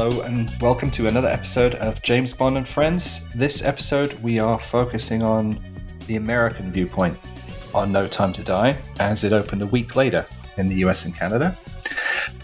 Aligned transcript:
Hello 0.00 0.22
and 0.22 0.50
welcome 0.62 0.90
to 0.92 1.08
another 1.08 1.28
episode 1.28 1.74
of 1.74 2.00
James 2.00 2.32
Bond 2.32 2.56
and 2.56 2.66
Friends. 2.66 3.28
This 3.34 3.62
episode, 3.62 4.14
we 4.22 4.38
are 4.38 4.58
focusing 4.58 5.22
on 5.22 5.62
the 6.06 6.16
American 6.16 6.72
viewpoint 6.72 7.18
on 7.74 7.92
No 7.92 8.08
Time 8.08 8.32
to 8.32 8.42
Die, 8.42 8.78
as 8.98 9.24
it 9.24 9.34
opened 9.34 9.60
a 9.60 9.66
week 9.66 9.96
later 9.96 10.24
in 10.56 10.70
the 10.70 10.76
US 10.76 11.04
and 11.04 11.14
Canada. 11.14 11.54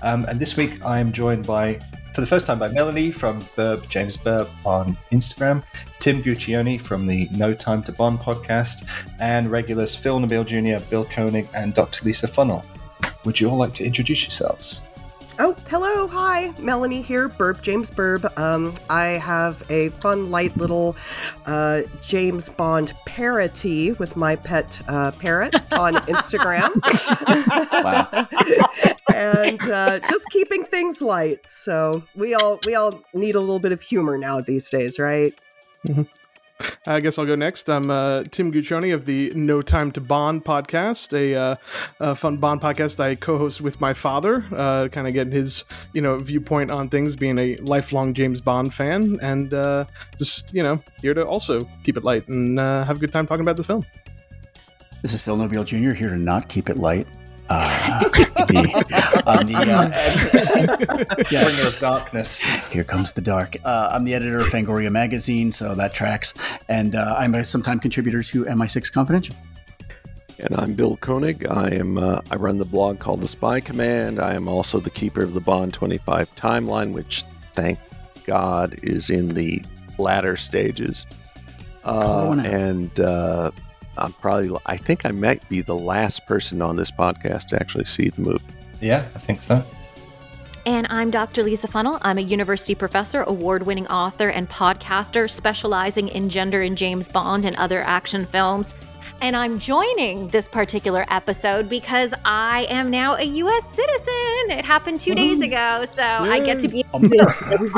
Um, 0.03 0.27
and 0.27 0.39
this 0.39 0.59
week, 0.59 0.85
I 0.85 1.01
am 1.01 1.13
joined 1.13 1.47
by, 1.47 1.81
for 2.13 2.21
the 2.21 2.27
first 2.27 2.47
time, 2.47 2.59
by 2.59 2.69
Melanie 2.69 3.11
from 3.11 3.41
Burb, 3.57 3.89
James 3.89 4.19
Burb 4.19 4.51
on 4.67 4.95
Instagram, 5.11 5.63
Tim 5.99 6.23
Guccione 6.23 6.79
from 6.79 7.07
the 7.07 7.27
No 7.33 7.55
Time 7.55 7.83
to 7.85 7.93
Bond 7.93 8.19
podcast, 8.19 8.87
and 9.19 9.51
regulars 9.51 9.95
Phil 9.95 10.21
Nobile 10.21 10.45
Jr., 10.45 10.85
Bill 10.91 11.07
Koenig, 11.07 11.49
and 11.55 11.73
Dr. 11.73 12.05
Lisa 12.05 12.29
Funnell. 12.29 12.67
Would 13.25 13.41
you 13.41 13.49
all 13.49 13.57
like 13.57 13.73
to 13.77 13.85
introduce 13.87 14.25
yourselves? 14.25 14.87
Oh, 15.39 15.55
hello, 15.69 16.09
hi, 16.09 16.55
Melanie 16.59 17.03
here, 17.03 17.29
Burb, 17.29 17.61
James 17.61 17.91
Burb. 17.91 18.27
Um, 18.39 18.73
I 18.89 19.05
have 19.05 19.63
a 19.69 19.91
fun, 19.91 20.31
light 20.31 20.57
little 20.57 20.97
uh, 21.45 21.83
James 22.01 22.49
Bond 22.49 22.95
parody 23.05 23.93
with 23.93 24.17
my 24.17 24.37
pet 24.37 24.81
uh, 24.89 25.11
parrot 25.11 25.55
on 25.75 25.95
Instagram. 26.07 26.71
Wow. 27.85 28.27
and 29.15 29.61
uh, 29.69 29.99
just 30.09 30.25
keeping 30.31 30.65
things 30.65 31.03
light. 31.03 31.47
So 31.47 32.03
we 32.15 32.35
all 32.35 32.59
we 32.65 32.75
all 32.75 33.03
need 33.13 33.35
a 33.35 33.41
little 33.41 33.61
bit 33.61 33.73
of 33.73 33.83
humor 33.83 34.17
now 34.17 34.41
these 34.41 34.71
days, 34.71 34.99
right? 34.99 35.35
I 36.87 37.01
guess 37.01 37.19
I'll 37.19 37.27
go 37.27 37.35
next. 37.35 37.69
I'm 37.69 37.91
uh, 37.91 38.25
Tim 38.31 38.53
Guccione 38.53 38.95
of 38.95 39.07
the 39.07 39.33
No 39.35 39.63
Time 39.63 39.91
to 39.93 40.01
Bond 40.01 40.45
podcast, 40.45 41.13
a, 41.13 41.35
uh, 41.35 41.57
a 42.01 42.15
fun 42.15 42.37
Bond 42.39 42.61
podcast 42.61 43.01
I 43.01 43.15
co-host 43.15 43.61
with 43.61 43.81
my 43.81 43.93
father, 43.93 44.45
uh, 44.55 44.89
kind 44.89 45.07
of 45.07 45.13
getting 45.13 45.33
his 45.33 45.65
you 45.93 46.01
know 46.01 46.19
viewpoint 46.19 46.71
on 46.71 46.89
things, 46.89 47.17
being 47.17 47.39
a 47.39 47.57
lifelong 47.57 48.15
James 48.15 48.41
Bond 48.41 48.73
fan, 48.73 49.19
and 49.23 49.53
uh, 49.53 49.85
just 50.19 50.55
you 50.55 50.63
know 50.63 50.83
here 51.01 51.15
to 51.15 51.25
also 51.27 51.69
keep 51.85 51.97
it 51.97 52.05
light 52.05 52.27
and 52.29 52.59
uh, 52.59 52.85
have 52.85 52.97
a 52.97 53.01
good 53.01 53.13
time 53.13 53.27
talking 53.27 53.43
about 53.43 53.57
this 53.57 53.67
film. 53.67 53.85
This 55.03 55.13
is 55.13 55.23
Phil 55.23 55.37
Nobile 55.37 55.65
Jr. 55.65 55.93
here 55.93 56.09
to 56.09 56.17
not 56.17 56.49
keep 56.49 56.69
it 56.69 56.79
light. 56.79 57.07
Uh, 57.49 58.01
the, 58.01 59.23
on 59.27 59.47
the, 59.47 59.55
uh, 59.55 61.45
Bringer 61.45 61.67
of 61.67 61.79
Darkness. 61.79 62.45
here 62.71 62.85
comes 62.85 63.13
the 63.13 63.21
dark. 63.21 63.57
Uh, 63.65 63.91
I'm 63.93 64.05
the 64.05 64.15
editor 64.15 64.39
of 64.39 64.47
Fangoria 64.47 64.91
magazine, 64.91 65.53
so 65.53 65.75
that 65.75 65.95
tracks. 65.95 66.35
And 66.69 66.95
uh, 66.95 67.15
I'm 67.19 67.35
a 67.35 67.45
sometime 67.45 67.79
contributor 67.79 68.23
to 68.23 68.45
MI6 68.45 68.93
Confidential. 68.93 69.37
And 70.39 70.55
I'm 70.55 70.75
Bill 70.75 70.97
Koenig. 70.99 71.49
I 71.49 71.71
am 71.71 71.97
uh, 71.97 72.21
I 72.31 72.37
run 72.37 72.59
the 72.59 72.67
blog 72.67 72.99
called 72.99 73.23
The 73.23 73.29
Spy 73.29 73.61
Command. 73.61 74.21
I 74.21 74.35
am 74.35 74.49
also 74.49 74.81
the 74.81 74.91
keeper 74.91 75.23
of 75.23 75.33
the 75.33 75.41
Bond 75.41 75.73
25 75.73 76.35
timeline, 76.35 76.93
which 76.93 77.25
thank 77.55 77.79
God 78.25 78.79
is 78.83 79.09
in 79.09 79.29
the 79.29 79.63
latter 79.99 80.37
stages. 80.37 81.07
Uh, 81.85 82.37
and 82.45 82.99
uh, 83.01 83.51
I'm 83.99 84.13
probably 84.15 84.57
I 84.67 84.77
think 84.77 85.05
I 85.05 85.11
might 85.11 85.47
be 85.49 85.61
the 85.61 85.75
last 85.75 86.27
person 86.27 86.63
on 86.63 86.77
this 86.77 86.91
podcast 86.91 87.47
to 87.49 87.57
actually 87.61 87.85
see 87.85 88.09
the 88.11 88.21
movie. 88.21 88.45
Yeah, 88.81 89.07
I 89.15 89.19
think 89.19 89.43
so. 89.43 89.65
And 90.67 90.89
I'm 90.91 91.13
Dr. 91.13 91.45
Lisa 91.45 91.69
Funnell. 91.69 92.01
I'm 92.03 92.19
a 92.19 92.23
university 92.23 92.75
professor, 92.75 93.23
award 93.23 93.65
winning 93.65 93.87
author, 93.87 94.31
and 94.31 94.51
podcaster 94.51 95.31
specializing 95.31 96.09
in 96.09 96.29
gender 96.29 96.61
in 96.61 96.75
James 96.75 97.09
Bond 97.09 97.45
and 97.45 97.55
other 97.55 97.83
action 97.83 98.27
films. 98.27 98.75
And 99.23 99.37
I'm 99.37 99.59
joining 99.59 100.29
this 100.29 100.49
particular 100.49 101.07
episode 101.09 101.69
because 101.69 102.13
I 102.25 102.67
am 102.69 102.91
now 102.91 103.15
a 103.15 103.23
US 103.23 103.65
citizen. 103.75 104.59
It 104.59 104.65
happened 104.65 105.01
two 105.01 105.15
days 105.15 105.41
ago. 105.41 105.85
So 105.87 106.03
I 106.03 106.41
get 106.41 106.59
to 106.59 106.69
be 106.69 106.85
America. 106.95 107.69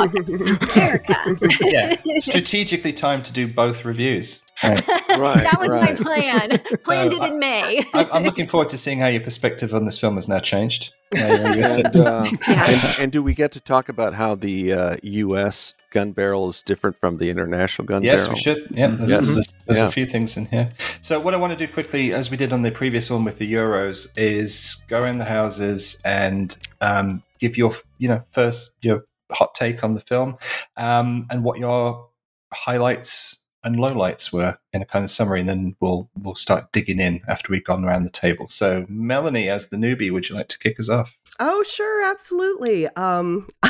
Yeah, 1.61 1.95
strategically 2.17 2.91
timed 2.91 3.25
to 3.25 3.33
do 3.33 3.47
both 3.47 3.85
reviews. 3.85 4.43
Right. 4.63 4.81
Right, 5.19 5.43
that 5.43 5.59
was 5.59 5.69
right. 5.69 5.97
my 5.99 6.03
plan. 6.03 6.59
Planned 6.83 7.11
So, 7.13 7.23
it 7.23 7.31
in 7.31 7.39
May. 7.39 7.83
I- 7.93 8.07
I'm 8.13 8.23
looking 8.29 8.47
forward 8.47 8.69
to 8.69 8.77
seeing 8.77 8.99
how 8.99 9.07
your 9.07 9.19
perspective 9.21 9.73
on 9.73 9.83
this 9.85 9.97
film 9.99 10.15
has 10.15 10.29
now 10.29 10.39
changed. 10.39 10.93
Now 11.13 11.27
you're 11.27 11.47
a 11.47 11.57
US 11.65 11.75
And, 11.77 11.95
uh, 11.95 12.25
Yeah. 12.47 12.65
and, 12.69 12.99
and 12.99 13.11
do 13.11 13.21
we 13.23 13.33
get 13.33 13.51
to 13.53 13.59
talk 13.59 13.89
about 13.89 14.13
how 14.13 14.35
the 14.35 14.71
uh, 14.71 14.95
U.S. 15.03 15.73
gun 15.91 16.11
barrel 16.13 16.47
is 16.47 16.61
different 16.61 16.95
from 16.99 17.17
the 17.17 17.29
international 17.31 17.85
gun 17.87 18.03
Yes, 18.03 18.27
barrel? 18.27 18.37
Yes, 18.37 18.45
we 18.45 18.53
should. 18.61 18.77
Yeah, 18.77 18.87
there's, 18.91 19.09
Yes. 19.11 19.27
there's, 19.27 19.53
there's 19.65 19.79
Yeah. 19.79 19.87
a 19.87 19.91
few 19.91 20.05
things 20.05 20.37
in 20.37 20.45
here. 20.45 20.69
So, 21.01 21.19
what 21.19 21.33
I 21.33 21.37
want 21.37 21.57
to 21.57 21.67
do 21.67 21.71
quickly, 21.71 22.13
as 22.13 22.29
we 22.31 22.37
did 22.37 22.53
on 22.53 22.61
the 22.61 22.71
previous 22.71 23.09
one 23.09 23.23
with 23.25 23.39
the 23.39 23.51
Euros, 23.51 24.07
is 24.15 24.81
go 24.87 25.03
in 25.03 25.17
the 25.17 25.25
houses 25.25 25.99
and 26.05 26.55
um, 26.79 27.23
give 27.39 27.57
your, 27.57 27.73
you 27.97 28.07
know, 28.07 28.23
first 28.31 28.77
your 28.83 29.03
hot 29.31 29.53
take 29.55 29.83
on 29.83 29.95
the 29.95 30.01
film 30.01 30.37
um, 30.77 31.25
and 31.29 31.43
what 31.43 31.59
your 31.59 32.07
highlights 32.53 33.43
and 33.63 33.75
lowlights 33.75 34.31
were 34.31 34.57
in 34.73 34.81
a 34.81 34.85
kind 34.85 35.03
of 35.03 35.11
summary, 35.11 35.39
and 35.39 35.49
then 35.49 35.75
we'll 35.79 36.09
we'll 36.21 36.35
start 36.35 36.71
digging 36.71 36.99
in 36.99 37.21
after 37.27 37.51
we've 37.51 37.63
gone 37.63 37.85
around 37.85 38.03
the 38.03 38.09
table. 38.09 38.47
So, 38.49 38.85
Melanie, 38.89 39.49
as 39.49 39.69
the 39.69 39.77
newbie, 39.77 40.11
would 40.11 40.29
you 40.29 40.35
like 40.35 40.47
to 40.49 40.59
kick 40.59 40.79
us 40.79 40.89
off? 40.89 41.17
Oh, 41.39 41.63
sure, 41.63 42.09
absolutely. 42.09 42.87
Um, 42.95 43.47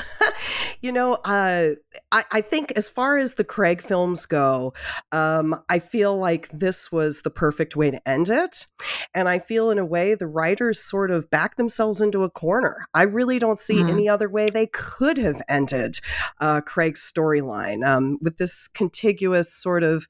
you 0.81 0.91
know, 0.91 1.13
uh, 1.25 1.71
I, 2.11 2.23
I 2.31 2.41
think 2.41 2.73
as 2.75 2.89
far 2.89 3.17
as 3.17 3.35
the 3.35 3.43
Craig 3.43 3.81
films 3.81 4.25
go, 4.25 4.73
um, 5.11 5.55
I 5.69 5.79
feel 5.79 6.17
like 6.17 6.49
this 6.49 6.91
was 6.91 7.21
the 7.21 7.29
perfect 7.29 7.75
way 7.75 7.91
to 7.91 8.07
end 8.07 8.29
it. 8.29 8.67
And 9.13 9.27
I 9.27 9.39
feel, 9.39 9.71
in 9.71 9.79
a 9.79 9.85
way, 9.85 10.15
the 10.15 10.27
writers 10.27 10.79
sort 10.79 11.11
of 11.11 11.29
backed 11.29 11.57
themselves 11.57 12.01
into 12.01 12.23
a 12.23 12.29
corner. 12.29 12.87
I 12.93 13.03
really 13.03 13.39
don't 13.39 13.59
see 13.59 13.83
Mhm. 13.83 13.89
any 13.89 14.09
other 14.09 14.29
way 14.29 14.47
they 14.47 14.67
could 14.67 15.17
have 15.17 15.41
ended 15.49 15.99
uh, 16.41 16.61
Craig's 16.61 17.01
storyline 17.01 17.85
um, 17.85 18.17
with 18.21 18.37
this 18.37 18.67
contiguous 18.67 19.51
sort 19.53 19.83
of 19.83 20.07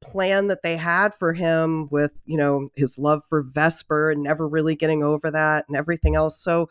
plan 0.00 0.46
that 0.46 0.62
they 0.62 0.76
had 0.76 1.14
for 1.14 1.32
him 1.32 1.88
with, 1.90 2.12
you 2.24 2.36
know, 2.36 2.70
his 2.76 2.98
love 2.98 3.24
for 3.28 3.42
Vesper 3.42 4.10
and 4.10 4.22
never 4.22 4.46
really 4.48 4.74
getting 4.74 5.02
over 5.02 5.30
that 5.30 5.64
and 5.68 5.76
everything 5.76 6.16
else. 6.16 6.38
So, 6.38 6.68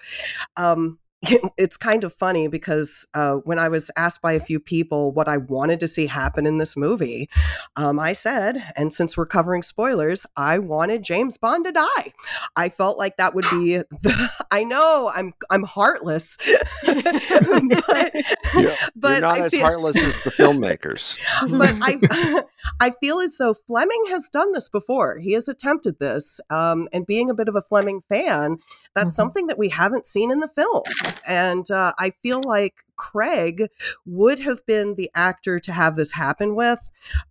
um, 0.58 1.00
it's 1.58 1.78
kind 1.78 2.04
of 2.04 2.14
funny 2.14 2.48
because 2.48 3.08
uh, 3.14 3.36
when 3.38 3.60
I 3.60 3.68
was 3.70 3.92
asked 3.98 4.22
by 4.22 4.34
a 4.34 4.40
few 4.40 4.60
people 4.60 5.12
what 5.12 5.28
I 5.28 5.38
wanted 5.38 5.80
to 5.82 5.88
see 5.88 6.08
happen 6.08 6.46
in 6.46 6.58
this 6.58 6.76
movie, 6.78 7.30
um, 7.76 8.00
I 8.00 8.14
said, 8.14 8.64
and 8.76 8.92
since 8.94 9.18
we're 9.18 9.26
covering 9.26 9.62
spoilers, 9.62 10.26
I 10.38 10.60
wanted 10.60 11.04
James 11.04 11.38
Bond 11.38 11.66
to 11.66 11.72
die. 11.72 12.14
I 12.56 12.70
felt 12.70 12.98
like 12.98 13.18
that 13.18 13.34
would 13.36 13.46
be 13.52 13.78
the. 14.02 14.30
I 14.52 14.64
know 14.64 15.12
I'm 15.14 15.34
I'm 15.50 15.64
heartless, 15.64 16.38
but 16.86 18.12
Yeah, 18.56 18.76
but 18.96 19.12
You're 19.12 19.22
not 19.22 19.34
I 19.34 19.46
as 19.46 19.52
feel, 19.52 19.62
heartless 19.62 19.98
as 20.02 20.16
the 20.24 20.30
filmmakers. 20.32 21.18
but 21.52 21.74
I 21.82 22.44
I 22.80 22.92
feel 23.02 23.20
as 23.20 23.38
though 23.38 23.54
Fleming 23.54 24.06
has 24.10 24.30
done 24.30 24.52
this 24.54 24.70
before. 24.70 25.18
He 25.20 25.34
has 25.34 25.48
attempted 25.50 26.00
this, 26.00 26.40
um, 26.50 26.88
and 26.94 27.06
being 27.06 27.30
a 27.30 27.34
bit 27.34 27.48
of 27.50 27.56
a 27.56 27.62
Fleming 27.62 28.02
fan, 28.08 28.60
that's 28.96 29.14
Mhm. 29.14 29.18
something 29.18 29.48
that 29.48 29.58
we 29.58 29.70
haven't 29.70 30.08
seen 30.08 30.32
in 30.32 30.40
the 30.40 30.48
films. 30.48 31.15
And 31.26 31.70
uh, 31.72 31.94
I 32.00 32.12
feel 32.24 32.42
like 32.42 32.84
Craig 32.98 33.68
would 34.06 34.40
have 34.40 34.66
been 34.66 34.96
the 34.96 35.10
actor 35.16 35.60
to 35.60 35.72
have 35.74 35.96
this 35.96 36.14
happen 36.14 36.56
with, 36.56 36.80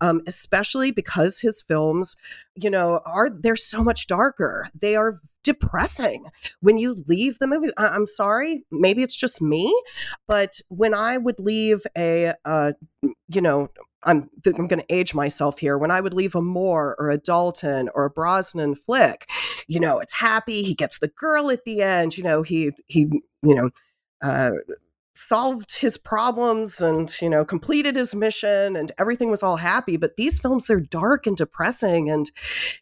um, 0.00 0.22
especially 0.26 0.90
because 0.90 1.40
his 1.40 1.62
films, 1.62 2.16
you 2.54 2.70
know, 2.70 3.00
are 3.06 3.30
they're 3.30 3.56
so 3.56 3.82
much 3.82 4.06
darker. 4.06 4.68
They 4.74 4.94
are 4.96 5.20
depressing 5.42 6.26
when 6.60 6.78
you 6.78 6.96
leave 7.06 7.38
the 7.38 7.46
movie. 7.46 7.68
I- 7.76 7.88
I'm 7.88 8.06
sorry, 8.06 8.64
maybe 8.70 9.02
it's 9.02 9.16
just 9.16 9.40
me, 9.42 9.74
but 10.26 10.60
when 10.68 10.94
I 10.94 11.16
would 11.18 11.38
leave 11.38 11.82
a, 11.96 12.32
uh, 12.44 12.72
you 13.28 13.40
know, 13.40 13.68
I'm 14.06 14.28
I'm 14.46 14.66
going 14.68 14.80
to 14.80 14.94
age 14.94 15.14
myself 15.14 15.58
here. 15.58 15.78
When 15.78 15.90
I 15.90 16.00
would 16.00 16.12
leave 16.12 16.34
a 16.34 16.42
Moore 16.42 16.94
or 16.98 17.10
a 17.10 17.16
Dalton 17.16 17.88
or 17.94 18.04
a 18.04 18.10
Brosnan 18.10 18.74
flick, 18.74 19.30
you 19.66 19.80
know, 19.80 19.98
it's 19.98 20.12
happy. 20.14 20.62
He 20.62 20.74
gets 20.74 20.98
the 20.98 21.08
girl 21.08 21.50
at 21.50 21.64
the 21.64 21.80
end. 21.80 22.18
You 22.18 22.24
know, 22.24 22.42
he 22.42 22.72
he 22.86 23.22
you 23.44 23.54
know. 23.54 23.70
Uh, 24.22 24.52
solved 25.14 25.78
his 25.78 25.96
problems 25.96 26.80
and 26.80 27.20
you 27.22 27.30
know 27.30 27.44
completed 27.44 27.94
his 27.94 28.14
mission 28.14 28.74
and 28.74 28.90
everything 28.98 29.30
was 29.30 29.42
all 29.42 29.56
happy 29.56 29.96
but 29.96 30.16
these 30.16 30.40
films 30.40 30.66
they're 30.66 30.80
dark 30.80 31.26
and 31.26 31.36
depressing 31.36 32.10
and 32.10 32.32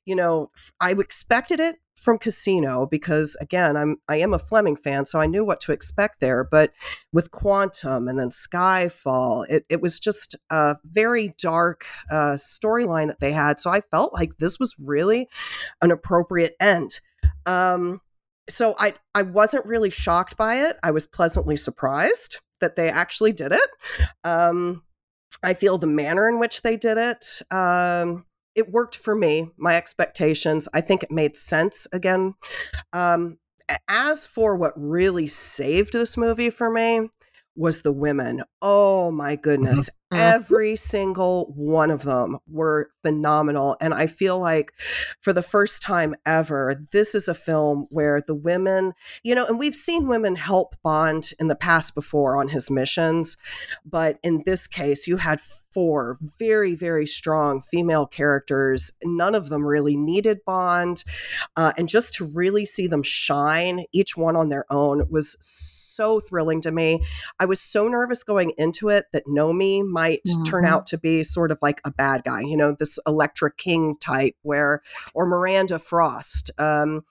you 0.06 0.16
know 0.16 0.50
i 0.80 0.92
expected 0.92 1.60
it 1.60 1.76
from 1.94 2.18
casino 2.18 2.86
because 2.86 3.36
again 3.40 3.76
i'm 3.76 3.96
i 4.08 4.16
am 4.16 4.32
a 4.32 4.38
fleming 4.38 4.76
fan 4.76 5.04
so 5.04 5.20
i 5.20 5.26
knew 5.26 5.44
what 5.44 5.60
to 5.60 5.72
expect 5.72 6.20
there 6.20 6.42
but 6.42 6.72
with 7.12 7.30
quantum 7.30 8.08
and 8.08 8.18
then 8.18 8.30
skyfall 8.30 9.44
it, 9.50 9.66
it 9.68 9.82
was 9.82 10.00
just 10.00 10.34
a 10.50 10.74
very 10.84 11.34
dark 11.38 11.84
uh, 12.10 12.34
storyline 12.34 13.08
that 13.08 13.20
they 13.20 13.32
had 13.32 13.60
so 13.60 13.70
i 13.70 13.80
felt 13.80 14.14
like 14.14 14.38
this 14.38 14.58
was 14.58 14.74
really 14.78 15.28
an 15.82 15.90
appropriate 15.90 16.56
end 16.58 17.00
um 17.44 18.00
so 18.52 18.74
I 18.78 18.94
I 19.14 19.22
wasn't 19.22 19.66
really 19.66 19.90
shocked 19.90 20.36
by 20.36 20.56
it. 20.56 20.76
I 20.82 20.90
was 20.90 21.06
pleasantly 21.06 21.56
surprised 21.56 22.40
that 22.60 22.76
they 22.76 22.88
actually 22.88 23.32
did 23.32 23.52
it. 23.52 23.70
Um, 24.24 24.82
I 25.42 25.54
feel 25.54 25.78
the 25.78 25.86
manner 25.86 26.28
in 26.28 26.38
which 26.38 26.62
they 26.62 26.76
did 26.76 26.98
it. 26.98 27.42
Um, 27.50 28.26
it 28.54 28.70
worked 28.70 28.96
for 28.96 29.14
me. 29.14 29.50
My 29.56 29.74
expectations. 29.74 30.68
I 30.74 30.80
think 30.80 31.02
it 31.02 31.10
made 31.10 31.36
sense 31.36 31.88
again. 31.92 32.34
Um, 32.92 33.38
as 33.88 34.26
for 34.26 34.56
what 34.56 34.72
really 34.76 35.26
saved 35.26 35.92
this 35.94 36.16
movie 36.16 36.50
for 36.50 36.70
me, 36.70 37.08
was 37.56 37.82
the 37.82 37.92
women. 37.92 38.42
Oh 38.60 39.10
my 39.10 39.36
goodness. 39.36 39.88
Mhm. 39.90 39.94
Every 40.14 40.76
single 40.76 41.52
one 41.54 41.90
of 41.90 42.02
them 42.02 42.38
were 42.46 42.90
phenomenal. 43.02 43.76
And 43.80 43.94
I 43.94 44.06
feel 44.06 44.38
like 44.38 44.72
for 45.20 45.32
the 45.32 45.42
first 45.42 45.82
time 45.82 46.14
ever, 46.26 46.86
this 46.92 47.14
is 47.14 47.28
a 47.28 47.34
film 47.34 47.86
where 47.90 48.22
the 48.26 48.34
women, 48.34 48.92
you 49.22 49.34
know, 49.34 49.46
and 49.46 49.58
we've 49.58 49.74
seen 49.74 50.08
women 50.08 50.36
help 50.36 50.76
Bond 50.82 51.30
in 51.38 51.48
the 51.48 51.54
past 51.54 51.94
before 51.94 52.36
on 52.38 52.48
his 52.48 52.70
missions. 52.70 53.36
But 53.84 54.18
in 54.22 54.42
this 54.44 54.66
case, 54.66 55.06
you 55.06 55.16
had 55.16 55.40
four 55.72 56.18
very, 56.38 56.74
very 56.74 57.06
strong 57.06 57.60
female 57.60 58.06
characters. 58.06 58.92
None 59.02 59.34
of 59.34 59.48
them 59.48 59.64
really 59.64 59.96
needed 59.96 60.40
Bond. 60.44 61.02
Uh, 61.56 61.72
and 61.76 61.88
just 61.88 62.14
to 62.14 62.30
really 62.34 62.64
see 62.64 62.86
them 62.86 63.02
shine, 63.02 63.84
each 63.92 64.16
one 64.16 64.36
on 64.36 64.50
their 64.50 64.66
own, 64.70 65.08
was 65.10 65.36
so 65.40 66.20
thrilling 66.20 66.60
to 66.60 66.70
me. 66.70 67.02
I 67.40 67.46
was 67.46 67.60
so 67.60 67.88
nervous 67.88 68.22
going 68.22 68.52
into 68.58 68.88
it 68.88 69.06
that 69.12 69.26
Nomi 69.26 69.82
might 70.02 70.22
turn 70.46 70.64
Mhm. 70.64 70.68
out 70.68 70.86
to 70.88 70.98
be 70.98 71.22
sort 71.22 71.50
of 71.50 71.58
like 71.62 71.80
a 71.84 71.90
bad 71.90 72.22
guy, 72.24 72.40
you 72.40 72.56
know, 72.56 72.74
this 72.78 72.98
Electra 73.06 73.50
King 73.52 73.94
type, 74.00 74.34
where, 74.42 74.82
or 75.14 75.26
Miranda 75.26 75.78
Frost. 75.78 76.50
Um, 76.58 77.04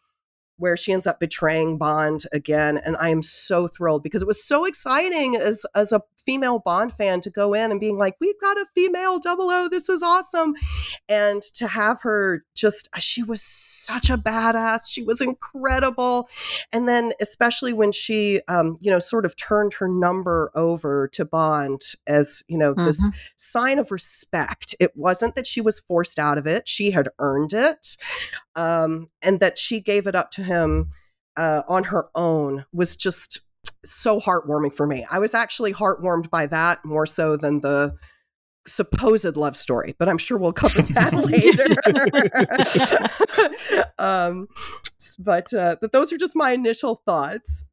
where 0.62 0.78
she 0.78 0.94
ends 0.94 1.08
up 1.08 1.20
betraying 1.20 1.80
Bond 1.80 2.26
again, 2.32 2.78
and 2.78 2.96
I 2.98 3.10
am 3.10 3.24
so 3.24 3.68
thrilled 3.68 4.04
because 4.04 4.22
it 4.22 4.28
was 4.28 4.44
so 4.44 4.64
exciting 4.66 5.36
as 5.36 5.66
as 5.76 5.92
a 5.92 6.04
female 6.24 6.60
Bond 6.60 6.94
fan 6.94 7.20
to 7.22 7.32
go 7.32 7.56
in 7.56 7.72
and 7.72 7.80
being 7.80 7.98
like, 7.98 8.16
"We've 8.22 8.40
got 8.40 8.58
a 8.58 8.68
female 8.76 9.18
double 9.18 9.50
O, 9.50 9.68
this 9.68 9.90
is 9.90 10.04
awesome," 10.04 10.54
and 11.10 11.42
to 11.56 11.68
have 11.68 12.02
her 12.02 12.46
just 12.54 12.90
she 13.00 13.24
was 13.24 13.42
such 13.42 14.12
a 14.12 14.18
badass, 14.20 14.82
she 14.88 15.02
was 15.02 15.20
incredible, 15.20 16.30
and 16.72 16.88
then 16.88 17.12
especially 17.20 17.74
when 17.74 17.92
she, 17.92 18.40
um, 18.48 18.78
you 18.80 18.92
know, 18.92 19.00
sort 19.00 19.26
of 19.26 19.36
turned 19.36 19.74
her 19.74 19.88
number 19.88 20.52
over 20.54 21.08
to 21.14 21.26
Bond 21.26 21.82
as 22.06 22.44
you 22.48 22.58
know 22.58 22.76
this 22.76 23.10
sign 23.36 23.80
of 23.80 23.92
respect. 23.92 24.76
It 24.80 24.96
wasn't 24.96 25.34
that 25.34 25.48
she 25.48 25.60
was 25.60 25.80
forced 25.80 26.20
out 26.20 26.38
of 26.38 26.46
it; 26.46 26.68
she 26.68 26.92
had 26.92 27.10
earned 27.18 27.54
it 27.54 27.98
um, 28.56 29.10
and 29.22 29.40
that 29.40 29.58
she 29.58 29.80
gave 29.80 30.08
it 30.08 30.16
up 30.16 30.32
to 30.32 30.44
him 30.44 30.51
uh, 31.38 31.64
on 31.68 31.86
her 31.86 32.10
own 32.16 32.66
was 32.74 32.96
just 32.96 33.42
so 33.84 34.20
heartwarming 34.20 34.74
for 34.74 34.86
me. 34.86 35.06
I 35.12 35.20
was 35.20 35.34
actually 35.34 35.74
heartwarmed 35.74 36.30
by 36.30 36.48
that 36.48 36.84
more 36.86 37.06
so 37.06 37.38
than 37.38 37.62
the 37.62 37.96
supposed 38.68 39.38
love 39.38 39.58
story, 39.58 39.96
but 39.98 40.08
I'm 40.08 40.18
sure 40.18 40.38
we'll 40.38 40.54
cover 40.54 40.82
that 40.94 41.14
later. 41.14 41.66
um, 44.00 44.48
but 45.20 45.54
uh, 45.54 45.78
but 45.82 45.92
those 45.92 46.14
are 46.14 46.18
just 46.18 46.36
my 46.36 46.52
initial 46.52 47.02
thoughts. 47.06 47.66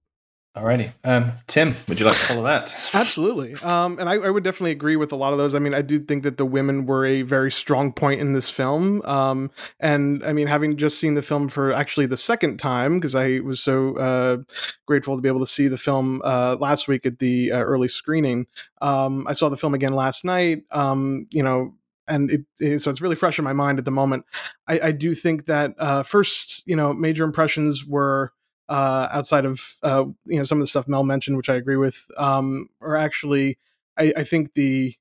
Alrighty. 0.59 0.91
Um, 1.05 1.33
Tim, 1.47 1.77
would 1.87 2.01
you 2.01 2.07
like 2.07 2.17
to 2.17 2.21
follow 2.25 2.43
that? 2.43 2.75
Absolutely. 2.93 3.55
Um, 3.63 4.01
and 4.01 4.09
I, 4.09 4.15
I 4.15 4.29
would 4.31 4.43
definitely 4.43 4.73
agree 4.73 4.97
with 4.97 5.13
a 5.13 5.17
lot 5.17 5.33
of 5.33 5.39
those. 5.39 5.55
I 5.55 5.61
mean, 5.61 5.73
I 5.73 5.83
do 5.83 6.01
think 6.01 6.25
that 6.25 6.37
the 6.37 6.45
women 6.45 6.85
were 6.85 7.07
a 7.07 7.23
very 7.23 7.53
strong 7.53 7.93
point 7.93 8.21
in 8.21 8.33
this 8.33 8.51
film. 8.51 9.01
Um, 9.03 9.53
and 9.79 10.25
I 10.25 10.33
mean, 10.33 10.49
having 10.49 10.77
just 10.77 10.99
seen 10.99 11.15
the 11.15 11.23
film 11.23 11.47
for 11.47 11.73
actually 11.73 12.07
the 12.07 12.17
second 12.17 12.59
time, 12.59 12.99
because 12.99 13.15
I 13.15 13.39
was 13.39 13.61
so 13.61 13.97
uh, 13.99 14.39
grateful 14.87 15.15
to 15.15 15.23
be 15.23 15.29
able 15.29 15.41
to 15.41 15.47
see 15.47 15.69
the 15.69 15.79
film 15.79 16.21
uh, 16.25 16.57
last 16.59 16.89
week 16.89 17.07
at 17.07 17.21
the 17.21 17.53
uh, 17.53 17.59
early 17.59 17.89
screening. 17.89 18.49
Um, 18.83 19.29
I 19.29 19.35
saw 19.35 19.49
the 19.49 19.57
film 19.57 19.75
again 19.75 19.93
last 19.93 20.25
night. 20.25 20.65
Um, 20.73 21.29
you 21.31 21.45
know, 21.45 21.75
and 22.09 22.31
it, 22.33 22.41
it- 22.59 22.79
so 22.81 22.91
it's 22.91 23.01
really 23.01 23.17
fresh 23.17 23.39
in 23.39 23.45
my 23.45 23.53
mind 23.53 23.79
at 23.79 23.85
the 23.85 23.91
moment. 23.93 24.25
I, 24.67 24.81
I 24.81 24.93
do 24.93 25.15
think 25.15 25.47
that 25.47 25.75
uh, 25.79 26.03
first, 26.03 26.65
you 26.67 26.75
know, 26.75 26.93
major 26.93 27.23
impressions 27.23 27.87
were 27.87 28.33
uh, 28.69 29.09
outside 29.11 29.45
of 29.45 29.77
uh, 29.83 30.05
you 30.27 30.37
know 30.37 30.45
some 30.45 30.59
of 30.59 30.63
the 30.63 30.67
stuff 30.67 30.89
Mel 30.89 31.05
mentioned, 31.05 31.37
which 31.37 31.49
I 31.49 31.55
agree 31.55 31.77
with, 31.77 32.07
um, 32.17 32.69
are 32.81 32.97
actually 32.97 33.59
I, 33.97 34.13
I 34.19 34.25
think 34.25 34.55
the 34.55 34.95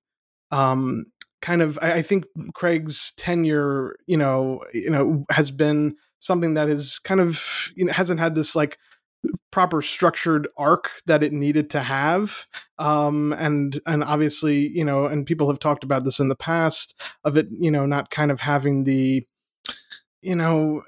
um, 0.52 1.06
kind 1.42 1.62
of 1.62 1.78
I, 1.81 1.94
I 1.94 2.02
think 2.02 2.25
Craig's 2.54 3.12
tenure, 3.18 3.98
you 4.06 4.18
know, 4.18 4.64
you 4.74 4.90
know, 4.90 5.25
has 5.30 5.52
been 5.52 5.96
something 6.19 6.56
that 6.56 6.69
is 6.69 7.00
kind 7.00 7.22
of 7.22 7.72
you 7.75 7.86
know 7.86 7.94
hasn't 7.94 8.19
had 8.19 8.36
this 8.36 8.56
like 8.56 8.78
proper 9.52 9.81
structured 9.81 10.48
arc 10.58 10.92
that 11.06 11.24
it 11.24 11.34
needed 11.34 11.69
to 11.72 11.81
have. 11.81 12.48
Um 12.80 13.34
and 13.34 13.80
and 13.86 14.04
obviously 14.04 14.68
you 14.69 14.86
know 14.86 15.06
and 15.06 15.25
people 15.25 15.48
have 15.48 15.60
talked 15.60 15.84
about 15.84 16.04
this 16.04 16.19
in 16.19 16.30
the 16.30 16.36
past 16.36 17.00
of 17.24 17.38
it 17.38 17.48
you 17.52 17.72
know 17.72 17.86
not 17.86 18.10
kind 18.10 18.31
of 18.31 18.40
having 18.40 18.84
the 18.84 19.25
you 20.22 20.36
know 20.36 20.84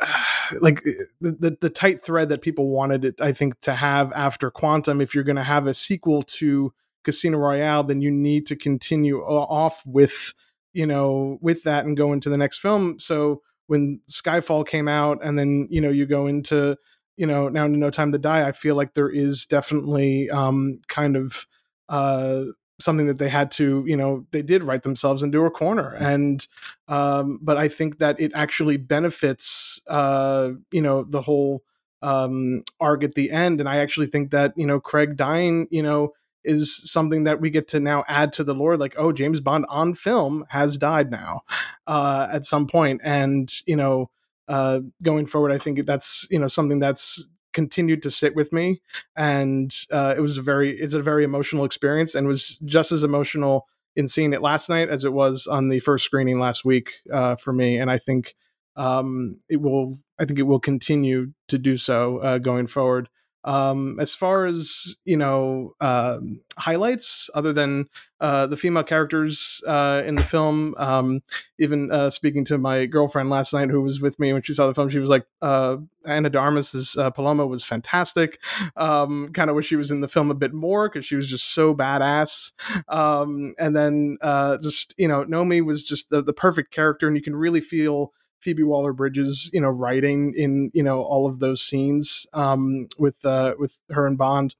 like 0.61 0.83
the, 0.83 1.31
the 1.31 1.57
the 1.61 1.69
tight 1.69 2.01
thread 2.03 2.29
that 2.29 2.41
people 2.41 2.69
wanted 2.69 3.05
it 3.05 3.15
i 3.21 3.31
think 3.31 3.59
to 3.61 3.73
have 3.73 4.11
after 4.13 4.49
quantum 4.49 5.01
if 5.01 5.13
you're 5.13 5.23
going 5.23 5.35
to 5.35 5.43
have 5.43 5.67
a 5.67 5.73
sequel 5.73 6.21
to 6.23 6.73
casino 7.03 7.37
royale 7.37 7.83
then 7.83 8.01
you 8.01 8.11
need 8.11 8.45
to 8.45 8.55
continue 8.55 9.19
off 9.21 9.83
with 9.85 10.33
you 10.73 10.85
know 10.85 11.37
with 11.41 11.63
that 11.63 11.85
and 11.85 11.97
go 11.97 12.13
into 12.13 12.29
the 12.29 12.37
next 12.37 12.59
film. 12.59 12.99
So 12.99 13.41
when 13.67 14.01
skyfall 14.09 14.67
came 14.67 14.87
out 14.87 15.19
and 15.23 15.37
then 15.37 15.67
you 15.69 15.81
know 15.81 15.89
you 15.89 16.05
go 16.05 16.27
into 16.27 16.77
you 17.17 17.25
know 17.25 17.49
now 17.49 17.67
no 17.67 17.89
time 17.89 18.11
to 18.11 18.17
die 18.17 18.47
i 18.47 18.51
feel 18.51 18.75
like 18.75 18.93
there 18.93 19.09
is 19.09 19.45
definitely 19.45 20.29
um 20.29 20.79
kind 20.87 21.15
of 21.15 21.45
uh 21.89 22.43
something 22.79 23.07
that 23.07 23.19
they 23.19 23.29
had 23.29 23.51
to 23.51 23.83
you 23.87 23.97
know 23.97 24.25
they 24.31 24.41
did 24.41 24.63
write 24.63 24.83
themselves 24.83 25.23
into 25.23 25.45
a 25.45 25.51
corner. 25.51 25.95
And 25.99 26.47
um 26.87 27.39
but 27.41 27.57
i 27.57 27.67
think 27.67 27.99
that 27.99 28.19
it 28.19 28.31
actually 28.35 28.77
benefits 28.77 29.79
uh 29.87 30.51
you 30.71 30.81
know 30.81 31.03
the 31.03 31.21
whole 31.21 31.63
um 32.01 32.63
arc 32.79 33.03
at 33.03 33.15
the 33.15 33.31
end. 33.31 33.59
And 33.59 33.69
i 33.69 33.77
actually 33.77 34.07
think 34.07 34.31
that 34.31 34.53
you 34.55 34.65
know 34.65 34.79
craig 34.79 35.17
dying 35.17 35.67
you 35.71 35.83
know 35.83 36.13
is 36.43 36.89
something 36.89 37.25
that 37.25 37.41
we 37.41 37.49
get 37.49 37.67
to 37.67 37.79
now 37.81 38.03
add 38.07 38.31
to 38.33 38.43
the 38.45 38.55
lore 38.55 38.77
like 38.77 38.95
oh 38.97 39.11
james 39.11 39.41
bond 39.41 39.65
on 39.69 39.93
film 39.93 40.45
has 40.49 40.77
died 40.77 41.11
now 41.11 41.41
uh 41.87 42.27
at 42.31 42.45
some 42.45 42.67
point. 42.67 43.01
And 43.03 43.51
you 43.65 43.75
know 43.75 44.09
uh 44.47 44.79
going 45.03 45.25
forward 45.27 45.51
i 45.51 45.57
think 45.57 45.85
that's 45.85 46.27
you 46.31 46.39
know 46.39 46.47
something 46.47 46.79
that's 46.79 47.25
continued 47.53 48.03
to 48.03 48.11
sit 48.11 48.35
with 48.35 48.53
me 48.53 48.81
and 49.15 49.73
uh 49.91 50.13
it 50.15 50.21
was 50.21 50.37
a 50.37 50.41
very 50.41 50.77
it's 50.79 50.93
a 50.93 51.01
very 51.01 51.23
emotional 51.23 51.65
experience 51.65 52.15
and 52.15 52.27
was 52.27 52.57
just 52.65 52.91
as 52.91 53.03
emotional 53.03 53.67
in 53.95 54.07
seeing 54.07 54.33
it 54.33 54.41
last 54.41 54.69
night 54.69 54.89
as 54.89 55.03
it 55.03 55.13
was 55.13 55.47
on 55.47 55.69
the 55.69 55.79
first 55.79 56.05
screening 56.05 56.39
last 56.39 56.63
week 56.63 56.91
uh 57.11 57.35
for 57.35 57.51
me 57.51 57.77
and 57.77 57.89
i 57.89 57.97
think 57.97 58.35
um 58.75 59.37
it 59.49 59.61
will 59.61 59.95
i 60.19 60.25
think 60.25 60.37
it 60.39 60.43
will 60.43 60.59
continue 60.59 61.33
to 61.47 61.57
do 61.57 61.75
so 61.75 62.19
uh 62.19 62.37
going 62.37 62.67
forward 62.67 63.09
um 63.45 63.99
as 63.99 64.15
far 64.15 64.45
as 64.45 64.97
you 65.05 65.15
know 65.15 65.73
um 65.79 66.41
highlights 66.57 67.29
other 67.33 67.53
than 67.53 67.87
uh 68.19 68.45
the 68.47 68.57
female 68.57 68.83
characters 68.83 69.61
uh 69.65 70.01
in 70.05 70.15
the 70.15 70.23
film 70.23 70.75
um 70.77 71.21
even 71.57 71.89
uh 71.91 72.09
speaking 72.09 72.43
to 72.43 72.57
my 72.57 72.85
girlfriend 72.85 73.29
last 73.29 73.53
night 73.53 73.69
who 73.69 73.81
was 73.81 74.01
with 74.01 74.19
me 74.19 74.33
when 74.33 74.41
she 74.41 74.53
saw 74.53 74.67
the 74.67 74.73
film 74.73 74.89
she 74.89 74.99
was 74.99 75.09
like 75.09 75.25
uh 75.41 75.77
Ana 76.05 76.29
de 76.29 76.39
Armas's 76.39 76.97
uh, 76.97 77.09
paloma 77.11 77.45
was 77.45 77.65
fantastic. 77.65 78.41
Um 78.75 79.31
kind 79.33 79.49
of 79.49 79.55
wish 79.55 79.67
she 79.67 79.75
was 79.75 79.91
in 79.91 80.01
the 80.01 80.07
film 80.07 80.31
a 80.31 80.35
bit 80.35 80.53
more 80.53 80.89
because 80.89 81.05
she 81.05 81.15
was 81.15 81.27
just 81.27 81.53
so 81.53 81.75
badass. 81.75 82.53
Um 82.87 83.53
and 83.59 83.75
then 83.75 84.17
uh 84.21 84.57
just 84.57 84.95
you 84.97 85.07
know 85.07 85.25
nomi 85.25 85.63
was 85.63 85.85
just 85.85 86.09
the, 86.09 86.21
the 86.21 86.33
perfect 86.33 86.71
character 86.71 87.07
and 87.07 87.15
you 87.15 87.21
can 87.21 87.35
really 87.35 87.61
feel 87.61 88.13
Phoebe 88.39 88.63
Waller-Bridge's, 88.63 89.49
you 89.53 89.61
know, 89.61 89.69
writing 89.69 90.33
in 90.35 90.71
you 90.73 90.83
know 90.83 91.01
all 91.01 91.27
of 91.27 91.39
those 91.39 91.61
scenes 91.61 92.25
um, 92.33 92.87
with 92.97 93.23
uh, 93.25 93.55
with 93.57 93.77
her 93.91 94.07
and 94.07 94.17
Bond, 94.17 94.55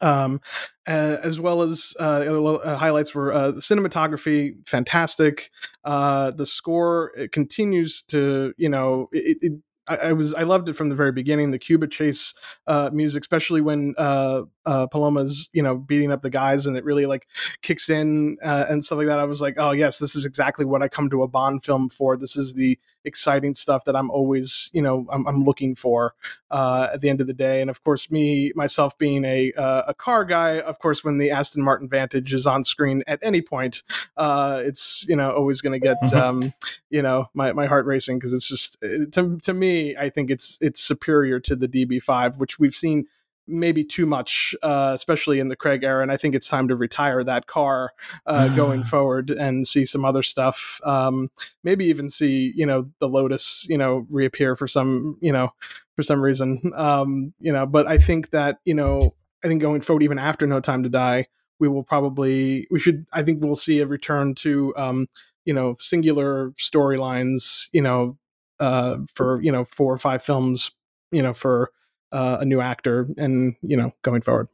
um, 0.00 0.40
uh, 0.86 1.16
as 1.22 1.40
well 1.40 1.62
as 1.62 1.94
uh, 2.00 2.02
uh, 2.02 2.76
highlights 2.76 3.14
were 3.14 3.32
uh, 3.32 3.52
cinematography, 3.52 4.56
fantastic. 4.66 5.50
Uh, 5.84 6.30
the 6.30 6.46
score 6.46 7.12
it 7.16 7.32
continues 7.32 8.02
to 8.02 8.54
you 8.56 8.68
know 8.68 9.08
it. 9.12 9.38
it 9.40 9.52
I, 9.86 10.12
was 10.12 10.34
I 10.34 10.42
loved 10.42 10.68
it 10.68 10.74
from 10.74 10.88
the 10.88 10.94
very 10.94 11.12
beginning. 11.12 11.50
The 11.50 11.58
Cuba 11.58 11.86
chase 11.86 12.34
uh, 12.66 12.90
music, 12.92 13.22
especially 13.22 13.60
when 13.60 13.94
uh, 13.98 14.42
uh, 14.64 14.86
Paloma's 14.86 15.50
you 15.52 15.62
know 15.62 15.76
beating 15.76 16.10
up 16.10 16.22
the 16.22 16.30
guys, 16.30 16.66
and 16.66 16.76
it 16.76 16.84
really 16.84 17.06
like 17.06 17.26
kicks 17.62 17.90
in 17.90 18.38
uh, 18.42 18.66
and 18.68 18.84
stuff 18.84 18.98
like 18.98 19.06
that. 19.08 19.18
I 19.18 19.24
was 19.24 19.42
like, 19.42 19.54
oh 19.58 19.72
yes, 19.72 19.98
this 19.98 20.16
is 20.16 20.24
exactly 20.24 20.64
what 20.64 20.82
I 20.82 20.88
come 20.88 21.10
to 21.10 21.22
a 21.22 21.28
Bond 21.28 21.64
film 21.64 21.88
for. 21.88 22.16
This 22.16 22.36
is 22.36 22.54
the 22.54 22.78
exciting 23.04 23.54
stuff 23.54 23.84
that 23.84 23.96
I'm 23.96 24.10
always 24.10 24.70
you 24.72 24.82
know 24.82 25.06
I'm, 25.10 25.26
I'm 25.26 25.44
looking 25.44 25.74
for 25.74 26.14
uh, 26.50 26.88
at 26.94 27.00
the 27.00 27.08
end 27.08 27.20
of 27.20 27.26
the 27.26 27.34
day. 27.34 27.60
And 27.60 27.68
of 27.70 27.82
course, 27.84 28.10
me 28.10 28.52
myself 28.54 28.96
being 28.98 29.24
a 29.24 29.52
uh, 29.52 29.82
a 29.88 29.94
car 29.94 30.24
guy, 30.24 30.60
of 30.60 30.78
course, 30.78 31.04
when 31.04 31.18
the 31.18 31.30
Aston 31.30 31.62
Martin 31.62 31.88
Vantage 31.88 32.32
is 32.32 32.46
on 32.46 32.64
screen 32.64 33.02
at 33.06 33.18
any 33.22 33.40
point, 33.40 33.82
uh, 34.16 34.60
it's 34.64 35.06
you 35.08 35.16
know 35.16 35.32
always 35.32 35.60
going 35.60 35.78
to 35.78 35.84
get 35.84 36.12
um, 36.14 36.52
you 36.90 37.02
know 37.02 37.26
my, 37.34 37.52
my 37.52 37.66
heart 37.66 37.86
racing 37.86 38.18
because 38.18 38.32
it's 38.32 38.48
just 38.48 38.76
it- 38.82 39.12
to 39.12 39.38
to 39.42 39.52
me 39.54 39.96
I 39.96 40.10
think 40.10 40.30
it's 40.30 40.58
it's 40.60 40.80
superior 40.80 41.40
to 41.40 41.56
the 41.56 41.68
DB5, 41.68 42.38
which 42.38 42.58
we've 42.58 42.74
seen 42.74 43.06
maybe 43.46 43.84
too 43.84 44.06
much, 44.06 44.54
uh, 44.62 44.92
especially 44.94 45.40
in 45.40 45.48
the 45.48 45.56
Craig 45.56 45.82
era. 45.84 46.02
And 46.02 46.10
I 46.10 46.16
think 46.16 46.34
it's 46.34 46.48
time 46.48 46.68
to 46.68 46.76
retire 46.76 47.22
that 47.24 47.46
car 47.46 47.92
uh, 48.26 48.48
going 48.56 48.84
forward 48.84 49.30
and 49.30 49.66
see 49.66 49.84
some 49.84 50.04
other 50.04 50.22
stuff. 50.22 50.80
Um, 50.84 51.30
maybe 51.62 51.84
even 51.86 52.08
see, 52.08 52.52
you 52.54 52.66
know, 52.66 52.90
the 52.98 53.08
Lotus, 53.08 53.66
you 53.68 53.78
know, 53.78 54.06
reappear 54.10 54.56
for 54.56 54.66
some, 54.66 55.18
you 55.20 55.32
know, 55.32 55.50
for 55.96 56.02
some 56.02 56.20
reason. 56.20 56.72
Um, 56.74 57.34
you 57.38 57.52
know, 57.52 57.66
but 57.66 57.86
I 57.86 57.98
think 57.98 58.30
that, 58.30 58.58
you 58.64 58.74
know, 58.74 59.12
I 59.44 59.48
think 59.48 59.60
going 59.60 59.82
forward, 59.82 60.02
even 60.02 60.18
after 60.18 60.46
No 60.46 60.60
Time 60.60 60.82
to 60.82 60.88
Die, 60.88 61.26
we 61.58 61.68
will 61.68 61.82
probably 61.82 62.66
we 62.70 62.80
should 62.80 63.06
I 63.12 63.22
think 63.22 63.42
we'll 63.42 63.56
see 63.56 63.80
a 63.80 63.86
return 63.86 64.34
to 64.36 64.74
um, 64.76 65.08
you 65.44 65.54
know 65.54 65.76
singular 65.78 66.50
storylines. 66.52 67.68
You 67.72 67.82
know, 67.82 68.18
uh, 68.60 68.98
for 69.12 69.40
you 69.42 69.52
know 69.52 69.64
four 69.64 69.92
or 69.92 69.98
five 69.98 70.22
films. 70.22 70.72
You 71.10 71.22
know, 71.22 71.32
for 71.32 71.70
uh, 72.14 72.38
a 72.40 72.44
new 72.44 72.60
actor, 72.60 73.08
and 73.18 73.56
you 73.62 73.76
know, 73.76 73.92
going 74.02 74.22
forward. 74.22 74.48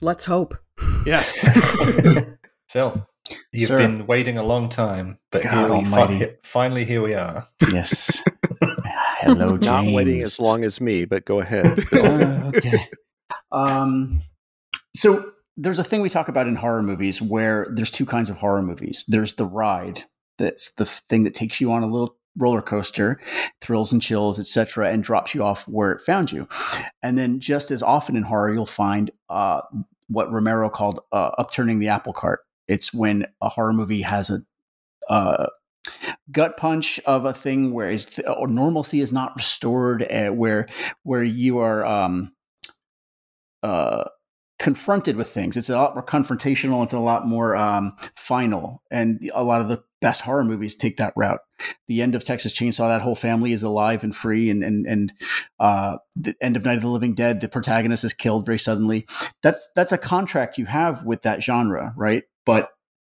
Let's 0.00 0.24
hope. 0.24 0.54
Yes. 1.04 1.38
Phil, 2.70 3.06
you've 3.52 3.68
Sir. 3.68 3.78
been 3.78 4.06
waiting 4.06 4.38
a 4.38 4.42
long 4.42 4.68
time, 4.68 5.18
but 5.30 5.42
God 5.42 5.52
here 5.52 5.68
we 5.68 5.74
almighty. 5.74 6.18
fi- 6.20 6.36
finally 6.44 6.84
here 6.84 7.02
we 7.02 7.14
are. 7.14 7.48
Yes. 7.72 8.22
Hello, 9.20 9.58
James. 9.58 9.66
Not 9.66 9.94
waiting 9.94 10.22
as 10.22 10.40
long 10.40 10.64
as 10.64 10.80
me, 10.80 11.04
but 11.04 11.24
go 11.24 11.40
ahead. 11.40 11.84
Uh, 11.92 12.50
okay. 12.56 12.88
Um, 13.50 14.22
so 14.94 15.32
there's 15.56 15.78
a 15.78 15.84
thing 15.84 16.00
we 16.00 16.08
talk 16.08 16.28
about 16.28 16.46
in 16.46 16.56
horror 16.56 16.82
movies 16.82 17.20
where 17.20 17.66
there's 17.70 17.90
two 17.90 18.06
kinds 18.06 18.30
of 18.30 18.36
horror 18.36 18.62
movies. 18.62 19.04
There's 19.08 19.34
the 19.34 19.44
ride, 19.44 20.04
that's 20.38 20.72
the 20.72 20.84
thing 20.84 21.24
that 21.24 21.34
takes 21.34 21.60
you 21.60 21.72
on 21.72 21.82
a 21.82 21.86
little 21.86 22.16
roller 22.36 22.62
coaster, 22.62 23.20
thrills 23.60 23.92
and 23.92 24.02
chills, 24.02 24.38
etc., 24.38 24.90
and 24.90 25.02
drops 25.02 25.34
you 25.34 25.42
off 25.42 25.66
where 25.68 25.92
it 25.92 26.00
found 26.00 26.32
you. 26.32 26.48
And 27.02 27.18
then 27.18 27.40
just 27.40 27.70
as 27.70 27.82
often 27.82 28.16
in 28.16 28.22
horror, 28.22 28.52
you'll 28.52 28.66
find 28.66 29.10
uh, 29.28 29.62
what 30.08 30.32
Romero 30.32 30.68
called 30.68 31.00
uh, 31.12 31.30
upturning 31.38 31.78
the 31.78 31.88
apple 31.88 32.12
cart. 32.12 32.40
It's 32.68 32.92
when 32.94 33.26
a 33.40 33.48
horror 33.48 33.72
movie 33.72 34.02
has 34.02 34.30
a 34.30 34.38
uh, 35.08 35.46
gut 36.30 36.56
punch 36.56 36.98
of 37.00 37.24
a 37.24 37.32
thing 37.32 37.72
where 37.72 37.90
is 37.90 38.20
or 38.26 38.48
normalcy 38.48 39.00
is 39.00 39.12
not 39.12 39.34
restored, 39.36 40.06
uh, 40.10 40.30
where 40.30 40.68
where 41.02 41.24
you 41.24 41.58
are 41.58 41.84
um, 41.84 42.32
uh, 43.62 44.04
confronted 44.58 45.16
with 45.16 45.28
things. 45.28 45.56
It's 45.56 45.68
a 45.68 45.76
lot 45.76 45.94
more 45.94 46.04
confrontational. 46.04 46.84
It's 46.84 46.92
a 46.92 46.98
lot 46.98 47.26
more 47.26 47.56
um, 47.56 47.96
final, 48.16 48.82
and 48.90 49.20
a 49.34 49.42
lot 49.42 49.60
of 49.60 49.68
the 49.68 49.82
best 50.02 50.20
horror 50.20 50.44
movies 50.44 50.76
take 50.76 50.98
that 50.98 51.14
route. 51.16 51.40
The 51.88 52.02
end 52.02 52.14
of 52.14 52.24
Texas 52.24 52.52
Chainsaw, 52.52 52.88
that 52.88 53.00
whole 53.00 53.14
family 53.14 53.52
is 53.52 53.62
alive 53.62 54.04
and 54.04 54.14
free, 54.14 54.50
and 54.50 54.62
and 54.62 54.84
and 54.86 55.12
uh, 55.58 55.96
the 56.14 56.34
end 56.42 56.58
of 56.58 56.64
Night 56.66 56.76
of 56.76 56.82
the 56.82 56.88
Living 56.88 57.14
Dead, 57.14 57.40
the 57.40 57.48
protagonist 57.48 58.04
is 58.04 58.12
killed 58.12 58.44
very 58.44 58.58
suddenly. 58.58 59.06
That's 59.42 59.70
that's 59.74 59.92
a 59.92 59.98
contract 59.98 60.58
you 60.58 60.66
have 60.66 61.06
with 61.06 61.22
that 61.22 61.42
genre, 61.42 61.94
right? 61.96 62.24
But 62.44 62.68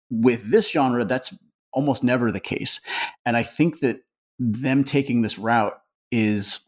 with 0.09 0.49
this 0.49 0.71
genre, 0.71 1.03
that's 1.03 1.37
almost 1.73 2.03
never 2.03 2.31
the 2.31 2.39
case, 2.39 2.79
and 3.25 3.35
I 3.35 3.43
think 3.43 3.81
that 3.81 3.97
them 4.39 4.85
taking 4.85 5.21
this 5.21 5.37
route 5.37 5.77
is 6.11 6.59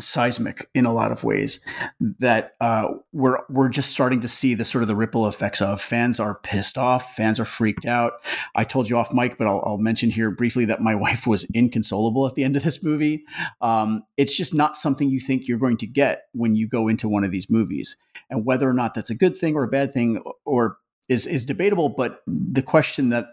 seismic 0.00 0.68
in 0.74 0.84
a 0.84 0.92
lot 0.92 1.10
of 1.10 1.24
ways 1.24 1.60
that 2.00 2.52
uh, 2.60 2.88
we're 3.12 3.38
we're 3.48 3.68
just 3.68 3.90
starting 3.90 4.20
to 4.20 4.28
see 4.28 4.54
the 4.54 4.64
sort 4.64 4.82
of 4.82 4.88
the 4.88 4.94
ripple 4.94 5.26
effects 5.26 5.60
of 5.60 5.80
fans 5.80 6.20
are 6.20 6.36
pissed 6.36 6.78
off 6.78 7.14
fans 7.16 7.40
are 7.40 7.44
freaked 7.44 7.86
out. 7.86 8.14
I 8.54 8.64
told 8.64 8.88
you 8.88 8.96
off 8.96 9.12
mic 9.12 9.38
but 9.38 9.46
i'll, 9.46 9.62
I'll 9.66 9.78
mention 9.78 10.10
here 10.10 10.30
briefly 10.30 10.64
that 10.66 10.80
my 10.80 10.94
wife 11.08 11.26
was 11.26 11.44
inconsolable 11.54 12.26
at 12.26 12.34
the 12.34 12.44
end 12.44 12.56
of 12.56 12.62
this 12.62 12.82
movie. 12.82 13.24
Um, 13.60 14.04
it's 14.16 14.36
just 14.36 14.54
not 14.54 14.76
something 14.76 15.10
you 15.10 15.20
think 15.20 15.48
you're 15.48 15.58
going 15.58 15.78
to 15.78 15.86
get 15.86 16.24
when 16.32 16.54
you 16.54 16.68
go 16.68 16.88
into 16.88 17.08
one 17.08 17.24
of 17.24 17.30
these 17.30 17.50
movies. 17.50 17.96
And 18.30 18.44
whether 18.44 18.68
or 18.68 18.74
not 18.74 18.94
that's 18.94 19.10
a 19.10 19.14
good 19.14 19.36
thing 19.36 19.54
or 19.54 19.64
a 19.64 19.68
bad 19.68 19.92
thing 19.92 20.22
or 20.44 20.76
is 21.08 21.26
is 21.26 21.46
debatable 21.46 21.88
but 21.88 22.20
the 22.26 22.62
question 22.62 23.08
that 23.08 23.26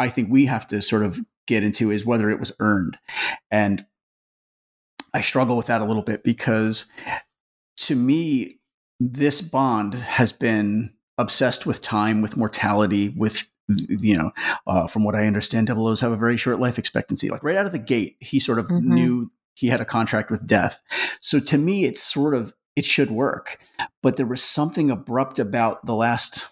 i 0.00 0.08
think 0.08 0.28
we 0.30 0.46
have 0.46 0.66
to 0.66 0.82
sort 0.82 1.04
of 1.04 1.20
get 1.46 1.62
into 1.62 1.90
is 1.90 2.06
whether 2.06 2.30
it 2.30 2.40
was 2.40 2.52
earned. 2.60 2.98
And 3.50 3.84
I 5.14 5.20
struggle 5.20 5.56
with 5.56 5.66
that 5.66 5.80
a 5.80 5.84
little 5.84 6.02
bit 6.02 6.24
because 6.24 6.86
to 7.78 7.96
me, 7.96 8.58
this 9.00 9.40
bond 9.40 9.94
has 9.94 10.32
been 10.32 10.92
obsessed 11.18 11.66
with 11.66 11.82
time, 11.82 12.22
with 12.22 12.36
mortality, 12.36 13.10
with 13.10 13.46
you 13.88 14.18
know, 14.18 14.32
uh, 14.66 14.86
from 14.86 15.04
what 15.04 15.14
I 15.14 15.26
understand, 15.26 15.68
double 15.68 15.86
O's 15.86 16.00
have 16.00 16.12
a 16.12 16.16
very 16.16 16.36
short 16.36 16.60
life 16.60 16.78
expectancy. 16.78 17.30
Like 17.30 17.44
right 17.44 17.56
out 17.56 17.64
of 17.66 17.72
the 17.72 17.78
gate, 17.78 18.16
he 18.20 18.38
sort 18.38 18.58
of 18.58 18.66
Mhm. 18.66 18.82
knew 18.84 19.30
he 19.54 19.68
had 19.68 19.80
a 19.80 19.84
contract 19.84 20.30
with 20.30 20.46
death. 20.46 20.80
So 21.20 21.38
to 21.40 21.58
me, 21.58 21.84
it's 21.84 22.02
sort 22.02 22.34
of 22.34 22.54
it 22.74 22.84
should 22.86 23.10
work. 23.10 23.58
But 24.02 24.16
there 24.16 24.26
was 24.26 24.42
something 24.42 24.90
abrupt 24.90 25.38
about 25.38 25.84
the 25.86 25.94
last 25.94 26.48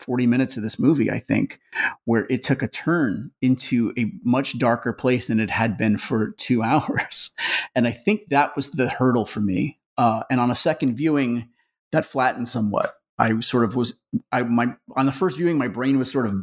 40 0.00 0.26
minutes 0.26 0.56
of 0.56 0.62
this 0.62 0.78
movie, 0.78 1.10
I 1.10 1.18
think, 1.18 1.60
where 2.04 2.26
it 2.30 2.42
took 2.42 2.62
a 2.62 2.68
turn 2.68 3.30
into 3.42 3.92
a 3.98 4.12
much 4.24 4.58
darker 4.58 4.92
place 4.92 5.26
than 5.26 5.40
it 5.40 5.50
had 5.50 5.76
been 5.76 5.98
for 5.98 6.32
two 6.32 6.62
hours. 6.62 7.30
And 7.74 7.86
I 7.86 7.92
think 7.92 8.28
that 8.30 8.56
was 8.56 8.70
the 8.70 8.88
hurdle 8.88 9.24
for 9.24 9.40
me. 9.40 9.78
Uh, 9.98 10.22
and 10.30 10.40
on 10.40 10.50
a 10.50 10.54
second 10.54 10.96
viewing, 10.96 11.48
that 11.92 12.04
flattened 12.04 12.48
somewhat. 12.48 12.94
I 13.18 13.38
sort 13.40 13.64
of 13.64 13.76
was, 13.76 14.00
I 14.32 14.42
my 14.44 14.74
on 14.96 15.04
the 15.04 15.12
first 15.12 15.36
viewing, 15.36 15.58
my 15.58 15.68
brain 15.68 15.98
was 15.98 16.10
sort 16.10 16.26
of 16.26 16.34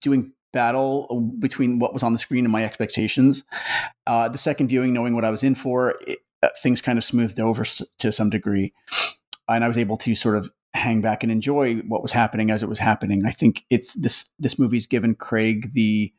doing 0.00 0.32
battle 0.52 1.34
between 1.38 1.78
what 1.78 1.92
was 1.92 2.02
on 2.02 2.14
the 2.14 2.18
screen 2.18 2.44
and 2.44 2.52
my 2.52 2.64
expectations. 2.64 3.44
Uh, 4.06 4.28
the 4.28 4.38
second 4.38 4.68
viewing, 4.68 4.94
knowing 4.94 5.14
what 5.14 5.24
I 5.24 5.30
was 5.30 5.42
in 5.42 5.54
for, 5.54 5.96
it, 6.06 6.20
uh, 6.42 6.48
things 6.62 6.80
kind 6.80 6.96
of 6.96 7.04
smoothed 7.04 7.40
over 7.40 7.64
to 7.98 8.12
some 8.12 8.30
degree, 8.30 8.72
and 9.48 9.64
I 9.64 9.68
was 9.68 9.76
able 9.76 9.96
to 9.98 10.14
sort 10.14 10.36
of 10.36 10.50
hang 10.74 11.00
back 11.00 11.22
and 11.22 11.32
enjoy 11.32 11.76
what 11.78 12.02
was 12.02 12.12
happening 12.12 12.50
as 12.50 12.62
it 12.62 12.68
was 12.68 12.78
happening. 12.78 13.24
I 13.26 13.30
think 13.30 13.64
it's 13.70 13.94
this 13.94 14.28
this 14.38 14.58
movie's 14.58 14.86
given 14.86 15.14
Craig 15.14 15.72
the 15.74 16.12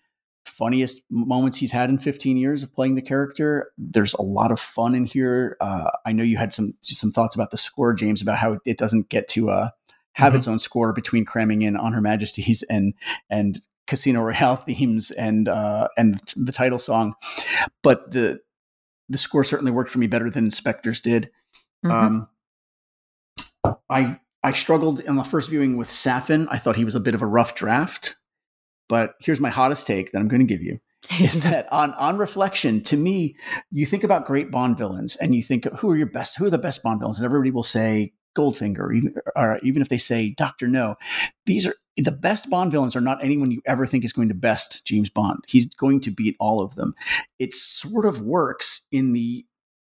funniest 0.46 1.02
moments 1.12 1.58
he's 1.58 1.72
had 1.72 1.90
in 1.90 1.98
15 2.00 2.36
years 2.38 2.64
of 2.64 2.74
playing 2.74 2.96
the 2.96 3.02
character. 3.02 3.72
There's 3.78 4.14
a 4.16 4.22
lot 4.22 4.52
of 4.52 4.60
fun 4.60 4.96
in 4.96 5.06
here. 5.06 5.56
Uh, 5.62 5.92
I 6.06 6.12
know 6.12 6.24
you 6.24 6.38
had 6.38 6.54
some 6.54 6.74
some 6.82 7.12
thoughts 7.12 7.36
about 7.36 7.52
the 7.52 7.58
score, 7.58 7.94
James, 7.94 8.22
about 8.22 8.38
how 8.38 8.58
it 8.66 8.78
doesn't 8.78 9.10
get 9.10 9.28
to 9.30 9.50
uh, 9.52 9.70
have 10.14 10.34
Mhm. 10.34 10.38
its 10.38 10.48
own 10.48 10.60
score 10.60 10.92
between 10.94 11.24
cramming 11.26 11.62
in 11.62 11.76
on 11.78 11.94
Her 11.94 12.02
Majesty's 12.02 12.64
and 12.64 12.94
and 13.30 13.60
Casino 13.88 14.22
Royale 14.22 14.56
themes 14.66 15.12
and 15.12 15.48
uh, 15.48 15.88
and 15.98 16.20
the 16.36 16.52
title 16.52 16.80
song, 16.80 17.14
but 17.84 18.12
the 18.12 18.40
the 19.08 19.18
score 19.18 19.44
certainly 19.44 19.72
worked 19.72 19.90
for 19.92 20.00
me 20.00 20.08
better 20.08 20.30
than 20.30 20.50
Spectre's 20.52 21.02
did. 21.02 21.30
Mhm. 21.86 21.92
Um, 21.92 22.28
I 23.90 24.20
I 24.44 24.52
struggled 24.52 25.00
in 25.02 25.16
the 25.16 25.24
first 25.24 25.50
viewing 25.50 25.78
with 25.78 25.90
Safin. 25.90 26.48
I 26.50 26.58
thought 26.58 26.76
he 26.76 26.86
was 26.86 26.96
a 26.96 27.00
bit 27.00 27.16
of 27.16 27.22
a 27.22 27.28
rough 27.28 27.56
draft, 27.56 28.16
but 28.88 29.16
here's 29.20 29.40
my 29.42 29.50
hottest 29.50 29.86
take 29.88 30.12
that 30.12 30.20
I'm 30.20 30.28
going 30.28 30.46
to 30.46 30.54
give 30.54 30.62
you 30.62 30.80
is 31.20 31.40
that 31.44 31.72
on 31.72 31.94
on 31.94 32.18
reflection, 32.18 32.82
to 32.84 32.98
me, 32.98 33.36
you 33.72 33.86
think 33.86 34.04
about 34.04 34.26
great 34.26 34.52
Bond 34.52 34.78
villains 34.78 35.16
and 35.16 35.36
you 35.36 35.42
think 35.42 35.66
who 35.80 35.90
are 35.90 35.98
your 35.98 36.08
best, 36.10 36.38
who 36.38 36.46
are 36.46 36.50
the 36.50 36.58
best 36.58 36.84
Bond 36.84 37.00
villains, 37.00 37.18
and 37.18 37.26
everybody 37.26 37.52
will 37.52 37.64
say 37.64 38.14
Goldfinger, 38.38 38.80
or 38.80 38.94
even 38.94 39.16
or 39.36 39.60
even 39.64 39.82
if 39.82 39.90
they 39.90 39.98
say 39.98 40.34
Doctor 40.38 40.68
No, 40.68 40.96
these 41.46 41.66
are 41.68 41.76
the 41.98 42.12
best 42.12 42.50
Bond 42.50 42.72
villains 42.72 42.96
are 42.96 43.02
not 43.02 43.24
anyone 43.24 43.52
you 43.52 43.62
ever 43.66 43.86
think 43.86 44.06
is 44.06 44.14
going 44.14 44.30
to 44.30 44.36
best 44.36 44.86
James 44.86 45.10
Bond. 45.10 45.44
He's 45.48 45.68
going 45.68 46.00
to 46.02 46.12
beat 46.12 46.36
all 46.40 46.62
of 46.62 46.76
them. 46.76 46.96
It 47.40 47.54
sort 47.54 48.06
of 48.06 48.22
works 48.22 48.88
in 48.92 49.12
the 49.12 49.46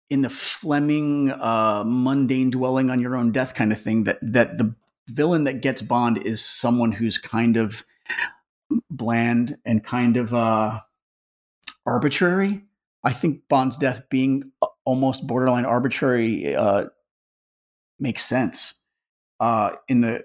in 0.09 0.21
the 0.21 0.29
Fleming 0.29 1.31
uh, 1.31 1.83
mundane 1.85 2.49
dwelling 2.51 2.89
on 2.89 2.99
your 2.99 3.15
own 3.15 3.31
death 3.31 3.53
kind 3.53 3.71
of 3.71 3.79
thing 3.79 4.03
that 4.03 4.19
that 4.21 4.57
the 4.57 4.75
villain 5.07 5.43
that 5.45 5.61
gets 5.61 5.81
Bond 5.81 6.17
is 6.17 6.43
someone 6.43 6.91
who's 6.91 7.17
kind 7.17 7.57
of 7.57 7.85
bland 8.89 9.57
and 9.65 9.83
kind 9.83 10.17
of 10.17 10.33
uh, 10.33 10.81
arbitrary. 11.85 12.63
I 13.03 13.13
think 13.13 13.41
Bond's 13.47 13.77
death 13.77 14.09
being 14.09 14.51
almost 14.83 15.27
borderline 15.27 15.65
arbitrary 15.65 16.55
uh, 16.55 16.85
makes 17.99 18.23
sense. 18.23 18.79
Uh, 19.39 19.71
in 19.87 20.01
the 20.01 20.23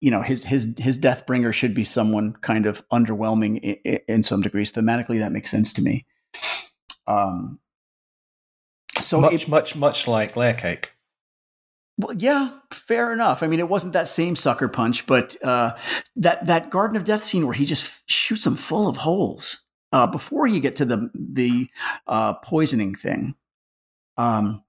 you 0.00 0.10
know 0.10 0.20
his 0.20 0.44
his 0.44 0.74
his 0.78 0.98
death 0.98 1.24
bringer 1.26 1.52
should 1.52 1.74
be 1.74 1.84
someone 1.84 2.34
kind 2.42 2.66
of 2.66 2.86
underwhelming 2.88 3.78
in, 3.84 4.00
in 4.08 4.22
some 4.22 4.42
degrees. 4.42 4.72
Thematically, 4.72 5.18
that 5.20 5.32
makes 5.32 5.50
sense 5.50 5.72
to 5.74 5.82
me. 5.82 6.04
Um, 7.06 7.58
so 9.04 9.20
much, 9.20 9.32
it- 9.44 9.48
much, 9.48 9.76
much 9.76 10.08
like 10.08 10.36
Layer 10.36 10.54
Cake. 10.54 10.92
well, 11.98 12.16
yeah, 12.16 12.50
fair 12.72 13.12
enough. 13.12 13.42
I 13.42 13.46
mean, 13.46 13.60
it 13.60 13.68
wasn't 13.68 13.92
that 13.92 14.08
same 14.08 14.34
sucker 14.36 14.68
punch, 14.68 15.06
but 15.06 15.36
uh, 15.44 15.76
that 16.16 16.46
that 16.46 16.70
Garden 16.70 16.96
of 16.96 17.04
Death 17.04 17.22
scene 17.22 17.46
where 17.46 17.54
he 17.54 17.64
just 17.66 17.84
f- 17.84 18.02
shoots 18.06 18.46
him 18.46 18.56
full 18.56 18.88
of 18.88 18.96
holes 18.98 19.62
uh, 19.92 20.06
before 20.06 20.46
you 20.46 20.58
get 20.60 20.76
to 20.76 20.84
the 20.84 21.10
the 21.14 21.68
uh, 22.06 22.34
poisoning 22.34 22.94
thing. 22.94 23.34
Um, 24.16 24.62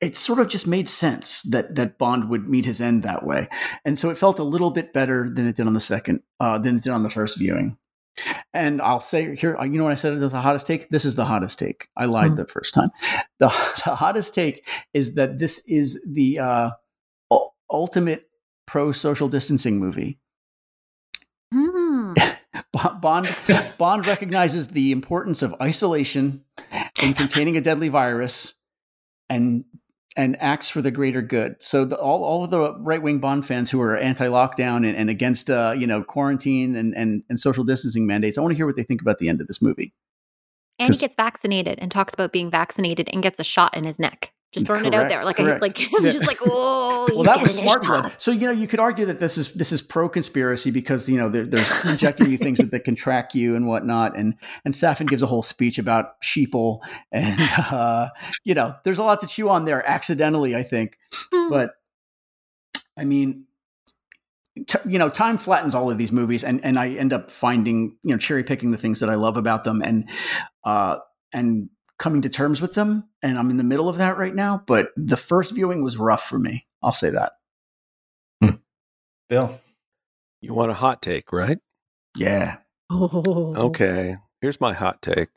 it 0.00 0.14
sort 0.14 0.38
of 0.38 0.48
just 0.48 0.66
made 0.66 0.88
sense 0.88 1.42
that 1.44 1.76
that 1.76 1.96
Bond 1.96 2.28
would 2.28 2.46
meet 2.48 2.66
his 2.66 2.80
end 2.80 3.02
that 3.04 3.24
way, 3.24 3.48
and 3.86 3.98
so 3.98 4.10
it 4.10 4.18
felt 4.18 4.38
a 4.38 4.44
little 4.44 4.70
bit 4.70 4.92
better 4.92 5.30
than 5.32 5.46
it 5.46 5.56
did 5.56 5.66
on 5.66 5.72
the 5.72 5.80
second 5.80 6.20
uh, 6.40 6.58
than 6.58 6.76
it 6.76 6.82
did 6.82 6.92
on 6.92 7.02
the 7.04 7.10
first 7.10 7.38
viewing. 7.38 7.78
And 8.52 8.80
I'll 8.80 9.00
say 9.00 9.34
here, 9.34 9.56
you 9.62 9.70
know, 9.70 9.84
when 9.84 9.92
I 9.92 9.96
said 9.96 10.12
it 10.12 10.20
was 10.20 10.32
the 10.32 10.40
hottest 10.40 10.66
take, 10.66 10.88
this 10.90 11.04
is 11.04 11.16
the 11.16 11.24
hottest 11.24 11.58
take. 11.58 11.88
I 11.96 12.04
lied 12.04 12.30
Hmm. 12.30 12.36
the 12.36 12.46
first 12.46 12.72
time. 12.74 12.90
The, 13.38 13.46
the 13.84 13.94
hottest 13.96 14.34
take 14.34 14.66
is 14.92 15.14
that 15.16 15.38
this 15.38 15.62
is 15.66 16.00
the 16.06 16.38
uh, 16.38 16.70
ultimate 17.70 18.28
pro 18.66 18.92
social 18.92 19.28
distancing 19.28 19.78
movie. 19.78 20.18
Hmm. 21.52 22.14
Bond 23.00 23.28
Bond 23.78 24.06
recognizes 24.06 24.68
the 24.68 24.90
importance 24.90 25.42
of 25.42 25.54
isolation 25.62 26.44
in 27.00 27.14
containing 27.14 27.56
a 27.56 27.60
deadly 27.60 27.88
virus, 27.88 28.54
and 29.28 29.64
and 30.16 30.40
acts 30.40 30.70
for 30.70 30.80
the 30.80 30.90
greater 30.90 31.22
good. 31.22 31.56
So 31.60 31.84
the, 31.84 31.96
all, 31.96 32.22
all 32.22 32.44
of 32.44 32.50
the 32.50 32.74
right 32.78 33.02
wing 33.02 33.18
Bond 33.18 33.44
fans 33.44 33.70
who 33.70 33.80
are 33.80 33.96
anti 33.96 34.26
lockdown 34.26 34.86
and, 34.86 34.96
and, 34.96 35.10
against 35.10 35.50
uh, 35.50 35.74
you 35.76 35.86
know 35.86 36.02
quarantine 36.02 36.76
and, 36.76 36.94
and 36.94 37.22
and 37.28 37.38
social 37.40 37.64
distancing 37.64 38.06
mandates, 38.06 38.38
I 38.38 38.40
want 38.40 38.52
to 38.52 38.56
hear 38.56 38.66
what 38.66 38.76
they 38.76 38.84
think 38.84 39.00
about 39.00 39.18
the 39.18 39.28
end 39.28 39.40
of 39.40 39.46
this 39.46 39.60
movie. 39.60 39.92
And 40.78 40.92
he 40.92 40.98
gets 40.98 41.14
vaccinated 41.14 41.78
and 41.78 41.90
talks 41.90 42.14
about 42.14 42.32
being 42.32 42.50
vaccinated 42.50 43.08
and 43.12 43.22
gets 43.22 43.38
a 43.38 43.44
shot 43.44 43.76
in 43.76 43.84
his 43.84 43.98
neck. 43.98 44.33
Just 44.54 44.66
throwing 44.66 44.82
correct, 44.82 44.94
it 44.94 44.98
out 44.98 45.08
there, 45.08 45.24
like 45.24 45.36
correct. 45.36 45.56
I 45.56 45.66
like 45.66 45.88
I'm 45.98 46.04
just 46.12 46.28
like, 46.28 46.38
oh. 46.46 47.08
well, 47.12 47.24
that 47.24 47.40
was 47.40 47.56
smart 47.56 47.82
blood. 47.82 48.14
So 48.18 48.30
you 48.30 48.46
know, 48.46 48.52
you 48.52 48.68
could 48.68 48.78
argue 48.78 49.04
that 49.06 49.18
this 49.18 49.36
is 49.36 49.52
this 49.54 49.72
is 49.72 49.82
pro 49.82 50.08
conspiracy 50.08 50.70
because 50.70 51.08
you 51.08 51.18
know 51.18 51.28
they're, 51.28 51.44
they're 51.44 51.66
injecting 51.84 52.30
you 52.30 52.38
things 52.38 52.58
that 52.70 52.84
can 52.84 52.94
track 52.94 53.34
you 53.34 53.56
and 53.56 53.66
whatnot. 53.66 54.16
And 54.16 54.36
and 54.64 54.72
Safin 54.72 55.08
gives 55.08 55.22
a 55.22 55.26
whole 55.26 55.42
speech 55.42 55.80
about 55.80 56.20
sheeple, 56.22 56.78
and 57.10 57.40
uh, 57.58 58.10
you 58.44 58.54
know, 58.54 58.76
there's 58.84 58.98
a 58.98 59.02
lot 59.02 59.20
to 59.22 59.26
chew 59.26 59.48
on 59.48 59.64
there 59.64 59.84
accidentally, 59.88 60.54
I 60.54 60.62
think. 60.62 60.96
Hmm. 61.32 61.48
but 61.48 61.72
I 62.96 63.04
mean, 63.04 63.46
T- 64.68 64.78
you 64.88 65.00
know, 65.00 65.08
time 65.08 65.36
flattens 65.36 65.74
all 65.74 65.90
of 65.90 65.98
these 65.98 66.12
movies, 66.12 66.44
and 66.44 66.64
and 66.64 66.78
I 66.78 66.90
end 66.90 67.12
up 67.12 67.28
finding 67.28 67.96
you 68.04 68.12
know 68.12 68.18
cherry 68.18 68.44
picking 68.44 68.70
the 68.70 68.78
things 68.78 69.00
that 69.00 69.10
I 69.10 69.16
love 69.16 69.36
about 69.36 69.64
them, 69.64 69.82
and 69.82 70.08
uh, 70.62 70.98
and 71.32 71.70
coming 71.98 72.22
to 72.22 72.28
terms 72.28 72.60
with 72.60 72.74
them. 72.74 73.08
And 73.22 73.38
I'm 73.38 73.50
in 73.50 73.56
the 73.56 73.64
middle 73.64 73.88
of 73.88 73.98
that 73.98 74.18
right 74.18 74.34
now. 74.34 74.62
But 74.66 74.90
the 74.96 75.16
first 75.16 75.54
viewing 75.54 75.82
was 75.82 75.96
rough 75.96 76.24
for 76.24 76.38
me. 76.38 76.66
I'll 76.82 76.92
say 76.92 77.10
that. 77.10 77.32
Hmm. 78.42 78.56
Bill, 79.28 79.60
you 80.40 80.54
want 80.54 80.70
a 80.70 80.74
hot 80.74 81.02
take, 81.02 81.32
right? 81.32 81.58
Yeah. 82.16 82.58
oh. 82.90 83.54
Okay. 83.56 84.16
Here's 84.40 84.60
my 84.60 84.72
hot 84.72 85.00
take. 85.00 85.28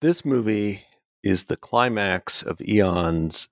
This 0.00 0.24
movie 0.24 0.82
is 1.22 1.46
the 1.46 1.56
climax 1.56 2.42
of 2.42 2.60
Eon's 2.60 3.48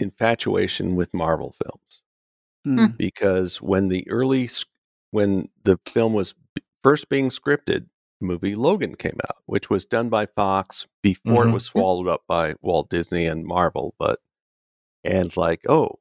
infatuation 0.00 0.96
with 0.96 1.14
Marvel 1.14 1.52
films. 1.52 2.02
Mm. 2.66 2.96
Because 2.96 3.60
when 3.60 3.88
the 3.88 4.08
early 4.10 4.48
when 5.10 5.48
the 5.64 5.78
film 5.86 6.14
was 6.14 6.34
first 6.82 7.08
being 7.08 7.28
scripted, 7.28 7.86
movie 8.20 8.54
Logan 8.54 8.94
came 8.94 9.18
out, 9.24 9.38
which 9.46 9.70
was 9.70 9.84
done 9.84 10.08
by 10.08 10.26
Fox 10.26 10.86
before 11.02 11.42
mm-hmm. 11.42 11.50
it 11.50 11.54
was 11.54 11.66
swallowed 11.66 12.08
up 12.08 12.22
by 12.28 12.54
Walt 12.60 12.90
Disney 12.90 13.26
and 13.26 13.44
Marvel. 13.44 13.94
But 13.98 14.18
and 15.04 15.36
like, 15.36 15.60
oh, 15.68 15.98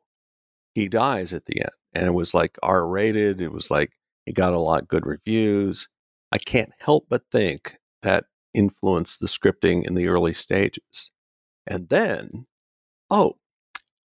he 0.74 0.88
dies 0.88 1.34
at 1.34 1.46
the 1.46 1.60
end, 1.60 1.72
and 1.94 2.06
it 2.06 2.14
was 2.14 2.34
like 2.34 2.58
R 2.64 2.88
rated. 2.88 3.42
It 3.42 3.52
was 3.52 3.70
like 3.70 3.92
it 4.26 4.36
got 4.36 4.54
a 4.54 4.60
lot 4.60 4.82
of 4.82 4.88
good 4.88 5.06
reviews. 5.06 5.88
I 6.32 6.38
can't 6.38 6.72
help 6.80 7.06
but 7.10 7.24
think 7.32 7.76
that 8.02 8.26
influenced 8.54 9.20
the 9.20 9.28
scripting 9.28 9.86
in 9.86 9.96
the 9.96 10.08
early 10.08 10.34
stages. 10.34 11.12
And 11.68 11.90
then, 11.90 12.46
oh, 13.10 13.38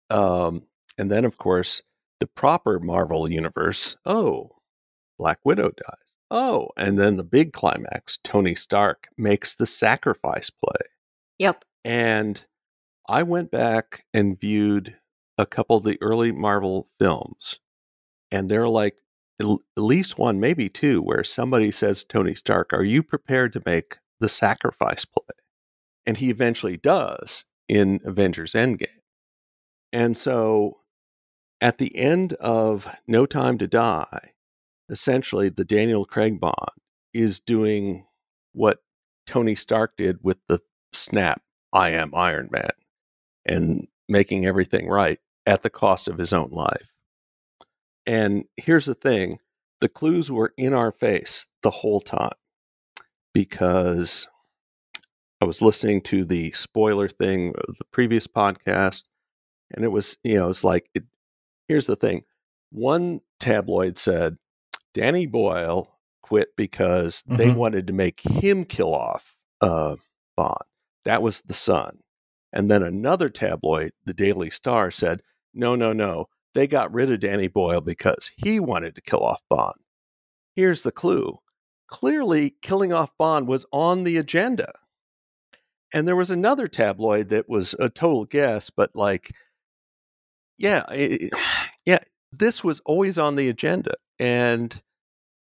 um, 0.09 0.63
and 0.97 1.11
then 1.11 1.25
of 1.25 1.37
course 1.37 1.81
the 2.19 2.27
proper 2.27 2.79
Marvel 2.79 3.29
universe. 3.29 3.97
Oh, 4.05 4.51
Black 5.19 5.39
Widow 5.43 5.71
dies. 5.71 6.02
Oh, 6.35 6.69
and 6.75 6.97
then 6.97 7.17
the 7.17 7.23
big 7.23 7.53
climax 7.53 8.17
Tony 8.23 8.55
Stark 8.55 9.07
makes 9.15 9.53
the 9.53 9.67
sacrifice 9.67 10.49
play. 10.49 10.87
Yep. 11.37 11.63
And 11.85 12.43
I 13.07 13.21
went 13.21 13.51
back 13.51 14.03
and 14.15 14.39
viewed 14.39 14.97
a 15.37 15.45
couple 15.45 15.77
of 15.77 15.83
the 15.83 15.99
early 16.01 16.31
Marvel 16.31 16.87
films, 16.99 17.59
and 18.31 18.49
they're 18.49 18.67
like 18.67 18.99
at 19.39 19.47
least 19.77 20.17
one, 20.17 20.39
maybe 20.39 20.69
two, 20.69 21.03
where 21.03 21.23
somebody 21.23 21.69
says, 21.69 22.03
Tony 22.03 22.33
Stark, 22.33 22.73
are 22.73 22.83
you 22.83 23.03
prepared 23.03 23.53
to 23.53 23.61
make 23.63 23.97
the 24.19 24.29
sacrifice 24.29 25.05
play? 25.05 25.37
And 26.07 26.17
he 26.17 26.31
eventually 26.31 26.77
does 26.77 27.45
in 27.69 27.99
Avengers 28.05 28.53
Endgame. 28.53 28.87
And 29.91 30.17
so 30.17 30.79
at 31.61 31.77
the 31.77 31.95
end 31.95 32.33
of 32.33 32.89
No 33.07 33.27
Time 33.27 33.59
to 33.59 33.67
Die, 33.67 34.32
essentially 34.93 35.49
the 35.49 35.65
Daniel 35.65 36.05
Craig 36.05 36.39
Bond 36.39 36.55
is 37.15 37.39
doing 37.39 38.05
what 38.53 38.83
Tony 39.25 39.55
Stark 39.55 39.97
did 39.97 40.19
with 40.21 40.37
the 40.47 40.59
snap, 40.93 41.41
I 41.73 41.89
am 41.89 42.13
Iron 42.13 42.47
Man, 42.51 42.69
and 43.43 43.87
making 44.07 44.45
everything 44.45 44.87
right 44.87 45.17
at 45.47 45.63
the 45.63 45.71
cost 45.71 46.07
of 46.07 46.19
his 46.19 46.31
own 46.31 46.51
life. 46.51 46.93
And 48.05 48.45
here's 48.55 48.85
the 48.85 48.93
thing 48.93 49.39
the 49.81 49.89
clues 49.89 50.31
were 50.31 50.53
in 50.57 50.73
our 50.73 50.91
face 50.91 51.47
the 51.63 51.71
whole 51.71 51.99
time 51.99 52.37
because 53.33 54.27
I 55.41 55.45
was 55.45 55.61
listening 55.61 56.01
to 56.01 56.23
the 56.23 56.51
spoiler 56.51 57.09
thing 57.09 57.55
of 57.67 57.79
the 57.79 57.85
previous 57.91 58.27
podcast, 58.27 59.05
and 59.73 59.83
it 59.83 59.91
was, 59.91 60.19
you 60.23 60.35
know, 60.35 60.49
it's 60.49 60.63
like, 60.63 60.87
it, 60.93 61.05
here's 61.67 61.87
the 61.87 61.95
thing. 61.95 62.25
One 62.69 63.21
tabloid 63.39 63.97
said, 63.97 64.37
Danny 64.93 65.25
Boyle 65.25 65.93
quit 66.21 66.55
because 66.55 67.23
mm-hmm. 67.23 67.35
they 67.35 67.51
wanted 67.51 67.87
to 67.87 67.93
make 67.93 68.21
him 68.21 68.65
kill 68.65 68.93
off 68.93 69.37
uh, 69.61 69.95
Bond. 70.35 70.57
That 71.05 71.21
was 71.21 71.41
the 71.41 71.53
Sun. 71.53 71.99
And 72.51 72.69
then 72.69 72.83
another 72.83 73.29
tabloid, 73.29 73.91
the 74.05 74.13
Daily 74.13 74.49
Star, 74.49 74.91
said, 74.91 75.21
no, 75.53 75.75
no, 75.75 75.91
no. 75.91 76.27
They 76.53 76.67
got 76.67 76.93
rid 76.93 77.11
of 77.11 77.19
Danny 77.19 77.47
Boyle 77.47 77.81
because 77.81 78.31
he 78.37 78.59
wanted 78.59 78.95
to 78.95 79.01
kill 79.01 79.23
off 79.23 79.41
Bond. 79.49 79.79
Here's 80.55 80.83
the 80.83 80.91
clue 80.91 81.39
clearly, 81.87 82.55
killing 82.61 82.93
off 82.93 83.11
Bond 83.17 83.47
was 83.47 83.65
on 83.71 84.03
the 84.03 84.17
agenda. 84.17 84.71
And 85.93 86.07
there 86.07 86.15
was 86.15 86.31
another 86.31 86.67
tabloid 86.67 87.29
that 87.29 87.47
was 87.47 87.75
a 87.79 87.89
total 87.89 88.25
guess, 88.25 88.71
but 88.71 88.95
like, 88.95 89.31
yeah, 90.57 90.85
it, 90.89 91.31
yeah, 91.85 91.99
this 92.31 92.63
was 92.63 92.79
always 92.85 93.19
on 93.19 93.35
the 93.35 93.49
agenda 93.49 93.93
and 94.19 94.81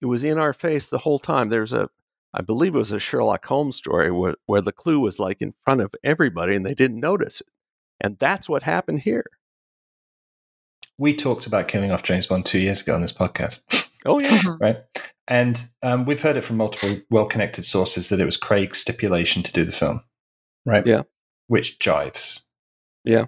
it 0.01 0.07
was 0.07 0.23
in 0.23 0.37
our 0.37 0.53
face 0.53 0.89
the 0.89 0.99
whole 0.99 1.19
time. 1.19 1.49
There's 1.49 1.73
a, 1.73 1.89
I 2.33 2.41
believe 2.41 2.75
it 2.75 2.79
was 2.79 2.91
a 2.91 2.99
Sherlock 2.99 3.45
Holmes 3.45 3.77
story 3.77 4.11
where, 4.11 4.35
where 4.45 4.61
the 4.61 4.71
clue 4.71 4.99
was 4.99 5.19
like 5.19 5.41
in 5.41 5.53
front 5.63 5.81
of 5.81 5.95
everybody 6.03 6.55
and 6.55 6.65
they 6.65 6.73
didn't 6.73 6.99
notice 6.99 7.41
it. 7.41 7.47
And 8.01 8.17
that's 8.19 8.49
what 8.49 8.63
happened 8.63 9.01
here. 9.01 9.25
We 10.97 11.15
talked 11.15 11.47
about 11.47 11.67
killing 11.67 11.91
off 11.91 12.03
James 12.03 12.27
Bond 12.27 12.45
two 12.45 12.59
years 12.59 12.81
ago 12.81 12.95
on 12.95 13.01
this 13.01 13.13
podcast. 13.13 13.61
Oh, 14.05 14.19
yeah. 14.19 14.37
Mm-hmm. 14.37 14.63
right. 14.63 14.77
And 15.27 15.63
um, 15.81 16.05
we've 16.05 16.21
heard 16.21 16.35
it 16.35 16.41
from 16.41 16.57
multiple 16.57 16.97
well 17.09 17.25
connected 17.25 17.63
sources 17.63 18.09
that 18.09 18.19
it 18.19 18.25
was 18.25 18.35
Craig's 18.35 18.79
stipulation 18.79 19.41
to 19.43 19.53
do 19.53 19.63
the 19.63 19.71
film. 19.71 20.03
Right. 20.65 20.85
Yeah. 20.85 21.03
Which 21.47 21.79
jives. 21.79 22.41
Yeah. 23.05 23.25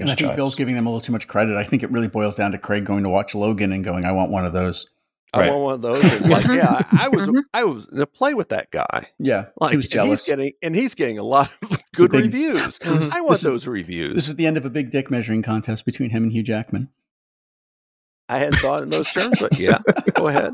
And 0.00 0.10
I 0.10 0.14
think 0.14 0.36
Bill's 0.36 0.54
giving 0.54 0.74
them 0.74 0.86
a 0.86 0.88
little 0.88 1.02
too 1.02 1.12
much 1.12 1.28
credit. 1.28 1.56
I 1.56 1.64
think 1.64 1.82
it 1.82 1.90
really 1.90 2.08
boils 2.08 2.36
down 2.36 2.52
to 2.52 2.58
Craig 2.58 2.86
going 2.86 3.04
to 3.04 3.10
watch 3.10 3.34
Logan 3.34 3.72
and 3.72 3.84
going, 3.84 4.04
"I 4.04 4.12
want 4.12 4.30
one 4.30 4.46
of 4.46 4.52
those." 4.52 4.86
I 5.34 5.40
right. 5.40 5.50
want 5.50 5.62
one 5.62 5.74
of 5.74 5.82
those. 5.82 6.12
And 6.12 6.28
like, 6.28 6.44
yeah, 6.48 6.82
I, 6.92 7.06
I 7.06 7.08
was, 7.08 7.26
mm-hmm. 7.26 7.40
I 7.54 7.64
was 7.64 7.86
to 7.86 8.06
play 8.06 8.34
with 8.34 8.50
that 8.50 8.70
guy. 8.70 9.06
Yeah, 9.18 9.46
like 9.60 9.70
he 9.70 9.98
and 9.98 10.08
he's 10.08 10.22
getting, 10.22 10.52
and 10.62 10.76
he's 10.76 10.94
getting 10.94 11.18
a 11.18 11.22
lot 11.22 11.50
of 11.62 11.78
good 11.94 12.10
big, 12.10 12.24
reviews. 12.24 12.78
I 12.84 13.20
want 13.20 13.40
those 13.40 13.66
reviews. 13.66 14.14
This 14.14 14.28
is 14.28 14.36
the 14.36 14.46
end 14.46 14.56
of 14.56 14.64
a 14.64 14.70
big 14.70 14.90
dick 14.90 15.10
measuring 15.10 15.42
contest 15.42 15.84
between 15.84 16.10
him 16.10 16.24
and 16.24 16.32
Hugh 16.32 16.42
Jackman. 16.42 16.90
I 18.28 18.38
hadn't 18.38 18.56
thought 18.56 18.82
in 18.82 18.90
those 18.90 19.10
terms, 19.12 19.40
but 19.40 19.58
yeah, 19.58 19.78
go 20.14 20.28
ahead. 20.28 20.52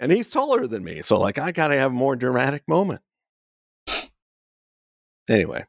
and 0.00 0.10
he's 0.10 0.30
taller 0.30 0.66
than 0.66 0.82
me, 0.82 1.02
so 1.02 1.20
like, 1.20 1.38
I 1.38 1.52
got 1.52 1.68
to 1.68 1.76
have 1.76 1.92
a 1.92 1.94
more 1.94 2.16
dramatic 2.16 2.66
moment. 2.66 3.00
Anyway. 5.28 5.64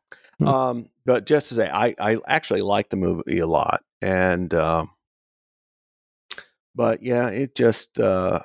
Um, 0.47 0.89
but 1.06 1.25
just 1.25 1.49
to 1.49 1.56
say, 1.56 1.69
I, 1.69 1.95
I 1.99 2.19
actually 2.28 2.62
like 2.62 2.89
the 2.89 2.97
movie 2.97 3.39
a 3.39 3.47
lot. 3.47 3.82
And, 4.02 4.54
um, 4.54 4.91
but 6.75 7.04
yeah, 7.04 7.28
it 7.30 7.56
just, 7.56 7.99
uh, 7.99 8.41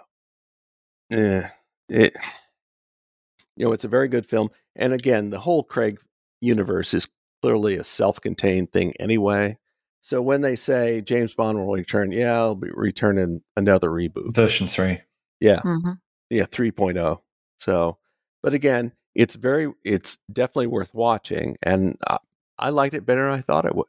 eh, 1.10 1.48
it, 1.88 2.12
you 3.56 3.66
know, 3.66 3.72
it's 3.72 3.84
a 3.84 3.88
very 3.88 4.08
good 4.08 4.26
film. 4.26 4.50
And 4.74 4.92
again, 4.92 5.30
the 5.30 5.38
whole 5.38 5.62
Craig 5.62 6.00
universe 6.40 6.94
is 6.94 7.08
clearly 7.42 7.74
a 7.74 7.84
self 7.84 8.20
contained 8.20 8.72
thing 8.72 8.94
anyway. 8.98 9.58
So 10.00 10.20
when 10.20 10.42
they 10.42 10.56
say 10.56 11.00
James 11.00 11.34
Bond 11.34 11.58
will 11.58 11.72
return, 11.72 12.12
yeah, 12.12 12.34
I'll 12.34 12.54
be 12.54 12.70
returning 12.72 13.42
another 13.56 13.88
reboot. 13.88 14.34
Version 14.34 14.68
3. 14.68 15.00
Yeah. 15.40 15.60
Mm-hmm. 15.60 15.92
Yeah, 16.30 16.44
3.0. 16.44 17.20
So, 17.60 17.98
but 18.42 18.52
again, 18.52 18.92
it's 19.14 19.34
very 19.34 19.72
it's 19.84 20.18
definitely 20.32 20.66
worth 20.66 20.94
watching 20.94 21.56
and 21.62 21.96
I, 22.06 22.18
I 22.58 22.70
liked 22.70 22.94
it 22.94 23.06
better 23.06 23.24
than 23.24 23.32
I 23.32 23.40
thought 23.40 23.64
it 23.64 23.74
would. 23.74 23.86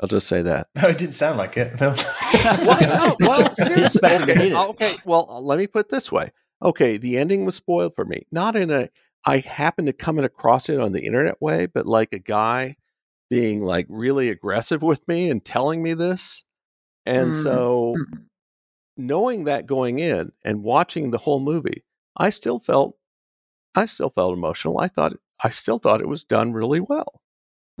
I'll 0.00 0.08
just 0.08 0.28
say 0.28 0.42
that. 0.42 0.68
No, 0.76 0.88
it 0.88 0.98
didn't 0.98 1.14
sound 1.14 1.36
like 1.36 1.56
it. 1.56 1.72
well, 1.80 2.80
no, 2.80 3.16
well, 3.20 3.54
seriously. 3.54 4.08
Okay, 4.08 4.54
okay, 4.54 4.94
well, 5.04 5.40
let 5.42 5.58
me 5.58 5.66
put 5.66 5.86
it 5.86 5.88
this 5.88 6.12
way. 6.12 6.30
Okay, 6.62 6.96
the 6.96 7.18
ending 7.18 7.44
was 7.44 7.56
spoiled 7.56 7.94
for 7.96 8.04
me. 8.04 8.22
Not 8.30 8.54
in 8.54 8.70
a 8.70 8.88
I 9.24 9.38
happened 9.38 9.88
to 9.88 9.92
come 9.92 10.18
across 10.18 10.68
it 10.68 10.80
on 10.80 10.92
the 10.92 11.04
internet 11.04 11.40
way, 11.42 11.66
but 11.66 11.86
like 11.86 12.12
a 12.12 12.18
guy 12.18 12.76
being 13.28 13.62
like 13.62 13.86
really 13.88 14.30
aggressive 14.30 14.82
with 14.82 15.06
me 15.06 15.30
and 15.30 15.44
telling 15.44 15.82
me 15.82 15.94
this. 15.94 16.44
And 17.04 17.32
mm-hmm. 17.32 17.42
so 17.42 17.94
mm-hmm. 17.98 18.22
knowing 18.96 19.44
that 19.44 19.66
going 19.66 19.98
in 19.98 20.32
and 20.44 20.62
watching 20.62 21.10
the 21.10 21.18
whole 21.18 21.40
movie, 21.40 21.84
I 22.16 22.30
still 22.30 22.58
felt 22.58 22.96
I 23.74 23.86
still 23.86 24.10
felt 24.10 24.32
emotional. 24.36 24.78
I 24.78 24.88
thought 24.88 25.14
I 25.42 25.50
still 25.50 25.78
thought 25.78 26.00
it 26.00 26.08
was 26.08 26.24
done 26.24 26.52
really 26.52 26.80
well. 26.80 27.20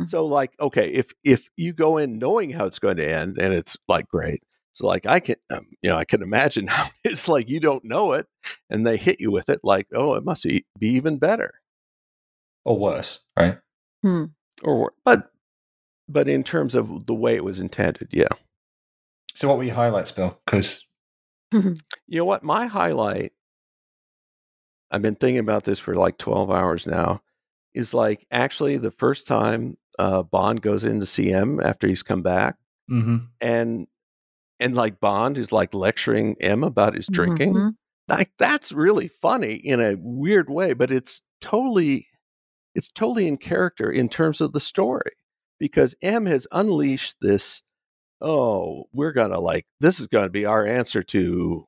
Mhm. 0.00 0.08
So 0.08 0.24
like, 0.26 0.54
okay, 0.60 0.88
if 0.90 1.12
if 1.24 1.48
you 1.56 1.72
go 1.72 1.96
in 1.98 2.18
knowing 2.18 2.50
how 2.50 2.66
it's 2.66 2.78
going 2.78 2.96
to 2.98 3.08
end 3.12 3.38
and 3.38 3.52
it's 3.52 3.76
like 3.88 4.08
great. 4.08 4.42
So 4.72 4.86
like 4.86 5.06
I 5.06 5.20
can 5.20 5.36
um, 5.50 5.66
you 5.82 5.90
know, 5.90 5.96
I 5.96 6.04
can 6.04 6.22
imagine 6.22 6.66
how 6.68 6.86
it's 7.04 7.28
like 7.28 7.48
you 7.48 7.60
don't 7.60 7.84
know 7.84 8.12
it 8.12 8.26
and 8.68 8.86
they 8.86 8.96
hit 8.96 9.20
you 9.20 9.30
with 9.30 9.48
it 9.48 9.60
like, 9.62 9.88
oh, 9.92 10.14
it 10.14 10.24
must 10.24 10.44
be, 10.44 10.64
be 10.78 10.88
even 10.88 11.18
better. 11.18 11.52
Or 12.64 12.78
worse, 12.78 13.20
right? 13.38 13.58
Hmm. 14.02 14.26
Or 14.62 14.80
worse. 14.82 14.94
but 15.04 15.30
but 16.08 16.28
in 16.28 16.42
terms 16.42 16.74
of 16.74 17.06
the 17.06 17.14
way 17.14 17.36
it 17.36 17.44
was 17.44 17.60
intended, 17.60 18.08
yeah. 18.12 18.28
So, 19.34 19.48
what 19.48 19.58
were 19.58 19.64
your 19.64 19.76
highlights, 19.76 20.10
Bill? 20.10 20.38
Because 20.44 20.84
You 22.08 22.18
know 22.18 22.24
what? 22.24 22.42
My 22.42 22.66
highlight, 22.66 23.32
I've 24.90 25.02
been 25.02 25.14
thinking 25.14 25.38
about 25.38 25.64
this 25.64 25.78
for 25.78 25.94
like 25.94 26.18
12 26.18 26.50
hours 26.50 26.86
now, 26.86 27.22
is 27.74 27.94
like 27.94 28.26
actually 28.30 28.76
the 28.76 28.90
first 28.90 29.26
time 29.26 29.76
uh, 29.98 30.22
Bond 30.22 30.62
goes 30.62 30.84
into 30.84 31.06
CM 31.06 31.62
after 31.62 31.86
he's 31.86 32.02
come 32.02 32.22
back. 32.22 32.56
Mhm. 32.90 33.28
And 33.40 33.86
and 34.58 34.74
like 34.76 35.00
Bond 35.00 35.38
is 35.38 35.52
like 35.52 35.74
lecturing 35.74 36.36
M 36.40 36.64
about 36.64 36.94
his 36.94 37.06
drinking. 37.06 37.54
Mhm. 37.54 37.74
Like 38.08 38.32
that's 38.38 38.72
really 38.72 39.08
funny 39.08 39.54
in 39.54 39.80
a 39.80 39.96
weird 39.98 40.50
way, 40.50 40.72
but 40.72 40.90
it's 40.90 41.22
totally 41.40 42.08
it's 42.74 42.88
totally 42.90 43.28
in 43.28 43.36
character 43.36 43.90
in 43.90 44.08
terms 44.08 44.40
of 44.40 44.52
the 44.52 44.60
story 44.60 45.12
because 45.58 45.94
M 46.02 46.26
has 46.26 46.46
unleashed 46.52 47.16
this 47.20 47.62
oh, 48.22 48.84
we're 48.92 49.12
going 49.12 49.30
to 49.30 49.40
like 49.40 49.66
this 49.80 49.98
is 50.00 50.06
going 50.06 50.26
to 50.26 50.30
be 50.30 50.44
our 50.44 50.66
answer 50.66 51.02
to 51.02 51.66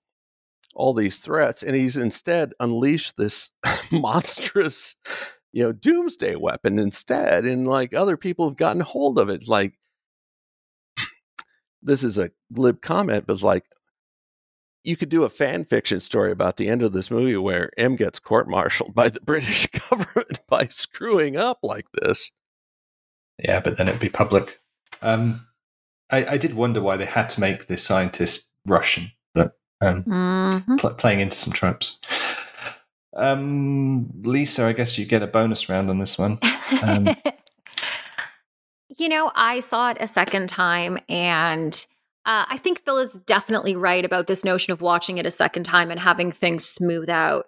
all 0.75 0.95
these 0.95 1.19
threats 1.19 1.63
and 1.63 1.75
he's 1.75 1.97
instead 1.97 2.53
unleashed 2.61 3.17
this 3.17 3.53
monstrous 3.93 4.97
you 5.53 5.63
know 5.63 5.73
doomsday 5.73 6.37
weapon 6.37 6.79
instead 6.79 7.45
and 7.45 7.67
like 7.67 7.95
other 7.95 8.17
people 8.17 8.49
have 8.49 8.57
gotten 8.57 8.81
hold 8.81 9.19
of 9.19 9.29
it 9.29 9.49
like 9.49 9.75
this 11.83 12.05
is 12.05 12.19
a 12.19 12.31
glib 12.53 12.81
comment 12.81 13.27
but 13.27 13.43
like 13.43 13.65
you 14.85 14.97
could 14.97 15.09
do 15.09 15.25
a 15.25 15.29
fan 15.29 15.65
fiction 15.65 16.01
story 16.01 16.33
about 16.33 16.57
the 16.57 16.69
end 16.69 16.83
of 16.83 16.93
this 16.93 17.11
movie 17.11 17.37
where 17.37 17.71
M 17.79 17.97
gets 17.97 18.19
court-martialed 18.19 18.95
by 18.95 19.09
the 19.09 19.21
British 19.25 19.69
government 19.69 20.41
by 20.49 20.67
screwing 20.67 21.37
up 21.37 21.59
like 21.63 21.87
this. 21.93 22.31
yeah, 23.39 23.61
but 23.61 23.77
then 23.77 23.89
it'd 23.89 24.01
be 24.01 24.09
public. 24.09 24.59
Um, 25.01 25.47
I, 26.11 26.27
I 26.33 26.37
did 26.37 26.55
wonder 26.55 26.81
why 26.81 26.97
they 26.97 27.07
had 27.07 27.29
to 27.31 27.41
make 27.41 27.67
the 27.67 27.79
scientist 27.79 28.53
Russian, 28.67 29.11
but 29.35 29.53
um, 29.83 30.03
Mhm. 30.05 30.79
pl- 30.79 30.95
playing 30.95 31.21
into 31.21 31.37
some 31.37 31.53
tropes. 31.53 31.99
Um, 33.15 34.09
Lisa, 34.23 34.65
I 34.65 34.73
guess 34.73 34.99
you 34.99 35.05
get 35.05 35.23
a 35.23 35.27
bonus 35.27 35.69
round 35.69 35.91
on 35.91 35.99
this 35.99 36.19
one. 36.19 36.39
Um, 36.83 37.09
you 38.99 39.09
know, 39.09 39.31
I 39.35 39.61
saw 39.61 39.91
it 39.91 39.99
a 40.01 40.07
second 40.09 40.49
time, 40.49 40.99
and 41.09 41.75
uh, 42.25 42.47
I 42.49 42.57
think 42.59 42.81
Phil 42.85 42.99
is 42.99 43.15
definitely 43.27 43.77
right 43.77 44.05
about 44.05 44.29
this 44.29 44.45
notion 44.45 44.73
of 44.73 44.81
watching 44.81 45.19
it 45.19 45.27
a 45.27 45.31
second 45.31 45.65
time 45.65 45.91
and 45.91 46.01
having 46.01 46.31
things 46.33 46.65
smooth 46.65 47.09
out. 47.11 47.47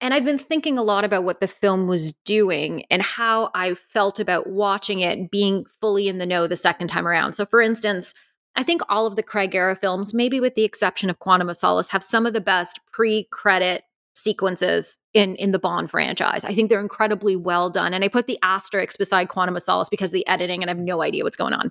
And 0.00 0.14
I've 0.14 0.24
been 0.24 0.38
thinking 0.38 0.78
a 0.78 0.82
lot 0.82 1.04
about 1.04 1.24
what 1.24 1.40
the 1.40 1.48
film 1.48 1.88
was 1.88 2.12
doing 2.24 2.84
and 2.88 3.02
how 3.02 3.50
I 3.52 3.74
felt 3.74 4.20
about 4.20 4.46
watching 4.48 5.00
it 5.00 5.28
being 5.30 5.64
fully 5.80 6.06
in 6.06 6.18
the 6.18 6.26
know 6.26 6.46
the 6.46 6.56
second 6.56 6.86
time 6.86 7.06
around. 7.06 7.32
So, 7.32 7.44
for 7.44 7.60
instance, 7.60 8.14
I 8.58 8.64
think 8.64 8.82
all 8.88 9.06
of 9.06 9.14
the 9.14 9.22
Craig 9.22 9.54
era 9.54 9.76
films, 9.76 10.12
maybe 10.12 10.40
with 10.40 10.56
the 10.56 10.64
exception 10.64 11.08
of 11.08 11.20
Quantum 11.20 11.48
of 11.48 11.56
Solace, 11.56 11.88
have 11.88 12.02
some 12.02 12.26
of 12.26 12.32
the 12.32 12.40
best 12.40 12.80
pre-credit 12.90 13.84
sequences 14.14 14.98
in 15.14 15.36
in 15.36 15.52
the 15.52 15.60
Bond 15.60 15.92
franchise. 15.92 16.44
I 16.44 16.52
think 16.52 16.68
they're 16.68 16.80
incredibly 16.80 17.36
well 17.36 17.70
done, 17.70 17.94
and 17.94 18.02
I 18.02 18.08
put 18.08 18.26
the 18.26 18.38
asterisk 18.42 18.98
beside 18.98 19.28
Quantum 19.28 19.56
of 19.56 19.62
Solace 19.62 19.88
because 19.88 20.10
the 20.10 20.26
editing, 20.26 20.60
and 20.60 20.68
I 20.68 20.74
have 20.74 20.82
no 20.82 21.02
idea 21.02 21.22
what's 21.22 21.36
going 21.36 21.52
on. 21.52 21.70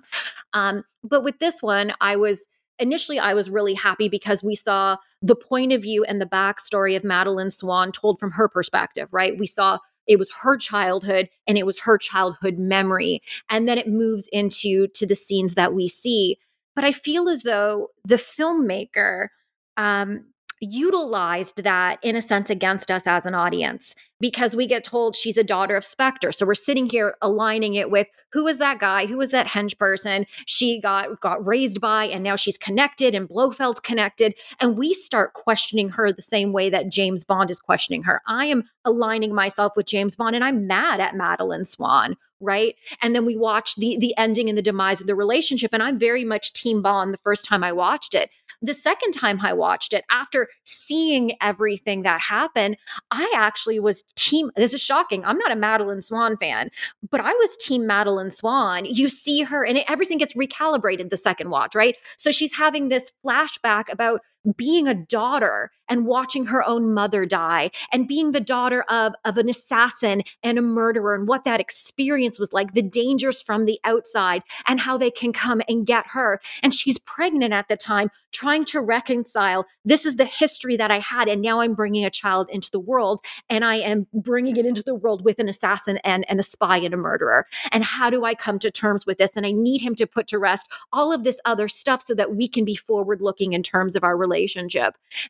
Um, 0.54 0.82
but 1.04 1.22
with 1.22 1.38
this 1.40 1.62
one, 1.62 1.92
I 2.00 2.16
was 2.16 2.48
initially 2.78 3.18
I 3.18 3.34
was 3.34 3.50
really 3.50 3.74
happy 3.74 4.08
because 4.08 4.42
we 4.42 4.54
saw 4.54 4.96
the 5.20 5.36
point 5.36 5.74
of 5.74 5.82
view 5.82 6.04
and 6.04 6.22
the 6.22 6.26
backstory 6.26 6.96
of 6.96 7.04
Madeleine 7.04 7.50
Swann 7.50 7.92
told 7.92 8.18
from 8.18 8.30
her 8.30 8.48
perspective. 8.48 9.08
Right, 9.12 9.38
we 9.38 9.46
saw 9.46 9.78
it 10.06 10.18
was 10.18 10.30
her 10.40 10.56
childhood 10.56 11.28
and 11.46 11.58
it 11.58 11.66
was 11.66 11.80
her 11.80 11.98
childhood 11.98 12.56
memory 12.56 13.20
and 13.50 13.68
then 13.68 13.76
it 13.76 13.88
moves 13.88 14.26
into 14.32 14.86
to 14.94 15.06
the 15.06 15.14
scenes 15.14 15.54
that 15.54 15.74
we 15.74 15.86
see 15.86 16.38
but 16.78 16.84
i 16.84 16.92
feel 16.92 17.28
as 17.28 17.42
though 17.42 17.88
the 18.04 18.14
filmmaker 18.16 19.28
um, 19.76 20.26
utilized 20.60 21.62
that 21.62 21.98
in 22.02 22.16
a 22.16 22.22
sense 22.22 22.50
against 22.50 22.90
us 22.90 23.06
as 23.06 23.26
an 23.26 23.34
audience 23.34 23.94
because 24.20 24.56
we 24.56 24.66
get 24.66 24.84
told 24.84 25.14
she's 25.14 25.36
a 25.36 25.44
daughter 25.44 25.76
of 25.76 25.84
Spectre. 25.84 26.32
So 26.32 26.44
we're 26.44 26.54
sitting 26.54 26.86
here 26.86 27.16
aligning 27.22 27.74
it 27.74 27.90
with 27.90 28.08
who 28.32 28.46
is 28.46 28.58
that 28.58 28.78
guy? 28.78 29.06
Who 29.06 29.20
is 29.20 29.30
that 29.30 29.46
hench 29.46 29.78
person? 29.78 30.26
She 30.46 30.80
got 30.80 31.20
got 31.20 31.46
raised 31.46 31.80
by 31.80 32.06
and 32.06 32.22
now 32.22 32.36
she's 32.36 32.58
connected 32.58 33.14
and 33.14 33.28
Blofeld's 33.28 33.80
connected 33.80 34.34
and 34.60 34.76
we 34.76 34.92
start 34.92 35.34
questioning 35.34 35.90
her 35.90 36.12
the 36.12 36.22
same 36.22 36.52
way 36.52 36.68
that 36.70 36.90
James 36.90 37.24
Bond 37.24 37.50
is 37.50 37.60
questioning 37.60 38.02
her. 38.02 38.22
I 38.26 38.46
am 38.46 38.64
aligning 38.84 39.34
myself 39.34 39.74
with 39.76 39.86
James 39.86 40.16
Bond 40.16 40.34
and 40.34 40.44
I'm 40.44 40.66
mad 40.66 41.00
at 41.00 41.14
Madeleine 41.14 41.64
Swann, 41.64 42.16
right? 42.40 42.74
And 43.00 43.14
then 43.14 43.24
we 43.24 43.36
watch 43.36 43.76
the 43.76 43.96
the 43.98 44.16
ending 44.18 44.48
and 44.48 44.58
the 44.58 44.62
demise 44.62 45.00
of 45.00 45.06
the 45.06 45.14
relationship 45.14 45.70
and 45.72 45.82
I'm 45.82 45.98
very 45.98 46.24
much 46.24 46.52
team 46.52 46.82
Bond 46.82 47.14
the 47.14 47.18
first 47.18 47.44
time 47.44 47.62
I 47.62 47.72
watched 47.72 48.14
it. 48.14 48.30
The 48.60 48.74
second 48.74 49.12
time 49.12 49.40
I 49.40 49.52
watched 49.52 49.92
it 49.92 50.04
after 50.10 50.48
seeing 50.64 51.32
everything 51.40 52.02
that 52.02 52.20
happened, 52.20 52.76
I 53.10 53.30
actually 53.36 53.78
was 53.78 54.02
team 54.16 54.50
this 54.56 54.74
is 54.74 54.80
shocking. 54.80 55.24
I'm 55.24 55.38
not 55.38 55.52
a 55.52 55.56
Madeleine 55.56 56.02
Swann 56.02 56.36
fan, 56.36 56.70
but 57.10 57.20
I 57.20 57.32
was 57.32 57.56
team 57.58 57.86
Madeleine 57.86 58.30
Swann. 58.30 58.84
You 58.84 59.08
see 59.08 59.42
her 59.42 59.64
and 59.64 59.78
it, 59.78 59.84
everything 59.88 60.18
gets 60.18 60.34
recalibrated 60.34 61.10
the 61.10 61.16
second 61.16 61.50
watch, 61.50 61.74
right? 61.74 61.96
So 62.16 62.30
she's 62.30 62.54
having 62.54 62.88
this 62.88 63.12
flashback 63.24 63.92
about 63.92 64.20
being 64.56 64.88
a 64.88 64.94
daughter 64.94 65.70
and 65.88 66.06
watching 66.06 66.46
her 66.46 66.66
own 66.66 66.92
mother 66.92 67.24
die 67.24 67.70
and 67.92 68.08
being 68.08 68.32
the 68.32 68.40
daughter 68.40 68.82
of 68.88 69.14
of 69.24 69.38
an 69.38 69.48
assassin 69.48 70.22
and 70.42 70.58
a 70.58 70.62
murderer 70.62 71.14
and 71.14 71.28
what 71.28 71.44
that 71.44 71.60
experience 71.60 72.38
was 72.38 72.52
like 72.52 72.74
the 72.74 72.82
dangers 72.82 73.42
from 73.42 73.64
the 73.64 73.80
outside 73.84 74.42
and 74.66 74.80
how 74.80 74.96
they 74.98 75.10
can 75.10 75.32
come 75.32 75.62
and 75.68 75.86
get 75.86 76.06
her 76.08 76.40
and 76.62 76.74
she's 76.74 76.98
pregnant 76.98 77.52
at 77.52 77.68
the 77.68 77.76
time 77.76 78.10
trying 78.32 78.64
to 78.64 78.80
reconcile 78.80 79.64
this 79.84 80.04
is 80.04 80.16
the 80.16 80.24
history 80.24 80.76
that 80.76 80.90
I 80.90 80.98
had 80.98 81.28
and 81.28 81.40
now 81.40 81.60
I'm 81.60 81.74
bringing 81.74 82.04
a 82.04 82.10
child 82.10 82.48
into 82.50 82.70
the 82.70 82.80
world 82.80 83.20
and 83.48 83.64
I 83.64 83.76
am 83.76 84.06
bringing 84.12 84.56
it 84.56 84.66
into 84.66 84.82
the 84.82 84.94
world 84.94 85.24
with 85.24 85.38
an 85.38 85.48
assassin 85.48 85.98
and, 86.04 86.24
and 86.28 86.38
a 86.38 86.42
spy 86.42 86.78
and 86.78 86.94
a 86.94 86.96
murderer. 86.96 87.46
And 87.72 87.84
how 87.84 88.10
do 88.10 88.24
I 88.24 88.34
come 88.34 88.58
to 88.60 88.70
terms 88.70 89.06
with 89.06 89.18
this? 89.18 89.36
And 89.36 89.46
I 89.46 89.52
need 89.52 89.80
him 89.80 89.94
to 89.96 90.06
put 90.06 90.26
to 90.28 90.38
rest 90.38 90.66
all 90.92 91.12
of 91.12 91.24
this 91.24 91.40
other 91.44 91.68
stuff 91.68 92.04
so 92.06 92.14
that 92.14 92.34
we 92.34 92.48
can 92.48 92.64
be 92.64 92.76
forward 92.76 93.20
looking 93.20 93.52
in 93.52 93.62
terms 93.62 93.96
of 93.96 94.04
our 94.04 94.16
relationship. 94.16 94.37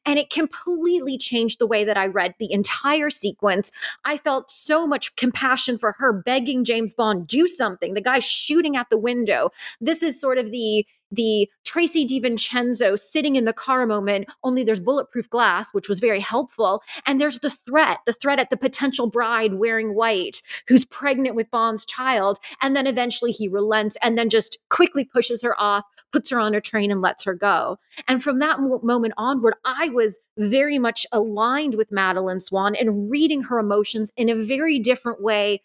And 0.04 0.18
it 0.18 0.30
completely 0.30 1.16
changed 1.16 1.58
the 1.58 1.66
way 1.66 1.84
that 1.84 1.96
I 1.96 2.06
read 2.06 2.34
the 2.38 2.52
entire 2.52 3.10
sequence. 3.10 3.70
I 4.04 4.16
felt 4.16 4.50
so 4.50 4.86
much 4.86 5.14
compassion 5.16 5.78
for 5.78 5.92
her 5.98 6.12
begging 6.12 6.64
James 6.64 6.92
Bond, 6.92 7.26
do 7.26 7.46
something. 7.46 7.94
The 7.94 8.00
guy 8.00 8.18
shooting 8.18 8.76
at 8.76 8.90
the 8.90 8.98
window. 8.98 9.50
This 9.80 10.02
is 10.02 10.20
sort 10.20 10.38
of 10.38 10.50
the 10.50 10.84
the 11.10 11.48
Tracy 11.64 12.04
di 12.04 12.20
Vicenzo 12.20 12.96
sitting 12.96 13.36
in 13.36 13.44
the 13.44 13.52
car 13.52 13.86
moment, 13.86 14.28
only 14.42 14.64
there's 14.64 14.80
bulletproof 14.80 15.28
glass, 15.30 15.72
which 15.72 15.88
was 15.88 16.00
very 16.00 16.20
helpful. 16.20 16.82
And 17.06 17.20
there's 17.20 17.40
the 17.40 17.50
threat, 17.50 17.98
the 18.06 18.12
threat 18.12 18.38
at 18.38 18.50
the 18.50 18.56
potential 18.56 19.08
bride 19.08 19.54
wearing 19.54 19.94
white 19.94 20.42
who's 20.66 20.84
pregnant 20.84 21.34
with 21.34 21.50
Bond's 21.50 21.86
child. 21.86 22.38
And 22.60 22.76
then 22.76 22.86
eventually 22.86 23.32
he 23.32 23.48
relents 23.48 23.96
and 24.02 24.18
then 24.18 24.28
just 24.28 24.58
quickly 24.68 25.04
pushes 25.04 25.42
her 25.42 25.58
off, 25.60 25.84
puts 26.12 26.30
her 26.30 26.38
on 26.40 26.54
a 26.54 26.60
train, 26.60 26.90
and 26.90 27.00
lets 27.00 27.24
her 27.24 27.34
go. 27.34 27.78
And 28.06 28.22
from 28.22 28.38
that 28.40 28.60
moment 28.60 29.14
onward, 29.16 29.54
I 29.64 29.88
was 29.90 30.18
very 30.36 30.78
much 30.78 31.06
aligned 31.12 31.74
with 31.74 31.92
Madeleine 31.92 32.40
Swann 32.40 32.76
and 32.76 33.10
reading 33.10 33.42
her 33.44 33.58
emotions 33.58 34.12
in 34.16 34.28
a 34.28 34.34
very 34.34 34.78
different 34.78 35.22
way 35.22 35.62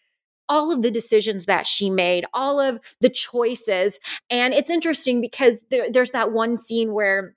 all 0.48 0.70
of 0.70 0.82
the 0.82 0.90
decisions 0.90 1.46
that 1.46 1.66
she 1.66 1.90
made, 1.90 2.24
all 2.34 2.60
of 2.60 2.78
the 3.00 3.08
choices. 3.08 3.98
And 4.30 4.54
it's 4.54 4.70
interesting 4.70 5.20
because 5.20 5.62
there, 5.70 5.90
there's 5.90 6.10
that 6.12 6.32
one 6.32 6.56
scene 6.56 6.92
where 6.92 7.34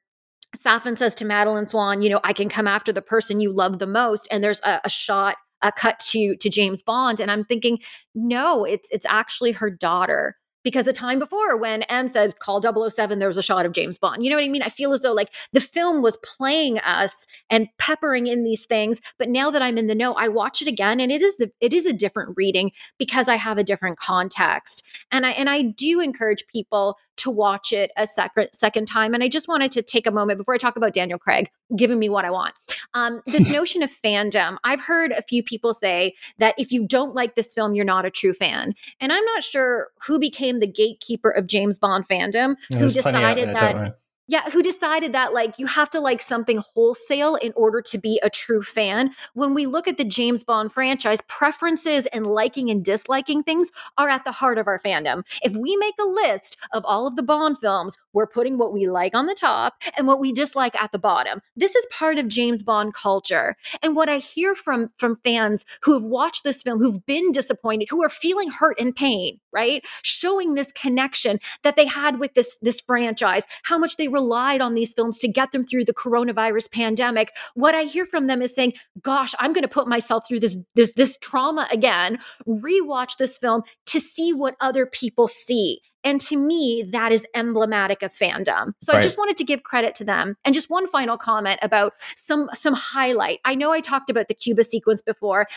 Safin 0.58 0.98
says 0.98 1.15
to 1.15 1.26
Madeleine 1.26 1.67
Swann, 1.67 2.02
you 2.02 2.10
know, 2.10 2.22
I 2.24 2.34
can 2.34 2.50
come 2.50 2.67
after 2.67 2.91
the 2.91 3.02
person 3.02 3.39
you 3.39 3.52
love 3.52 3.80
the 3.80 3.88
most. 3.88 4.28
And 4.32 4.43
there's 4.43 4.62
a, 4.62 4.82
a 4.84 4.89
shot, 4.89 5.36
a 5.62 5.72
cut 5.72 6.00
to 6.12 6.36
to 6.38 6.50
James 6.50 6.82
Bond. 6.82 7.20
And 7.20 7.32
I'm 7.32 7.43
thinking, 7.43 7.80
no, 8.15 8.63
it's 8.63 8.88
it's 8.91 9.06
actually 9.08 9.52
her 9.54 9.70
daughter. 9.70 10.36
Because 10.67 10.84
the 10.84 10.91
time 10.91 11.17
before, 11.17 11.56
when 11.56 11.84
M 11.84 12.10
says 12.10 12.34
call 12.34 12.62
007, 12.62 13.19
there 13.19 13.30
was 13.30 13.38
a 13.38 13.41
shot 13.41 13.65
of 13.65 13.71
James 13.71 13.97
Bond. 13.97 14.21
You 14.21 14.30
know 14.30 14.36
what 14.36 14.43
I 14.43 14.49
mean? 14.49 14.62
I 14.62 14.67
feel 14.67 14.91
as 14.91 14.99
though 14.99 15.13
like 15.13 15.34
the 15.53 15.62
film 15.62 16.01
was 16.01 16.17
playing 16.25 16.77
us 16.80 17.25
and 17.49 17.69
peppering 17.77 18.27
in 18.27 18.43
these 18.43 18.65
things. 18.65 18.99
But 19.17 19.30
now 19.30 19.49
that 19.49 19.62
I'm 19.62 19.77
in 19.77 19.88
the 19.88 19.95
know, 19.95 20.13
I 20.15 20.27
watch 20.27 20.62
it 20.62 20.67
again, 20.67 20.99
and 20.99 21.10
it 21.10 21.21
is 21.21 21.39
a, 21.39 21.49
it 21.62 21.71
is 21.71 21.86
a 21.86 21.93
different 21.93 22.34
reading 22.36 22.73
because 22.97 23.30
I 23.30 23.36
have 23.36 23.58
a 23.58 23.63
different 23.63 23.97
context. 23.97 24.84
And 25.10 25.25
I 25.25 25.32
and 25.32 25.49
I 25.49 25.62
do 25.62 26.01
encourage 26.01 26.45
people 26.47 26.97
to 27.17 27.32
watch 27.32 27.71
it 27.71 27.91
a 27.97 28.08
second 28.08 28.49
second 28.53 28.86
time. 28.88 29.13
And 29.13 29.23
I 29.23 29.27
just 29.27 29.47
wanted 29.47 29.71
to 29.73 29.82
take 29.82 30.08
a 30.08 30.12
moment 30.12 30.38
before 30.38 30.53
I 30.53 30.58
talk 30.58 30.77
about 30.77 30.93
Daniel 30.93 31.19
Craig 31.19 31.49
giving 31.75 31.99
me 31.99 32.10
what 32.10 32.25
I 32.25 32.32
want. 32.32 32.53
Um, 32.93 33.21
this 33.25 33.51
notion 33.53 33.84
of 33.84 33.91
fandom, 33.91 34.58
I've 34.63 34.82
heard 34.82 35.12
a 35.12 35.21
few 35.21 35.43
people 35.43 35.73
say 35.73 36.15
that 36.38 36.56
if 36.58 36.71
you 36.71 36.88
don't 36.88 37.13
like 37.13 37.36
this 37.36 37.53
film, 37.53 37.75
you're 37.75 37.86
not 37.86 38.06
a 38.06 38.12
true 38.12 38.34
fan. 38.34 38.73
And 38.99 39.12
I'm 39.12 39.25
not 39.25 39.43
sure 39.43 39.89
who 40.06 40.19
became 40.19 40.60
the 40.60 40.67
gatekeeper 40.67 41.30
of 41.30 41.47
James 41.47 41.77
Bond 41.77 42.08
fandom, 42.08 42.56
Yeah, 42.69 42.77
who 42.77 42.86
out 42.86 42.93
decided 42.93 43.49
there, 43.49 43.53
that. 43.53 43.99
Yeah, 44.27 44.49
who 44.49 44.61
decided 44.61 45.13
that 45.13 45.33
like 45.33 45.57
you 45.57 45.65
have 45.65 45.89
to 45.91 45.99
like 45.99 46.21
something 46.21 46.57
wholesale 46.57 47.35
in 47.35 47.53
order 47.55 47.81
to 47.81 47.97
be 47.97 48.19
a 48.21 48.29
true 48.29 48.61
fan? 48.61 49.11
When 49.33 49.53
we 49.53 49.65
look 49.65 49.87
at 49.87 49.97
the 49.97 50.03
James 50.03 50.43
Bond 50.43 50.71
franchise, 50.73 51.21
preferences 51.27 52.07
and 52.07 52.27
liking 52.27 52.69
and 52.69 52.83
disliking 52.83 53.43
things 53.43 53.71
are 53.97 54.09
at 54.09 54.25
the 54.25 54.31
heart 54.33 54.57
of 54.57 54.67
our 54.67 54.79
fandom. 54.79 55.23
If 55.41 55.55
we 55.55 55.77
make 55.77 55.95
a 55.99 56.07
list 56.07 56.57
of 56.73 56.83
all 56.85 57.07
of 57.07 57.15
the 57.15 57.23
Bond 57.23 57.57
films, 57.59 57.97
we're 58.11 58.27
putting 58.27 58.57
what 58.57 58.73
we 58.73 58.89
like 58.89 59.15
on 59.15 59.27
the 59.27 59.35
top 59.35 59.81
and 59.97 60.07
what 60.07 60.19
we 60.19 60.33
dislike 60.33 60.75
at 60.75 60.91
the 60.91 60.99
bottom. 60.99 61.41
This 61.55 61.75
is 61.75 61.85
part 61.91 62.17
of 62.17 62.27
James 62.27 62.63
Bond 62.63 62.93
culture. 62.93 63.55
And 63.81 63.95
what 63.95 64.09
I 64.09 64.17
hear 64.17 64.55
from 64.55 64.89
from 64.97 65.17
fans 65.23 65.65
who 65.83 65.93
have 65.93 66.03
watched 66.03 66.43
this 66.43 66.63
film, 66.63 66.79
who've 66.79 67.05
been 67.05 67.31
disappointed, 67.31 67.87
who 67.89 68.03
are 68.03 68.09
feeling 68.09 68.49
hurt 68.49 68.79
and 68.79 68.95
pain, 68.95 69.39
right? 69.53 69.85
Showing 70.01 70.55
this 70.55 70.71
connection 70.73 71.39
that 71.63 71.75
they 71.77 71.85
had 71.85 72.19
with 72.19 72.33
this 72.33 72.57
this 72.61 72.81
franchise, 72.81 73.45
how 73.63 73.77
much 73.77 73.95
they 73.95 74.07
relied 74.17 74.62
on 74.62 74.73
these 74.73 74.93
films 74.93 75.19
to 75.19 75.27
get 75.27 75.51
them 75.51 75.63
through 75.65 75.86
the 75.86 75.93
coronavirus 75.93 76.71
pandemic. 76.71 77.36
What 77.53 77.75
I 77.75 77.84
hear 77.84 78.06
from 78.06 78.27
them 78.27 78.41
is 78.41 78.53
saying, 78.53 78.73
"Gosh, 79.01 79.34
I'm 79.39 79.53
going 79.53 79.67
to 79.69 79.75
put 79.80 79.88
myself 79.88 80.23
through 80.27 80.39
this 80.39 80.58
this 80.75 80.91
this 80.95 81.17
trauma 81.21 81.67
again, 81.71 82.19
rewatch 82.47 83.17
this 83.17 83.38
film 83.38 83.62
to 83.88 83.99
see 83.99 84.34
what 84.34 84.56
other 84.60 84.86
people 84.86 85.27
see." 85.27 85.82
And 86.03 86.21
to 86.21 86.38
me, 86.38 86.86
that 86.93 87.12
is 87.12 87.25
emblematic 87.36 88.01
of 88.01 88.13
fandom. 88.13 88.71
So 88.82 88.93
I 88.93 89.01
just 89.01 89.17
wanted 89.17 89.36
to 89.38 89.43
give 89.43 89.63
credit 89.63 89.93
to 89.95 90.06
them. 90.06 90.38
And 90.45 90.56
just 90.56 90.69
one 90.69 90.88
final 90.88 91.17
comment 91.17 91.60
about 91.62 91.93
some 92.15 92.49
some 92.53 92.73
highlight. 92.73 93.39
I 93.43 93.56
know 93.56 93.73
I 93.73 93.82
talked 93.82 94.10
about 94.10 94.30
the 94.30 94.34
Cuba 94.34 94.63
sequence 94.63 95.01
before. 95.01 95.47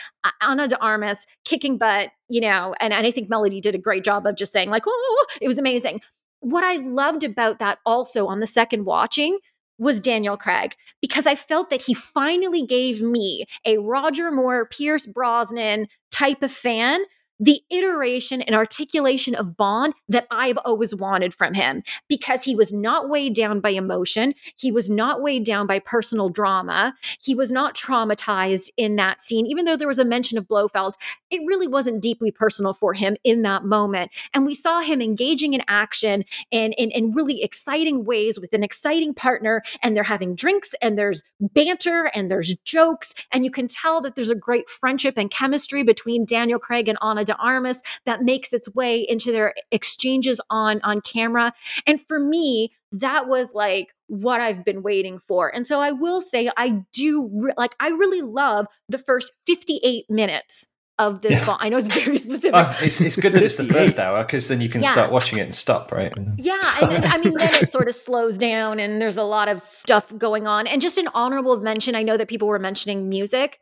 Ana 0.41 0.67
de 0.67 0.77
Armas 0.79 1.25
kicking 1.45 1.77
butt, 1.77 2.09
you 2.27 2.41
know, 2.41 2.75
and, 2.81 2.91
and 2.91 3.07
I 3.07 3.11
think 3.11 3.29
Melody 3.29 3.61
did 3.61 3.75
a 3.75 3.77
great 3.87 4.03
job 4.03 4.27
of 4.27 4.35
just 4.35 4.51
saying, 4.51 4.69
like, 4.69 4.83
oh, 4.85 4.91
oh, 4.91 5.17
oh 5.19 5.37
it 5.39 5.47
was 5.47 5.57
amazing. 5.57 6.01
What 6.41 6.63
I 6.63 6.75
loved 6.77 7.23
about 7.23 7.59
that 7.59 7.79
also 7.85 8.27
on 8.27 8.39
the 8.39 8.47
second 8.47 8.85
watching 8.85 9.39
was 9.77 9.99
Daniel 9.99 10.37
Craig 10.37 10.75
because 11.01 11.25
I 11.25 11.35
felt 11.35 11.69
that 11.71 11.81
he 11.81 11.93
finally 11.93 12.65
gave 12.65 13.01
me 13.01 13.45
a 13.65 13.77
Roger 13.77 14.31
Moore, 14.31 14.67
Pierce 14.67 15.07
Brosnan 15.07 15.87
type 16.11 16.43
of 16.43 16.51
fan 16.51 17.03
the 17.41 17.61
iteration 17.71 18.41
and 18.43 18.55
articulation 18.55 19.33
of 19.33 19.57
Bond 19.57 19.95
that 20.07 20.27
I've 20.29 20.59
always 20.59 20.93
wanted 20.95 21.33
from 21.33 21.55
him 21.55 21.81
because 22.07 22.43
he 22.43 22.55
was 22.55 22.71
not 22.71 23.09
weighed 23.09 23.33
down 23.33 23.59
by 23.59 23.71
emotion. 23.71 24.35
He 24.55 24.71
was 24.71 24.89
not 24.89 25.23
weighed 25.23 25.43
down 25.43 25.65
by 25.65 25.79
personal 25.79 26.29
drama. 26.29 26.93
He 27.19 27.33
was 27.33 27.51
not 27.51 27.75
traumatized 27.75 28.69
in 28.77 28.95
that 28.97 29.21
scene. 29.21 29.47
Even 29.47 29.65
though 29.65 29.75
there 29.75 29.87
was 29.87 29.97
a 29.97 30.05
mention 30.05 30.37
of 30.37 30.47
Blofeld, 30.47 30.93
it 31.31 31.41
really 31.47 31.67
wasn't 31.67 32.01
deeply 32.01 32.29
personal 32.29 32.73
for 32.73 32.93
him 32.93 33.17
in 33.23 33.41
that 33.41 33.65
moment. 33.65 34.11
And 34.35 34.45
we 34.45 34.53
saw 34.53 34.81
him 34.81 35.01
engaging 35.01 35.53
in 35.53 35.63
action 35.67 36.23
and 36.51 36.75
in, 36.77 36.91
in 36.91 37.11
really 37.11 37.41
exciting 37.41 38.05
ways 38.05 38.39
with 38.39 38.53
an 38.53 38.63
exciting 38.63 39.15
partner. 39.15 39.63
And 39.81 39.95
they're 39.95 40.03
having 40.03 40.35
drinks 40.35 40.75
and 40.79 40.95
there's 40.95 41.23
banter 41.39 42.11
and 42.13 42.29
there's 42.29 42.55
jokes. 42.65 43.15
And 43.31 43.43
you 43.43 43.49
can 43.49 43.67
tell 43.67 43.99
that 44.01 44.13
there's 44.13 44.29
a 44.29 44.35
great 44.35 44.69
friendship 44.69 45.17
and 45.17 45.31
chemistry 45.31 45.81
between 45.81 46.25
Daniel 46.25 46.59
Craig 46.59 46.87
and 46.87 46.99
Ana 47.01 47.25
de 47.31 47.37
Armas 47.37 47.81
that 48.05 48.23
makes 48.23 48.53
its 48.53 48.73
way 48.73 49.01
into 49.07 49.31
their 49.31 49.53
exchanges 49.71 50.39
on, 50.49 50.79
on 50.83 51.01
camera. 51.01 51.53
And 51.85 51.99
for 52.07 52.19
me, 52.19 52.71
that 52.91 53.27
was 53.27 53.53
like 53.53 53.93
what 54.07 54.41
I've 54.41 54.65
been 54.65 54.83
waiting 54.83 55.19
for. 55.19 55.53
And 55.53 55.65
so 55.65 55.79
I 55.79 55.91
will 55.91 56.19
say, 56.21 56.49
I 56.57 56.83
do 56.93 57.29
re- 57.33 57.53
like, 57.57 57.75
I 57.79 57.89
really 57.89 58.21
love 58.21 58.65
the 58.89 58.97
first 58.97 59.31
58 59.47 60.09
minutes 60.09 60.67
of 60.99 61.21
this 61.21 61.31
Yeah. 61.31 61.45
Bond. 61.45 61.59
I 61.61 61.69
know 61.69 61.77
it's 61.77 61.87
very 61.87 62.17
specific. 62.27 62.51
Oh, 62.53 62.77
it's, 62.81 63.01
it's 63.01 63.15
good 63.15 63.33
that 63.33 63.41
it's 63.41 63.55
the 63.55 63.63
first 63.65 63.97
hour 63.97 64.23
because 64.23 64.49
then 64.49 64.61
you 64.61 64.69
can 64.69 64.81
Yeah. 64.83 64.91
start 64.91 65.11
watching 65.11 65.39
it 65.39 65.43
and 65.43 65.55
stop, 65.55 65.91
right? 65.91 66.13
Yeah, 66.37 66.59
and 66.81 66.91
then, 66.91 67.05
I 67.05 67.17
mean, 67.17 67.33
then 67.37 67.55
it 67.55 67.71
sort 67.71 67.87
of 67.87 67.95
slows 67.95 68.37
down, 68.37 68.79
and 68.79 69.01
there's 69.01 69.17
a 69.17 69.23
lot 69.23 69.47
of 69.47 69.59
stuff 69.61 70.15
going 70.17 70.45
on. 70.45 70.67
And 70.67 70.81
just 70.81 70.97
an 70.97 71.07
honorable 71.13 71.57
mention, 71.61 71.95
I 71.95 72.03
know 72.03 72.17
that 72.17 72.27
people 72.27 72.47
were 72.47 72.59
mentioning 72.59 73.09
music. 73.09 73.59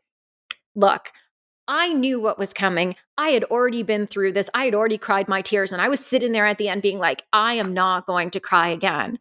Look, 0.75 1.11
I 1.69 1.93
knew 1.93 2.19
what 2.19 2.39
was 2.39 2.51
coming. 2.51 2.95
I 3.17 3.29
had 3.29 3.45
already 3.45 3.83
been 3.83 4.07
through 4.07 4.33
this. 4.33 4.49
I 4.53 4.65
had 4.65 4.75
already 4.75 4.97
cried 4.97 5.29
my 5.29 5.41
tears, 5.41 5.71
and 5.71 5.81
I 5.81 5.87
was 5.87 6.05
sitting 6.05 6.33
there 6.33 6.47
at 6.47 6.57
the 6.57 6.67
end, 6.67 6.81
being 6.81 6.99
like, 6.99 7.23
"I 7.31 7.53
am 7.53 7.73
not 7.73 8.07
going 8.07 8.31
to 8.31 8.41
cry 8.41 8.69
again." 8.69 9.19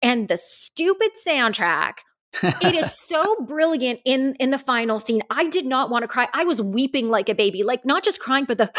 And 0.00 0.28
the 0.28 0.36
stupid 0.36 1.10
soundtrack 1.26 1.94
it 2.42 2.74
is 2.74 2.92
so 3.08 3.36
brilliant 3.46 4.00
in 4.04 4.34
in 4.36 4.50
the 4.50 4.58
final 4.58 4.98
scene. 4.98 5.22
I 5.30 5.48
did 5.48 5.66
not 5.66 5.90
want 5.90 6.02
to 6.02 6.08
cry. 6.08 6.28
I 6.32 6.44
was 6.44 6.60
weeping 6.60 7.08
like 7.08 7.28
a 7.28 7.34
baby, 7.34 7.62
like 7.62 7.84
not 7.84 8.04
just 8.04 8.20
crying, 8.20 8.44
but 8.44 8.58
the 8.58 8.70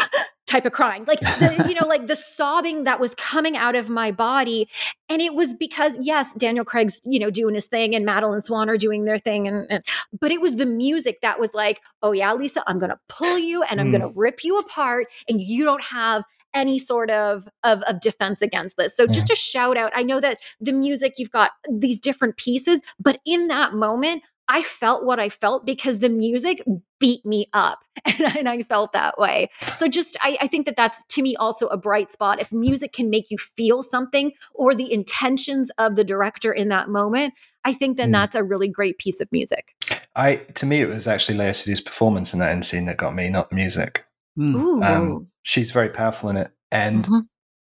type 0.56 0.66
of 0.66 0.72
crying, 0.72 1.04
like 1.06 1.20
the, 1.20 1.64
you 1.68 1.76
know, 1.76 1.86
like 1.88 2.08
the 2.08 2.16
sobbing 2.16 2.84
that 2.86 3.00
was 3.00 3.14
coming 3.16 3.58
out 3.58 3.76
of 3.76 3.90
my 3.90 4.12
body. 4.12 4.70
And 5.10 5.22
it 5.22 5.34
was 5.36 5.54
because 5.54 5.98
yes, 6.02 6.34
Daniel 6.36 6.66
Craig's 6.66 7.02
you 7.04 7.20
know 7.20 7.30
doing 7.30 7.56
his 7.56 7.68
thing, 7.68 7.94
and 7.96 8.06
Madeleine 8.06 8.42
Swann 8.42 8.70
are 8.70 8.78
doing 8.78 9.06
their 9.06 9.18
thing, 9.20 9.48
and, 9.48 9.68
and 9.70 9.84
but 10.20 10.32
it 10.32 10.42
was 10.42 10.56
the 10.56 10.66
music 10.66 11.20
that 11.22 11.40
was 11.40 11.54
like, 11.54 11.82
oh 12.02 12.12
yeah, 12.12 12.34
Lisa, 12.34 12.64
I'm 12.68 12.80
gonna 12.80 13.00
pull 13.10 13.38
you 13.38 13.64
and 13.64 13.80
I'm 13.82 13.86
Mm. 13.88 13.92
gonna 13.92 14.10
rip 14.16 14.44
you 14.44 14.58
apart, 14.60 15.08
and 15.30 15.42
you 15.42 15.64
don't 15.64 15.84
have 15.84 16.24
any 16.54 16.80
sort 16.80 17.10
of, 17.12 17.48
of 17.64 17.82
of 17.84 18.00
defense 18.00 18.42
against 18.42 18.78
this. 18.78 18.96
So 18.96 19.06
just 19.08 19.30
a 19.30 19.36
shout 19.36 19.78
out. 19.78 19.92
I 19.96 20.04
know 20.04 20.20
that 20.22 20.40
the 20.60 20.72
music 20.72 21.16
you've 21.18 21.30
got 21.32 21.52
these 21.70 22.00
different 22.00 22.38
pieces, 22.38 22.82
but 23.00 23.20
in 23.26 23.48
that 23.50 23.74
moment, 23.74 24.24
I 24.48 24.62
felt 24.64 25.04
what 25.06 25.20
I 25.20 25.30
felt 25.30 25.66
because 25.66 26.00
the 26.00 26.10
music 26.10 26.62
beat 27.00 27.26
me 27.26 27.48
up, 27.54 27.80
and, 28.06 28.16
I- 28.28 28.36
and 28.40 28.50
I 28.50 28.62
felt 28.64 28.94
that 28.94 29.18
way. 29.18 29.50
So 29.78 29.88
just 29.88 30.16
I, 30.22 30.38
I 30.42 30.48
think 30.48 30.66
that 30.66 30.76
that's 30.76 31.04
to 31.10 31.22
me 31.22 31.36
also 31.36 31.68
a 31.68 31.78
bright 31.78 32.12
spot. 32.12 32.40
If 32.40 32.52
music 32.52 32.94
can 32.94 33.10
make 33.10 33.26
you 33.32 33.38
feel 33.38 33.82
something 33.84 34.32
or 34.54 34.76
the 34.76 34.92
intentions 34.92 35.72
of 35.78 35.96
the 35.96 36.04
director 36.04 36.52
in 36.54 36.70
that 36.70 36.90
moment, 36.90 37.34
I 37.64 37.74
think 37.74 37.98
then 37.98 38.10
Mm. 38.10 38.14
that's 38.14 38.36
a 38.36 38.44
really 38.44 38.70
great 38.70 38.98
piece 39.00 39.20
of 39.22 39.28
music. 39.32 39.74
I 40.16 40.36
to 40.36 40.66
me 40.66 40.82
it 40.82 40.88
was 40.90 41.08
actually 41.08 41.38
Léa 41.38 41.50
Seydoux's 41.50 41.82
performance 41.82 42.32
in 42.34 42.40
that 42.40 42.52
end 42.52 42.66
scene 42.66 42.86
that 42.86 42.98
got 42.98 43.16
me, 43.16 43.30
not 43.30 43.50
the 43.50 43.56
music. 43.56 44.06
Ooh. 44.40 44.82
Um, 44.84 45.28
she's 45.44 45.72
very 45.72 45.90
powerful 45.90 46.30
in 46.30 46.38
it, 46.38 46.52
and 46.72 47.06
Mhm. 47.06 47.22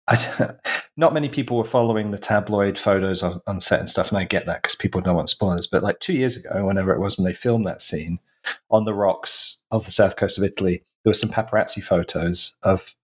I, 0.09 0.55
not 0.97 1.15
many 1.15 1.29
people 1.29 1.57
were 1.57 1.65
following 1.65 2.11
the 2.11 2.19
tabloid 2.19 2.79
photos 2.79 3.23
on, 3.23 3.41
on 3.47 3.61
set 3.61 3.81
and 3.81 3.89
stuff, 3.89 4.09
and 4.09 4.19
I 4.19 4.25
get 4.25 4.47
that 4.47 4.63
because 4.63 4.75
people 4.75 5.01
don't 5.01 5.17
want 5.17 5.31
spoilers. 5.31 5.67
But 5.67 5.83
like 5.83 6.01
two 6.01 6.15
years 6.15 6.37
ago, 6.37 6.67
whenever 6.67 6.93
it 6.93 7.01
was 7.01 7.17
when 7.17 7.25
they 7.25 7.35
filmed 7.35 7.67
that 7.67 7.83
scene 7.83 8.19
on 8.71 8.85
the 8.85 8.95
rocks 8.95 9.63
of 9.71 9.85
the 9.85 9.91
south 9.91 10.17
coast 10.17 10.39
of 10.39 10.45
Italy, 10.45 10.85
there 11.05 11.11
were 11.11 11.15
some 11.15 11.31
paparazzi 11.31 11.83
photos 11.83 12.57
of 12.63 12.95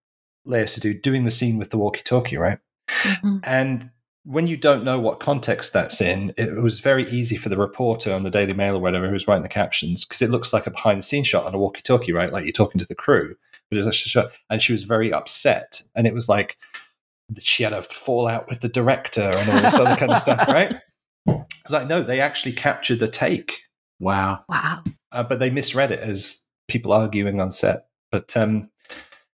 Léa 0.46 0.64
Seydoux 0.64 1.00
doing 1.02 1.24
the 1.24 1.30
scene 1.30 1.58
with 1.58 1.70
the 1.70 1.78
walkie-talkie, 1.78 2.36
right? 2.36 2.58
Mhm. 2.88 3.40
And 3.44 3.90
when 4.24 4.46
you 4.46 4.56
don't 4.56 4.84
know 4.84 4.98
what 4.98 5.20
context 5.20 5.72
that's 5.72 6.00
in, 6.00 6.34
it 6.36 6.62
was 6.62 6.80
very 6.80 7.04
easy 7.10 7.36
for 7.36 7.48
the 7.48 7.56
reporter 7.56 8.12
on 8.12 8.24
the 8.24 8.30
Daily 8.30 8.52
Mail 8.52 8.76
or 8.76 8.80
whatever 8.80 9.08
who's 9.08 9.26
writing 9.26 9.42
the 9.42 9.48
captions 9.48 10.04
because 10.04 10.22
it 10.22 10.30
looks 10.30 10.52
like 10.52 10.66
a 10.66 10.70
behind 10.70 10.98
the 10.98 11.02
scenes 11.02 11.26
shot 11.26 11.46
on 11.46 11.54
a 11.54 11.58
walkie 11.58 11.82
talkie, 11.82 12.12
right? 12.12 12.32
Like 12.32 12.44
you're 12.44 12.52
talking 12.52 12.78
to 12.78 12.86
the 12.86 12.94
crew. 12.94 13.34
But 13.70 13.76
it 13.76 13.80
was 13.80 13.88
actually 13.88 14.08
a 14.08 14.24
shot. 14.24 14.32
And 14.50 14.62
she 14.62 14.72
was 14.72 14.84
very 14.84 15.12
upset. 15.12 15.82
And 15.94 16.06
it 16.06 16.14
was 16.14 16.28
like 16.28 16.56
she 17.40 17.62
had 17.62 17.72
a 17.72 17.82
fallout 17.82 18.48
with 18.48 18.60
the 18.60 18.68
director 18.68 19.30
and 19.34 19.50
all 19.50 19.60
this 19.60 19.78
other 19.78 19.96
kind 19.96 20.12
of 20.12 20.18
stuff, 20.18 20.48
right? 20.48 20.76
It's 21.26 21.70
like, 21.70 21.86
no, 21.86 22.02
they 22.02 22.20
actually 22.20 22.52
captured 22.52 22.98
the 23.00 23.08
take, 23.08 23.58
Wow. 24.00 24.42
Wow. 24.48 24.82
uh, 25.12 25.22
but 25.22 25.38
they 25.38 25.50
misread 25.50 25.90
it 25.90 26.00
as 26.00 26.46
people 26.68 26.92
arguing 26.94 27.40
on 27.40 27.52
set. 27.52 27.88
But 28.10 28.34
um, 28.38 28.70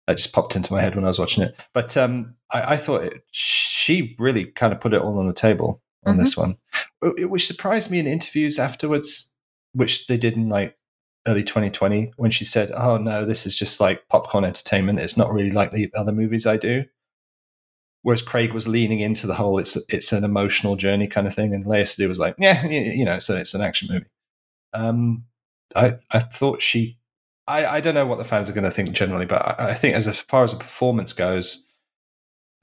that 0.06 0.16
just 0.16 0.32
popped 0.34 0.56
into 0.56 0.72
my 0.72 0.80
head 0.80 0.94
when 0.94 1.04
I 1.04 1.08
was 1.08 1.18
watching 1.18 1.44
it. 1.44 1.54
But 1.74 1.94
um, 1.98 2.34
I, 2.50 2.74
I 2.74 2.76
thought 2.78 3.04
it, 3.04 3.22
she 3.32 4.16
really 4.18 4.46
kind 4.46 4.72
of 4.72 4.80
put 4.80 4.94
it 4.94 5.02
all 5.02 5.18
on 5.18 5.26
the 5.26 5.34
table 5.34 5.82
on 6.06 6.16
this 6.16 6.36
one, 6.36 6.56
which 7.02 7.46
surprised 7.46 7.90
me 7.90 7.98
in 7.98 8.06
interviews 8.06 8.58
afterwards, 8.58 9.32
which 9.74 10.06
they 10.06 10.16
did 10.16 10.34
in 10.34 10.48
like 10.48 10.76
early 11.28 11.44
2020 11.44 12.12
when 12.16 12.30
she 12.30 12.44
said, 12.44 12.72
"Oh 12.72 12.96
no, 12.96 13.24
this 13.24 13.46
is 13.46 13.56
just 13.58 13.80
like 13.80 14.08
popcorn 14.08 14.44
entertainment. 14.44 14.98
It's 15.00 15.16
not 15.16 15.32
really 15.32 15.52
like 15.52 15.70
the 15.70 15.92
other 15.94 16.12
movies 16.12 16.46
I 16.46 16.56
do." 16.56 16.84
Whereas 18.02 18.22
Craig 18.22 18.52
was 18.52 18.66
leaning 18.66 19.00
into 19.00 19.26
the 19.26 19.34
whole 19.34 19.58
"it's 19.58 19.76
it's 19.88 20.12
an 20.12 20.24
emotional 20.24 20.76
journey" 20.76 21.06
kind 21.06 21.26
of 21.26 21.34
thing, 21.34 21.54
and 21.54 21.64
Léa 21.64 21.82
Seydoux 21.82 22.08
was 22.08 22.18
like, 22.18 22.34
"Yeah, 22.38 22.66
you 22.66 23.04
know, 23.04 23.18
so 23.18 23.36
it's 23.36 23.54
an 23.54 23.62
action 23.62 23.88
movie." 23.90 24.06
Um, 24.72 25.24
I 25.76 25.94
I 26.10 26.18
thought 26.18 26.62
she, 26.62 26.98
I 27.46 27.66
I 27.66 27.80
don't 27.80 27.94
know 27.94 28.06
what 28.06 28.18
the 28.18 28.24
fans 28.24 28.48
are 28.48 28.52
going 28.52 28.64
to 28.64 28.70
think 28.70 28.92
generally, 28.92 29.26
but 29.26 29.60
I, 29.60 29.70
I 29.70 29.74
think 29.74 29.94
as 29.94 30.08
far 30.18 30.42
as 30.42 30.52
the 30.52 30.58
performance 30.58 31.12
goes, 31.12 31.66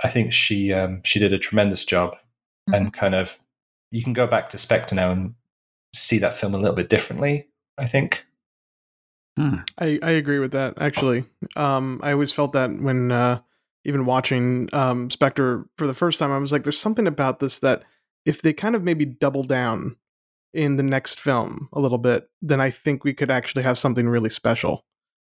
I 0.04 0.10
think 0.10 0.34
she 0.34 0.74
um 0.74 1.02
she 1.04 1.20
did 1.20 1.34
a 1.34 1.40
tremendous 1.40 1.86
job, 1.86 2.18
and 2.74 2.94
kind 2.94 3.16
of 3.16 3.40
you 3.92 4.04
can 4.04 4.14
go 4.14 4.28
back 4.28 4.50
to 4.50 4.58
Spectre 4.58 4.96
now 4.96 5.12
and 5.12 5.36
see 5.96 6.20
that 6.20 6.36
film 6.36 6.54
a 6.54 6.58
little 6.58 6.76
bit 6.76 6.90
differently. 6.90 7.48
I 7.78 7.88
think. 7.88 8.26
I, 9.78 10.00
I 10.04 10.12
agree 10.12 10.40
with 10.40 10.52
that 10.52 10.74
actually. 10.82 11.24
Um, 11.56 12.02
I 12.04 12.12
always 12.12 12.34
felt 12.34 12.52
that 12.54 12.70
when 12.72 13.12
uh, 13.12 13.40
even 13.86 14.06
watching 14.06 14.70
um, 14.74 15.10
Spectre 15.10 15.66
for 15.78 15.88
the 15.88 15.94
first 15.94 16.20
time, 16.20 16.32
I 16.32 16.38
was 16.38 16.52
like, 16.52 16.64
"There's 16.64 16.80
something 16.80 17.08
about 17.08 17.40
this 17.40 17.60
that 17.60 17.84
if 18.26 18.42
they 18.42 18.54
kind 18.54 18.76
of 18.76 18.84
maybe 18.84 19.06
double 19.06 19.44
down 19.44 19.96
in 20.54 20.78
the 20.78 20.84
next 20.84 21.20
film 21.20 21.70
a 21.74 21.80
little 21.80 21.98
bit, 21.98 22.30
then 22.42 22.60
I 22.60 22.72
think 22.72 23.04
we 23.04 23.14
could 23.14 23.32
actually 23.32 23.64
have 23.64 23.78
something 23.78 24.08
really 24.08 24.30
special. 24.30 24.84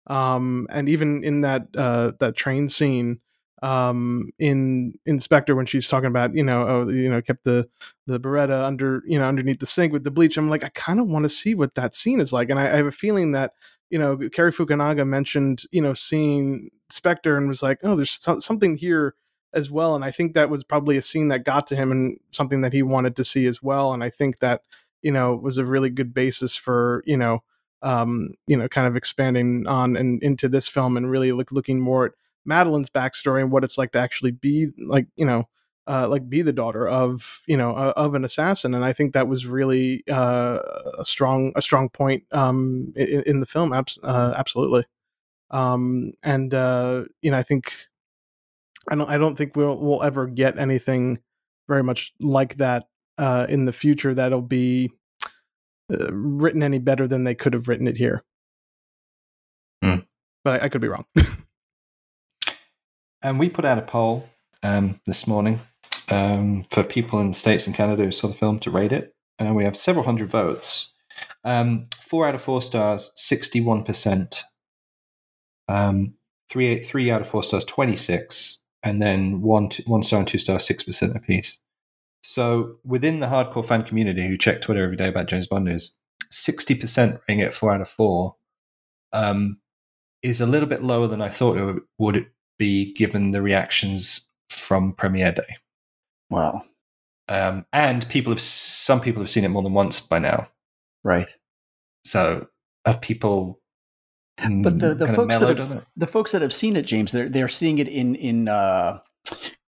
Um, 0.07 0.67
and 0.71 0.89
even 0.89 1.23
in 1.23 1.41
that 1.41 1.67
uh, 1.77 2.13
that 2.19 2.35
train 2.35 2.69
scene 2.69 3.19
um, 3.61 4.27
in 4.39 4.93
Spectre 5.19 5.55
when 5.55 5.67
she's 5.67 5.87
talking 5.87 6.07
about 6.07 6.33
you 6.35 6.43
know 6.43 6.67
oh 6.67 6.89
you 6.89 7.09
know 7.09 7.21
kept 7.21 7.43
the 7.43 7.69
the 8.07 8.19
Beretta 8.19 8.65
under 8.65 9.03
you 9.05 9.19
know 9.19 9.27
underneath 9.27 9.59
the 9.59 9.65
sink 9.65 9.93
with 9.93 10.03
the 10.03 10.11
bleach. 10.11 10.37
I'm 10.37 10.49
like 10.49 10.63
I 10.63 10.69
kind 10.69 10.99
of 10.99 11.07
want 11.07 11.23
to 11.23 11.29
see 11.29 11.53
what 11.53 11.75
that 11.75 11.95
scene 11.95 12.19
is 12.19 12.33
like, 12.33 12.49
and 12.49 12.59
I, 12.59 12.65
I 12.65 12.77
have 12.77 12.87
a 12.87 12.91
feeling 12.91 13.33
that 13.33 13.53
you 13.91 13.99
know 13.99 14.17
Cary 14.33 14.51
Fukunaga 14.51 15.07
mentioned 15.07 15.63
you 15.71 15.81
know 15.81 15.93
seeing 15.93 16.69
Spectre 16.89 17.37
and 17.37 17.47
was 17.47 17.61
like 17.61 17.79
oh 17.83 17.95
there's 17.95 18.11
so- 18.11 18.39
something 18.39 18.77
here 18.77 19.15
as 19.53 19.69
well, 19.69 19.95
and 19.95 20.05
I 20.05 20.11
think 20.11 20.33
that 20.33 20.49
was 20.49 20.63
probably 20.63 20.97
a 20.97 21.01
scene 21.01 21.27
that 21.27 21.43
got 21.43 21.67
to 21.67 21.75
him 21.75 21.91
and 21.91 22.17
something 22.31 22.61
that 22.61 22.73
he 22.73 22.81
wanted 22.81 23.17
to 23.17 23.23
see 23.23 23.45
as 23.45 23.61
well, 23.61 23.93
and 23.93 24.03
I 24.03 24.09
think 24.09 24.39
that 24.39 24.61
you 25.03 25.11
know 25.11 25.35
was 25.35 25.57
a 25.57 25.65
really 25.65 25.89
good 25.89 26.13
basis 26.13 26.55
for 26.55 27.03
you 27.05 27.17
know 27.17 27.43
um, 27.81 28.31
you 28.47 28.57
know, 28.57 28.67
kind 28.67 28.87
of 28.87 28.95
expanding 28.95 29.65
on 29.67 29.95
and 29.95 30.21
into 30.21 30.47
this 30.47 30.67
film 30.67 30.97
and 30.97 31.09
really 31.09 31.31
look, 31.31 31.51
looking 31.51 31.79
more 31.79 32.05
at 32.05 32.11
Madeleine's 32.47 32.89
backstory 32.89 33.41
and 33.41 33.51
what 33.51 33.63
it's 33.63 33.77
like 33.77 33.91
to 33.93 33.99
actually 33.99 34.31
be 34.31 34.69
like, 34.77 35.07
you 35.15 35.25
know, 35.25 35.45
uh, 35.91 36.07
like 36.07 36.29
be 36.29 36.41
the 36.41 36.53
daughter 36.53 36.87
of 36.87 37.41
you 37.47 37.57
know 37.57 37.75
uh, 37.75 37.91
of 37.97 38.15
an 38.15 38.23
assassin, 38.23 38.73
and 38.73 38.85
I 38.85 38.93
think 38.93 39.11
that 39.11 39.27
was 39.27 39.45
really 39.45 40.03
uh, 40.09 40.59
a 40.97 41.03
strong 41.03 41.51
a 41.57 41.61
strong 41.61 41.89
point 41.89 42.23
um, 42.31 42.93
in, 42.95 43.23
in 43.23 43.39
the 43.41 43.45
film. 43.45 43.73
Abs- 43.73 43.99
uh, 44.01 44.33
absolutely, 44.37 44.85
um, 45.49 46.13
and 46.23 46.53
uh, 46.53 47.03
you 47.21 47.29
know 47.29 47.37
I 47.37 47.43
think 47.43 47.73
I 48.87 48.95
don't 48.95 49.09
I 49.09 49.17
don't 49.17 49.37
think 49.37 49.57
we'll 49.57 49.77
we'll 49.81 50.01
ever 50.01 50.27
get 50.27 50.57
anything 50.57 51.19
very 51.67 51.83
much 51.83 52.13
like 52.21 52.55
that 52.55 52.87
uh, 53.17 53.47
in 53.49 53.65
the 53.65 53.73
future. 53.73 54.13
That'll 54.13 54.41
be 54.41 54.91
uh, 55.91 56.07
written 56.13 56.63
any 56.63 56.79
better 56.79 57.05
than 57.05 57.25
they 57.25 57.35
could 57.35 57.53
have 57.53 57.67
written 57.67 57.89
it 57.89 57.97
here. 57.97 58.23
Hmm. 59.83 59.99
But 60.45 60.63
I, 60.63 60.65
I, 60.67 60.69
could 60.69 60.79
be 60.79 60.87
wrong. 60.87 61.05
and 63.21 63.37
we 63.37 63.49
put 63.49 63.65
out 63.65 63.77
a 63.77 63.81
poll 63.81 64.29
um, 64.63 65.01
this 65.05 65.27
morning 65.27 65.59
um, 66.11 66.63
for 66.69 66.83
people 66.83 67.19
in 67.19 67.29
the 67.29 67.33
States 67.33 67.65
and 67.65 67.75
Canada 67.75 68.03
who 68.03 68.11
saw 68.11 68.27
the 68.27 68.33
film 68.33 68.59
to 68.59 68.69
rate 68.69 68.91
it. 68.91 69.15
And 69.39 69.55
we 69.55 69.63
have 69.63 69.77
several 69.77 70.05
hundred 70.05 70.29
votes. 70.29 70.93
Um, 71.43 71.87
four 71.95 72.27
out 72.27 72.35
of 72.35 72.41
four 72.41 72.61
stars, 72.61 73.11
61%. 73.17 74.43
Um, 75.67 76.13
three, 76.49 76.83
three 76.83 77.09
out 77.09 77.21
of 77.21 77.27
four 77.27 77.43
stars, 77.43 77.65
26. 77.65 78.63
And 78.83 79.01
then 79.01 79.41
one, 79.41 79.69
two, 79.69 79.83
one 79.85 80.03
star 80.03 80.19
and 80.19 80.27
two 80.27 80.37
stars, 80.37 80.67
6% 80.67 81.15
apiece. 81.15 81.59
So 82.23 82.77
within 82.83 83.19
the 83.19 83.27
hardcore 83.27 83.65
fan 83.65 83.83
community 83.83 84.27
who 84.27 84.37
check 84.37 84.61
Twitter 84.61 84.83
every 84.83 84.97
day 84.97 85.07
about 85.07 85.27
James 85.27 85.47
Bond 85.47 85.65
news, 85.65 85.97
60% 86.31 87.19
rating 87.27 87.39
it 87.39 87.53
four 87.53 87.73
out 87.73 87.81
of 87.81 87.89
four 87.89 88.35
um, 89.13 89.59
is 90.21 90.41
a 90.41 90.45
little 90.45 90.67
bit 90.67 90.83
lower 90.83 91.07
than 91.07 91.21
I 91.21 91.29
thought 91.29 91.57
it 91.57 91.83
would 91.97 92.27
be 92.59 92.93
given 92.93 93.31
the 93.31 93.41
reactions 93.41 94.29
from 94.49 94.93
premiere 94.93 95.31
day. 95.31 95.57
Wow. 96.31 96.63
Um, 97.29 97.65
and 97.71 98.07
people 98.09 98.33
have 98.33 98.41
some 98.41 98.99
people 98.99 99.21
have 99.21 99.29
seen 99.29 99.43
it 99.43 99.49
more 99.49 99.63
than 99.63 99.73
once 99.73 99.99
by 99.99 100.19
now. 100.19 100.49
Right. 101.03 101.29
So 102.03 102.47
have 102.85 103.01
people 103.01 103.61
but 104.37 104.79
the, 104.79 104.95
the 104.95 105.07
folks 105.07 105.37
that 105.37 105.57
have, 105.57 105.87
the 105.95 106.07
folks 106.07 106.31
that 106.31 106.41
have 106.41 106.53
seen 106.53 106.75
it, 106.75 106.83
James, 106.83 107.11
they're 107.11 107.29
they're 107.29 107.47
seeing 107.47 107.77
it 107.77 107.87
in 107.87 108.15
in 108.15 108.47
uh, 108.47 108.99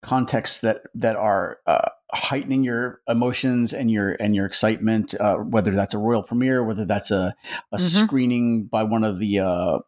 contexts 0.01 0.61
that 0.61 0.81
that 0.95 1.15
are 1.15 1.59
uh, 1.67 1.89
heightening 2.11 2.63
your 2.63 3.01
emotions 3.07 3.73
and 3.73 3.91
your 3.91 4.13
and 4.19 4.35
your 4.35 4.45
excitement, 4.45 5.13
uh, 5.19 5.35
whether 5.35 5.71
that's 5.71 5.93
a 5.93 5.99
royal 5.99 6.23
premiere, 6.23 6.63
whether 6.63 6.85
that's 6.85 7.11
a, 7.11 7.35
a 7.71 7.77
mm-hmm. 7.77 8.05
screening 8.05 8.63
by 8.65 8.83
one 8.83 9.03
of 9.03 9.19
the 9.19 9.39
uh, 9.39 9.79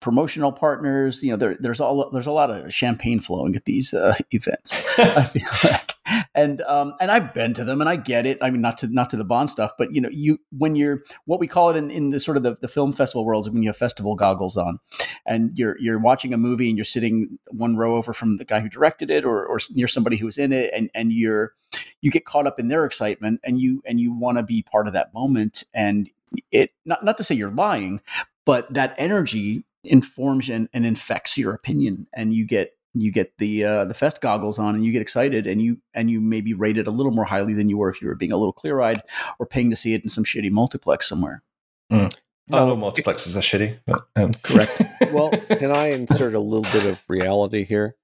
promotional 0.00 0.52
partners. 0.52 1.22
You 1.22 1.32
know, 1.32 1.36
there, 1.36 1.56
there's 1.58 1.80
all 1.80 2.10
there's 2.10 2.26
a 2.26 2.32
lot 2.32 2.50
of 2.50 2.72
champagne 2.72 3.20
flowing 3.20 3.54
at 3.54 3.66
these 3.66 3.92
uh, 3.92 4.16
events. 4.30 4.74
I 4.98 5.24
feel 5.24 5.46
like, 5.64 5.91
and 6.34 6.62
um, 6.62 6.94
and 7.00 7.10
I've 7.10 7.34
been 7.34 7.52
to 7.54 7.64
them, 7.64 7.80
and 7.80 7.90
I 7.90 7.96
get 7.96 8.26
it. 8.26 8.38
I 8.40 8.50
mean, 8.50 8.60
not 8.60 8.78
to 8.78 8.86
not 8.86 9.10
to 9.10 9.16
the 9.16 9.24
Bond 9.24 9.50
stuff, 9.50 9.72
but 9.76 9.94
you 9.94 10.00
know, 10.00 10.08
you 10.10 10.38
when 10.50 10.76
you're 10.76 11.02
what 11.26 11.40
we 11.40 11.46
call 11.46 11.70
it 11.70 11.76
in, 11.76 11.90
in 11.90 12.10
the 12.10 12.20
sort 12.20 12.36
of 12.36 12.42
the, 12.42 12.56
the 12.60 12.68
film 12.68 12.92
festival 12.92 13.24
world 13.24 13.46
is 13.46 13.50
when 13.50 13.62
you 13.62 13.68
have 13.68 13.76
festival 13.76 14.14
goggles 14.14 14.56
on, 14.56 14.78
and 15.26 15.52
you're 15.54 15.76
you're 15.78 15.98
watching 15.98 16.32
a 16.32 16.38
movie 16.38 16.68
and 16.68 16.78
you're 16.78 16.84
sitting 16.84 17.38
one 17.50 17.76
row 17.76 17.96
over 17.96 18.12
from 18.12 18.36
the 18.36 18.44
guy 18.44 18.60
who 18.60 18.68
directed 18.68 19.10
it, 19.10 19.24
or 19.24 19.44
or 19.46 19.58
near 19.70 19.88
somebody 19.88 20.16
who 20.16 20.26
was 20.26 20.38
in 20.38 20.52
it, 20.52 20.72
and 20.74 20.90
and 20.94 21.12
you're 21.12 21.52
you 22.00 22.10
get 22.10 22.24
caught 22.24 22.46
up 22.46 22.58
in 22.58 22.68
their 22.68 22.84
excitement, 22.84 23.40
and 23.44 23.60
you 23.60 23.82
and 23.86 24.00
you 24.00 24.12
want 24.12 24.38
to 24.38 24.42
be 24.42 24.62
part 24.62 24.86
of 24.86 24.92
that 24.94 25.12
moment, 25.12 25.64
and 25.74 26.08
it 26.50 26.70
not 26.86 27.04
not 27.04 27.16
to 27.18 27.24
say 27.24 27.34
you're 27.34 27.50
lying, 27.50 28.00
but 28.46 28.72
that 28.72 28.94
energy 28.96 29.64
informs 29.84 30.48
and, 30.48 30.68
and 30.72 30.86
infects 30.86 31.36
your 31.36 31.52
opinion 31.54 32.06
and 32.14 32.34
you 32.34 32.46
get 32.46 32.72
you 32.94 33.10
get 33.10 33.36
the 33.38 33.64
uh, 33.64 33.84
the 33.84 33.94
fest 33.94 34.20
goggles 34.20 34.58
on 34.58 34.74
and 34.74 34.84
you 34.84 34.92
get 34.92 35.02
excited 35.02 35.46
and 35.46 35.62
you 35.62 35.78
and 35.94 36.10
you 36.10 36.20
maybe 36.20 36.54
rate 36.54 36.78
it 36.78 36.86
a 36.86 36.90
little 36.90 37.12
more 37.12 37.24
highly 37.24 37.54
than 37.54 37.68
you 37.68 37.78
were 37.78 37.88
if 37.88 38.02
you 38.02 38.08
were 38.08 38.14
being 38.14 38.32
a 38.32 38.36
little 38.36 38.52
clear 38.52 38.80
eyed 38.80 38.98
or 39.38 39.46
paying 39.46 39.70
to 39.70 39.76
see 39.76 39.94
it 39.94 40.02
in 40.02 40.08
some 40.08 40.24
shitty 40.24 40.50
multiplex 40.50 41.08
somewhere. 41.08 41.42
Mm. 41.90 42.18
Oh, 42.50 42.76
multiplexes 42.76 43.36
are 43.36 43.40
shitty. 43.40 43.78
But, 43.86 44.02
um. 44.16 44.32
Correct. 44.42 44.82
well, 45.12 45.30
can 45.30 45.70
I 45.70 45.92
insert 45.92 46.34
a 46.34 46.40
little 46.40 46.70
bit 46.72 46.86
of 46.86 47.02
reality 47.08 47.64
here? 47.64 47.96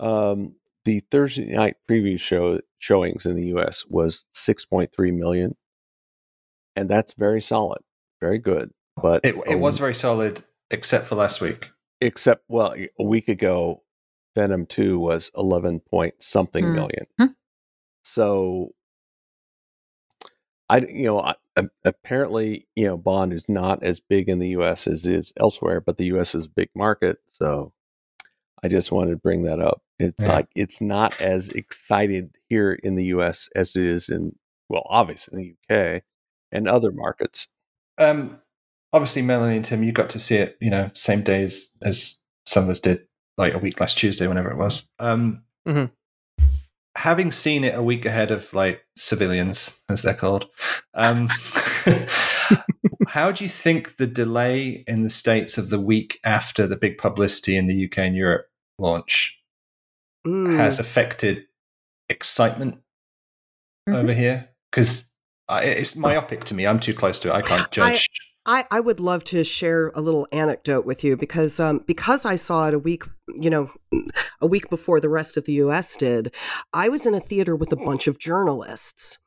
Um, 0.00 0.56
the 0.84 1.00
Thursday 1.10 1.54
night 1.54 1.76
preview 1.88 2.20
show 2.20 2.60
showings 2.78 3.24
in 3.24 3.36
the 3.36 3.46
U.S. 3.46 3.86
was 3.88 4.26
6.3 4.34 5.14
million, 5.16 5.56
and 6.76 6.88
that's 6.88 7.14
very 7.14 7.40
solid, 7.40 7.82
very 8.20 8.38
good. 8.38 8.72
But 9.00 9.24
it, 9.24 9.36
it 9.46 9.56
was 9.56 9.78
very 9.78 9.94
solid 9.94 10.44
except 10.70 11.06
for 11.06 11.14
last 11.14 11.40
week. 11.40 11.70
Except, 12.00 12.44
well, 12.48 12.74
a 12.98 13.04
week 13.04 13.28
ago, 13.28 13.83
Venom 14.34 14.66
2 14.66 14.98
was 14.98 15.30
11 15.36 15.80
point 15.80 16.22
something 16.22 16.64
mm. 16.64 16.74
million. 16.74 17.06
Hmm. 17.18 17.26
So, 18.04 18.70
I, 20.68 20.78
you 20.80 21.04
know, 21.04 21.20
I, 21.20 21.34
apparently, 21.84 22.66
you 22.74 22.86
know, 22.86 22.96
Bond 22.96 23.32
is 23.32 23.48
not 23.48 23.82
as 23.82 24.00
big 24.00 24.28
in 24.28 24.38
the 24.38 24.48
US 24.50 24.86
as 24.86 25.06
it 25.06 25.14
is 25.14 25.32
elsewhere, 25.36 25.80
but 25.80 25.96
the 25.96 26.06
US 26.16 26.34
is 26.34 26.46
a 26.46 26.50
big 26.50 26.70
market. 26.74 27.18
So, 27.28 27.72
I 28.64 28.68
just 28.68 28.90
wanted 28.90 29.10
to 29.10 29.16
bring 29.18 29.42
that 29.42 29.60
up. 29.60 29.82
It's 29.98 30.14
yeah. 30.18 30.28
like 30.28 30.48
it's 30.56 30.80
not 30.80 31.20
as 31.20 31.50
excited 31.50 32.38
here 32.48 32.72
in 32.72 32.94
the 32.94 33.04
US 33.06 33.48
as 33.54 33.76
it 33.76 33.84
is 33.84 34.08
in, 34.08 34.36
well, 34.70 34.86
obviously 34.86 35.38
in 35.38 35.56
the 35.68 35.96
UK 35.96 36.02
and 36.50 36.66
other 36.66 36.90
markets. 36.90 37.48
Um, 37.98 38.40
obviously, 38.92 39.20
Melanie 39.20 39.56
and 39.56 39.64
Tim, 39.64 39.82
you 39.82 39.92
got 39.92 40.08
to 40.10 40.18
see 40.18 40.36
it, 40.36 40.56
you 40.60 40.70
know, 40.70 40.90
same 40.94 41.22
day 41.22 41.44
as, 41.44 41.72
as 41.82 42.20
some 42.46 42.64
of 42.64 42.70
us 42.70 42.80
did, 42.80 43.06
like 43.36 43.54
a 43.54 43.58
week 43.58 43.80
last 43.80 43.98
Tuesday, 43.98 44.26
whenever 44.26 44.50
it 44.50 44.56
was. 44.56 44.88
Um, 44.98 45.42
mm-hmm. 45.66 45.86
Having 46.96 47.32
seen 47.32 47.64
it 47.64 47.74
a 47.74 47.82
week 47.82 48.06
ahead 48.06 48.30
of 48.30 48.52
like 48.54 48.84
civilians, 48.96 49.82
as 49.88 50.02
they're 50.02 50.14
called, 50.14 50.48
um, 50.94 51.28
how 53.08 53.32
do 53.32 53.44
you 53.44 53.50
think 53.50 53.96
the 53.96 54.06
delay 54.06 54.84
in 54.86 55.02
the 55.02 55.10
states 55.10 55.58
of 55.58 55.70
the 55.70 55.80
week 55.80 56.20
after 56.24 56.66
the 56.66 56.76
big 56.76 56.98
publicity 56.98 57.56
in 57.56 57.66
the 57.66 57.86
UK 57.86 57.98
and 57.98 58.16
Europe 58.16 58.46
launch 58.78 59.42
mm. 60.26 60.56
has 60.56 60.78
affected 60.78 61.46
excitement 62.08 62.76
mm-hmm. 63.88 63.94
over 63.94 64.12
here? 64.12 64.50
Because 64.70 65.10
it's 65.50 65.96
myopic 65.96 66.44
to 66.44 66.54
me. 66.54 66.66
I'm 66.66 66.80
too 66.80 66.94
close 66.94 67.18
to 67.20 67.28
it. 67.28 67.34
I 67.34 67.42
can't 67.42 67.70
judge. 67.70 68.08
I, 68.10 68.24
I, 68.46 68.64
I 68.70 68.80
would 68.80 69.00
love 69.00 69.24
to 69.24 69.42
share 69.42 69.90
a 69.94 70.00
little 70.00 70.28
anecdote 70.30 70.84
with 70.84 71.02
you 71.02 71.16
because 71.16 71.58
um, 71.58 71.82
because 71.86 72.26
I 72.26 72.36
saw 72.36 72.68
it 72.68 72.74
a 72.74 72.78
week, 72.78 73.04
you 73.28 73.48
know, 73.48 73.70
a 74.40 74.46
week 74.46 74.68
before 74.68 75.00
the 75.00 75.08
rest 75.08 75.36
of 75.36 75.44
the 75.44 75.54
U.S. 75.54 75.96
did. 75.96 76.34
I 76.72 76.88
was 76.90 77.06
in 77.06 77.14
a 77.14 77.20
theater 77.20 77.56
with 77.56 77.72
a 77.72 77.76
bunch 77.76 78.06
of 78.06 78.18
journalists, 78.18 79.18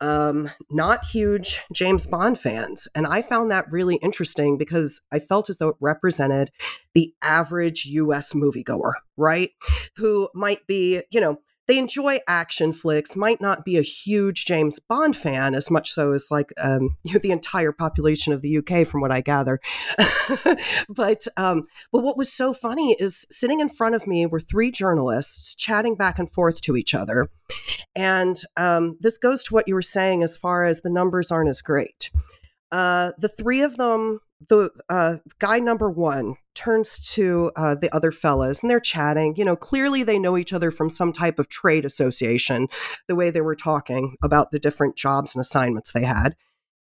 um, 0.00 0.50
not 0.70 1.04
huge 1.04 1.60
James 1.72 2.06
Bond 2.06 2.38
fans, 2.38 2.88
and 2.96 3.06
I 3.06 3.22
found 3.22 3.50
that 3.52 3.70
really 3.70 3.96
interesting 3.96 4.58
because 4.58 5.02
I 5.12 5.20
felt 5.20 5.48
as 5.48 5.58
though 5.58 5.68
it 5.68 5.76
represented 5.80 6.50
the 6.94 7.14
average 7.22 7.84
U.S. 7.86 8.32
moviegoer, 8.32 8.94
right? 9.16 9.50
Who 9.96 10.28
might 10.34 10.66
be, 10.66 11.02
you 11.10 11.20
know 11.20 11.38
they 11.66 11.78
enjoy 11.78 12.18
action 12.28 12.72
flicks, 12.72 13.16
might 13.16 13.40
not 13.40 13.64
be 13.64 13.76
a 13.76 13.82
huge 13.82 14.44
James 14.44 14.78
Bond 14.78 15.16
fan 15.16 15.54
as 15.54 15.70
much 15.70 15.92
so 15.92 16.12
as 16.12 16.28
like 16.30 16.52
um, 16.62 16.96
the 17.22 17.30
entire 17.30 17.72
population 17.72 18.32
of 18.32 18.42
the 18.42 18.58
UK, 18.58 18.86
from 18.86 19.00
what 19.00 19.12
I 19.12 19.20
gather. 19.20 19.60
but 20.88 21.26
um, 21.36 21.66
but 21.92 22.02
what 22.02 22.16
was 22.16 22.32
so 22.32 22.52
funny 22.52 22.96
is 22.98 23.26
sitting 23.30 23.60
in 23.60 23.68
front 23.68 23.94
of 23.94 24.06
me 24.06 24.26
were 24.26 24.40
three 24.40 24.70
journalists 24.70 25.54
chatting 25.54 25.96
back 25.96 26.18
and 26.18 26.32
forth 26.32 26.60
to 26.62 26.76
each 26.76 26.94
other, 26.94 27.28
and 27.94 28.36
um, 28.56 28.96
this 29.00 29.18
goes 29.18 29.42
to 29.44 29.54
what 29.54 29.68
you 29.68 29.74
were 29.74 29.82
saying 29.82 30.22
as 30.22 30.36
far 30.36 30.64
as 30.64 30.80
the 30.80 30.90
numbers 30.90 31.30
aren't 31.30 31.48
as 31.48 31.62
great. 31.62 32.10
Uh, 32.72 33.12
the 33.18 33.28
three 33.28 33.62
of 33.62 33.76
them 33.76 34.20
the 34.48 34.70
uh, 34.88 35.16
guy 35.38 35.58
number 35.58 35.90
one 35.90 36.36
turns 36.54 36.98
to 37.14 37.50
uh, 37.56 37.74
the 37.74 37.94
other 37.94 38.12
fellas 38.12 38.62
and 38.62 38.70
they're 38.70 38.80
chatting. 38.80 39.34
You 39.36 39.44
know, 39.44 39.56
clearly 39.56 40.02
they 40.02 40.18
know 40.18 40.36
each 40.36 40.52
other 40.52 40.70
from 40.70 40.90
some 40.90 41.12
type 41.12 41.38
of 41.38 41.48
trade 41.48 41.84
association, 41.84 42.68
the 43.08 43.16
way 43.16 43.30
they 43.30 43.40
were 43.40 43.56
talking 43.56 44.16
about 44.22 44.50
the 44.50 44.58
different 44.58 44.96
jobs 44.96 45.34
and 45.34 45.40
assignments 45.40 45.92
they 45.92 46.04
had. 46.04 46.36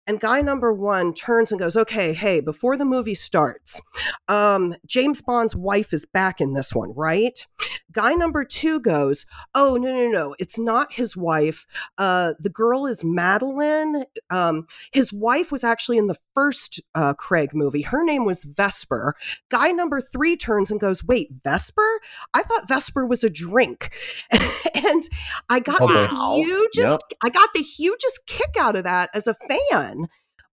And 0.08 0.20
guy 0.20 0.42
number 0.42 0.72
one 0.72 1.14
turns 1.14 1.52
and 1.52 1.60
goes, 1.60 1.76
"Okay, 1.76 2.14
hey, 2.14 2.40
before 2.40 2.78
the 2.78 2.86
movie 2.86 3.16
starts, 3.16 3.82
um, 4.28 4.76
James 4.86 5.22
Bond's 5.22 5.56
wife 5.56 5.94
is 5.94 6.06
back 6.06 6.40
in 6.40 6.54
this 6.54 6.74
one, 6.74 6.94
right?" 6.96 7.46
Guy 7.92 8.14
number 8.14 8.44
two 8.44 8.80
goes, 8.80 9.26
"Oh 9.56 9.78
no, 9.78 9.92
no, 9.92 10.08
no, 10.08 10.36
it's 10.38 10.60
not 10.60 10.94
his 10.94 11.18
wife. 11.18 11.66
Uh, 11.98 12.34
the 12.40 12.50
girl 12.50 12.86
is 12.86 13.04
Madeleine. 13.04 14.04
Um, 14.30 14.68
his 14.92 15.12
wife 15.12 15.52
was 15.52 15.64
actually 15.64 15.98
in 15.98 16.08
the 16.08 16.18
first 16.36 16.82
uh, 16.94 17.14
Craig 17.14 17.56
movie. 17.56 17.82
Her 17.82 18.04
name 18.04 18.26
was 18.26 18.44
Vesper." 18.44 19.16
Guy 19.50 19.72
number 19.72 20.02
three 20.02 20.36
turns 20.38 20.70
and 20.70 20.80
goes, 20.80 21.04
"Wait, 21.04 21.30
Vesper? 21.44 22.00
I 22.34 22.44
thought 22.44 22.68
Vesper 22.68 23.06
was 23.06 23.24
a 23.24 23.30
drink," 23.30 23.92
and 24.32 25.04
I 25.50 25.60
got 25.62 25.80
the 25.80 26.08
hugest, 26.46 27.04
I 27.24 27.30
got 27.30 27.50
the 27.56 27.62
hugest 27.64 28.28
kick 28.28 28.56
out 28.60 28.76
of 28.76 28.84
that 28.84 29.10
as 29.14 29.28
a 29.28 29.34
fan. 29.34 29.95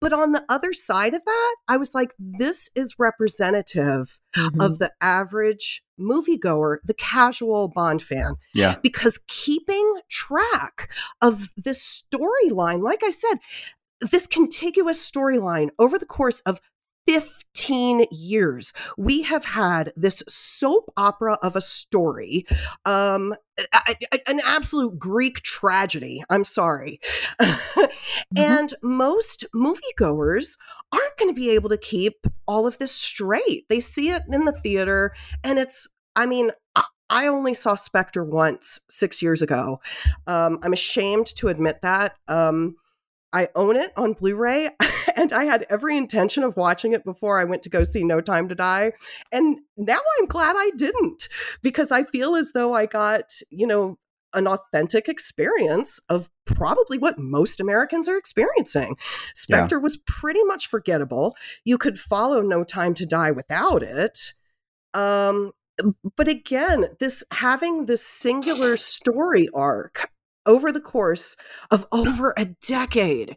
But 0.02 0.12
on 0.12 0.32
the 0.32 0.44
other 0.48 0.72
side 0.72 1.14
of 1.14 1.24
that, 1.24 1.56
I 1.68 1.76
was 1.76 1.94
like, 1.94 2.12
this 2.18 2.72
is 2.74 2.96
representative 2.98 4.18
mm-hmm. 4.34 4.60
of 4.60 4.80
the 4.80 4.90
average 5.00 5.84
moviegoer, 5.98 6.78
the 6.84 6.92
casual 6.94 7.68
Bond 7.68 8.02
fan, 8.02 8.34
Yeah. 8.52 8.74
because 8.82 9.20
keeping 9.28 10.00
track 10.10 10.92
of 11.22 11.52
this 11.56 12.04
storyline, 12.12 12.82
like 12.82 13.02
I 13.04 13.10
said, 13.10 13.36
this 14.10 14.26
contiguous 14.26 14.98
storyline 15.08 15.68
over 15.78 16.00
the 16.00 16.06
course 16.06 16.40
of 16.40 16.60
15 17.08 18.04
years, 18.10 18.72
we 18.96 19.22
have 19.22 19.44
had 19.44 19.92
this 19.96 20.22
soap 20.28 20.92
opera 20.96 21.36
of 21.42 21.56
a 21.56 21.60
story, 21.60 22.46
um, 22.84 23.34
a- 23.58 23.96
a- 24.12 24.28
an 24.30 24.40
absolute 24.46 24.98
Greek 24.98 25.40
tragedy. 25.42 26.22
I'm 26.30 26.44
sorry. 26.44 27.00
And 28.36 28.72
most 28.82 29.44
moviegoers 29.54 30.56
aren't 30.90 31.16
going 31.18 31.30
to 31.30 31.38
be 31.38 31.50
able 31.50 31.68
to 31.70 31.76
keep 31.78 32.26
all 32.46 32.66
of 32.66 32.78
this 32.78 32.92
straight. 32.92 33.66
They 33.68 33.80
see 33.80 34.10
it 34.10 34.22
in 34.30 34.44
the 34.44 34.52
theater, 34.52 35.12
and 35.44 35.58
it's, 35.58 35.88
I 36.16 36.26
mean, 36.26 36.50
I- 36.74 36.84
I 37.10 37.26
only 37.26 37.52
saw 37.54 37.74
Spectre 37.74 38.24
once 38.24 38.80
six 38.88 39.22
years 39.22 39.42
ago. 39.42 39.80
Um, 40.26 40.58
I'm 40.62 40.72
ashamed 40.72 41.26
to 41.36 41.48
admit 41.48 41.80
that. 41.82 42.14
Um, 42.26 42.76
I 43.32 43.48
own 43.54 43.76
it 43.76 43.92
on 43.96 44.12
Blu 44.12 44.36
ray, 44.36 44.68
and 45.16 45.32
I 45.32 45.44
had 45.44 45.66
every 45.70 45.96
intention 45.96 46.42
of 46.42 46.56
watching 46.56 46.92
it 46.92 47.04
before 47.04 47.38
I 47.38 47.44
went 47.44 47.62
to 47.64 47.70
go 47.70 47.84
see 47.84 48.04
No 48.04 48.20
Time 48.20 48.48
to 48.48 48.54
Die. 48.54 48.92
And 49.30 49.58
now 49.76 49.98
I'm 50.18 50.26
glad 50.26 50.54
I 50.56 50.70
didn't 50.76 51.28
because 51.62 51.90
I 51.90 52.04
feel 52.04 52.34
as 52.34 52.52
though 52.52 52.74
I 52.74 52.86
got, 52.86 53.32
you 53.50 53.66
know, 53.66 53.98
an 54.34 54.46
authentic 54.46 55.08
experience 55.08 56.00
of 56.08 56.30
probably 56.44 56.98
what 56.98 57.18
most 57.18 57.60
Americans 57.60 58.08
are 58.08 58.16
experiencing. 58.16 58.96
Spectre 59.34 59.78
was 59.78 59.98
pretty 59.98 60.42
much 60.44 60.66
forgettable. 60.66 61.36
You 61.64 61.78
could 61.78 61.98
follow 61.98 62.40
No 62.40 62.64
Time 62.64 62.94
to 62.94 63.06
Die 63.06 63.30
without 63.30 63.82
it. 63.82 64.32
Um, 64.94 65.52
but 66.16 66.28
again, 66.28 66.86
this 67.00 67.24
having 67.32 67.86
this 67.86 68.04
singular 68.04 68.76
story 68.76 69.48
arc 69.54 70.11
over 70.46 70.72
the 70.72 70.80
course 70.80 71.36
of 71.70 71.86
over 71.92 72.34
a 72.36 72.46
decade, 72.46 73.36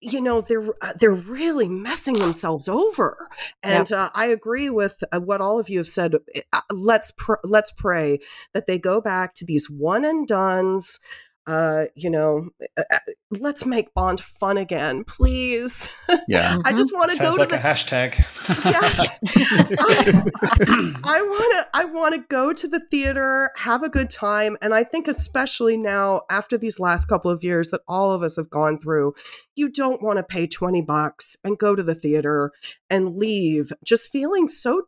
you 0.00 0.20
know, 0.20 0.40
they're 0.40 0.68
uh, 0.82 0.92
they're 0.98 1.10
really 1.10 1.68
messing 1.68 2.14
themselves 2.14 2.68
over. 2.68 3.28
And 3.62 3.92
uh, 3.92 4.10
I 4.14 4.26
agree 4.26 4.70
with 4.70 5.02
uh, 5.12 5.20
what 5.20 5.40
all 5.40 5.58
of 5.58 5.68
you 5.68 5.78
have 5.78 5.88
said. 5.88 6.16
Uh, 6.52 6.60
let's 6.72 7.12
pr- 7.12 7.34
let's 7.44 7.70
pray 7.70 8.18
that 8.52 8.66
they 8.66 8.78
go 8.78 9.00
back 9.00 9.34
to 9.36 9.44
these 9.44 9.70
one 9.70 10.04
and 10.04 10.26
dones. 10.26 11.00
Uh, 11.46 11.84
you 11.94 12.10
know, 12.10 12.50
uh, 12.76 12.82
uh, 12.92 12.98
let's 13.32 13.64
make 13.64 13.94
Bond 13.94 14.20
fun 14.20 14.58
again, 14.58 15.04
please. 15.04 15.88
Yeah. 16.28 16.58
I 16.64 16.72
just 16.72 16.92
want 16.92 17.10
to 17.12 17.18
go 17.18 17.34
to 17.34 17.40
like 17.40 17.48
the 17.48 17.56
a 17.56 17.58
hashtag. 17.58 18.14
I 21.04 21.22
want 21.22 21.52
to 21.52 21.66
I 21.72 21.84
want 21.86 22.14
to 22.14 22.24
go 22.28 22.52
to 22.52 22.68
the 22.68 22.80
theater, 22.90 23.50
have 23.56 23.82
a 23.82 23.88
good 23.88 24.10
time, 24.10 24.56
and 24.60 24.74
I 24.74 24.84
think 24.84 25.08
especially 25.08 25.76
now 25.76 26.22
after 26.30 26.58
these 26.58 26.78
last 26.78 27.06
couple 27.06 27.30
of 27.30 27.42
years 27.42 27.70
that 27.70 27.80
all 27.88 28.12
of 28.12 28.22
us 28.22 28.36
have 28.36 28.50
gone 28.50 28.78
through, 28.78 29.14
you 29.56 29.68
don't 29.68 30.02
want 30.02 30.18
to 30.18 30.22
pay 30.22 30.46
20 30.46 30.82
bucks 30.82 31.36
and 31.42 31.58
go 31.58 31.74
to 31.74 31.82
the 31.82 31.94
theater 31.94 32.52
and 32.88 33.16
leave 33.16 33.72
just 33.84 34.10
feeling 34.10 34.46
so 34.46 34.82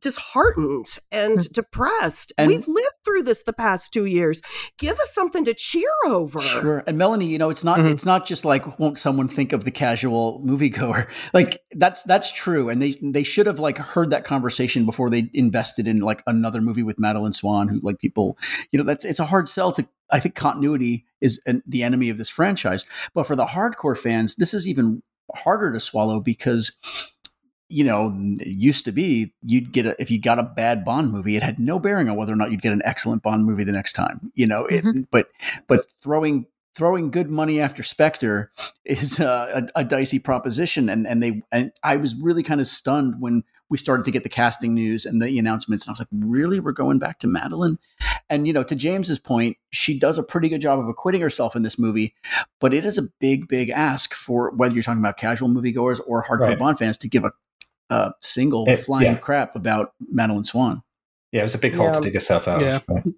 disheartened 0.00 0.98
and 1.10 1.38
depressed. 1.52 2.32
And- 2.38 2.48
We've 2.48 2.66
lived 2.68 2.96
through 3.04 3.22
this 3.22 3.42
the 3.42 3.52
past 3.52 3.92
2 3.92 4.04
years. 4.04 4.42
Give 4.78 4.98
us 4.98 5.12
something 5.14 5.44
to 5.44 5.54
cheer 5.54 5.88
over. 6.06 6.40
Sure. 6.40 6.82
And 6.86 6.98
Melanie, 6.98 7.26
you 7.26 7.38
know, 7.38 7.50
it's 7.50 7.64
not 7.64 7.78
Mhm. 7.78 7.90
it's 7.92 8.04
not 8.04 8.26
just 8.26 8.44
like 8.44 8.78
won't 8.78 8.98
someone 8.98 9.28
think 9.28 9.52
of 9.52 9.64
the 9.64 9.70
casual 9.70 10.42
moviegoer. 10.44 11.06
Like 11.32 11.60
that's 11.72 12.02
that's 12.02 12.32
true. 12.32 12.68
And 12.68 12.82
they 12.82 12.98
they 13.02 13.22
should 13.22 13.46
have 13.46 13.58
like 13.58 13.78
heard 13.78 14.10
that 14.10 14.24
conversation 14.24 14.84
before 14.84 15.08
they 15.08 15.30
invested 15.32 15.86
in 15.88 16.00
like 16.00 16.22
another 16.26 16.60
movie 16.60 16.82
with 16.82 16.98
Madeleine 16.98 17.32
Swann, 17.32 17.68
who 17.68 17.80
like 17.82 17.98
people, 17.98 18.36
you 18.70 18.78
know, 18.78 18.84
that's 18.84 19.04
it's 19.04 19.20
a 19.20 19.26
hard 19.26 19.48
sell 19.48 19.72
to 19.72 19.86
I 20.10 20.20
think 20.20 20.34
continuity 20.34 21.06
is 21.20 21.40
an, 21.46 21.62
the 21.66 21.82
enemy 21.82 22.10
of 22.10 22.18
this 22.18 22.28
franchise. 22.28 22.84
But 23.14 23.26
for 23.26 23.34
the 23.36 23.46
hardcore 23.46 23.96
fans, 23.96 24.36
this 24.36 24.52
is 24.52 24.66
even 24.68 25.02
harder 25.34 25.72
to 25.72 25.80
swallow 25.80 26.20
because 26.20 26.72
you 27.72 27.84
know, 27.84 28.12
it 28.40 28.58
used 28.58 28.84
to 28.84 28.92
be 28.92 29.32
you'd 29.42 29.72
get 29.72 29.86
a, 29.86 29.96
if 29.98 30.10
you 30.10 30.20
got 30.20 30.38
a 30.38 30.42
bad 30.42 30.84
Bond 30.84 31.10
movie, 31.10 31.36
it 31.36 31.42
had 31.42 31.58
no 31.58 31.78
bearing 31.78 32.08
on 32.08 32.16
whether 32.16 32.32
or 32.32 32.36
not 32.36 32.50
you'd 32.50 32.62
get 32.62 32.72
an 32.72 32.82
excellent 32.84 33.22
Bond 33.22 33.46
movie 33.46 33.64
the 33.64 33.72
next 33.72 33.94
time. 33.94 34.30
You 34.34 34.46
know, 34.46 34.66
it, 34.66 34.84
mm-hmm. 34.84 35.02
but 35.10 35.28
but 35.66 35.86
throwing 36.00 36.46
throwing 36.74 37.10
good 37.10 37.30
money 37.30 37.60
after 37.60 37.82
Spectre 37.82 38.50
is 38.84 39.20
a, 39.20 39.68
a, 39.74 39.80
a 39.80 39.84
dicey 39.84 40.18
proposition, 40.18 40.88
and 40.88 41.06
and 41.06 41.22
they 41.22 41.42
and 41.50 41.72
I 41.82 41.96
was 41.96 42.14
really 42.14 42.42
kind 42.42 42.60
of 42.60 42.68
stunned 42.68 43.20
when 43.20 43.44
we 43.68 43.78
started 43.78 44.04
to 44.04 44.10
get 44.10 44.22
the 44.22 44.28
casting 44.28 44.74
news 44.74 45.06
and 45.06 45.22
the 45.22 45.38
announcements, 45.38 45.84
and 45.84 45.90
I 45.90 45.92
was 45.92 46.00
like, 46.00 46.08
really, 46.12 46.60
we're 46.60 46.72
going 46.72 46.98
back 46.98 47.18
to 47.20 47.26
Madeleine, 47.26 47.78
and 48.28 48.46
you 48.46 48.52
know, 48.52 48.62
to 48.62 48.74
James's 48.74 49.18
point, 49.18 49.56
she 49.70 49.98
does 49.98 50.18
a 50.18 50.22
pretty 50.22 50.48
good 50.48 50.60
job 50.60 50.78
of 50.78 50.88
acquitting 50.88 51.20
herself 51.20 51.56
in 51.56 51.62
this 51.62 51.78
movie, 51.78 52.14
but 52.60 52.74
it 52.74 52.84
is 52.84 52.98
a 52.98 53.02
big, 53.18 53.48
big 53.48 53.70
ask 53.70 54.14
for 54.14 54.50
whether 54.50 54.74
you're 54.74 54.82
talking 54.82 55.00
about 55.00 55.16
casual 55.16 55.48
moviegoers 55.48 56.00
or 56.06 56.22
hardcore 56.22 56.40
Right. 56.40 56.58
Bond 56.58 56.78
fans 56.78 56.98
to 56.98 57.08
give 57.08 57.24
a, 57.24 57.32
a 57.92 58.14
single 58.20 58.64
It- 58.68 58.80
flying 58.80 59.12
yeah. 59.12 59.18
crap 59.18 59.56
about 59.56 59.92
Madeleine 60.10 60.44
Swann. 60.44 60.82
Yeah, 61.32 61.40
it 61.40 61.44
was 61.44 61.54
a 61.54 61.58
big 61.58 61.74
hole 61.74 61.86
Yeah. 61.86 61.94
to 61.96 62.00
dig 62.00 62.14
yourself 62.14 62.46
out. 62.48 62.60
Yeah. 62.60 62.80
of. 62.88 63.14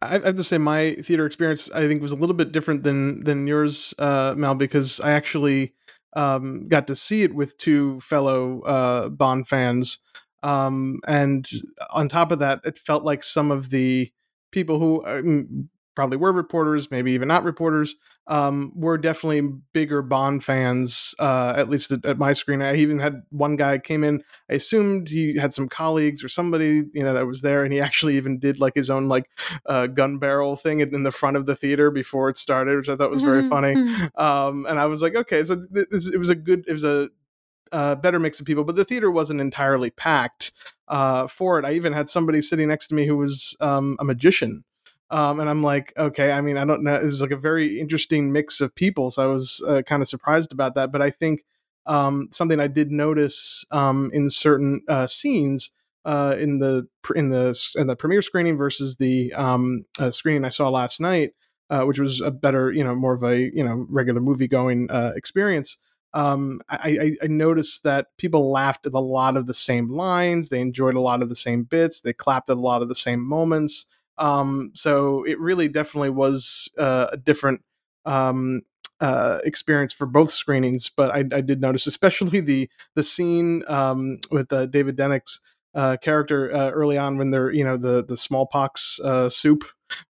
I 0.00 0.16
I 0.16 0.18
have 0.18 0.36
to 0.36 0.44
say 0.44 0.58
my 0.58 0.94
theater 0.94 1.26
experience 1.26 1.70
I 1.72 1.86
think 1.86 2.02
was 2.02 2.12
a 2.12 2.16
little 2.16 2.34
bit 2.36 2.52
different 2.52 2.82
than 2.82 3.22
than 3.24 3.46
yours, 3.46 3.94
uh, 3.98 4.34
Mal, 4.36 4.54
because 4.54 5.00
I 5.00 5.12
actually 5.12 5.74
um, 6.14 6.68
got 6.68 6.86
to 6.88 6.96
see 6.96 7.22
it 7.22 7.34
with 7.34 7.56
two 7.58 8.00
fellow 8.00 8.60
uh, 8.62 9.08
Bond 9.08 9.48
fans, 9.48 9.98
um, 10.42 10.98
and 11.06 11.48
on 11.90 12.08
top 12.08 12.32
of 12.32 12.38
that, 12.40 12.60
it 12.64 12.78
felt 12.78 13.04
like 13.04 13.24
some 13.24 13.50
of 13.50 13.70
the 13.70 14.10
people 14.50 14.78
who 14.78 15.02
uh, 15.04 15.22
probably 15.94 16.16
were 16.16 16.32
reporters, 16.32 16.90
maybe 16.90 17.12
even 17.12 17.28
not 17.28 17.44
reporters, 17.44 17.94
um, 18.26 18.72
were 18.74 18.96
definitely 18.98 19.42
bigger 19.72 20.02
Bond 20.02 20.44
fans. 20.44 21.14
Uh, 21.18 21.54
at 21.56 21.68
least 21.68 21.90
at, 21.90 22.04
at 22.04 22.18
my 22.18 22.32
screen, 22.32 22.62
I 22.62 22.76
even 22.76 22.98
had 22.98 23.22
one 23.30 23.56
guy 23.56 23.78
came 23.78 24.04
in. 24.04 24.22
I 24.50 24.54
assumed 24.54 25.08
he 25.08 25.36
had 25.36 25.52
some 25.52 25.68
colleagues 25.68 26.22
or 26.24 26.28
somebody 26.28 26.84
you 26.92 27.02
know 27.02 27.14
that 27.14 27.26
was 27.26 27.42
there, 27.42 27.64
and 27.64 27.72
he 27.72 27.80
actually 27.88 28.16
even 28.16 28.38
did 28.38 28.60
like 28.60 28.74
his 28.74 28.90
own 28.90 29.08
like 29.08 29.26
uh, 29.66 29.86
gun 29.86 30.18
barrel 30.18 30.56
thing 30.56 30.80
in, 30.80 31.02
the 31.02 31.10
front 31.10 31.36
of 31.36 31.46
the 31.46 31.56
theater 31.56 31.90
before 31.90 32.28
it 32.28 32.38
started, 32.38 32.76
which 32.76 32.88
I 32.88 32.96
thought 32.96 33.10
was 33.10 33.22
very 33.22 33.42
Mhm, 33.42 33.48
funny. 33.48 33.74
mhm. 33.74 34.20
Um, 34.20 34.66
and 34.66 34.78
I 34.78 34.86
was 34.86 35.02
like, 35.02 35.16
okay, 35.16 35.42
so 35.42 35.66
th- 35.74 35.88
this, 35.90 36.08
it 36.08 36.18
was 36.18 36.30
a 36.30 36.34
good, 36.36 36.64
it 36.68 36.72
was 36.72 36.84
a 36.84 37.08
uh, 37.72 37.94
better 37.96 38.18
mix 38.18 38.38
of 38.38 38.46
people, 38.46 38.64
but 38.64 38.76
the 38.76 38.84
theater 38.84 39.10
wasn't 39.10 39.40
entirely 39.40 39.90
packed 39.90 40.52
uh, 40.88 41.26
for 41.26 41.58
it. 41.58 41.64
I 41.64 41.72
even 41.72 41.92
had 41.92 42.08
somebody 42.08 42.40
sitting 42.40 42.68
next 42.68 42.88
to 42.88 42.94
me 42.94 43.06
who 43.06 43.16
was 43.16 43.56
um, 43.60 43.96
a 43.98 44.04
magician. 44.04 44.64
Um, 45.12 45.40
and 45.40 45.48
I'm 45.50 45.62
like, 45.62 45.92
okay, 45.96 46.32
I 46.32 46.40
mean, 46.40 46.56
I 46.56 46.64
don't 46.64 46.82
know. 46.82 46.94
It 46.94 47.04
was 47.04 47.20
like 47.20 47.32
a 47.32 47.36
very 47.36 47.78
interesting 47.78 48.32
mix 48.32 48.62
of 48.62 48.74
people. 48.74 49.10
So 49.10 49.22
I 49.22 49.26
was 49.26 49.62
uh, 49.68 49.82
kind 49.82 50.00
of 50.00 50.08
surprised 50.08 50.52
about 50.52 50.74
that. 50.74 50.90
But 50.90 51.02
I 51.02 51.10
think 51.10 51.44
um, 51.84 52.28
something 52.32 52.58
I 52.58 52.66
did 52.66 52.90
notice 52.90 53.66
um, 53.70 54.10
in 54.14 54.30
certain 54.30 54.80
uh, 54.88 55.06
scenes 55.06 55.70
uh, 56.06 56.34
in 56.38 56.60
the 56.60 56.88
in 57.14 57.28
the 57.28 57.72
in 57.76 57.88
the 57.88 57.96
premiere 57.96 58.22
screening 58.22 58.56
versus 58.56 58.96
the 58.96 59.32
um, 59.34 59.84
uh, 59.98 60.10
screening 60.10 60.46
I 60.46 60.48
saw 60.48 60.70
last 60.70 60.98
night, 60.98 61.34
uh, 61.68 61.82
which 61.82 61.98
was 61.98 62.22
a 62.22 62.30
better, 62.30 62.72
you 62.72 62.82
know, 62.82 62.94
more 62.94 63.12
of 63.12 63.22
a 63.22 63.38
you 63.38 63.62
know 63.62 63.86
regular 63.90 64.20
movie 64.20 64.48
going 64.48 64.90
uh, 64.90 65.12
experience. 65.14 65.76
Um, 66.14 66.60
I, 66.68 67.16
I, 67.22 67.24
I 67.24 67.26
noticed 67.26 67.84
that 67.84 68.08
people 68.18 68.50
laughed 68.50 68.86
at 68.86 68.92
a 68.92 69.00
lot 69.00 69.36
of 69.36 69.46
the 69.46 69.54
same 69.54 69.90
lines. 69.90 70.48
They 70.48 70.60
enjoyed 70.60 70.94
a 70.94 71.00
lot 71.00 71.22
of 71.22 71.28
the 71.28 71.36
same 71.36 71.64
bits. 71.64 72.00
They 72.00 72.12
clapped 72.12 72.50
at 72.50 72.56
a 72.56 72.60
lot 72.60 72.82
of 72.82 72.88
the 72.88 72.94
same 72.94 73.20
moments. 73.20 73.86
Um, 74.18 74.72
so 74.74 75.24
it 75.24 75.38
really 75.40 75.68
definitely 75.68 76.10
was 76.10 76.68
uh, 76.78 77.08
a 77.12 77.16
different 77.16 77.62
um, 78.04 78.62
uh, 79.00 79.38
experience 79.44 79.92
for 79.92 80.06
both 80.06 80.30
screenings. 80.30 80.90
But 80.90 81.10
I, 81.10 81.18
I 81.36 81.40
did 81.40 81.60
notice, 81.60 81.86
especially 81.86 82.40
the 82.40 82.68
the 82.94 83.02
scene 83.02 83.62
um, 83.68 84.18
with 84.30 84.52
uh, 84.52 84.66
David 84.66 84.96
Dencik's 84.96 85.40
uh, 85.74 85.96
character 86.02 86.54
uh, 86.54 86.70
early 86.70 86.98
on 86.98 87.16
when 87.16 87.30
they're 87.30 87.50
you 87.50 87.64
know 87.64 87.76
the 87.76 88.04
the 88.04 88.16
smallpox 88.16 89.00
uh, 89.00 89.28
soup 89.28 89.64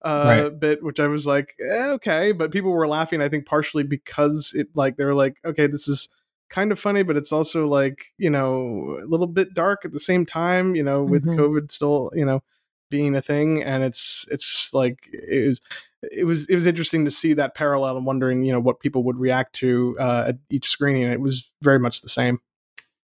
uh, 0.03 0.25
Right. 0.25 0.59
bit, 0.59 0.83
which 0.83 1.01
I 1.01 1.07
was 1.07 1.27
like, 1.27 1.55
eh, 1.65 1.89
okay, 1.93 2.33
but 2.33 2.51
people 2.53 2.71
were 2.73 2.89
laughing. 2.89 3.21
I 3.23 3.29
think 3.29 3.47
partially 3.47 3.83
because 3.83 4.53
it 4.55 4.69
like 4.75 4.97
they're 4.97 5.15
like, 5.15 5.37
okay, 5.45 5.67
this 5.67 5.89
is 5.89 6.09
kind 6.49 6.73
of 6.73 6.81
funny, 6.81 7.03
but 7.03 7.17
it's 7.17 7.33
also 7.33 7.67
like 7.69 8.07
you 8.19 8.31
know 8.31 8.99
a 9.03 9.07
little 9.07 9.27
bit 9.27 9.55
dark 9.55 9.85
at 9.85 9.93
the 9.93 10.01
same 10.01 10.27
time. 10.27 10.75
You 10.75 10.83
know, 10.83 11.05
with 11.05 11.25
Mhm. 11.25 11.37
COVID 11.37 11.71
still 11.71 12.11
you 12.15 12.25
know 12.25 12.43
being 12.91 13.15
a 13.17 13.23
thing, 13.23 13.63
and 13.63 13.83
it's 13.83 14.27
it's 14.31 14.47
just 14.47 14.75
like 14.75 15.09
it 15.13 15.49
was. 15.49 15.61
It 16.03 16.25
was 16.25 16.47
it 16.47 16.55
was 16.55 16.67
interesting 16.67 17.05
to 17.05 17.11
see 17.11 17.35
that 17.35 17.55
parallel 17.55 17.99
and 17.99 18.07
wondering 18.07 18.43
you 18.43 18.53
know 18.53 18.61
what 18.61 18.81
people 18.81 19.05
would 19.05 19.19
react 19.19 19.55
to 19.57 19.99
uh, 20.01 20.25
at 20.29 20.39
each 20.49 20.67
screening. 20.67 21.03
It 21.03 21.21
was 21.21 21.53
very 21.61 21.79
much 21.79 22.01
the 22.01 22.09
same. 22.09 22.41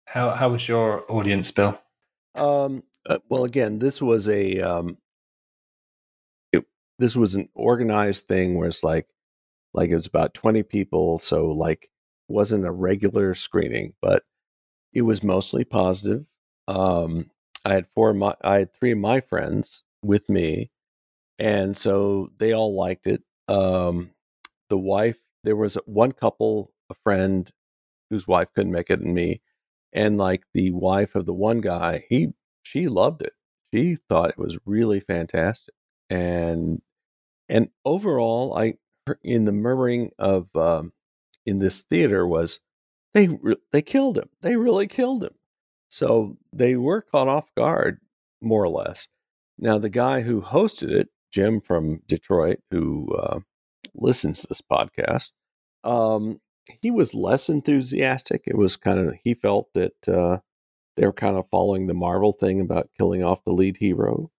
How 0.07 0.31
how 0.31 0.49
was 0.49 0.67
your 0.67 1.05
audience, 1.07 1.51
Bill? 1.51 1.79
Um, 2.33 2.81
uh, 3.07 3.19
well, 3.29 3.45
again, 3.45 3.77
this 3.77 4.01
was 4.01 4.27
a 4.27 4.59
um, 4.61 4.97
it, 6.51 6.65
this 6.97 7.15
was 7.15 7.35
an 7.35 7.49
organized 7.53 8.27
thing 8.27 8.55
where 8.55 8.67
it's 8.67 8.83
like 8.83 9.07
like 9.75 9.91
it 9.91 9.95
was 9.95 10.07
about 10.07 10.33
twenty 10.33 10.63
people, 10.63 11.19
so 11.19 11.51
like 11.51 11.89
wasn't 12.27 12.65
a 12.65 12.71
regular 12.71 13.35
screening, 13.35 13.93
but 14.01 14.23
it 14.93 15.03
was 15.03 15.23
mostly 15.23 15.63
positive. 15.63 16.25
Um, 16.67 17.29
I 17.65 17.73
had 17.73 17.87
four 17.87 18.13
my 18.13 18.35
I 18.41 18.59
had 18.59 18.73
three 18.73 18.91
of 18.91 18.97
my 18.99 19.21
friends 19.21 19.83
with 20.03 20.29
me, 20.29 20.71
and 21.39 21.77
so 21.77 22.31
they 22.39 22.53
all 22.53 22.75
liked 22.75 23.07
it. 23.07 23.23
Um, 23.47 24.11
the 24.69 24.77
wife, 24.79 25.17
there 25.43 25.55
was 25.57 25.75
one 25.85 26.11
couple, 26.13 26.73
a 26.89 26.95
friend 26.95 27.49
whose 28.09 28.27
wife 28.27 28.49
couldn't 28.55 28.73
make 28.73 28.89
it, 28.91 29.01
and 29.01 29.13
me, 29.15 29.41
and 29.93 30.17
like 30.17 30.43
the 30.53 30.71
wife 30.71 31.15
of 31.15 31.25
the 31.25 31.33
one 31.33 31.61
guy, 31.61 32.03
he 32.09 32.29
she 32.63 32.87
loved 32.87 33.21
it. 33.23 33.33
She 33.73 33.97
thought 34.09 34.31
it 34.31 34.37
was 34.39 34.57
really 34.65 34.99
fantastic, 35.01 35.75
and 36.09 36.81
and 37.49 37.69
overall, 37.85 38.57
I 38.57 38.75
in 39.23 39.45
the 39.45 39.51
murmuring 39.51 40.11
of 40.19 40.55
um, 40.55 40.93
in 41.45 41.59
this 41.59 41.81
theater 41.83 42.27
was 42.27 42.59
they 43.13 43.29
they 43.71 43.81
killed 43.81 44.17
him. 44.17 44.29
They 44.41 44.57
really 44.57 44.87
killed 44.87 45.23
him. 45.23 45.33
So 45.89 46.37
they 46.53 46.75
were 46.75 47.01
caught 47.01 47.27
off 47.27 47.53
guard, 47.55 47.99
more 48.41 48.63
or 48.63 48.69
less. 48.69 49.07
Now 49.57 49.77
the 49.77 49.89
guy 49.89 50.21
who 50.21 50.41
hosted 50.41 50.91
it, 50.91 51.09
Jim 51.31 51.59
from 51.59 52.01
Detroit, 52.07 52.59
who 52.71 53.13
uh, 53.15 53.39
listens 53.93 54.41
to 54.41 54.47
this 54.47 54.61
podcast, 54.61 55.33
um, 55.83 56.39
he 56.81 56.91
was 56.91 57.13
less 57.13 57.49
enthusiastic. 57.49 58.43
It 58.45 58.57
was 58.57 58.77
kind 58.77 58.99
of 58.99 59.15
he 59.23 59.33
felt 59.33 59.73
that 59.73 60.07
uh, 60.07 60.37
they 60.95 61.05
were 61.05 61.13
kind 61.13 61.37
of 61.37 61.47
following 61.47 61.87
the 61.87 61.93
Marvel 61.93 62.33
thing 62.33 62.61
about 62.61 62.89
killing 62.97 63.23
off 63.23 63.43
the 63.43 63.51
lead 63.51 63.77
hero, 63.77 64.31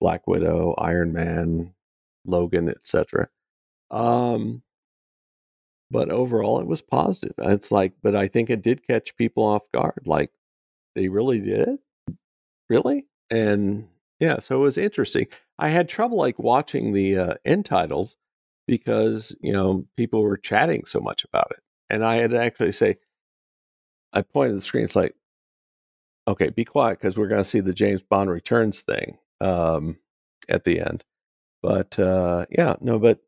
Black 0.00 0.26
Widow, 0.26 0.74
Iron 0.78 1.12
Man, 1.12 1.74
Logan, 2.24 2.68
etc. 2.68 3.28
Um, 3.90 4.62
but 5.90 6.10
overall, 6.10 6.60
it 6.60 6.66
was 6.66 6.80
positive. 6.80 7.34
It's 7.38 7.70
like, 7.70 7.94
but 8.02 8.14
I 8.16 8.26
think 8.28 8.48
it 8.48 8.62
did 8.62 8.86
catch 8.86 9.16
people 9.16 9.44
off 9.44 9.70
guard. 9.72 10.02
Like 10.06 10.30
they 10.94 11.08
really 11.08 11.40
did, 11.40 11.78
really, 12.68 13.06
and 13.30 13.88
yeah. 14.20 14.38
So 14.38 14.56
it 14.56 14.62
was 14.62 14.78
interesting. 14.78 15.26
I 15.58 15.68
had 15.68 15.88
trouble 15.88 16.18
like 16.18 16.38
watching 16.38 16.92
the 16.92 17.18
uh, 17.18 17.34
end 17.44 17.66
titles 17.66 18.16
because 18.66 19.36
you 19.40 19.52
know 19.52 19.86
people 19.96 20.22
were 20.22 20.36
chatting 20.36 20.84
so 20.84 21.00
much 21.00 21.24
about 21.24 21.50
it, 21.52 21.60
and 21.90 22.04
I 22.04 22.16
had 22.16 22.30
to 22.30 22.42
actually 22.42 22.72
say, 22.72 22.96
I 24.12 24.22
pointed 24.22 24.56
the 24.56 24.60
screen. 24.60 24.84
It's 24.84 24.96
like, 24.96 25.14
okay, 26.28 26.50
be 26.50 26.64
quiet 26.64 26.98
because 26.98 27.16
we're 27.16 27.28
going 27.28 27.40
to 27.42 27.48
see 27.48 27.60
the 27.60 27.74
James 27.74 28.02
Bond 28.02 28.30
Returns 28.30 28.82
thing 28.82 29.18
um, 29.40 29.98
at 30.48 30.64
the 30.64 30.80
end. 30.80 31.04
But 31.62 31.98
uh, 31.98 32.46
yeah, 32.50 32.76
no, 32.80 32.98
but 32.98 33.20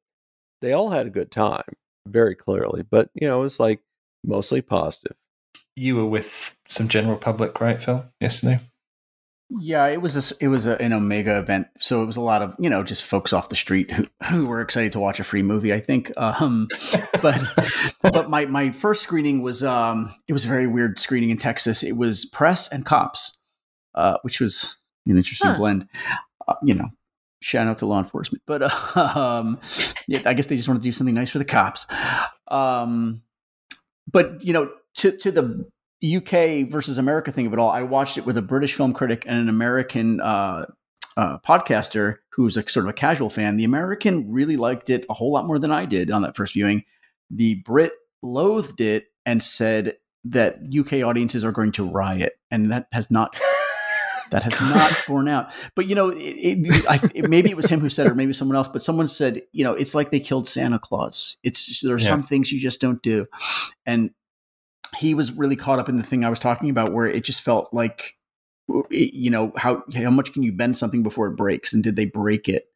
they 0.60 0.72
all 0.72 0.90
had 0.90 1.06
a 1.06 1.10
good 1.10 1.30
time, 1.30 1.76
very 2.06 2.34
clearly. 2.34 2.82
But 2.82 3.10
you 3.14 3.28
know, 3.28 3.38
it 3.38 3.42
was 3.42 3.60
like 3.60 3.80
mostly 4.24 4.62
positive. 4.62 5.16
You 5.76 5.96
were 5.96 6.06
with 6.06 6.56
some 6.68 6.88
general 6.88 7.16
public, 7.16 7.60
right, 7.60 7.82
Phil? 7.82 8.04
Yesterday. 8.20 8.60
Yeah, 9.50 9.86
it 9.86 10.00
was 10.00 10.32
a, 10.32 10.36
it 10.42 10.48
was 10.48 10.66
a, 10.66 10.80
an 10.80 10.92
Omega 10.92 11.38
event, 11.38 11.68
so 11.78 12.02
it 12.02 12.06
was 12.06 12.16
a 12.16 12.20
lot 12.22 12.42
of 12.42 12.54
you 12.58 12.70
know 12.70 12.82
just 12.82 13.04
folks 13.04 13.32
off 13.32 13.50
the 13.50 13.56
street 13.56 13.90
who, 13.90 14.06
who 14.30 14.46
were 14.46 14.60
excited 14.60 14.92
to 14.92 15.00
watch 15.00 15.20
a 15.20 15.24
free 15.24 15.42
movie. 15.42 15.72
I 15.72 15.80
think, 15.80 16.10
um, 16.16 16.66
but 17.22 17.40
but 18.02 18.30
my 18.30 18.46
my 18.46 18.70
first 18.72 19.02
screening 19.02 19.42
was 19.42 19.62
um, 19.62 20.12
it 20.28 20.32
was 20.32 20.44
a 20.44 20.48
very 20.48 20.66
weird 20.66 20.98
screening 20.98 21.30
in 21.30 21.36
Texas. 21.36 21.82
It 21.82 21.96
was 21.96 22.24
press 22.24 22.68
and 22.68 22.86
cops, 22.86 23.36
uh, 23.94 24.16
which 24.22 24.40
was 24.40 24.76
an 25.06 25.16
interesting 25.16 25.50
Huh. 25.50 25.58
blend. 25.58 25.88
Uh, 26.48 26.54
you 26.62 26.74
know, 26.74 26.88
shout 27.40 27.66
out 27.66 27.78
to 27.78 27.86
law 27.86 27.98
enforcement, 27.98 28.42
but 28.46 28.62
uh, 28.62 29.12
um, 29.42 29.60
yeah, 30.08 30.22
I 30.24 30.34
guess 30.34 30.46
they 30.46 30.56
just 30.56 30.68
want 30.68 30.80
to 30.82 30.84
do 30.84 30.92
something 30.92 31.14
nice 31.14 31.30
for 31.30 31.38
the 31.38 31.44
cops. 31.44 31.86
Um, 32.48 33.22
but 34.10 34.42
you 34.42 34.52
know, 34.54 34.70
to 34.97 35.12
to 35.18 35.30
the 35.30 35.64
UK 36.05 36.68
versus 36.70 36.99
America 36.99 37.32
thing 37.32 37.47
of 37.47 37.53
it 37.53 37.59
all, 37.59 37.70
I 37.70 37.82
watched 37.82 38.18
it 38.18 38.26
with 38.26 38.36
a 38.36 38.42
British 38.42 38.74
film 38.74 38.92
critic 38.92 39.24
and 39.26 39.38
an 39.38 39.49
American 39.49 40.20
uh, 40.20 40.66
uh, 41.16 41.38
podcaster 41.38 42.16
who's 42.32 42.57
a 42.57 42.68
sort 42.68 42.84
of 42.86 42.90
a 42.90 42.95
casual 42.95 43.30
fan. 43.30 43.57
The 43.57 43.64
American 43.64 44.30
really 44.30 44.57
liked 44.57 44.90
it 44.90 45.07
a 45.09 45.14
whole 45.14 45.32
lot 45.32 45.47
more 45.47 45.59
than 45.59 45.70
I 45.70 45.86
did 45.86 46.11
on 46.11 46.22
that 46.22 46.36
first 46.36 46.55
viewing. 46.55 46.84
The 47.30 47.55
Brit 47.64 47.92
loathed 48.22 48.80
it 48.80 49.07
and 49.24 49.42
said 49.42 49.97
that 50.24 50.57
UK 50.76 51.05
audiences 51.07 51.45
are 51.45 51.53
going 51.53 51.72
to 51.72 51.84
riot, 51.88 52.34
and 52.51 52.70
that 52.70 52.86
has 52.92 53.11
not. 53.11 53.38
That 54.30 54.42
has 54.42 54.59
not 54.61 54.92
borne 55.07 55.28
out, 55.28 55.53
but 55.76 55.86
you 55.86 55.95
know, 55.95 56.09
it, 56.09 56.16
it, 56.18 56.86
I, 56.90 56.99
it, 57.14 57.30
maybe 57.30 57.51
it 57.51 57.57
was 57.57 57.66
him 57.66 57.78
who 57.78 57.88
said, 57.88 58.07
it, 58.07 58.11
or 58.12 58.14
maybe 58.16 58.32
someone 58.32 58.57
else. 58.57 58.66
But 58.66 58.82
someone 58.82 59.07
said, 59.07 59.42
you 59.53 59.62
know, 59.62 59.74
it's 59.74 59.95
like 59.95 60.11
they 60.11 60.18
killed 60.18 60.49
Santa 60.49 60.78
Claus. 60.80 61.36
It's 61.45 61.80
there 61.82 61.95
are 61.95 61.99
Yeah. 62.01 62.07
some 62.07 62.22
things 62.22 62.51
you 62.51 62.59
just 62.59 62.80
don't 62.80 63.01
do, 63.01 63.26
and 63.86 64.11
he 64.97 65.14
was 65.14 65.32
really 65.32 65.57
caught 65.57 65.78
up 65.78 65.89
in 65.89 65.97
the 65.97 66.03
thing 66.03 66.24
I 66.24 66.30
was 66.30 66.39
talking 66.39 66.70
about, 66.70 66.93
where 66.93 67.07
it 67.07 67.24
just 67.24 67.43
felt 67.43 67.72
like, 67.72 68.16
you 68.91 69.30
know, 69.30 69.53
how 69.57 69.82
how 69.95 70.11
much 70.11 70.32
can 70.32 70.43
you 70.43 70.53
bend 70.53 70.76
something 70.76 71.03
before 71.03 71.28
it 71.28 71.37
breaks, 71.37 71.72
and 71.72 71.82
did 71.82 71.97
they 71.97 72.07
break 72.07 72.49
it? 72.49 72.68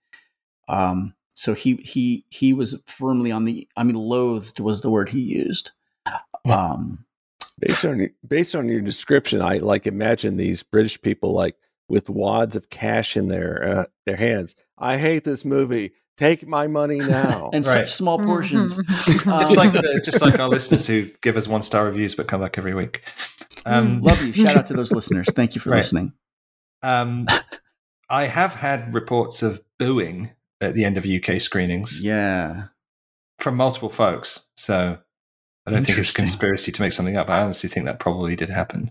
Um, 0.69 1.15
so 1.35 1.55
he 1.55 1.77
he 1.77 2.25
he 2.31 2.53
was 2.53 2.83
firmly 2.87 3.31
on 3.31 3.45
the. 3.45 3.69
I 3.77 3.85
mean, 3.85 3.97
loathed 3.97 4.61
was 4.61 4.81
the 4.81 4.91
word 4.91 5.09
he 5.11 5.21
used. 5.21 5.73
Um, 6.49 7.05
Based 7.61 7.85
on 7.85 8.09
based 8.27 8.55
on 8.55 8.69
your 8.69 8.81
description, 8.81 9.43
I 9.43 9.59
like 9.59 9.87
imagine 9.87 10.37
these 10.37 10.63
British 10.63 11.01
people 11.03 11.33
like 11.33 11.57
with 11.89 12.09
wads 12.09 12.55
of 12.55 12.71
cash 12.71 13.17
in 13.17 13.29
their 13.29 13.81
uh, 13.81 13.85
their 14.07 14.17
hands. 14.17 14.55
I 14.79 14.97
hate 14.97 15.25
this 15.25 15.45
movie. 15.45 15.93
Take 16.19 16.47
my 16.47 16.67
money 16.67 16.99
now. 16.99 17.49
and 17.55 17.65
Right. 17.65 17.89
such 17.89 17.93
small 17.93 18.19
portions. 18.19 18.77
Mhm. 18.77 19.05
just 19.41 19.57
Um, 19.57 19.57
like 19.57 19.73
the, 19.73 20.03
just 20.05 20.21
like 20.21 20.39
our 20.39 20.49
listeners 20.49 20.87
who 20.87 21.07
give 21.23 21.37
us 21.39 21.49
one 21.49 21.63
star 21.63 21.87
reviews 21.87 22.15
but 22.15 22.29
come 22.29 22.41
back 22.43 22.59
every 22.59 22.75
week. 22.75 23.03
Um, 23.65 24.03
Love 24.03 24.21
you. 24.27 24.33
Shout 24.33 24.57
out 24.57 24.67
to 24.67 24.75
those 24.75 24.93
listeners. 24.93 25.29
Thank 25.35 25.55
you 25.55 25.61
for 25.61 25.71
Right. 25.71 25.77
listening. 25.79 26.13
um, 26.83 27.27
I 28.11 28.27
have 28.27 28.55
had 28.55 28.93
reports 28.95 29.43
of 29.43 29.63
booing 29.79 30.31
at 30.61 30.75
the 30.75 30.85
end 30.85 30.97
of 30.99 31.05
UK 31.07 31.39
screenings 31.41 32.01
Yeah. 32.03 32.65
from 33.39 33.57
multiple 33.57 33.89
folks. 33.91 34.47
So 34.57 34.99
I 35.67 35.71
don't 35.71 35.85
think 35.85 35.99
it's 35.99 36.11
a 36.11 36.15
conspiracy 36.15 36.73
to 36.73 36.81
make 36.83 36.93
something 36.93 37.17
up. 37.17 37.29
I 37.29 37.43
honestly 37.43 37.69
think 37.69 37.85
that 37.87 37.99
probably 38.01 38.35
did 38.37 38.49
happen. 38.51 38.91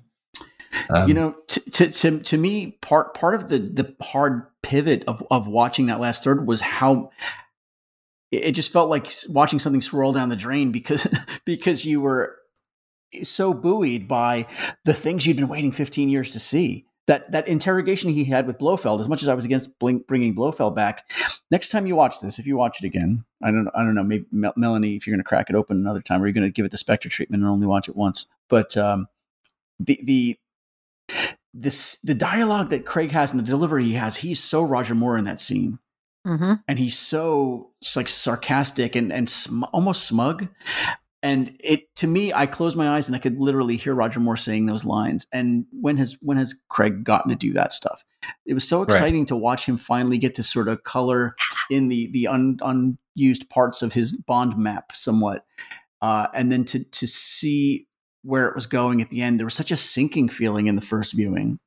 Um, 0.90 1.08
you 1.08 1.14
know, 1.14 1.36
t- 1.48 1.62
to 1.72 1.90
to 1.90 2.20
to 2.20 2.38
me, 2.38 2.72
part 2.82 3.14
part 3.14 3.36
of 3.36 3.50
the 3.50 3.60
the 3.60 3.96
hard 4.02 4.48
pivot 4.62 5.04
of 5.08 5.24
of 5.32 5.48
watching 5.48 5.88
that 5.88 6.00
last 6.00 6.24
third 6.24 6.48
was 6.48 6.62
how 6.62 7.12
it 8.32 8.52
just 8.52 8.72
felt 8.72 8.90
like 8.90 9.08
watching 9.30 9.60
something 9.60 9.82
swirl 9.82 10.12
down 10.12 10.30
the 10.30 10.36
drain 10.36 10.72
because 10.72 11.08
because 11.46 11.86
you 11.86 12.02
were 12.02 12.38
so 13.24 13.54
buoyed 13.54 14.08
by 14.08 14.48
the 14.86 14.94
things 14.94 15.26
you'd 15.26 15.38
been 15.38 15.48
waiting 15.48 15.72
15 15.72 16.10
years 16.10 16.32
to 16.32 16.40
see. 16.40 16.86
That 17.08 17.32
that 17.32 17.48
interrogation 17.48 18.10
he 18.10 18.26
had 18.26 18.46
with 18.46 18.58
Blofeld, 18.58 19.00
as 19.00 19.08
much 19.08 19.24
as 19.24 19.30
I 19.30 19.34
was 19.34 19.46
against 19.46 19.80
bringing 19.80 20.36
Blofeld 20.36 20.76
back, 20.76 21.10
next 21.50 21.70
time 21.70 21.86
you 21.86 21.96
watch 21.96 22.20
this, 22.20 22.38
if 22.38 22.46
you 22.46 22.58
watch 22.58 22.84
it 22.84 22.86
again, 22.86 23.24
I 23.42 23.50
don't 23.50 23.70
I 23.74 23.84
don't 23.84 23.96
know, 23.96 24.04
maybe 24.04 24.26
Mel- 24.30 24.54
Melanie, 24.58 24.98
if 24.98 25.08
you're 25.08 25.16
going 25.16 25.24
to 25.24 25.28
crack 25.28 25.50
it 25.50 25.56
open 25.56 25.78
another 25.78 26.02
time, 26.02 26.22
or 26.22 26.26
you're 26.26 26.34
going 26.34 26.46
to 26.46 26.52
give 26.52 26.66
it 26.66 26.72
the 26.72 26.78
Spectre 26.78 27.08
treatment 27.08 27.44
and 27.44 27.50
only 27.50 27.66
watch 27.66 27.88
it 27.88 27.96
once, 27.96 28.28
but 28.50 28.76
um, 28.76 29.08
the 29.80 30.02
the 30.04 30.38
this 31.54 31.98
the 32.04 32.14
dialogue 32.16 32.70
that 32.70 32.86
Craig 32.86 33.12
has 33.12 33.32
and 33.32 33.40
the 33.40 33.46
delivery 33.46 33.86
he 33.86 33.94
has, 33.94 34.18
he's 34.18 34.42
so 34.44 34.62
Roger 34.64 34.96
Moore 34.96 35.18
in 35.18 35.26
that 35.26 35.40
scene, 35.40 35.80
Mhm. 36.26 36.64
and 36.68 36.80
he's 36.80 36.98
so 36.98 37.72
like 37.96 38.08
sarcastic 38.10 38.96
and 38.96 39.12
and 39.12 39.30
sm- 39.30 39.64
almost 39.74 40.06
smug. 40.06 40.48
And 41.24 41.58
it 41.64 41.94
to 41.96 42.08
me, 42.08 42.32
I 42.32 42.46
closed 42.46 42.78
my 42.78 42.90
eyes 42.96 43.08
and 43.08 43.16
I 43.16 43.20
could 43.20 43.40
literally 43.40 43.76
hear 43.76 43.96
Roger 43.96 44.20
Moore 44.20 44.38
saying 44.38 44.68
those 44.68 44.86
lines. 44.86 45.26
And 45.34 45.66
when 45.72 45.98
has 45.98 46.16
when 46.22 46.38
has 46.38 46.54
Craig 46.70 47.04
gotten 47.04 47.30
to 47.30 47.36
do 47.36 47.54
that 47.54 47.74
stuff? 47.74 48.04
It 48.46 48.54
was 48.54 48.68
so 48.68 48.80
Right. 48.82 48.90
exciting 48.90 49.26
to 49.26 49.36
watch 49.36 49.66
him 49.66 49.78
finally 49.78 50.20
get 50.20 50.36
to 50.36 50.44
sort 50.44 50.68
of 50.68 50.84
color 50.84 51.36
in 51.72 51.88
the 51.90 52.08
the 52.12 52.28
un, 52.28 52.60
unused 52.62 53.50
parts 53.50 53.82
of 53.82 53.94
his 53.94 54.16
Bond 54.18 54.58
map 54.58 54.92
somewhat, 54.94 55.44
uh, 56.02 56.28
and 56.36 56.52
then 56.52 56.64
to 56.66 56.84
to 56.84 57.08
see 57.08 57.88
where 58.28 58.48
it 58.48 58.56
was 58.56 58.66
going 58.66 59.02
at 59.02 59.10
the 59.10 59.22
end. 59.22 59.40
There 59.40 59.48
was 59.48 59.54
such 59.54 59.72
a 59.72 59.78
sinking 59.78 60.28
feeling 60.30 60.68
in 60.68 60.76
the 60.76 60.82
first 60.82 61.14
viewing. 61.14 61.60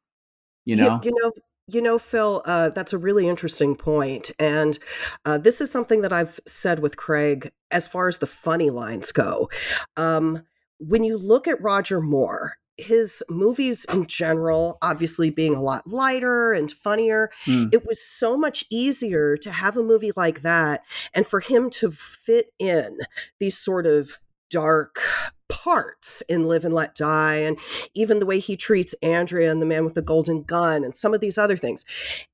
You 0.67 0.77
know, 0.77 1.01
you 1.03 1.11
know, 1.23 1.33
you 1.69 1.81
know, 1.81 1.99
Phil. 1.99 2.43
Uh, 2.45 2.69
that's 2.69 2.93
a 2.93 2.99
really 2.99 3.27
interesting 3.27 3.75
point, 3.75 4.31
and 4.39 4.79
uh, 5.25 5.39
this 5.39 5.61
is 5.61 5.71
something 5.71 6.03
that 6.03 6.13
I've 6.13 6.39
said 6.47 6.81
with 6.81 6.99
Craig 6.99 7.51
as 7.71 7.89
far 7.89 8.09
as 8.09 8.19
the 8.19 8.27
funny 8.27 8.69
lines 8.69 9.11
go. 9.11 9.49
Um, 9.97 10.43
when 10.79 11.03
you 11.03 11.17
look 11.17 11.49
at 11.49 11.61
Roger 11.63 12.01
Moore, 12.01 12.57
his 12.77 13.23
movies 13.31 13.87
in 13.91 14.07
general, 14.07 14.77
obviously 14.83 15.31
being 15.31 15.55
a 15.55 15.63
lot 15.63 15.87
lighter 15.87 16.53
and 16.53 16.71
funnier, 16.71 17.31
Mm. 17.47 17.73
it 17.73 17.87
was 17.87 18.03
so 18.03 18.37
much 18.37 18.65
easier 18.71 19.37
to 19.39 19.51
have 19.51 19.77
a 19.77 19.83
movie 19.83 20.13
like 20.17 20.43
that 20.43 20.83
and 21.15 21.27
for 21.27 21.41
him 21.41 21.71
to 21.71 21.91
fit 21.91 22.53
in 22.59 22.99
these 23.39 23.57
sort 23.59 23.87
of 23.87 24.13
dark 24.51 25.01
parts 25.49 26.23
in 26.29 26.45
Live 26.47 26.65
and 26.65 26.75
Let 26.75 26.95
Die, 26.95 27.37
and 27.37 27.59
even 27.95 28.19
the 28.19 28.27
way 28.27 28.39
he 28.39 28.57
treats 28.57 28.95
Andrea 29.03 29.51
and 29.51 29.61
the 29.61 29.67
man 29.67 29.85
with 29.85 29.95
the 29.95 30.03
golden 30.03 30.43
gun, 30.43 30.85
and 30.85 30.97
some 30.97 31.15
of 31.15 31.21
these 31.21 31.39
other 31.39 31.57
things. 31.57 31.85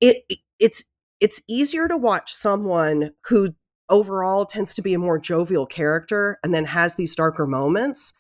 It 0.01 0.25
it's 0.59 0.85
it's 1.21 1.43
easier 1.49 1.89
to 1.89 1.97
watch 1.97 2.33
someone 2.33 3.13
who 3.29 3.55
overall 3.89 4.45
tends 4.45 4.75
to 4.75 4.83
be 4.83 4.95
a 4.95 4.99
more 4.99 5.19
jovial 5.19 5.65
character 5.65 6.39
and 6.43 6.53
then 6.53 6.65
has 6.65 6.97
these 6.97 7.15
darker 7.15 7.47
moments 7.47 8.13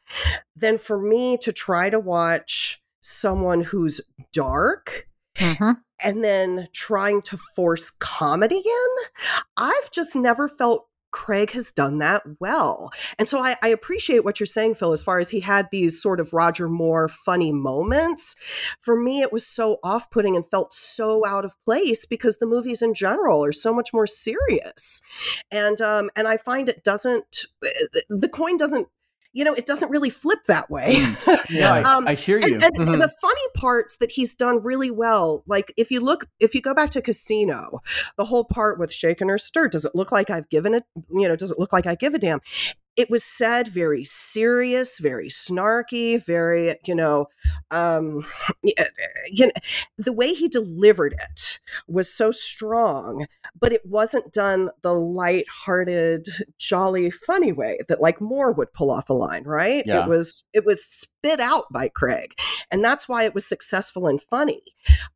than 0.55 0.79
for 0.79 1.01
me 1.01 1.37
to 1.39 1.53
try 1.53 1.91
to 1.91 1.99
watch 1.99 2.81
someone 3.03 3.63
who's 3.63 4.01
dark 4.33 5.09
Mhm. 5.37 5.83
and 6.01 6.25
then 6.25 6.69
trying 6.73 7.21
to 7.23 7.37
force 7.37 7.91
comedy 7.91 8.63
in. 8.65 9.33
I've 9.57 9.91
just 9.91 10.15
never 10.17 10.49
felt 10.49 10.89
Craig 11.17 11.53
has 11.53 11.73
done 11.73 11.97
that 11.97 12.23
well. 12.41 12.91
And 13.19 13.27
so 13.27 13.39
I, 13.39 13.55
I 13.62 13.69
appreciate 13.69 14.23
what 14.23 14.39
you're 14.39 14.47
saying, 14.47 14.75
Phil, 14.75 14.93
as 14.93 15.03
far 15.03 15.19
as 15.19 15.31
he 15.31 15.41
had 15.41 15.67
these 15.73 16.01
sort 16.01 16.21
of 16.21 16.35
Roger 16.35 16.69
Moore 16.69 17.09
funny 17.09 17.53
moments. 17.53 18.37
For 18.79 19.01
me, 19.01 19.23
it 19.23 19.33
was 19.33 19.47
so 19.47 19.79
off 19.83 20.11
putting 20.11 20.37
and 20.37 20.45
felt 20.51 20.75
so 20.75 21.27
out 21.27 21.47
of 21.47 21.55
place 21.64 22.05
because 22.05 22.37
the 22.37 22.47
movies 22.47 22.83
in 22.83 22.93
general 22.93 23.43
are 23.43 23.53
so 23.53 23.73
much 23.73 23.95
more 23.95 24.07
serious. 24.07 25.01
And 25.51 25.81
um, 25.81 26.11
and 26.14 26.29
I 26.29 26.37
find 26.37 26.69
it 26.69 26.85
doesn't 26.85 27.47
the 28.11 28.29
coin 28.29 28.59
doesn't 28.59 28.89
you 29.37 29.45
know, 29.45 29.53
it 29.53 29.66
doesn't 29.66 29.91
really 29.91 30.09
flip 30.09 30.39
that 30.47 30.70
way. 30.70 30.97
Yeah, 31.51 31.70
I, 31.72 31.82
Um, 31.82 32.09
I 32.09 32.14
hear 32.14 32.39
you. 32.39 32.55
And, 32.55 32.62
and 32.64 32.89
Mhm. 32.89 32.93
the 32.99 33.12
funny 33.20 33.41
parts 33.55 33.99
that 33.99 34.11
he's 34.11 34.34
done 34.34 34.62
really 34.62 34.91
well, 34.91 35.45
like 35.47 35.72
if 35.76 35.91
you 35.91 36.01
look, 36.01 36.26
if 36.41 36.55
you 36.55 36.62
go 36.62 36.74
back 36.74 36.91
to 36.93 37.03
Casino, 37.03 37.82
the 38.16 38.24
whole 38.24 38.45
part 38.45 38.78
with 38.78 38.93
shaken 38.93 39.30
or 39.30 39.39
stirred, 39.39 39.72
does 39.72 39.84
it 39.84 39.95
look 39.95 40.11
like 40.11 40.30
I've 40.30 40.49
given 40.49 40.74
it, 40.74 40.84
you 41.12 41.28
know, 41.28 41.37
does 41.37 41.51
it 41.51 41.59
look 41.59 41.72
like 41.72 41.87
I 41.87 41.95
give 41.95 42.14
a 42.14 42.18
damn? 42.18 42.41
It 42.97 43.11
was 43.11 43.25
said 43.25 43.69
very 43.69 44.05
serious, 44.05 44.99
very 44.99 45.29
snarky, 45.29 46.25
very, 46.25 46.77
you 46.87 46.95
know, 46.95 47.27
um, 47.71 48.27
you 48.63 49.47
know, 49.47 49.53
the 49.99 50.13
way 50.13 50.29
he 50.29 50.49
delivered 50.49 51.15
it 51.19 51.61
was 51.87 52.13
so 52.13 52.31
strong, 52.31 53.27
but 53.59 53.73
it 53.73 53.85
wasn't 53.85 54.33
done 54.33 54.71
the 54.83 54.95
light-hearted, 54.95 56.27
jolly, 56.59 57.11
funny 57.11 57.53
way 57.53 57.79
that 57.89 58.01
like 58.01 58.21
Moore 58.21 58.53
would 58.53 58.73
pull 58.73 58.91
off 58.91 59.11
a 59.11 59.13
line, 59.13 59.45
right? 59.45 59.85
Yeah. 59.87 60.05
It 60.05 60.09
was 60.09 60.45
it 60.53 60.65
was 60.65 61.07
spit 61.27 61.41
out 61.41 61.64
by 61.72 61.89
Craig, 61.89 62.39
and 62.70 62.85
that's 62.85 63.09
why 63.09 63.24
it 63.24 63.35
was 63.35 63.47
successful 63.47 64.07
and 64.07 64.20
funny. 64.20 64.62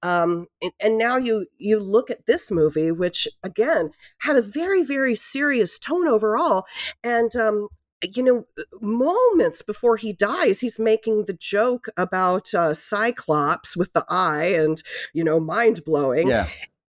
Um, 0.03 0.47
and, 0.63 0.73
and 0.81 0.99
now 0.99 1.17
you 1.17 1.47
you 1.59 1.79
look 1.79 2.11
at 2.11 2.27
this 2.27 2.51
movie, 2.51 2.91
which 2.91 3.29
again 3.43 3.91
had 4.19 4.37
a 4.37 4.43
very 4.43 4.83
very 4.83 5.15
serious 5.15 5.79
tone 5.79 6.09
overall, 6.09 6.65
and 7.03 7.35
um, 7.37 7.69
you 8.15 8.23
know, 8.23 8.47
moments 8.81 9.63
before 9.63 9.97
he 9.97 10.13
dies, 10.13 10.61
he's 10.61 10.79
making 10.79 11.27
the 11.27 11.35
joke 11.35 11.87
about 11.97 12.55
uh, 12.55 12.73
Cyclops 12.73 13.77
with 13.77 13.93
the 13.93 14.07
eye 14.09 14.55
and, 14.57 14.83
you 15.13 15.23
know, 15.23 15.39
mind 15.39 15.85
blowing. 15.85 16.29
yeah. 16.29 16.49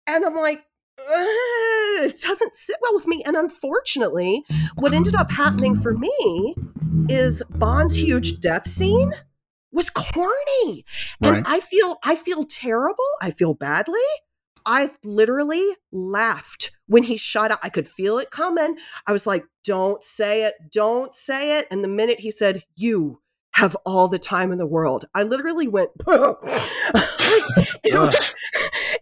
And 0.08 0.26
I'm 0.26 0.36
like, 0.36 0.66
"Ugh, 1.00 2.10
it 2.10 2.20
doesn't 2.22 2.54
sit 2.54 2.78
well 2.82 2.96
with 2.96 3.08
me. 3.08 3.24
And 3.26 3.36
unfortunately, 3.36 4.44
what 4.76 4.94
ended 4.94 5.16
up 5.16 5.32
happening 5.32 5.76
for 5.76 5.94
me 5.94 6.56
is 7.10 7.44
Bond's 7.50 8.02
huge 8.02 8.40
death 8.40 8.68
scene 8.68 9.14
was 9.72 9.90
corny. 9.90 10.86
Right. 11.22 11.38
And 11.38 11.48
I 11.48 11.60
feel 11.60 11.98
I 12.04 12.16
feel 12.16 12.46
terrible. 12.46 13.06
I 13.22 13.32
feel 13.32 13.54
badly. 13.54 14.00
I 14.66 14.92
literally 15.04 15.76
laughed 15.92 16.72
when 16.88 17.04
he 17.04 17.18
shot 17.18 17.52
out. 17.52 17.60
I 17.62 17.70
could 17.70 17.88
feel 17.88 18.18
it 18.18 18.32
coming. 18.32 18.78
I 19.06 19.12
was 19.12 19.28
like, 19.28 19.46
don't 19.64 20.04
say 20.04 20.44
it, 20.44 20.56
don't 20.72 21.14
say 21.14 21.60
it. 21.60 21.68
And 21.70 21.84
the 21.84 21.88
minute 21.88 22.20
he 22.20 22.32
said, 22.32 22.64
you 22.76 23.22
have 23.52 23.76
all 23.86 24.08
the 24.08 24.20
time 24.20 24.52
in 24.52 24.58
the 24.58 24.66
world, 24.66 25.06
I 25.14 25.24
literally 25.24 25.68
went, 25.68 25.92
it, 26.08 27.94
was, 27.94 28.34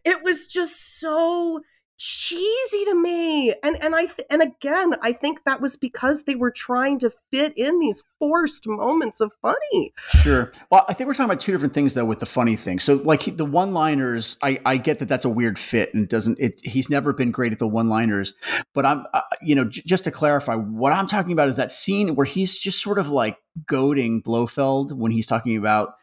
it 0.04 0.24
was 0.24 0.48
just 0.48 1.00
so 1.00 1.62
cheesy 2.06 2.84
to 2.84 2.95
me 2.95 3.54
and 3.64 3.82
and 3.82 3.95
i 3.95 4.08
and 4.30 4.41
again 4.41 4.91
i 5.01 5.14
think 5.14 5.39
that 5.45 5.62
was 5.62 5.78
because 5.78 6.26
they 6.26 6.36
were 6.36 6.51
trying 6.51 6.99
to 6.99 7.10
fit 7.32 7.54
in 7.58 7.80
these 7.80 8.04
forced 8.20 8.68
moments 8.68 9.22
of 9.22 9.32
funny 9.41 9.93
Sure. 10.10 10.51
Well, 10.70 10.86
I 10.89 10.93
think 10.93 11.08
we're 11.08 11.14
talking 11.14 11.26
about 11.26 11.39
two 11.39 11.51
different 11.54 11.74
things 11.74 11.93
though 11.93 12.06
with 12.06 12.20
the 12.20 12.26
funny 12.26 12.56
thing. 12.56 12.80
So 12.80 12.95
like 12.95 13.22
he- 13.22 13.32
the 13.32 13.45
one-liners, 13.45 14.38
I, 14.41 14.60
I 14.66 14.78
get 14.78 14.99
that 14.99 15.08
that's 15.08 15.26
a 15.26 15.30
weird 15.30 15.58
fit 15.58 15.93
and 15.93 16.08
doesn't 16.08 16.39
it 16.39 16.60
he's 16.64 16.89
never 16.89 17.14
been 17.14 17.32
great 17.32 17.51
at 17.54 17.60
the 17.60 17.68
one-liners, 17.68 18.34
but 18.74 18.86
I'm 18.86 19.06
uh, 19.14 19.22
you 19.41 19.56
know 19.56 19.66
j- 19.66 19.82
just 19.86 20.04
to 20.06 20.12
clarify 20.12 20.56
what 20.56 20.93
I'm 20.93 21.08
talking 21.08 21.32
about 21.32 21.47
is 21.49 21.56
that 21.56 21.72
scene 21.72 22.16
where 22.16 22.26
he's 22.26 22.60
just 22.60 22.82
sort 22.82 22.99
of 22.99 23.10
like 23.10 23.38
goading 23.68 24.22
Blofeld 24.22 24.91
when 24.97 25.12
he's 25.12 25.28
talking 25.28 25.58
about 25.58 25.95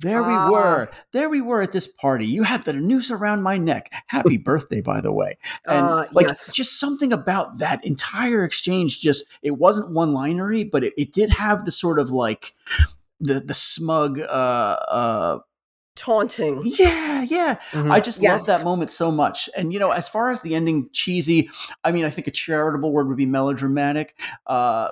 there 0.00 0.22
we 0.22 0.34
Ah. 0.34 0.50
were. 0.50 0.88
There 1.12 1.28
we 1.28 1.40
were 1.40 1.60
at 1.62 1.72
this 1.72 1.86
party. 1.86 2.26
You 2.26 2.44
had 2.44 2.64
the 2.64 2.72
noose 2.72 3.10
around 3.10 3.42
my 3.42 3.58
neck. 3.58 3.92
Happy 4.06 4.36
birthday 4.48 4.80
by 4.80 5.00
the 5.00 5.12
way. 5.12 5.38
And 5.68 5.86
Uh, 5.86 6.04
like 6.12 6.26
yes. 6.26 6.52
just 6.52 6.78
something 6.78 7.12
about 7.12 7.58
that 7.58 7.84
entire 7.84 8.44
exchange 8.44 9.00
just 9.00 9.26
it 9.42 9.52
wasn't 9.58 9.90
one-linery, 9.90 10.64
but 10.64 10.84
it, 10.84 10.94
it 10.96 11.12
did 11.12 11.30
have 11.30 11.64
the 11.64 11.72
sort 11.72 11.98
of 11.98 12.10
like 12.12 12.54
the 13.20 13.40
the 13.40 13.54
smug 13.54 14.20
uh 14.20 14.22
uh 14.22 15.38
taunting 15.96 16.62
yeah 16.64 17.22
yeah 17.22 17.58
Mhm. 17.72 17.90
i 17.90 17.98
just 17.98 18.22
Yes. 18.22 18.46
love 18.48 18.58
that 18.58 18.64
moment 18.64 18.92
so 18.92 19.10
much 19.10 19.50
and 19.56 19.72
you 19.72 19.80
know 19.80 19.90
as 19.90 20.08
far 20.08 20.30
as 20.30 20.40
the 20.42 20.54
ending 20.54 20.88
cheesy 20.92 21.50
i 21.82 21.90
mean 21.90 22.04
i 22.04 22.10
think 22.10 22.28
a 22.28 22.30
charitable 22.30 22.92
word 22.92 23.08
would 23.08 23.16
be 23.16 23.26
melodramatic 23.26 24.16
uh 24.46 24.90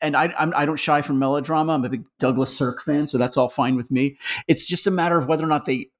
and 0.00 0.16
I, 0.16 0.32
I'm, 0.38 0.52
I 0.56 0.64
don't 0.64 0.76
shy 0.76 1.02
from 1.02 1.18
melodrama. 1.18 1.72
I'm 1.72 1.84
a 1.84 1.88
big 1.88 2.04
Douglas 2.18 2.56
Sirk 2.56 2.82
fan, 2.82 3.08
so 3.08 3.18
that's 3.18 3.36
all 3.36 3.48
fine 3.48 3.76
with 3.76 3.90
me. 3.90 4.18
It's 4.48 4.66
just 4.66 4.86
a 4.86 4.90
matter 4.90 5.16
of 5.16 5.26
whether 5.26 5.44
or 5.44 5.48
not 5.48 5.64
they 5.64 5.90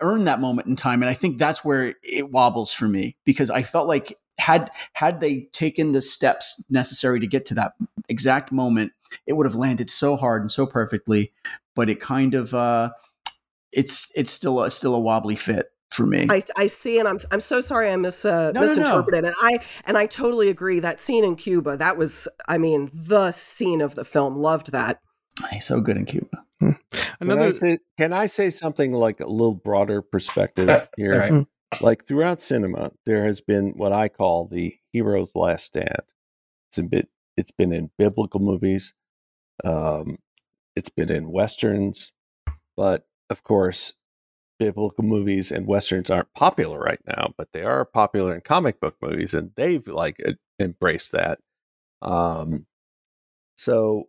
earn 0.00 0.24
that 0.24 0.40
moment 0.40 0.68
in 0.68 0.76
time, 0.76 1.02
and 1.02 1.10
I 1.10 1.14
think 1.14 1.38
that's 1.38 1.64
where 1.64 1.94
it 2.02 2.30
wobbles 2.30 2.72
for 2.72 2.88
me 2.88 3.16
because 3.24 3.50
I 3.50 3.62
felt 3.62 3.88
like 3.88 4.16
had 4.38 4.70
had 4.94 5.20
they 5.20 5.42
taken 5.52 5.92
the 5.92 6.00
steps 6.00 6.64
necessary 6.70 7.20
to 7.20 7.26
get 7.26 7.44
to 7.46 7.54
that 7.54 7.72
exact 8.08 8.50
moment, 8.50 8.92
it 9.26 9.34
would 9.34 9.46
have 9.46 9.56
landed 9.56 9.90
so 9.90 10.16
hard 10.16 10.42
and 10.42 10.50
so 10.50 10.66
perfectly. 10.66 11.32
But 11.76 11.90
it 11.90 12.00
kind 12.00 12.34
of 12.34 12.54
uh, 12.54 12.90
it's 13.72 14.10
it's 14.14 14.32
still 14.32 14.62
a, 14.62 14.70
still 14.70 14.94
a 14.94 15.00
wobbly 15.00 15.36
fit 15.36 15.66
for 15.90 16.06
me. 16.06 16.26
I, 16.30 16.40
I 16.56 16.66
see, 16.66 16.98
and 16.98 17.08
I'm 17.08 17.18
I'm 17.30 17.40
so 17.40 17.60
sorry 17.60 17.90
I 17.90 17.96
mis 17.96 18.24
uh, 18.24 18.52
No, 18.52 18.60
no, 18.60 18.60
no. 18.60 18.66
misinterpreted, 18.66 19.24
and 19.24 19.34
I 19.42 19.58
and 19.84 19.98
I 19.98 20.06
totally 20.06 20.48
agree. 20.48 20.80
That 20.80 21.00
scene 21.00 21.24
in 21.24 21.36
Cuba, 21.36 21.76
that 21.76 21.96
was, 21.96 22.28
I 22.48 22.58
mean, 22.58 22.90
the 22.92 23.32
scene 23.32 23.80
of 23.80 23.94
the 23.94 24.04
film. 24.04 24.36
Loved 24.36 24.72
that. 24.72 25.00
He's 25.50 25.66
so 25.66 25.80
good 25.80 25.96
in 25.96 26.04
Cuba. 26.04 26.44
Can 26.60 26.76
Another 27.20 27.46
I, 27.46 27.50
say, 27.50 27.78
can 27.96 28.12
I 28.12 28.26
say 28.26 28.50
something 28.50 28.92
like 28.92 29.20
a 29.20 29.26
little 29.26 29.54
broader 29.54 30.02
perspective 30.02 30.88
here? 30.96 31.14
All 31.14 31.18
right. 31.18 31.46
Like 31.80 32.04
throughout 32.04 32.40
cinema, 32.40 32.90
there 33.06 33.24
has 33.24 33.40
been 33.40 33.74
what 33.76 33.92
I 33.92 34.08
call 34.08 34.46
the 34.46 34.74
hero's 34.92 35.34
last 35.34 35.64
stand. 35.66 36.02
It's 36.68 36.78
a 36.78 36.82
bit. 36.82 37.08
It's 37.36 37.52
been 37.52 37.72
in 37.72 37.90
biblical 37.96 38.40
movies. 38.40 38.92
Um, 39.64 40.18
it's 40.76 40.90
been 40.90 41.10
in 41.10 41.30
westerns, 41.30 42.12
but 42.76 43.06
of 43.30 43.42
course, 43.44 43.94
biblical 44.60 45.04
movies 45.04 45.50
and 45.50 45.66
westerns 45.66 46.10
aren't 46.10 46.32
popular 46.34 46.78
right 46.78 47.00
now. 47.08 47.34
But 47.36 47.48
they 47.52 47.64
are 47.64 47.84
popular 47.84 48.34
in 48.36 48.42
comic 48.42 48.80
book 48.80 48.96
movies, 49.02 49.34
and 49.34 49.50
they've 49.56 49.86
like 49.88 50.22
embraced 50.60 51.12
that. 51.12 51.40
Um, 52.02 52.66
so 53.56 54.04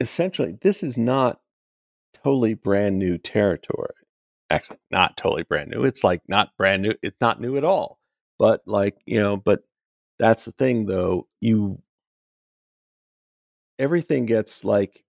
essentially, 0.00 0.54
this 0.60 0.82
is 0.84 0.96
not 0.98 1.40
totally 2.22 2.54
brand 2.54 2.98
new 2.98 3.18
territory. 3.18 3.94
Actually, 4.50 4.78
not 4.90 5.16
totally 5.16 5.44
brand 5.44 5.70
new. 5.70 5.84
It's 5.84 6.04
like 6.04 6.22
not 6.28 6.56
brand 6.58 6.82
new. 6.82 6.94
It's 7.02 7.20
not 7.20 7.40
new 7.40 7.56
at 7.56 7.64
all. 7.64 7.98
But 8.38 8.62
like, 8.66 8.96
you 9.06 9.20
know, 9.20 9.36
but 9.36 9.62
that's 10.18 10.44
the 10.44 10.52
thing 10.52 10.86
though. 10.86 11.26
You, 11.40 11.80
everything 13.78 14.26
gets 14.26 14.64
like, 14.64 15.04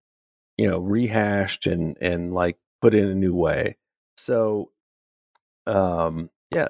you 0.57 0.69
know, 0.69 0.79
rehashed 0.79 1.67
and, 1.67 1.97
and 2.01 2.33
like 2.33 2.57
put 2.81 2.93
in 2.93 3.07
a 3.07 3.15
new 3.15 3.35
way. 3.35 3.75
So, 4.25 4.71
um, 5.67 6.29
yeah, 6.51 6.69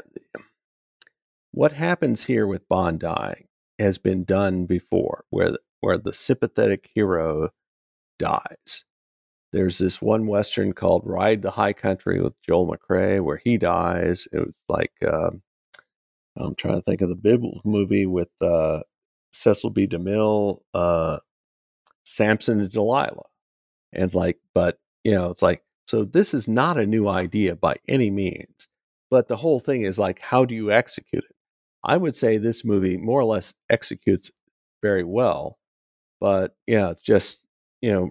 what 1.52 1.74
happens 1.74 2.24
here 2.26 2.48
with 2.48 2.68
Bond 2.68 3.00
dying 3.00 3.48
has 3.80 3.98
been 3.98 4.24
done 4.24 4.66
before 4.66 5.26
where, 5.30 5.58
where 5.82 5.98
the 5.98 6.14
sympathetic 6.14 6.90
hero 6.94 7.50
dies 8.20 8.86
there's 9.54 9.78
this 9.78 10.02
one 10.02 10.26
western 10.26 10.74
called 10.74 11.04
Ride 11.06 11.44
the 11.44 11.52
High 11.52 11.74
Country 11.74 12.20
with 12.20 12.34
Joel 12.42 12.68
McCrea 12.68 13.22
where 13.22 13.40
he 13.42 13.58
dies. 13.58 14.28
It 14.34 14.40
was 14.40 14.64
like 14.68 14.92
um, 15.08 15.44
I'm 16.36 16.56
trying 16.56 16.76
to 16.76 16.82
think 16.82 17.02
of 17.02 17.10
the 17.10 17.16
biblical 17.16 17.62
movie 17.64 18.08
with 18.08 18.32
uh, 18.42 18.82
Cecil 19.32 19.70
B. 19.70 19.88
DeMille, 19.88 20.60
uh, 20.74 21.20
Samson 22.04 22.60
and 22.62 22.72
Delilah. 22.72 23.30
And 23.94 24.14
like, 24.16 24.40
but 24.56 24.80
you 25.04 25.12
know, 25.12 25.30
it's 25.30 25.44
like, 25.44 25.64
so 25.94 26.04
this 26.04 26.34
is 26.34 26.48
not 26.48 26.80
a 26.80 26.88
new 26.88 27.08
idea 27.08 27.56
by 27.56 27.76
any 27.88 28.10
means. 28.10 28.68
But 29.12 29.28
the 29.28 29.36
whole 29.36 29.60
thing 29.60 29.84
is 29.84 30.00
like, 30.00 30.18
how 30.20 30.44
do 30.44 30.56
you 30.56 30.72
execute 30.72 31.24
it? 31.24 31.36
I 31.84 31.98
would 31.98 32.16
say 32.16 32.38
this 32.40 32.66
movie 32.66 32.98
more 32.98 33.22
or 33.22 33.26
less 33.26 33.54
executes 33.70 34.32
very 34.82 35.04
well. 35.04 35.60
But 36.20 36.56
yeah, 36.66 36.90
it's 36.90 37.04
just, 37.04 37.46
you 37.80 37.92
know, 37.92 38.10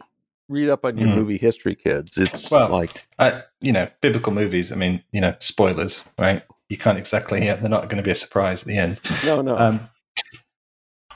read 0.49 0.68
up 0.68 0.85
on 0.85 0.97
your 0.97 1.09
Mm. 1.09 1.16
movie 1.16 1.39
history, 1.39 1.74
kids. 1.74 2.18
It's 2.18 2.53
Well, 2.53 2.68
like, 2.68 3.05
Uh, 3.18 3.41
you 3.61 3.72
know, 3.72 3.89
biblical 4.01 4.33
movies. 4.33 4.70
I 4.70 4.76
mean, 4.76 5.03
you 5.11 5.20
know, 5.20 5.35
spoilers, 5.41 6.05
right? 6.20 6.41
You 6.68 6.76
can't 6.76 6.99
exactly. 6.99 7.45
Yeah, 7.45 7.57
they're 7.57 7.68
not 7.68 7.89
going 7.89 7.97
to 7.97 8.05
be 8.05 8.12
a 8.12 8.14
surprise 8.14 8.62
at 8.62 8.68
the 8.68 8.78
end. 8.78 9.01
no, 9.26 9.43
no. 9.43 9.59
Um, 9.59 9.80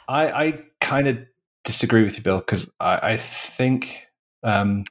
I 0.08 0.46
I 0.46 0.64
kind 0.80 1.06
of 1.06 1.18
disagree 1.62 2.02
with 2.02 2.16
you, 2.16 2.24
Bill, 2.24 2.38
because 2.38 2.68
I, 2.80 3.10
I 3.12 3.16
think. 3.18 4.08
Um, 4.42 4.84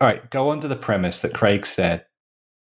all 0.00 0.08
right, 0.08 0.28
go 0.30 0.50
on 0.50 0.60
to 0.60 0.68
the 0.68 0.76
premise 0.76 1.20
that 1.20 1.34
Craig 1.34 1.66
said 1.66 2.06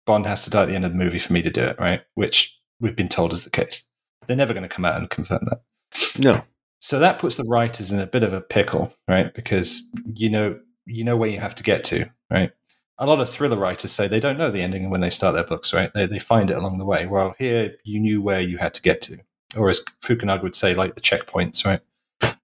Bond 0.05 0.25
has 0.25 0.43
to 0.43 0.49
die 0.49 0.63
at 0.63 0.67
the 0.67 0.75
end 0.75 0.85
of 0.85 0.91
the 0.91 0.97
movie 0.97 1.19
for 1.19 1.33
me 1.33 1.41
to 1.41 1.49
do 1.49 1.63
it, 1.63 1.79
right? 1.79 2.01
Which 2.13 2.59
we've 2.79 2.95
been 2.95 3.09
told 3.09 3.33
is 3.33 3.43
the 3.43 3.49
case. 3.49 3.83
They're 4.27 4.35
never 4.35 4.53
going 4.53 4.67
to 4.67 4.69
come 4.69 4.85
out 4.85 4.97
and 4.97 5.09
confirm 5.09 5.47
that. 5.49 6.19
no. 6.19 6.43
So 6.79 6.99
that 6.99 7.19
puts 7.19 7.37
the 7.37 7.43
writers 7.45 7.91
in 7.91 7.99
a 7.99 8.05
bit 8.05 8.23
of 8.23 8.33
a 8.33 8.41
pickle, 8.41 8.93
right? 9.07 9.33
Because 9.33 9.89
you 10.13 10.29
know 10.29 10.59
you 10.85 11.03
know 11.03 11.17
where 11.17 11.29
you 11.29 11.39
have 11.39 11.55
to 11.55 11.63
get 11.63 11.83
to, 11.85 12.05
right? 12.29 12.51
A 12.99 13.07
lot 13.07 13.19
of 13.19 13.29
thriller 13.29 13.57
writers 13.57 13.91
say 13.91 14.07
they 14.07 14.19
don't 14.19 14.37
know 14.37 14.51
the 14.51 14.61
ending 14.61 14.89
when 14.89 15.01
they 15.01 15.09
start 15.09 15.33
their 15.33 15.43
books, 15.43 15.73
right? 15.73 15.91
They 15.93 16.05
they 16.05 16.19
find 16.19 16.51
it 16.51 16.57
along 16.57 16.77
the 16.77 16.85
way. 16.85 17.07
Well, 17.07 17.33
here 17.39 17.75
you 17.83 17.99
knew 17.99 18.21
where 18.21 18.39
you 18.39 18.59
had 18.59 18.75
to 18.75 18.81
get 18.83 19.01
to, 19.03 19.17
or 19.57 19.69
as 19.69 19.83
Fukunaga 20.03 20.43
would 20.43 20.55
say, 20.55 20.75
like 20.75 20.93
the 20.93 21.01
checkpoints, 21.01 21.65
right? 21.65 21.81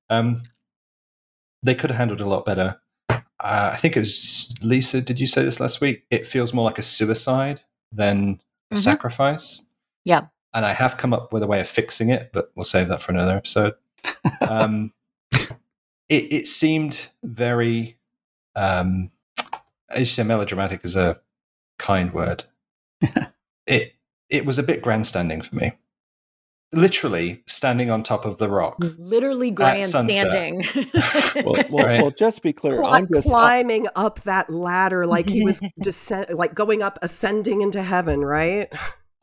Um, 0.10 0.42
they 1.62 1.76
could 1.76 1.92
have 1.92 1.98
handled 1.98 2.20
it 2.20 2.26
a 2.26 2.30
lot 2.30 2.46
better. 2.46 2.81
Uh, 3.42 3.72
I 3.74 3.78
think 3.78 3.98
it 3.98 4.00
was 4.02 4.54
Lisa. 4.62 5.02
Did 5.02 5.20
you 5.20 5.28
say 5.28 5.44
this 5.44 5.60
last 5.60 5.82
week? 5.82 6.06
It 6.12 6.28
feels 6.28 6.54
more 6.54 6.64
like 6.66 6.78
a 6.78 6.84
suicide 6.84 7.62
than 7.92 8.40
a 8.72 8.76
Mhm. 8.76 8.80
sacrifice. 8.80 9.66
Yeah. 10.06 10.28
And 10.54 10.66
I 10.66 10.74
have 10.74 10.98
come 10.98 11.14
up 11.14 11.34
with 11.34 11.44
a 11.44 11.48
way 11.48 11.60
of 11.60 11.68
fixing 11.68 12.10
it, 12.10 12.32
but 12.34 12.52
we'll 12.56 12.66
save 12.66 12.88
that 12.90 13.02
for 13.02 13.12
another 13.12 13.36
episode 13.36 13.74
um, 14.42 14.92
it, 15.32 15.52
it 16.10 16.48
seemed 16.48 17.08
very, 17.24 17.98
um, 18.56 19.12
I 19.90 20.00
should 20.00 20.08
say 20.08 20.24
melodramatic 20.24 20.84
is 20.84 20.96
a 20.96 21.20
kind 21.80 22.14
word. 22.14 22.44
it 23.68 23.94
it 24.30 24.46
was 24.46 24.58
a 24.58 24.64
bit 24.64 24.82
grandstanding 24.82 25.42
for 25.42 25.56
me. 25.56 25.74
Literally 26.74 27.44
standing 27.48 27.90
on 27.90 28.02
top 28.04 28.24
of 28.26 28.38
the 28.38 28.50
rock. 28.50 28.78
Literally 28.80 29.52
grandstanding. 29.52 30.64
Well, 31.44 31.64
well, 31.70 31.86
Right. 31.86 32.02
well, 32.02 32.12
just 32.12 32.38
to 32.38 32.42
be 32.44 32.54
clear, 32.54 32.76
Cli- 32.76 32.86
I'm 32.90 33.08
just 33.14 33.28
uh, 33.28 33.32
climbing 33.32 33.88
up 33.96 34.22
that 34.22 34.50
ladder 34.50 35.06
like 35.06 35.30
he 35.30 35.44
was 35.44 35.62
descend, 35.82 36.28
like 36.34 36.54
going 36.54 36.82
up, 36.82 36.98
ascending 37.02 37.62
into 37.62 37.82
heaven, 37.82 38.22
right? 38.22 38.68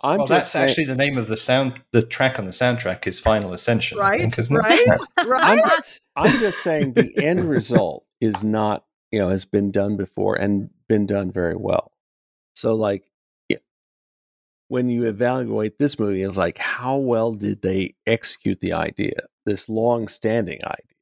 I'm 0.01 0.18
well, 0.18 0.26
just 0.26 0.30
that's 0.30 0.51
saying- 0.51 0.68
actually 0.68 0.84
the 0.84 0.94
name 0.94 1.18
of 1.18 1.28
the 1.28 1.36
sound. 1.36 1.80
The 1.92 2.03
track 2.03 2.38
on 2.38 2.44
the 2.44 2.51
soundtrack 2.51 3.07
is 3.07 3.18
"Final 3.18 3.53
Ascension." 3.53 3.99
Right, 3.99 4.30
think, 4.32 4.51
right, 4.51 4.86
right. 5.26 5.99
I'm 6.16 6.38
just 6.40 6.59
saying 6.62 6.94
the 6.94 7.12
end 7.24 7.49
result 7.49 8.05
is 8.20 8.42
not, 8.44 8.84
you 9.11 9.18
know, 9.20 9.28
has 9.28 9.44
been 9.44 9.70
done 9.70 9.96
before 9.96 10.34
and 10.34 10.70
been 10.88 11.05
done 11.07 11.30
very 11.30 11.57
well. 11.57 11.92
So, 12.55 12.74
like, 12.74 13.05
yeah, 13.05 13.18
when 14.69 14.89
you 14.89 15.05
evaluate 15.05 15.79
this 15.79 15.99
movie, 15.99 16.23
it's 16.23 16.37
like, 16.37 16.59
how 16.59 16.97
well 16.97 17.33
did 17.33 17.62
they 17.62 17.95
execute 18.07 18.61
the 18.61 18.73
idea, 18.73 19.14
this 19.45 19.69
long 19.69 20.09
standing 20.09 20.61
idea? 20.64 20.97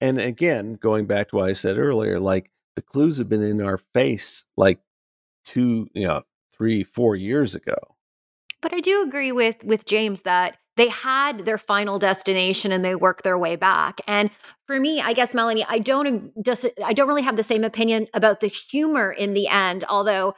And 0.00 0.18
again, 0.18 0.74
going 0.74 1.06
back 1.06 1.28
to 1.28 1.36
what 1.36 1.48
I 1.48 1.54
said 1.54 1.78
earlier, 1.78 2.20
like, 2.20 2.52
the 2.76 2.82
clues 2.82 3.18
have 3.18 3.28
been 3.28 3.42
in 3.42 3.60
our 3.60 3.78
face 3.78 4.44
like 4.56 4.78
two, 5.44 5.88
you 5.94 6.06
know, 6.06 6.22
three, 6.52 6.84
four 6.84 7.16
years 7.16 7.54
ago. 7.56 7.76
But 8.60 8.72
I 8.72 8.80
do 8.80 9.02
agree 9.02 9.32
with 9.32 9.64
with 9.64 9.84
James 9.84 10.22
that 10.22 10.58
they 10.76 10.88
had 10.88 11.44
their 11.44 11.58
final 11.58 11.98
destination 11.98 12.70
and 12.70 12.84
they 12.84 12.94
work 12.94 13.22
their 13.22 13.36
way 13.36 13.56
back. 13.56 14.00
And 14.06 14.30
for 14.66 14.78
me, 14.78 15.00
I 15.00 15.12
guess 15.12 15.34
Melanie, 15.34 15.66
I 15.68 15.80
don't 15.80 16.32
I 16.84 16.92
don't 16.92 17.08
really 17.08 17.22
have 17.22 17.36
the 17.36 17.42
same 17.42 17.64
opinion 17.64 18.06
about 18.14 18.40
the 18.40 18.46
humor 18.46 19.10
in 19.10 19.34
the 19.34 19.48
end, 19.48 19.84
although 19.88 20.34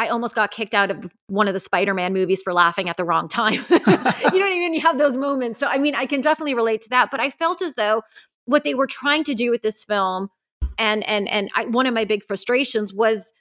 I 0.00 0.08
almost 0.08 0.34
got 0.34 0.50
kicked 0.50 0.72
out 0.72 0.90
of 0.90 1.14
one 1.26 1.46
of 1.46 1.52
the 1.52 1.60
Spider-Man 1.60 2.14
movies 2.14 2.40
for 2.42 2.54
laughing 2.54 2.88
at 2.88 2.96
the 2.96 3.04
wrong 3.04 3.28
time. 3.28 3.52
you 3.70 3.78
know 3.78 3.92
what 3.92 4.34
I 4.34 4.58
mean? 4.58 4.72
You 4.72 4.80
have 4.80 4.96
those 4.96 5.14
moments. 5.14 5.60
So 5.60 5.66
I 5.66 5.76
mean, 5.76 5.94
I 5.94 6.06
can 6.06 6.22
definitely 6.22 6.54
relate 6.54 6.80
to 6.82 6.88
that, 6.88 7.10
but 7.10 7.20
I 7.20 7.28
felt 7.28 7.60
as 7.60 7.74
though 7.74 8.00
what 8.46 8.64
they 8.64 8.74
were 8.74 8.86
trying 8.86 9.24
to 9.24 9.34
do 9.34 9.50
with 9.50 9.60
this 9.60 9.84
film 9.84 10.30
and 10.78 11.06
and 11.06 11.28
and 11.28 11.50
I, 11.54 11.66
one 11.66 11.84
of 11.84 11.92
my 11.92 12.06
big 12.06 12.24
frustrations 12.24 12.94
was 12.94 13.34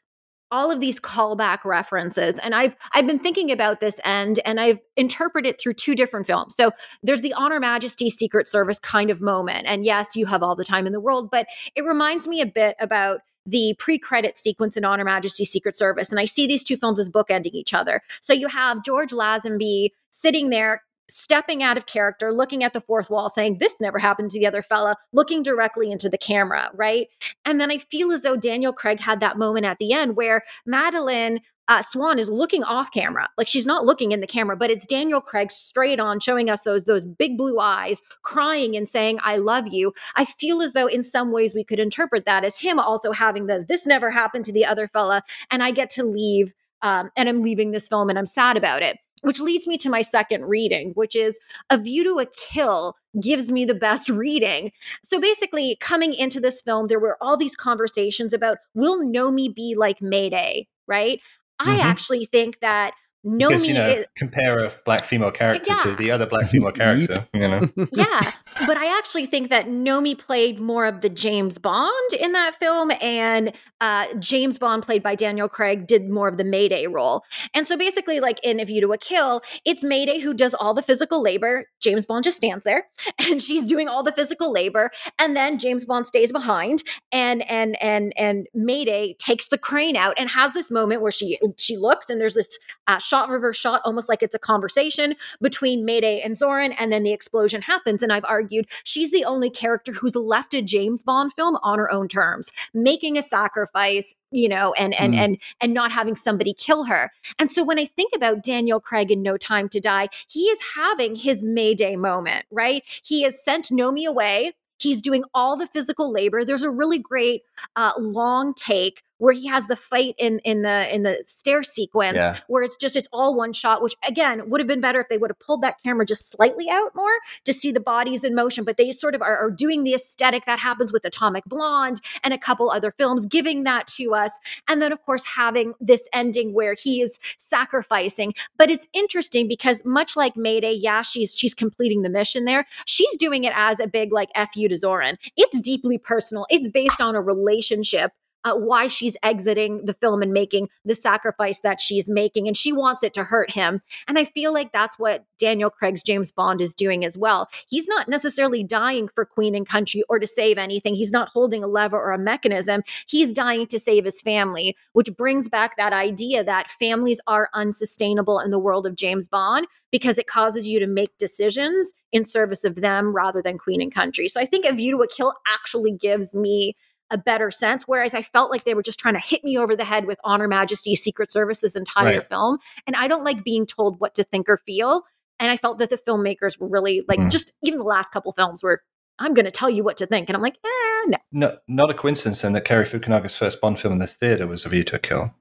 all 0.52 0.70
of 0.70 0.80
these 0.80 1.00
callback 1.00 1.64
references 1.64 2.40
and 2.40 2.56
i've 2.56 2.76
i've 2.94 3.06
been 3.06 3.20
thinking 3.20 3.52
about 3.52 3.82
this 3.82 4.00
end 4.04 4.40
and 4.46 4.60
i've 4.60 4.80
interpreted 4.98 5.54
it 5.54 5.62
through 5.62 5.76
two 5.76 5.94
different 5.94 6.26
films 6.26 6.56
so 6.56 6.72
there's 7.04 7.22
the 7.22 7.34
honor 7.34 7.60
majesty 7.60 8.10
secret 8.10 8.48
service 8.48 8.80
kind 8.80 9.12
of 9.12 9.22
moment 9.22 9.68
and 9.68 9.86
yes 9.86 10.16
you 10.16 10.26
have 10.26 10.42
all 10.42 10.56
the 10.56 10.66
time 10.66 10.88
in 10.88 10.92
the 10.92 11.00
world 11.00 11.30
but 11.30 11.46
it 11.76 11.84
reminds 11.84 12.28
me 12.28 12.42
a 12.42 12.48
bit 12.48 12.76
about 12.80 13.22
the 13.46 13.76
pre-credit 13.80 14.38
sequence 14.38 14.76
in 14.78 14.86
honor 14.86 15.04
majesty 15.04 15.46
secret 15.46 15.76
service 15.76 16.10
and 16.10 16.20
i 16.20 16.26
see 16.26 16.46
these 16.48 16.64
two 16.64 16.78
films 16.78 17.00
as 17.00 17.10
bookending 17.10 17.54
each 17.54 17.74
other. 17.74 18.02
So 18.22 18.34
you 18.34 18.48
have 18.48 18.84
george 18.84 19.12
lazenby 19.12 19.92
sitting 20.10 20.50
there 20.50 20.84
stepping 21.10 21.64
out 21.64 21.78
of 21.78 21.86
character 21.86 22.34
looking 22.34 22.64
at 22.64 22.74
the 22.74 22.82
fourth 22.82 23.10
wall 23.10 23.30
saying 23.30 23.58
this 23.58 23.80
never 23.82 24.00
happened 24.00 24.32
to 24.32 24.40
the 24.40 24.48
other 24.48 24.62
fella 24.62 24.96
looking 25.12 25.44
directly 25.44 25.92
into 25.92 26.10
the 26.10 26.18
camera 26.18 26.70
right 26.74 27.08
and 27.46 27.60
then 27.60 27.72
I 27.72 27.78
feel 27.78 28.12
as 28.12 28.22
though 28.22 28.38
Daniel 28.38 28.74
Craig 28.74 29.00
had 29.00 29.20
that 29.20 29.38
moment 29.38 29.66
at 29.66 29.78
the 29.80 29.94
end 29.94 30.16
where 30.16 30.44
Madeleine 30.66 31.42
uh, 31.70 31.84
Swann 31.84 32.18
is 32.18 32.30
looking 32.30 32.64
off 32.64 32.92
camera, 32.92 33.30
like 33.38 33.48
she's 33.48 33.66
not 33.66 33.86
looking 33.86 34.12
in 34.12 34.22
the 34.22 34.28
camera, 34.28 34.58
but 34.58 34.72
it's 34.72 34.88
Daniel 34.88 35.22
Craig 35.22 35.52
straight 35.52 36.00
on, 36.00 36.20
showing 36.20 36.50
us 36.50 36.64
those 36.64 36.84
those 36.86 37.06
big 37.06 37.38
blue 37.38 37.60
eyes, 37.60 38.02
crying 38.24 38.76
and 38.76 38.90
saying 38.90 39.20
"I 39.24 39.38
love 39.38 39.68
you." 39.68 39.94
I 40.16 40.26
feel 40.26 40.64
as 40.64 40.74
though 40.74 40.88
in 40.88 41.04
some 41.04 41.32
ways 41.32 41.54
we 41.54 41.64
could 41.64 41.80
interpret 41.80 42.26
that 42.26 42.44
as 42.44 42.58
him 42.58 42.80
also 42.80 43.12
having 43.12 43.46
the 43.46 43.64
"this 43.68 43.86
never 43.86 44.10
happened 44.10 44.46
to 44.46 44.52
the 44.52 44.66
other 44.66 44.88
fella," 44.88 45.22
and 45.52 45.62
I 45.62 45.70
get 45.70 45.92
to 45.92 46.04
leave, 46.04 46.54
um, 46.82 47.12
and 47.16 47.30
I'm 47.30 47.44
leaving 47.44 47.70
this 47.70 47.88
film, 47.88 48.10
and 48.10 48.18
I'm 48.18 48.26
sad 48.26 48.58
about 48.58 48.82
it. 48.82 48.98
Which 49.22 49.40
leads 49.42 49.68
me 49.68 49.78
to 49.80 49.90
my 49.90 50.02
second 50.02 50.46
reading, 50.46 50.92
which 50.96 51.16
is 51.16 51.40
A 51.70 51.78
View 51.78 52.04
to 52.06 52.20
a 52.20 52.26
Kill 52.26 52.96
gives 53.22 53.52
me 53.52 53.66
the 53.66 53.74
best 53.74 54.10
reading 54.10 54.72
so 55.04 55.20
basically, 55.20 55.78
coming 55.80 56.14
into 56.14 56.40
this 56.40 56.62
film, 56.62 56.88
there 56.88 57.00
were 57.00 57.18
all 57.22 57.38
these 57.38 57.56
conversations 57.56 58.34
about 58.34 58.58
will 58.76 59.00
Nomi 59.04 59.54
be 59.54 59.76
like 59.78 60.02
Mayday, 60.02 60.68
right? 60.88 61.20
I 61.60 61.78
Mhm. 61.78 61.84
actually 61.84 62.26
think 62.26 62.60
that 62.62 62.94
Nomi 63.26 63.48
Because 63.50 63.68
you 63.68 63.74
know, 63.74 63.90
is, 63.90 64.06
compare 64.16 64.64
a 64.64 64.72
black 64.86 65.04
female 65.04 65.32
character 65.32 65.72
Yeah. 65.72 65.78
to 65.84 65.96
the 65.96 66.10
other 66.12 66.26
black 66.26 66.48
female 66.48 66.72
character. 66.74 67.28
You 67.34 67.48
know, 67.48 67.70
yeah, 67.92 68.32
but 68.66 68.78
I 68.78 68.98
actually 68.98 69.26
think 69.26 69.50
that 69.50 69.68
Nomi 69.68 70.18
played 70.18 70.60
more 70.60 70.86
of 70.86 71.02
the 71.02 71.10
James 71.10 71.58
Bond 71.58 72.14
in 72.14 72.32
that 72.32 72.56
film, 72.56 72.92
and 73.02 73.52
uh, 73.82 74.06
James 74.20 74.58
Bond, 74.58 74.84
played 74.84 75.04
by 75.04 75.16
Daniel 75.16 75.50
Craig, 75.50 75.86
did 75.86 76.10
more 76.10 76.28
of 76.30 76.38
the 76.38 76.44
Mayday 76.46 76.88
role. 76.88 77.24
And 77.54 77.68
so 77.68 77.76
basically, 77.78 78.20
like 78.22 78.40
in 78.44 78.60
A 78.60 78.66
View 78.66 78.82
to 78.82 78.94
a 78.94 78.98
Kill, 78.98 79.42
it's 79.66 79.84
Mayday 79.84 80.20
who 80.20 80.34
does 80.34 80.54
all 80.54 80.74
the 80.74 80.82
physical 80.82 81.22
labor. 81.22 81.66
James 81.82 82.06
Bond 82.06 82.24
just 82.24 82.38
stands 82.38 82.64
there, 82.64 82.88
and 83.20 83.42
she's 83.42 83.66
doing 83.66 83.90
all 83.90 84.02
the 84.02 84.14
physical 84.14 84.52
labor, 84.52 84.92
and 85.18 85.36
then 85.36 85.60
James 85.60 85.84
Bond 85.84 86.08
stays 86.08 86.32
behind, 86.32 86.84
and 87.12 87.50
and 87.52 87.82
and 87.82 88.14
and 88.18 88.48
Mayday 88.54 89.16
takes 89.20 89.50
the 89.50 89.58
crane 89.58 89.98
out 89.98 90.14
and 90.18 90.30
has 90.30 90.54
this 90.54 90.72
moment 90.72 91.02
where 91.02 91.12
she 91.12 91.38
she 91.58 91.76
looks, 91.76 92.10
and 92.10 92.22
there's 92.22 92.34
this 92.34 92.48
uh, 92.88 93.00
shot 93.10 93.30
reverse 93.30 93.58
shot, 93.58 93.82
almost 93.86 94.08
like 94.08 94.22
it's 94.22 94.36
a 94.36 94.40
conversation 94.40 95.16
between 95.42 95.84
Mayday 95.86 96.22
and 96.22 96.36
Zorin, 96.36 96.76
and 96.78 96.92
then 96.92 97.04
the 97.04 97.12
explosion 97.12 97.62
happens. 97.62 98.04
And 98.04 98.14
I've 98.14 98.26
argued 98.26 98.68
she's 98.84 99.12
the 99.12 99.26
only 99.26 99.50
character 99.50 99.92
who's 99.92 100.16
left 100.16 100.54
a 100.54 100.62
James 100.62 101.02
Bond 101.04 101.34
film 101.34 101.58
on 101.64 101.80
her 101.80 101.92
own 101.92 102.08
terms, 102.08 102.52
making 102.74 103.18
a 103.18 103.22
sacrifice, 103.22 104.14
you 104.32 104.48
know, 104.48 104.74
and 104.74 104.94
and 104.94 105.14
Mm. 105.14 105.18
and 105.18 105.38
and 105.62 105.74
not 105.74 105.92
having 105.92 106.16
somebody 106.16 106.54
kill 106.54 106.84
her. 106.86 107.12
And 107.40 107.52
so 107.52 107.64
when 107.64 107.80
I 107.80 107.86
think 107.86 108.12
about 108.16 108.44
Daniel 108.44 108.80
Craig 108.80 109.12
in 109.12 109.24
No 109.24 109.38
Time 109.38 109.70
to 109.70 109.80
Die, 109.80 110.08
he 110.28 110.42
is 110.42 110.60
having 110.76 111.16
his 111.16 111.44
Mayday 111.44 111.96
moment, 111.96 112.46
right? 112.52 112.84
He 113.04 113.24
has 113.24 113.44
sent 113.44 113.70
Nomi 113.70 114.06
away. 114.06 114.54
He's 114.78 115.02
doing 115.02 115.24
all 115.34 115.58
the 115.58 115.68
physical 115.68 116.12
labor. 116.12 116.46
There's 116.46 116.64
a 116.64 116.70
really 116.70 117.00
great 117.00 117.42
uh, 117.76 117.92
long 117.98 118.54
take 118.54 119.04
where 119.20 119.34
he 119.34 119.48
has 119.48 119.68
the 119.68 119.76
fight 119.76 120.16
in 120.18 120.40
in 120.40 120.64
the 120.64 120.94
in 120.94 121.04
the 121.04 121.24
stair 121.26 121.64
sequence 121.64 122.18
Yeah. 122.18 122.40
where 122.48 122.64
it's 122.64 122.76
just 122.76 122.96
it's 122.96 123.08
all 123.14 123.36
one 123.36 123.54
shot 123.54 123.82
which 123.82 123.96
again 124.08 124.50
would 124.50 124.60
have 124.60 124.68
been 124.68 124.82
better 124.82 125.00
if 125.00 125.08
they 125.10 125.18
would 125.18 125.30
have 125.30 125.40
pulled 125.40 125.62
that 125.62 125.76
camera 125.84 126.06
just 126.06 126.30
slightly 126.30 126.68
out 126.70 126.96
more 126.96 127.12
to 127.46 127.54
see 127.54 127.72
the 127.72 127.80
bodies 127.80 128.24
in 128.24 128.34
motion 128.36 128.64
but 128.64 128.78
they 128.78 128.92
sort 128.92 129.16
of 129.16 129.22
are, 129.22 129.38
are 129.38 129.52
doing 129.52 129.84
the 129.84 129.94
aesthetic 129.94 130.46
that 130.46 130.60
happens 130.60 130.92
with 130.92 131.06
atomic 131.06 131.46
blonde 131.46 132.02
and 132.24 132.34
a 132.34 132.38
couple 132.38 132.72
other 132.72 132.92
films 132.92 133.26
giving 133.26 133.64
that 133.64 133.88
to 133.88 134.14
us. 134.14 134.32
And 134.68 134.82
then 134.82 134.92
of 134.92 135.02
course 135.06 135.24
having 135.26 135.74
this 135.80 136.08
ending 136.14 136.54
where 136.54 136.74
he 136.74 137.02
is 137.02 137.20
sacrificing. 137.38 138.34
But 138.58 138.70
it's 138.70 138.88
interesting 138.94 139.48
because 139.48 139.84
much 139.86 140.16
like 140.16 140.36
mayday 140.38 140.74
yeah 140.74 141.02
she's 141.02 141.36
she's 141.36 141.54
completing 141.54 142.02
the 142.02 142.10
mission 142.10 142.46
there. 142.46 142.66
She's 142.86 143.16
doing 143.18 143.44
it 143.44 143.54
as 143.56 143.80
a 143.80 143.88
big 143.88 144.12
like 144.12 144.30
fu 144.54 144.68
to 144.68 144.76
zorin. 144.76 145.18
It's 145.38 145.60
deeply 145.60 145.98
personal. 145.98 146.46
It's 146.50 146.68
based 146.68 147.02
on 147.02 147.16
a 147.16 147.22
relationship 147.22 148.12
uh, 148.44 148.54
why 148.54 148.88
she's 148.88 149.18
exiting 149.24 149.86
the 149.86 149.94
film 149.94 150.22
and 150.22 150.32
making 150.32 150.70
the 150.86 150.96
sacrifice 150.96 151.60
that 151.62 151.80
she's 151.80 152.10
making 152.10 152.48
and 152.48 152.56
she 152.56 152.72
wants 152.72 153.04
it 153.04 153.14
to 153.14 153.24
hurt 153.24 153.52
him. 153.52 153.82
And 154.08 154.18
i 154.18 154.26
feel 154.26 154.54
like 154.54 154.72
that's 154.72 154.98
what 154.98 155.26
daniel 155.40 155.70
craig's 155.70 156.04
james 156.04 156.32
bond 156.32 156.62
is 156.62 156.74
doing 156.74 157.06
as 157.06 157.18
well. 157.18 157.50
He's 157.68 157.88
not 157.88 158.08
necessarily 158.08 158.64
dying 158.64 159.08
for 159.08 159.26
queen 159.26 159.56
and 159.56 159.68
country 159.68 160.04
or 160.10 160.20
to 160.20 160.28
save 160.28 160.58
anything. 160.58 160.96
He's 160.96 161.12
not 161.12 161.30
holding 161.30 161.64
a 161.64 161.68
lever 161.68 161.98
or 161.98 162.12
a 162.12 162.18
mechanism. 162.18 162.82
He's 163.08 163.34
dying 163.34 163.68
to 163.68 163.80
save 163.80 164.06
his 164.06 164.22
family 164.22 164.76
which 164.94 165.16
brings 165.18 165.48
back 165.48 165.78
that 165.78 165.94
idea 165.94 166.44
that 166.44 166.70
families 166.70 167.20
are 167.28 167.50
unsustainable 167.54 168.40
in 168.40 168.52
the 168.52 168.60
world 168.60 168.86
of 168.86 168.96
james 168.96 169.28
bond 169.28 169.68
because 169.92 170.18
it 170.18 170.28
causes 170.28 170.68
you 170.68 170.80
to 170.80 170.88
make 170.88 171.18
decisions 171.18 171.94
in 172.12 172.24
service 172.24 172.64
of 172.64 172.76
them 172.76 173.14
rather 173.16 173.42
than 173.42 173.58
queen 173.58 173.82
and 173.82 173.94
country. 173.94 174.28
So 174.28 174.40
i 174.40 174.46
think 174.46 174.66
a 174.66 174.74
view 174.74 174.98
to 174.98 175.04
a 175.04 175.08
kill 175.08 175.34
actually 175.48 175.92
gives 175.92 176.36
me 176.36 176.76
a 177.12 177.18
better 177.18 177.50
sense. 177.52 177.84
Whereas 177.88 178.14
I 178.14 178.22
felt 178.22 178.52
like 178.52 178.64
they 178.64 178.74
were 178.76 178.84
just 178.84 179.00
trying 179.00 179.16
to 179.16 179.20
hit 179.20 179.44
me 179.44 179.58
over 179.58 179.76
the 179.76 179.84
head 179.86 180.06
with 180.06 180.20
honor, 180.24 180.48
majesty, 180.48 180.96
secret 180.96 181.32
service 181.32 181.60
this 181.60 181.76
entire 181.76 182.06
Right. 182.20 182.28
film. 182.30 182.60
And 182.88 182.96
I 182.96 183.08
don't 183.08 183.24
like 183.24 183.44
being 183.44 183.66
told 183.66 184.00
what 184.00 184.16
to 184.16 184.24
think 184.24 184.48
or 184.50 184.58
feel. 184.58 185.04
And 185.40 185.52
I 185.52 185.58
felt 185.58 185.80
that 185.80 185.90
the 185.90 185.98
filmmakers 185.98 186.60
were 186.60 186.68
really 186.68 187.04
like, 187.08 187.20
Mm. 187.20 187.32
just 187.32 187.52
even 187.64 187.80
the 187.80 187.86
last 187.86 188.12
couple 188.12 188.32
films 188.34 188.62
were, 188.62 188.82
I'm 189.20 189.34
going 189.34 189.46
to 189.46 189.52
tell 189.52 189.70
you 189.70 189.84
what 189.84 189.98
to 189.98 190.06
think. 190.06 190.30
And 190.30 190.36
I'm 190.36 190.42
like, 190.42 190.58
eh, 190.64 191.06
no. 191.08 191.18
No, 191.32 191.58
not 191.68 191.90
a 191.90 191.94
coincidence 191.94 192.42
then 192.42 192.54
that 192.54 192.66
Cary 192.66 192.86
Fukunaga's 192.86 193.36
first 193.36 193.60
Bond 193.62 193.80
film 193.80 193.94
in 193.94 194.00
the 194.00 194.08
theater 194.08 194.48
was 194.48 194.66
A 194.66 194.70
View 194.70 194.84
to 194.86 194.96
a 194.96 195.00
Kill. 195.00 195.34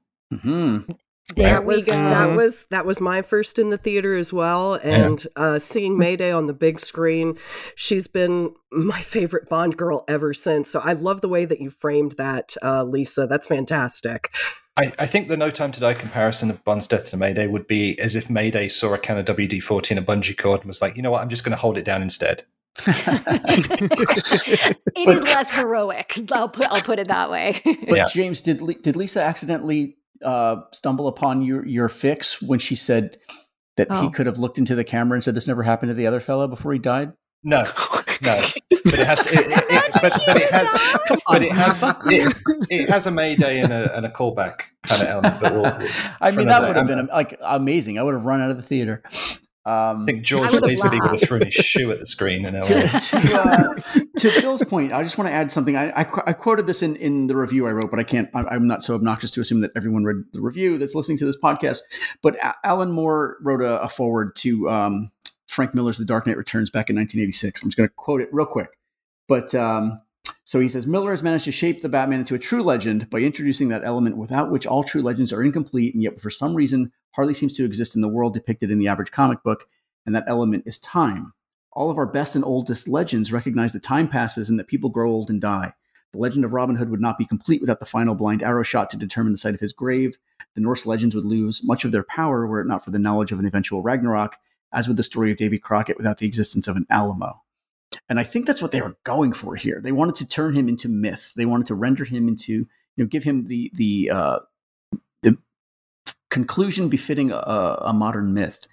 hmm 0.42 0.78
There 1.36 1.46
that 1.48 1.64
was 1.64 1.86
go. 1.86 1.92
that 1.92 2.34
was 2.34 2.64
that 2.70 2.86
was 2.86 3.00
my 3.00 3.22
first 3.22 3.58
in 3.58 3.68
the 3.68 3.76
theater 3.76 4.14
as 4.14 4.32
well 4.32 4.74
and 4.82 5.24
uh, 5.36 5.58
seeing 5.58 5.98
mayday 5.98 6.32
on 6.32 6.46
the 6.46 6.54
big 6.54 6.80
screen 6.80 7.36
she's 7.74 8.06
been 8.06 8.54
my 8.72 9.00
favorite 9.00 9.48
bond 9.48 9.76
girl 9.76 10.04
ever 10.08 10.32
since 10.32 10.70
so 10.70 10.80
i 10.82 10.94
love 10.94 11.20
the 11.20 11.28
way 11.28 11.44
that 11.44 11.60
you 11.60 11.68
framed 11.68 12.12
that 12.12 12.56
uh, 12.62 12.82
lisa 12.82 13.26
that's 13.26 13.46
fantastic 13.46 14.30
I, 14.78 14.92
I 15.00 15.06
think 15.06 15.26
the 15.26 15.36
No 15.36 15.50
Time 15.50 15.72
to 15.72 15.80
Die 15.80 15.94
comparison 15.94 16.50
of 16.50 16.62
Bond's 16.62 16.86
death 16.86 17.10
to 17.10 17.16
Mayday 17.16 17.48
would 17.48 17.66
be 17.66 17.98
as 17.98 18.14
if 18.14 18.30
Mayday 18.30 18.68
saw 18.68 18.94
a 18.94 18.98
can 18.98 19.18
of 19.18 19.24
WD 19.24 19.60
40 19.60 19.96
and 19.96 20.04
a 20.04 20.06
bungee 20.06 20.38
cord 20.38 20.60
and 20.60 20.68
was 20.68 20.80
like, 20.80 20.96
you 20.96 21.02
know 21.02 21.10
what, 21.10 21.20
I'm 21.20 21.28
just 21.28 21.42
going 21.42 21.50
to 21.50 21.56
hold 21.56 21.76
it 21.76 21.84
down 21.84 22.00
instead. 22.00 22.44
It 25.00 25.08
is 25.08 25.22
less 25.22 25.50
heroic. 25.50 26.18
I'll 26.32 26.48
put, 26.48 26.66
I'll 26.70 26.82
put 26.82 26.98
it 26.98 27.08
that 27.08 27.30
way. 27.30 27.60
But 27.64 27.96
Yeah. 27.96 28.06
James, 28.06 28.40
did 28.40 28.62
did 28.82 28.94
Lisa 28.94 29.22
accidentally 29.22 29.96
uh, 30.24 30.56
stumble 30.72 31.08
upon 31.08 31.42
your 31.42 31.66
your 31.66 31.88
fix 31.88 32.40
when 32.42 32.58
she 32.58 32.76
said 32.76 33.16
that 33.76 33.90
he 33.90 34.06
Oh. 34.06 34.10
could 34.10 34.26
have 34.26 34.38
looked 34.38 34.58
into 34.58 34.74
the 34.74 34.84
camera 34.84 35.14
and 35.14 35.22
said 35.22 35.34
this 35.34 35.46
never 35.46 35.62
happened 35.62 35.90
to 35.90 35.94
the 35.94 36.06
other 36.06 36.20
fellow 36.20 36.48
before 36.48 36.72
he 36.72 36.78
died? 36.78 37.12
No, 37.44 37.62
no. 38.22 38.44
But 38.70 38.98
it 38.98 39.06
has 39.06 39.22
to, 39.22 39.32
it, 39.32 39.46
it, 39.46 39.64
it, 39.70 39.92
but, 40.02 40.20
but 40.26 40.36
it 40.36 40.50
has, 40.50 40.96
but 41.28 41.42
it 41.42 41.52
has, 41.52 41.82
it, 42.06 42.36
it 42.68 42.90
has 42.90 43.06
a 43.06 43.12
Mayday 43.12 43.60
and 43.60 43.72
a, 43.72 43.96
and 43.96 44.04
a 44.04 44.08
callback 44.08 44.62
kind 44.82 45.02
of 45.02 45.08
element. 45.08 45.40
But 45.40 45.54
we'll, 45.54 45.88
I 46.20 46.32
mean, 46.32 46.48
that 46.48 46.62
would 46.62 46.74
have 46.74 46.88
been 46.88 47.06
like 47.06 47.38
amazing. 47.40 47.96
I 47.98 48.02
would 48.02 48.14
have 48.14 48.24
run 48.24 48.40
out 48.40 48.50
of 48.50 48.56
the 48.56 48.62
theater. 48.64 49.02
Um, 49.68 50.04
I 50.04 50.06
think 50.06 50.22
George 50.22 50.48
I 50.48 50.52
would've 50.52 50.66
basically 50.66 50.98
would 50.98 51.10
have 51.10 51.20
thrown 51.20 51.42
his 51.42 51.52
shoe 51.52 51.92
at 51.92 51.98
the 52.00 52.06
screen 52.06 52.46
and 52.46 52.64
to, 52.64 52.74
LA. 52.74 52.80
to, 52.88 53.34
uh, 53.34 54.00
to 54.16 54.40
Bill's 54.40 54.64
point, 54.64 54.94
I 54.94 55.02
just 55.02 55.18
want 55.18 55.28
to 55.28 55.34
add 55.34 55.52
something. 55.52 55.76
I, 55.76 55.90
I, 55.90 56.06
I 56.28 56.32
quoted 56.32 56.66
this 56.66 56.82
in, 56.82 56.96
in 56.96 57.26
the 57.26 57.36
review 57.36 57.66
I 57.66 57.72
wrote, 57.72 57.90
but 57.90 58.00
I 58.00 58.02
can't. 58.02 58.30
I, 58.34 58.44
I'm 58.44 58.66
not 58.66 58.82
so 58.82 58.94
obnoxious 58.94 59.30
to 59.32 59.42
assume 59.42 59.60
that 59.60 59.72
everyone 59.76 60.04
read 60.04 60.24
the 60.32 60.40
review 60.40 60.78
that's 60.78 60.94
listening 60.94 61.18
to 61.18 61.26
this 61.26 61.36
podcast. 61.36 61.80
But 62.22 62.36
A- 62.36 62.54
Alan 62.64 62.92
Moore 62.92 63.36
wrote 63.42 63.60
a, 63.60 63.82
a 63.82 63.90
foreword 63.90 64.36
to 64.36 64.70
um, 64.70 65.10
Frank 65.48 65.74
Miller's 65.74 65.98
The 65.98 66.06
Dark 66.06 66.26
Knight 66.26 66.38
Returns 66.38 66.70
back 66.70 66.88
in 66.88 66.96
1986. 66.96 67.62
I'm 67.62 67.68
just 67.68 67.76
going 67.76 67.90
to 67.90 67.94
quote 67.94 68.22
it 68.22 68.30
real 68.32 68.46
quick. 68.46 68.70
But 69.26 69.54
um, 69.54 70.00
so 70.48 70.60
he 70.60 70.68
says 70.70 70.86
Miller 70.86 71.10
has 71.10 71.22
managed 71.22 71.44
to 71.44 71.52
shape 71.52 71.82
the 71.82 71.90
Batman 71.90 72.20
into 72.20 72.34
a 72.34 72.38
true 72.38 72.62
legend 72.62 73.10
by 73.10 73.18
introducing 73.18 73.68
that 73.68 73.84
element 73.84 74.16
without 74.16 74.50
which 74.50 74.66
all 74.66 74.82
true 74.82 75.02
legends 75.02 75.30
are 75.30 75.42
incomplete, 75.42 75.92
and 75.92 76.02
yet 76.02 76.18
for 76.22 76.30
some 76.30 76.54
reason 76.54 76.90
hardly 77.10 77.34
seems 77.34 77.54
to 77.58 77.66
exist 77.66 77.94
in 77.94 78.00
the 78.00 78.08
world 78.08 78.32
depicted 78.32 78.70
in 78.70 78.78
the 78.78 78.88
average 78.88 79.10
comic 79.10 79.42
book. 79.42 79.68
And 80.06 80.14
that 80.14 80.24
element 80.26 80.62
is 80.64 80.78
time. 80.78 81.34
All 81.72 81.90
of 81.90 81.98
our 81.98 82.06
best 82.06 82.34
and 82.34 82.42
oldest 82.42 82.88
legends 82.88 83.30
recognize 83.30 83.74
that 83.74 83.82
time 83.82 84.08
passes 84.08 84.48
and 84.48 84.58
that 84.58 84.68
people 84.68 84.88
grow 84.88 85.10
old 85.10 85.28
and 85.28 85.38
die. 85.38 85.74
The 86.14 86.18
legend 86.18 86.46
of 86.46 86.54
Robin 86.54 86.76
Hood 86.76 86.88
would 86.88 87.02
not 87.02 87.18
be 87.18 87.26
complete 87.26 87.60
without 87.60 87.78
the 87.78 87.84
final 87.84 88.14
blind 88.14 88.42
arrow 88.42 88.62
shot 88.62 88.88
to 88.88 88.96
determine 88.96 89.32
the 89.32 89.38
site 89.38 89.52
of 89.52 89.60
his 89.60 89.74
grave. 89.74 90.16
The 90.54 90.62
Norse 90.62 90.86
legends 90.86 91.14
would 91.14 91.26
lose 91.26 91.60
much 91.62 91.84
of 91.84 91.92
their 91.92 92.04
power 92.04 92.46
were 92.46 92.62
it 92.62 92.66
not 92.66 92.82
for 92.82 92.90
the 92.90 92.98
knowledge 92.98 93.32
of 93.32 93.38
an 93.38 93.44
eventual 93.44 93.82
Ragnarok, 93.82 94.38
as 94.72 94.88
with 94.88 94.96
the 94.96 95.02
story 95.02 95.30
of 95.30 95.36
Davy 95.36 95.58
Crockett 95.58 95.98
without 95.98 96.16
the 96.16 96.26
existence 96.26 96.68
of 96.68 96.76
an 96.76 96.86
Alamo. 96.88 97.42
And 98.08 98.18
I 98.18 98.22
think 98.22 98.46
that's 98.46 98.62
what 98.62 98.72
they 98.72 98.80
were 98.80 98.96
going 99.04 99.32
for 99.32 99.54
here. 99.54 99.80
They 99.82 99.92
wanted 99.92 100.16
to 100.16 100.28
turn 100.28 100.54
him 100.54 100.68
into 100.68 100.88
myth. 100.88 101.32
They 101.36 101.44
wanted 101.44 101.66
to 101.66 101.74
render 101.74 102.04
him 102.04 102.26
into, 102.26 102.52
you 102.52 102.66
know, 102.96 103.06
give 103.06 103.24
him 103.24 103.42
the 103.42 103.70
the 103.74 104.10
uh, 104.10 104.38
the 105.22 105.36
conclusion 106.30 106.88
befitting 106.88 107.30
a, 107.30 107.36
a 107.36 107.92
modern 107.92 108.32
myth. 108.32 108.66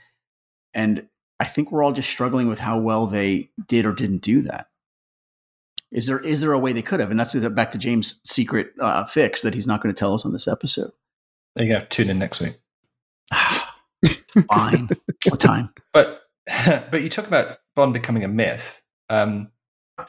And 0.74 1.08
I 1.40 1.46
think 1.46 1.72
we're 1.72 1.84
all 1.84 1.92
just 1.92 2.10
struggling 2.10 2.48
with 2.48 2.60
how 2.60 2.78
well 2.80 3.08
they 3.08 3.50
did 3.68 3.86
or 3.86 3.92
didn't 3.92 4.22
do 4.22 4.42
that. 4.44 4.68
Is 5.92 6.08
there 6.08 6.20
is 6.20 6.42
there 6.42 6.54
a 6.54 6.60
way 6.60 6.72
they 6.72 6.82
could 6.82 7.00
have? 7.02 7.12
And 7.12 7.20
that's 7.20 7.36
back 7.36 7.72
to 7.72 7.78
James' 7.78 8.22
secret 8.24 8.72
uh, 8.80 9.04
fix 9.06 9.42
that 9.42 9.54
he's 9.54 9.68
not 9.68 9.82
going 9.82 9.94
to 9.94 10.00
tell 10.00 10.14
us 10.14 10.26
on 10.26 10.32
this 10.32 10.48
episode. 10.48 10.92
There 11.56 11.66
you 11.66 11.74
go. 11.74 11.86
Tune 11.90 12.10
in 12.10 12.20
next 12.20 12.42
week. 12.42 12.58
Fine. 14.52 14.90
what 15.28 15.40
time? 15.40 15.74
But 15.94 16.22
but 16.92 17.02
you 17.02 17.10
talk 17.10 17.28
about 17.28 17.58
Bond 17.76 17.94
becoming 17.94 18.24
a 18.24 18.28
myth. 18.28 18.82
Um, 19.10 19.52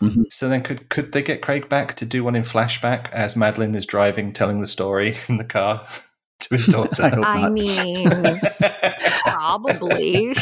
Mhm. 0.01 0.25
So 0.31 0.49
then, 0.49 0.63
could 0.65 0.89
could 0.89 1.13
they 1.13 1.23
get 1.23 1.43
Craig 1.43 1.69
back 1.69 1.95
to 1.95 2.05
do 2.05 2.25
one 2.25 2.35
in 2.35 2.43
flashback 2.43 3.09
as 3.13 3.37
Madeleine 3.37 3.77
is 3.77 3.87
driving, 3.87 4.33
telling 4.33 4.61
the 4.61 4.67
story 4.67 5.17
in 5.29 5.37
the 5.37 5.45
car 5.45 5.87
to 6.41 6.55
his 6.57 6.67
daughter? 6.73 7.09
hope 7.09 7.25
I 7.25 7.49
mean, 7.49 8.11
probably. 9.23 10.35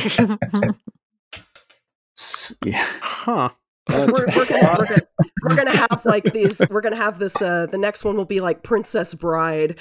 Yeah. 2.65 2.87
Huh. 3.03 3.51
we're, 3.91 4.07
we're, 4.07 4.27
gonna, 4.27 4.77
we're, 4.79 4.87
gonna, 4.87 5.01
we're 5.43 5.57
gonna 5.57 5.77
have 5.77 6.03
like 6.07 6.33
these 6.33 6.63
we're 6.71 6.81
gonna 6.81 6.97
have 6.97 7.19
this 7.19 7.43
uh 7.43 7.67
the 7.67 7.77
next 7.77 8.03
one 8.05 8.17
will 8.17 8.25
be 8.25 8.41
like 8.41 8.63
princess 8.63 9.13
bride 9.15 9.79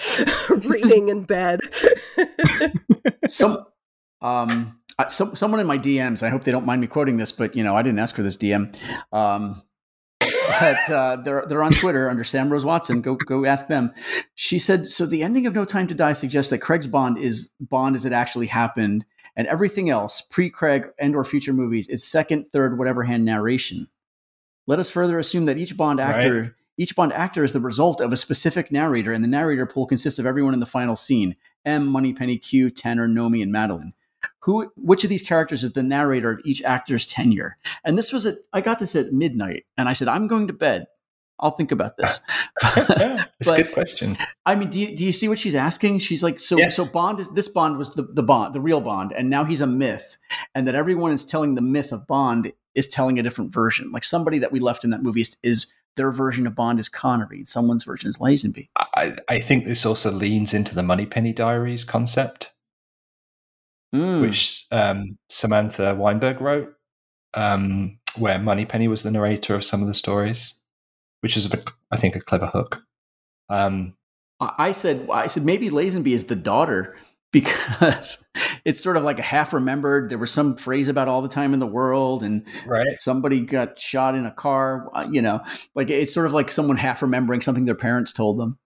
reading 0.66 1.08
in 1.10 1.24
bed 1.24 1.62
Some 3.30 3.66
um 4.22 4.80
uh, 5.00 5.08
some, 5.08 5.36
someone 5.36 5.60
in 5.60 5.68
my 5.68 5.78
DMs, 5.78 6.24
I 6.24 6.30
hope 6.30 6.44
they 6.44 6.52
don't 6.52 6.66
mind 6.66 6.82
me 6.82 6.88
quoting 6.88 7.18
this, 7.18 7.32
but 7.32 7.56
you 7.56 7.64
know, 7.64 7.76
I 7.76 7.82
didn't 7.82 8.00
ask 8.00 8.16
for 8.16 8.24
this 8.24 8.38
DM. 8.38 8.76
Um, 9.12 9.62
but 10.20 10.90
uh, 10.90 11.16
they're 11.18 11.46
they're 11.48 11.64
on 11.64 11.72
Twitter 11.72 12.10
under 12.10 12.24
Sam 12.24 12.50
Rose 12.50 12.66
Watson. 12.66 13.02
Go 13.02 13.16
go 13.16 13.46
ask 13.46 13.68
them. 13.68 13.92
She 14.36 14.60
said 14.60 14.88
so. 14.88 15.06
The 15.06 15.24
ending 15.24 15.46
of 15.46 15.56
No 15.56 15.66
Time 15.66 15.88
to 15.88 15.94
Die 15.94 16.14
suggests 16.14 16.50
that 16.52 16.60
Craig's 16.60 16.88
Bond 16.88 17.18
is 17.18 17.52
Bond 17.60 17.96
as 17.96 18.06
it 18.06 18.14
actually 18.14 18.48
happened, 18.48 19.06
and 19.36 19.48
everything 19.48 19.90
else 19.90 20.22
pre 20.22 20.50
Craig 20.50 20.88
and 21.00 21.16
or 21.16 21.24
future 21.24 21.54
movies 21.54 21.88
is 21.88 22.04
second, 22.04 22.48
third, 22.50 22.78
whatever 22.78 23.04
hand 23.04 23.26
narration. 23.26 23.88
Let 24.68 24.80
us 24.80 24.90
further 24.90 25.20
assume 25.20 25.46
that 25.46 25.58
each 25.58 25.76
Bond 25.76 26.00
actor 26.00 26.56
each 26.78 26.96
Bond 26.96 27.14
actor 27.14 27.44
is 27.44 27.54
the 27.54 27.60
result 27.60 28.02
of 28.02 28.12
a 28.12 28.18
specific 28.18 28.72
narrator, 28.72 29.14
and 29.14 29.24
the 29.24 29.30
narrator 29.30 29.66
pool 29.66 29.86
consists 29.86 30.20
of 30.20 30.26
everyone 30.26 30.54
in 30.54 30.60
the 30.60 30.66
final 30.66 30.96
scene: 30.96 31.36
M, 31.66 31.88
Moneypenny, 31.88 32.38
Q, 32.38 32.70
Tanner, 32.70 33.08
Nomi, 33.08 33.42
and 33.42 33.52
Madeleine. 33.52 33.94
Who, 34.40 34.72
which 34.76 35.04
of 35.04 35.10
these 35.10 35.24
characters 35.24 35.64
is 35.64 35.74
the 35.74 35.84
narrator 35.84 36.32
of 36.32 36.42
each 36.44 36.62
actor's 36.64 37.06
tenure? 37.06 37.58
And 37.84 37.98
this 37.98 38.12
was 38.12 38.26
at, 38.26 38.36
I 38.52 38.62
got 38.62 38.80
this 38.80 38.96
at 38.96 39.12
midnight, 39.14 39.66
and 39.78 39.88
I 39.88 39.94
said, 39.94 40.08
I'm 40.08 40.28
going 40.28 40.48
to 40.48 40.54
bed. 40.54 40.88
I'll 41.40 41.52
think 41.52 41.72
about 41.72 41.98
this. 41.98 42.20
It's 43.42 43.50
a 43.50 43.58
good 43.58 43.74
question. 43.74 44.18
I 44.46 44.56
mean, 44.56 44.70
do 44.70 44.80
you, 44.80 44.96
do 44.96 45.04
you 45.04 45.12
see 45.12 45.28
what 45.28 45.38
she's 45.40 45.56
asking? 45.56 46.00
She's 46.00 46.24
like, 46.24 46.40
so 46.40 46.58
Yes. 46.58 46.78
so 46.78 46.86
Bond 46.86 47.20
is 47.20 47.30
this 47.30 47.50
Bond 47.50 47.78
was 47.78 47.94
the, 47.94 48.04
the 48.04 48.24
Bond, 48.24 48.54
the 48.54 48.62
real 48.62 48.80
Bond, 48.80 49.12
and 49.12 49.30
now 49.30 49.44
he's 49.44 49.60
a 49.60 49.68
myth, 49.68 50.18
and 50.56 50.66
that 50.68 50.76
everyone 50.76 51.12
is 51.12 51.26
telling 51.26 51.56
the 51.56 51.62
myth 51.62 51.92
of 51.92 52.08
Bond 52.08 52.54
is 52.76 52.88
telling 52.88 53.20
a 53.20 53.24
different 53.24 53.54
version. 53.54 53.92
Like 53.92 54.06
somebody 54.06 54.40
that 54.40 54.52
we 54.52 54.60
left 54.60 54.86
in 54.86 54.92
that 54.92 55.04
movie 55.04 55.22
is, 55.22 55.38
is 55.44 55.68
their 55.96 56.12
version 56.12 56.48
of 56.48 56.56
Bond 56.56 56.80
is 56.80 56.88
Connery, 56.88 57.38
and 57.38 57.48
someone's 57.48 57.84
version 57.84 58.10
is 58.10 58.18
Lazenby. 58.18 58.70
I, 58.78 59.18
I 59.28 59.40
think 59.40 59.66
this 59.66 59.86
also 59.86 60.12
leans 60.12 60.54
into 60.54 60.74
the 60.74 60.84
Moneypenny 60.84 61.34
Diaries 61.34 61.84
concept, 61.84 62.53
Mm. 63.94 64.22
which 64.22 64.66
um, 64.72 65.18
Samantha 65.30 65.94
Weinberg 65.94 66.42
wrote, 66.42 66.74
um, 67.36 68.00
where 68.18 68.40
Moneypenny 68.40 68.88
was 68.88 69.04
the 69.04 69.12
narrator 69.12 69.54
of 69.54 69.64
some 69.64 69.82
of 69.82 69.88
the 69.88 69.94
stories, 69.94 70.56
which 71.22 71.38
is, 71.38 71.54
a, 71.54 71.62
I 71.92 71.98
think, 71.98 72.16
a 72.16 72.20
clever 72.20 72.48
hook. 72.48 72.82
Um, 73.50 73.96
I 74.40 74.72
said, 74.72 75.08
I 75.12 75.28
said 75.28 75.46
maybe 75.46 75.70
Lazenby 75.70 76.08
is 76.12 76.26
the 76.26 76.36
daughter 76.36 76.96
because 77.32 78.26
it's 78.66 78.80
sort 78.82 78.98
of 78.98 79.04
like 79.04 79.20
a 79.20 79.24
half 79.24 79.54
remembered. 79.54 80.10
There 80.10 80.18
was 80.18 80.32
some 80.32 80.56
phrase 80.56 80.88
about 80.88 81.08
all 81.08 81.22
the 81.22 81.30
time 81.30 81.54
in 81.54 81.60
the 81.60 81.68
world, 81.68 82.24
and 82.24 82.46
Right. 82.66 83.00
somebody 83.00 83.42
got 83.42 83.80
shot 83.80 84.16
in 84.16 84.26
a 84.26 84.32
car. 84.32 84.90
uh, 84.96 85.08
You 85.10 85.22
know, 85.22 85.42
like 85.76 85.90
it's 85.90 86.14
sort 86.14 86.26
of 86.26 86.34
like 86.34 86.50
someone 86.52 86.78
half 86.78 87.02
remembering 87.02 87.42
something 87.42 87.66
their 87.66 87.76
parents 87.76 88.12
told 88.12 88.40
them. 88.40 88.58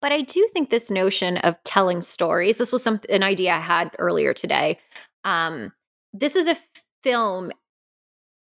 But 0.00 0.12
I 0.12 0.20
do 0.20 0.48
think 0.52 0.70
this 0.70 0.90
notion 0.90 1.38
of 1.38 1.56
telling 1.64 2.02
stories, 2.02 2.58
this 2.58 2.72
was 2.72 2.82
some 2.82 3.00
an 3.08 3.22
idea 3.22 3.52
I 3.52 3.60
had 3.60 3.90
earlier 3.98 4.32
today. 4.32 4.78
Um, 5.24 5.72
this 6.12 6.36
is 6.36 6.46
a 6.46 6.56
film, 7.02 7.50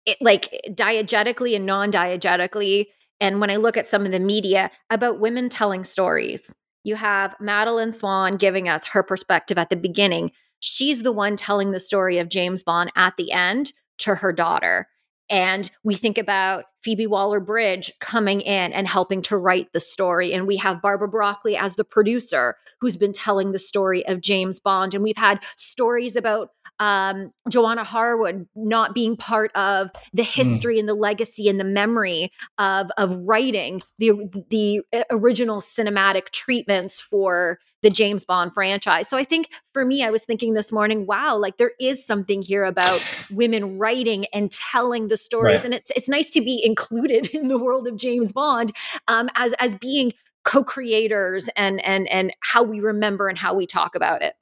it, 0.04 0.18
like 0.20 0.60
diegetically 0.68 1.56
and 1.56 1.64
non-diegetically. 1.64 2.86
And 3.20 3.40
when 3.40 3.50
I 3.50 3.56
look 3.56 3.76
at 3.76 3.86
some 3.86 4.04
of 4.04 4.12
the 4.12 4.20
media 4.20 4.70
about 4.90 5.20
women 5.20 5.48
telling 5.48 5.84
stories, 5.84 6.54
you 6.84 6.94
have 6.96 7.34
Madeleine 7.40 7.92
Swann 7.92 8.36
giving 8.36 8.68
us 8.68 8.84
her 8.84 9.02
perspective 9.02 9.58
at 9.58 9.70
the 9.70 9.76
beginning. 9.76 10.30
She's 10.60 11.02
the 11.02 11.12
one 11.12 11.36
telling 11.36 11.70
the 11.70 11.80
story 11.80 12.18
of 12.18 12.28
James 12.28 12.62
Bond 12.62 12.92
at 12.94 13.16
the 13.16 13.32
end 13.32 13.72
to 13.98 14.14
her 14.14 14.32
daughter. 14.32 14.88
And 15.30 15.70
we 15.84 15.94
think 15.94 16.18
about 16.18 16.64
Phoebe 16.82 17.06
Waller 17.06 17.40
Bridge 17.40 17.92
coming 18.00 18.40
in 18.40 18.72
and 18.72 18.88
helping 18.88 19.20
to 19.22 19.36
write 19.36 19.72
the 19.72 19.80
story. 19.80 20.32
And 20.32 20.46
we 20.46 20.56
have 20.56 20.80
Barbara 20.80 21.08
Broccoli 21.08 21.56
as 21.56 21.74
the 21.74 21.84
producer 21.84 22.56
who's 22.80 22.96
been 22.96 23.12
telling 23.12 23.52
the 23.52 23.58
story 23.58 24.06
of 24.06 24.20
James 24.20 24.60
Bond. 24.60 24.94
And 24.94 25.02
we've 25.02 25.16
had 25.16 25.42
stories 25.56 26.16
about 26.16 26.50
um, 26.78 27.32
Johanna 27.48 27.84
Harwood 27.84 28.46
not 28.54 28.94
being 28.94 29.16
part 29.16 29.50
of 29.54 29.90
the 30.12 30.22
history 30.22 30.78
and 30.78 30.88
the 30.88 30.94
legacy 30.94 31.48
and 31.48 31.58
the 31.58 31.64
memory 31.64 32.32
of, 32.58 32.90
of 32.96 33.16
writing 33.22 33.82
the, 33.98 34.12
the 34.50 34.82
original 35.10 35.60
cinematic 35.60 36.30
treatments 36.30 37.00
for 37.00 37.58
the 37.82 37.90
James 37.90 38.24
Bond 38.24 38.52
franchise. 38.52 39.08
So 39.08 39.16
I 39.16 39.24
think 39.24 39.50
for 39.72 39.84
me, 39.84 40.02
I 40.02 40.10
was 40.10 40.24
thinking 40.24 40.54
this 40.54 40.72
morning, 40.72 41.06
wow, 41.06 41.36
like 41.36 41.58
there 41.58 41.72
is 41.80 42.04
something 42.04 42.42
here 42.42 42.64
about 42.64 43.02
women 43.30 43.78
writing 43.78 44.26
and 44.32 44.50
telling 44.50 45.08
the 45.08 45.16
stories. 45.16 45.58
Right. 45.58 45.64
And 45.66 45.74
it's 45.74 45.90
it's 45.94 46.08
nice 46.08 46.30
to 46.30 46.40
be 46.40 46.60
included 46.64 47.26
in 47.32 47.48
the 47.48 47.58
world 47.58 47.86
of 47.86 47.96
James 47.96 48.32
Bond 48.32 48.72
um, 49.06 49.28
as 49.34 49.52
as 49.54 49.74
being 49.76 50.12
co-creators 50.44 51.48
and 51.56 51.84
and 51.84 52.08
and 52.08 52.32
how 52.40 52.62
we 52.62 52.80
remember 52.80 53.28
and 53.28 53.38
how 53.38 53.54
we 53.54 53.66
talk 53.66 53.94
about 53.94 54.22
it. 54.22 54.34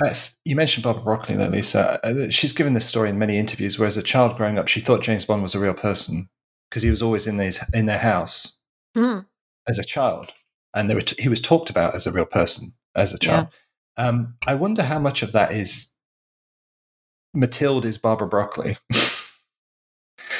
That's, 0.00 0.38
you 0.44 0.56
mentioned 0.56 0.84
Barbara 0.84 1.02
Broccoli 1.04 1.36
there, 1.36 1.50
Lisa. 1.50 2.00
Uh, 2.04 2.30
She's 2.30 2.52
given 2.52 2.74
this 2.74 2.86
story 2.86 3.10
in 3.10 3.18
many 3.18 3.38
interviews 3.38 3.78
where 3.78 3.86
as 3.86 3.96
a 3.98 4.02
child 4.02 4.36
growing 4.36 4.58
up, 4.58 4.66
she 4.66 4.80
thought 4.80 5.02
James 5.02 5.24
Bond 5.26 5.42
was 5.42 5.54
a 5.54 5.60
real 5.60 5.74
person 5.74 6.28
because 6.70 6.82
he 6.82 6.90
was 6.90 7.02
always 7.02 7.26
in, 7.26 7.36
these, 7.36 7.62
in 7.74 7.86
their 7.86 7.98
house 7.98 8.58
Hmm. 8.94 9.20
as 9.68 9.78
a 9.78 9.84
child. 9.84 10.32
And 10.74 10.88
they 10.88 10.94
were 10.94 11.00
t- 11.02 11.20
he 11.22 11.28
was 11.28 11.40
talked 11.40 11.68
about 11.70 11.94
as 11.94 12.06
a 12.06 12.12
real 12.12 12.24
person 12.26 12.68
as 12.94 13.12
a 13.12 13.18
child. 13.18 13.48
Um, 13.96 14.34
I 14.46 14.54
wonder 14.54 14.82
how 14.84 14.98
much 14.98 15.22
of 15.22 15.32
that 15.32 15.52
is 15.52 15.92
Mathilde 17.34 17.84
is 17.84 17.98
Barbara 17.98 18.28
Broccoli. 18.28 18.76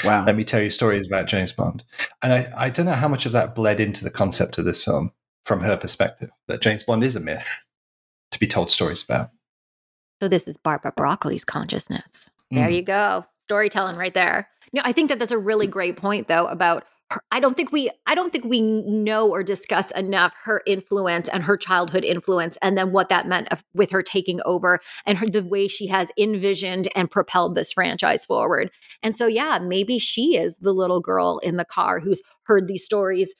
Wow. 0.05 0.25
Let 0.25 0.37
me 0.37 0.45
tell 0.45 0.63
you 0.63 0.71
stories 0.71 1.07
about 1.07 1.27
James 1.27 1.53
Bond. 1.53 1.85
And 2.23 2.33
I, 2.33 2.53
I 2.57 2.71
don't 2.71 2.87
know 2.87 2.93
how 2.93 3.09
much 3.09 3.27
of 3.27 3.33
that 3.33 3.55
bled 3.55 3.81
into 3.81 4.05
the 4.05 4.11
concept 4.11 4.57
of 4.57 4.65
this 4.65 4.83
film 4.83 5.13
from 5.45 5.61
her 5.61 5.77
perspective, 5.77 6.31
that 6.49 6.63
James 6.63 6.83
Bond 6.85 7.03
is 7.05 7.17
a 7.17 7.21
myth 7.21 7.49
to 8.31 8.39
be 8.39 8.47
told 8.47 8.71
stories 8.71 9.03
about. 9.03 9.31
So 10.21 10.29
this 10.29 10.47
is 10.47 10.57
Barbara 10.59 10.93
Broccoli's 10.93 11.45
consciousness. 11.45 12.31
There 12.51 12.69
Mm. 12.69 12.75
you 12.75 12.83
go. 12.83 13.25
Storytelling 13.49 13.97
right 13.97 14.15
there. 14.15 14.49
No, 14.73 14.83
I 14.85 14.93
think 14.93 15.09
that 15.09 15.19
that's 15.19 15.33
a 15.33 15.39
really 15.39 15.67
great 15.67 15.97
point 15.97 16.29
though 16.29 16.47
about 16.47 16.85
her, 17.11 17.21
I 17.33 17.41
don't 17.41 17.57
think 17.57 17.73
we 17.73 17.91
I 18.07 18.15
don't 18.15 18.31
think 18.31 18.45
we 18.45 18.61
know 18.61 19.29
or 19.29 19.43
discuss 19.43 19.91
enough 19.93 20.33
her 20.45 20.63
influence 20.67 21.29
and 21.29 21.43
her 21.43 21.57
childhood 21.57 22.05
influence 22.05 22.57
and 22.63 22.79
then 22.79 22.93
what 22.93 23.09
that 23.09 23.27
meant 23.27 23.49
of, 23.51 23.65
with 23.75 23.91
her 23.91 24.03
taking 24.03 24.41
over 24.45 24.79
and 25.07 25.19
her, 25.19 25.27
the 25.27 25.43
way 25.43 25.67
she 25.67 25.89
has 25.89 26.11
envisioned 26.17 26.87
and 26.95 27.11
propelled 27.11 27.57
this 27.57 27.73
franchise 27.73 28.25
forward. 28.27 28.71
And 29.03 29.17
so 29.17 29.27
yeah, 29.27 29.59
maybe 29.59 29.99
she 29.99 30.37
is 30.37 30.57
the 30.59 30.73
little 30.73 31.01
girl 31.01 31.41
in 31.43 31.57
the 31.57 31.65
car 31.65 31.99
who's 31.99 32.23
heard 32.45 32.69
these 32.69 32.85
stories 32.85 33.35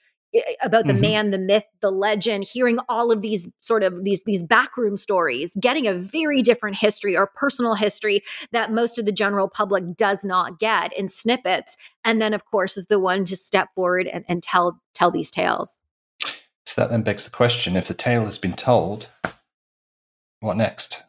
about 0.61 0.87
the 0.87 0.93
Mhm. 0.93 1.01
man, 1.01 1.31
the 1.31 1.37
myth, 1.37 1.65
the 1.81 1.91
legend, 1.91 2.45
hearing 2.45 2.79
all 2.87 3.11
of 3.11 3.21
these 3.21 3.49
sort 3.59 3.83
of 3.83 4.03
these 4.03 4.23
these 4.23 4.41
backroom 4.41 4.95
stories, 4.97 5.55
getting 5.59 5.87
a 5.87 5.93
very 5.93 6.41
different 6.41 6.77
history 6.77 7.17
or 7.17 7.27
personal 7.27 7.75
history 7.75 8.23
that 8.51 8.71
most 8.71 8.97
of 8.97 9.05
the 9.05 9.11
general 9.11 9.49
public 9.49 9.95
does 9.95 10.23
not 10.23 10.59
get 10.59 10.93
in 10.97 11.09
snippets. 11.09 11.75
And 12.05 12.21
then 12.21 12.33
of 12.33 12.45
course 12.45 12.77
is 12.77 12.85
the 12.85 12.99
one 12.99 13.25
to 13.25 13.35
step 13.35 13.69
forward 13.75 14.07
and, 14.07 14.23
and 14.27 14.41
tell 14.41 14.79
tell 14.93 15.11
these 15.11 15.29
tales. 15.29 15.79
So 16.65 16.81
that 16.81 16.89
then 16.89 17.01
begs 17.01 17.25
the 17.25 17.31
question 17.31 17.75
if 17.75 17.87
the 17.87 17.93
tale 17.93 18.25
has 18.25 18.37
been 18.37 18.53
told, 18.53 19.07
what 20.39 20.55
next? 20.57 21.03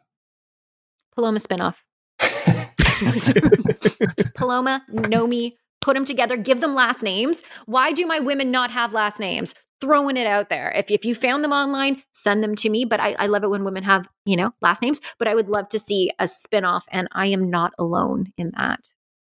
Paloma 1.15 1.39
spinoff. 1.39 1.75
Paloma, 4.35 4.83
Nomi, 4.91 5.53
put 5.83 5.95
them 5.95 6.05
together, 6.05 6.37
give 6.37 6.61
them 6.61 6.73
last 6.73 7.03
names. 7.03 7.43
Why 7.65 7.91
do 7.91 8.05
my 8.05 8.19
women 8.19 8.49
not 8.49 8.71
have 8.71 8.93
last 8.93 9.19
names? 9.19 9.53
Throwing 9.81 10.15
it 10.15 10.25
out 10.25 10.47
there. 10.47 10.71
If, 10.71 10.89
if 10.89 11.03
you 11.03 11.13
found 11.13 11.43
them 11.43 11.51
online, 11.51 12.01
send 12.13 12.41
them 12.41 12.55
to 12.55 12.69
me. 12.69 12.85
But 12.85 13.01
I, 13.01 13.13
I 13.19 13.25
love 13.27 13.43
it 13.43 13.49
when 13.49 13.65
women 13.65 13.83
have, 13.83 14.07
you 14.25 14.37
know, 14.37 14.53
last 14.61 14.81
names. 14.81 15.01
But 15.19 15.27
I 15.27 15.35
would 15.35 15.49
love 15.49 15.67
to 15.69 15.79
see 15.79 16.09
a 16.19 16.23
spinoff, 16.23 16.83
and 16.89 17.09
I 17.11 17.27
am 17.27 17.49
not 17.49 17.73
alone 17.77 18.31
in 18.37 18.53
that. 18.55 18.79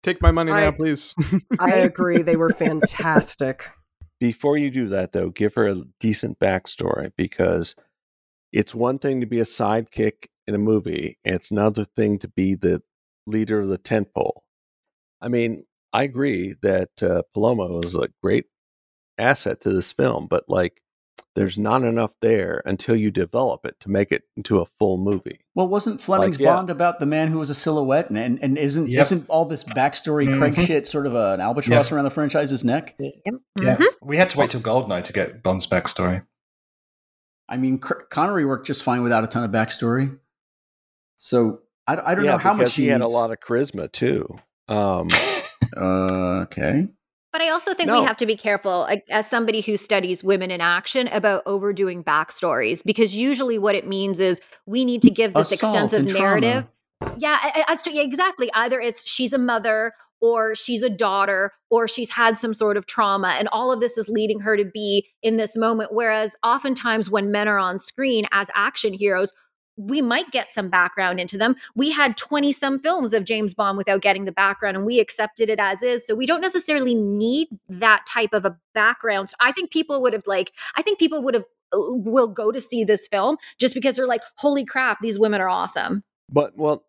Take 0.02 0.20
my 0.20 0.32
money 0.32 0.52
now, 0.52 0.68
I- 0.68 0.70
please. 0.70 1.14
I 1.58 1.70
agree. 1.76 2.20
They 2.20 2.36
were 2.36 2.50
fantastic. 2.50 3.70
Before 4.20 4.58
you 4.58 4.70
do 4.70 4.86
that, 4.88 5.12
though, 5.12 5.30
give 5.30 5.54
her 5.54 5.66
a 5.66 5.82
decent 5.98 6.38
backstory 6.38 7.10
because 7.16 7.74
it's 8.52 8.74
one 8.74 8.98
thing 8.98 9.20
to 9.22 9.26
be 9.26 9.40
a 9.40 9.44
sidekick 9.44 10.26
in 10.46 10.54
a 10.54 10.58
movie, 10.58 11.16
and 11.24 11.34
it's 11.34 11.50
another 11.50 11.84
thing 11.84 12.18
to 12.18 12.28
be 12.28 12.54
the 12.54 12.82
leader 13.26 13.60
of 13.60 13.68
the 13.68 13.78
tent 13.78 14.08
pole. 14.14 14.44
I 15.22 15.28
mean, 15.28 15.64
I 15.94 16.02
agree 16.02 16.54
that 16.60 17.02
uh, 17.02 17.22
Paloma 17.32 17.68
was 17.68 17.94
a 17.94 18.08
great 18.22 18.46
asset 19.16 19.60
to 19.60 19.70
this 19.72 19.92
film, 19.92 20.26
but 20.28 20.44
like, 20.48 20.82
there's 21.36 21.58
not 21.58 21.82
enough 21.82 22.12
there 22.20 22.62
until 22.64 22.94
you 22.96 23.10
develop 23.10 23.64
it 23.64 23.78
to 23.80 23.88
make 23.90 24.12
it 24.12 24.22
into 24.36 24.60
a 24.60 24.66
full 24.66 24.98
movie. 24.98 25.40
Well, 25.54 25.66
wasn't 25.68 26.00
Fleming's 26.00 26.38
yeah. 26.38 26.54
Bond 26.54 26.70
about 26.70 27.00
the 27.00 27.06
man 27.06 27.28
who 27.28 27.38
was 27.38 27.48
a 27.50 27.54
silhouette, 27.54 28.08
and 28.10 28.18
and, 28.18 28.38
and 28.42 28.58
isn't 28.58 28.88
Yep. 28.88 29.00
isn't 29.00 29.28
all 29.28 29.44
this 29.44 29.64
backstory 29.64 30.26
Craig 30.38 30.54
Mhm. 30.54 30.66
shit 30.66 30.86
sort 30.86 31.06
of 31.06 31.14
an 31.14 31.40
albatross 31.40 31.90
around 31.90 32.04
the 32.04 32.10
franchise's 32.10 32.64
neck? 32.64 32.94
Yep. 32.98 33.14
Yeah. 33.62 33.76
Mhm. 33.76 33.86
We 34.02 34.16
had 34.16 34.30
to 34.30 34.38
wait 34.38 34.50
till 34.50 34.60
Goldeneye 34.60 35.04
to 35.04 35.12
get 35.12 35.42
Bond's 35.42 35.66
backstory. 35.66 36.24
I 37.48 37.56
mean, 37.56 37.78
Cr- 37.78 38.02
Connery 38.10 38.44
worked 38.44 38.66
just 38.66 38.82
fine 38.82 39.02
without 39.02 39.24
a 39.24 39.26
ton 39.26 39.44
of 39.44 39.50
backstory. 39.50 40.18
So 41.16 41.60
I, 41.86 41.96
I 41.96 42.14
don't 42.14 42.24
yeah, 42.24 42.32
know 42.32 42.38
how 42.38 42.54
much 42.54 42.74
he 42.76 42.86
had 42.88 43.00
a 43.00 43.06
lot 43.06 43.30
of 43.30 43.38
charisma 43.40 43.90
too. 43.90 44.36
Um, 44.68 45.08
Uh, 45.76 46.42
okay. 46.44 46.88
But 47.32 47.42
I 47.42 47.48
also 47.50 47.74
think 47.74 47.88
No. 47.88 48.00
we 48.00 48.06
have 48.06 48.16
to 48.18 48.26
be 48.26 48.36
careful, 48.36 48.80
like, 48.82 49.04
as 49.10 49.28
somebody 49.28 49.60
who 49.60 49.76
studies 49.76 50.22
women 50.22 50.50
in 50.52 50.60
action, 50.60 51.08
about 51.08 51.42
overdoing 51.46 52.04
backstories 52.04 52.82
because 52.84 53.14
usually 53.16 53.58
what 53.58 53.74
it 53.74 53.88
means 53.88 54.20
is 54.20 54.40
we 54.66 54.84
need 54.84 55.02
to 55.02 55.10
give 55.10 55.34
this 55.34 55.50
Assault 55.50 55.74
extensive 55.74 55.98
and 56.00 56.08
trauma. 56.08 56.24
narrative. 56.40 56.64
Yeah, 57.18 57.38
a- 57.42 57.60
a- 57.60 57.70
as 57.72 57.82
to, 57.82 57.92
yeah, 57.92 58.02
exactly. 58.02 58.50
Either 58.54 58.80
it's 58.80 59.08
she's 59.08 59.32
a 59.32 59.38
mother 59.38 59.92
or 60.20 60.54
she's 60.54 60.82
a 60.82 60.88
daughter 60.88 61.50
or 61.70 61.88
she's 61.88 62.10
had 62.10 62.38
some 62.38 62.54
sort 62.54 62.76
of 62.76 62.86
trauma 62.86 63.34
and 63.36 63.48
all 63.48 63.72
of 63.72 63.80
this 63.80 63.98
is 63.98 64.08
leading 64.08 64.40
her 64.40 64.56
to 64.56 64.64
be 64.64 65.06
in 65.22 65.36
this 65.36 65.56
moment 65.56 65.92
whereas 65.92 66.34
oftentimes 66.44 67.10
when 67.10 67.30
men 67.32 67.46
are 67.48 67.58
on 67.58 67.78
screen 67.80 68.24
as 68.32 68.48
action 68.54 68.94
heroes 68.94 69.34
we 69.76 70.00
might 70.00 70.30
get 70.30 70.50
some 70.50 70.68
background 70.68 71.20
into 71.20 71.36
them. 71.36 71.56
We 71.74 71.90
had 71.90 72.16
20 72.16 72.52
some 72.52 72.78
films 72.78 73.12
of 73.12 73.24
James 73.24 73.54
Bond 73.54 73.76
without 73.76 74.02
getting 74.02 74.24
the 74.24 74.32
background 74.32 74.76
and 74.76 74.86
we 74.86 75.00
accepted 75.00 75.50
it 75.50 75.58
as 75.58 75.82
is. 75.82 76.06
So 76.06 76.14
we 76.14 76.26
don't 76.26 76.40
necessarily 76.40 76.94
need 76.94 77.48
that 77.68 78.04
type 78.06 78.32
of 78.32 78.44
a 78.44 78.56
background. 78.72 79.30
So 79.30 79.36
I 79.40 79.52
think 79.52 79.70
people 79.70 80.00
would 80.02 80.12
have 80.12 80.26
like 80.26 80.52
I 80.76 80.82
think 80.82 80.98
people 80.98 81.22
would 81.22 81.34
have 81.34 81.44
uh, 81.72 81.78
will 81.80 82.28
go 82.28 82.52
to 82.52 82.60
see 82.60 82.84
this 82.84 83.08
film 83.08 83.36
just 83.58 83.74
because 83.74 83.96
they're 83.96 84.06
like 84.06 84.22
holy 84.36 84.64
crap 84.64 84.98
these 85.00 85.18
women 85.18 85.40
are 85.40 85.48
awesome. 85.48 86.02
But 86.30 86.56
well, 86.56 86.84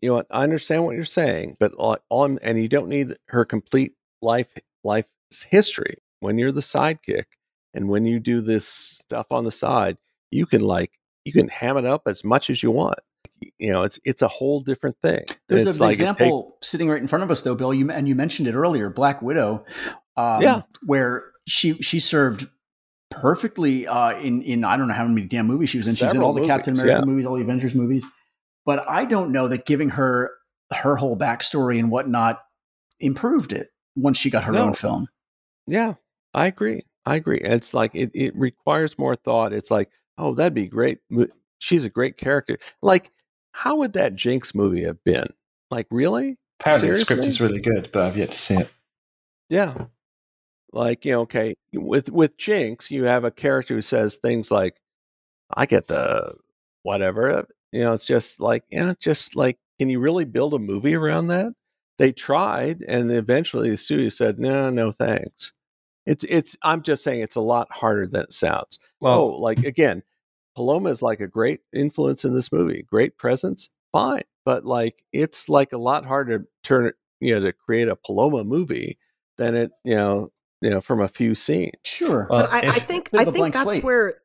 you 0.00 0.08
know 0.08 0.14
what? 0.14 0.26
I 0.30 0.42
understand 0.42 0.84
what 0.84 0.94
you're 0.94 1.04
saying, 1.04 1.56
but 1.60 1.72
all, 1.74 1.98
all 2.08 2.24
and 2.42 2.60
you 2.60 2.68
don't 2.68 2.88
need 2.88 3.14
her 3.28 3.44
complete 3.44 3.92
life 4.22 4.52
life's 4.82 5.44
history. 5.50 5.96
When 6.20 6.38
you're 6.38 6.52
the 6.52 6.60
sidekick, 6.60 7.24
and 7.74 7.88
when 7.88 8.04
you 8.04 8.18
do 8.20 8.40
this 8.40 8.66
stuff 8.66 9.30
on 9.30 9.44
the 9.44 9.50
side, 9.50 9.96
you 10.30 10.46
can 10.46 10.60
like 10.60 10.98
you 11.34 11.40
can 11.42 11.48
ham 11.48 11.76
it 11.76 11.84
up 11.84 12.02
as 12.06 12.24
much 12.24 12.50
as 12.50 12.62
you 12.62 12.70
want. 12.70 12.98
You 13.58 13.72
know, 13.72 13.82
it's 13.82 13.98
it's 14.04 14.22
a 14.22 14.28
whole 14.28 14.60
different 14.60 14.96
thing. 15.02 15.24
There's 15.48 15.66
an 15.66 15.86
like 15.86 15.94
it 15.94 15.98
take- 15.98 16.10
example 16.10 16.58
sitting 16.62 16.88
right 16.88 17.00
in 17.00 17.08
front 17.08 17.22
of 17.24 17.30
us, 17.30 17.42
though, 17.42 17.54
Bill. 17.54 17.72
You 17.72 17.90
and 17.90 18.06
you 18.08 18.14
mentioned 18.14 18.48
it 18.48 18.54
earlier, 18.54 18.90
Black 18.90 19.22
Widow. 19.22 19.64
Um, 20.16 20.42
Yeah. 20.42 20.62
where 20.84 21.24
she 21.46 21.74
she 21.74 22.00
served 22.00 22.48
perfectly 23.10 23.86
uh, 23.86 24.18
in 24.20 24.42
in 24.42 24.64
I 24.64 24.76
don't 24.76 24.88
know 24.88 24.94
how 24.94 25.06
many 25.06 25.26
damn 25.26 25.46
movies 25.46 25.70
she 25.70 25.78
was 25.78 25.88
in. 25.88 25.94
she 25.94 26.04
was 26.04 26.14
in 26.14 26.22
all 26.22 26.32
the 26.32 26.46
Captain 26.46 26.74
America 26.74 27.00
yeah. 27.00 27.04
movies, 27.04 27.26
all 27.26 27.36
the 27.36 27.42
Avengers 27.42 27.74
movies. 27.74 28.06
But 28.66 28.88
I 28.88 29.04
don't 29.04 29.32
know 29.32 29.48
that 29.48 29.64
giving 29.66 29.90
her 29.90 30.30
her 30.72 30.96
whole 30.96 31.16
backstory 31.16 31.78
and 31.78 31.90
whatnot 31.90 32.40
improved 33.00 33.52
it 33.52 33.68
once 33.96 34.18
she 34.18 34.30
got 34.30 34.44
her 34.44 34.52
No. 34.52 34.66
own 34.66 34.74
film. 34.74 35.08
yeah, 35.66 35.94
I 36.34 36.46
agree. 36.46 36.82
I 37.06 37.16
agree. 37.16 37.38
It's 37.38 37.72
like 37.74 37.94
it, 37.94 38.10
it 38.14 38.36
requires 38.36 38.98
more 38.98 39.16
thought. 39.16 39.52
It's 39.54 39.70
like, 39.70 39.90
oh, 40.20 40.34
that'd 40.34 40.54
be 40.54 40.68
great. 40.68 40.98
She's 41.58 41.84
a 41.84 41.90
great 41.90 42.16
character. 42.16 42.58
Like, 42.82 43.10
how 43.52 43.76
would 43.76 43.94
that 43.94 44.14
Jinx 44.14 44.54
movie 44.54 44.84
have 44.84 45.02
been? 45.04 45.26
Like, 45.70 45.86
really? 45.90 46.36
Apparently, 46.60 46.88
Seriously? 46.88 47.00
the 47.00 47.04
script 47.04 47.26
is 47.26 47.40
really 47.40 47.60
good, 47.60 47.90
but 47.92 48.06
I've 48.06 48.16
yet 48.16 48.32
to 48.32 48.38
see 48.38 48.54
it. 48.54 48.72
Yeah. 49.48 49.86
Like, 50.72 51.04
you 51.04 51.12
know, 51.12 51.22
okay, 51.22 51.54
with 51.74 52.10
with 52.10 52.36
Jinx, 52.36 52.90
you 52.90 53.04
have 53.04 53.24
a 53.24 53.30
character 53.30 53.74
who 53.74 53.80
says 53.80 54.16
things 54.16 54.50
like, 54.50 54.80
I 55.54 55.66
get 55.66 55.88
the 55.88 56.36
whatever. 56.82 57.46
You 57.72 57.80
know, 57.82 57.92
it's 57.92 58.06
just 58.06 58.40
like, 58.40 58.64
yeah, 58.70 58.94
just 59.00 59.34
like, 59.34 59.58
can 59.78 59.88
you 59.88 59.98
really 60.00 60.24
build 60.24 60.54
a 60.54 60.58
movie 60.58 60.94
around 60.94 61.28
that? 61.28 61.52
They 61.98 62.12
tried, 62.12 62.82
and 62.82 63.10
eventually 63.10 63.70
the 63.70 63.76
studio 63.76 64.08
said, 64.08 64.38
no, 64.38 64.70
no, 64.70 64.92
thanks. 64.92 65.52
It's 66.06 66.24
it's 66.24 66.56
I'm 66.62 66.82
just 66.82 67.02
saying 67.02 67.20
it's 67.20 67.36
a 67.36 67.40
lot 67.40 67.68
harder 67.70 68.06
than 68.06 68.22
it 68.22 68.32
sounds. 68.32 68.78
Well, 69.00 69.18
oh, 69.18 69.26
like 69.40 69.58
again, 69.66 70.02
Paloma 70.54 70.90
is 70.90 71.02
like 71.02 71.20
a 71.20 71.28
great 71.28 71.60
influence 71.72 72.24
in 72.24 72.34
this 72.34 72.52
movie, 72.52 72.82
great 72.88 73.16
presence, 73.18 73.70
fine. 73.92 74.22
But 74.44 74.64
like 74.64 75.02
it's 75.12 75.48
like 75.48 75.72
a 75.72 75.78
lot 75.78 76.04
harder 76.04 76.40
to 76.40 76.44
turn 76.64 76.86
it, 76.86 76.94
you 77.20 77.34
know, 77.34 77.40
to 77.40 77.52
create 77.52 77.88
a 77.88 77.96
Paloma 77.96 78.44
movie 78.44 78.98
than 79.38 79.54
it, 79.54 79.70
you 79.84 79.94
know, 79.94 80.30
you 80.60 80.70
know, 80.70 80.80
from 80.80 81.00
a 81.00 81.08
few 81.08 81.34
scenes. 81.34 81.72
Sure. 81.84 82.26
Well, 82.30 82.42
But 82.42 82.52
I, 82.52 82.68
I 82.68 82.72
think 82.72 83.10
I 83.14 83.24
think 83.24 83.54
that's 83.54 83.70
slate. 83.72 83.84
where 83.84 84.16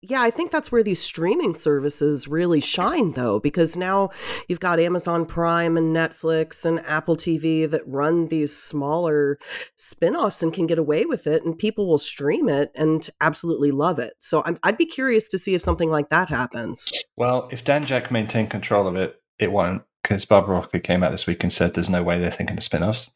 yeah, 0.00 0.22
I 0.22 0.30
think 0.30 0.52
that's 0.52 0.70
where 0.70 0.84
these 0.84 1.00
streaming 1.02 1.56
services 1.56 2.28
really 2.28 2.60
shine 2.60 3.12
though 3.12 3.40
because 3.40 3.76
now 3.76 4.10
you've 4.48 4.60
got 4.60 4.78
Amazon 4.78 5.26
Prime 5.26 5.76
and 5.76 5.94
Netflix 5.94 6.64
and 6.64 6.80
Apple 6.86 7.16
TV 7.16 7.68
that 7.68 7.82
run 7.84 8.28
these 8.28 8.56
smaller 8.56 9.38
spin-offs 9.74 10.40
and 10.40 10.52
can 10.52 10.68
get 10.68 10.78
away 10.78 11.04
with 11.04 11.26
it 11.26 11.44
and 11.44 11.58
people 11.58 11.88
will 11.88 11.98
stream 11.98 12.48
it 12.48 12.70
and 12.76 13.10
absolutely 13.20 13.72
love 13.72 13.98
it. 13.98 14.12
So 14.18 14.42
I'm, 14.44 14.58
I'd 14.62 14.78
be 14.78 14.86
curious 14.86 15.28
to 15.30 15.38
see 15.38 15.56
if 15.56 15.62
something 15.62 15.90
like 15.90 16.10
that 16.10 16.28
happens. 16.28 16.92
Well, 17.16 17.48
if 17.50 17.64
Danjaq 17.64 18.12
maintained 18.12 18.50
control 18.50 18.86
of 18.86 18.94
it, 18.94 19.20
it 19.40 19.50
won't, 19.50 19.82
because 20.02 20.24
Barbara 20.24 20.60
Broccoli 20.60 20.80
came 20.80 21.02
out 21.02 21.10
this 21.10 21.26
week 21.26 21.42
and 21.42 21.52
said 21.52 21.74
there's 21.74 21.90
no 21.90 22.04
way 22.04 22.20
they're 22.20 22.30
thinking 22.30 22.56
of 22.56 22.62
spin 22.62 22.84
offs. 22.84 23.10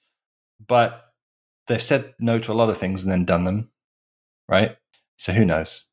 But 0.66 1.00
they've 1.68 1.82
said 1.82 2.12
no 2.18 2.40
to 2.40 2.50
a 2.50 2.54
lot 2.54 2.70
of 2.70 2.78
things 2.78 3.04
and 3.04 3.12
then 3.12 3.24
done 3.24 3.44
them, 3.44 3.70
right? 4.48 4.76
So 5.16 5.32
who 5.32 5.44
knows? 5.44 5.86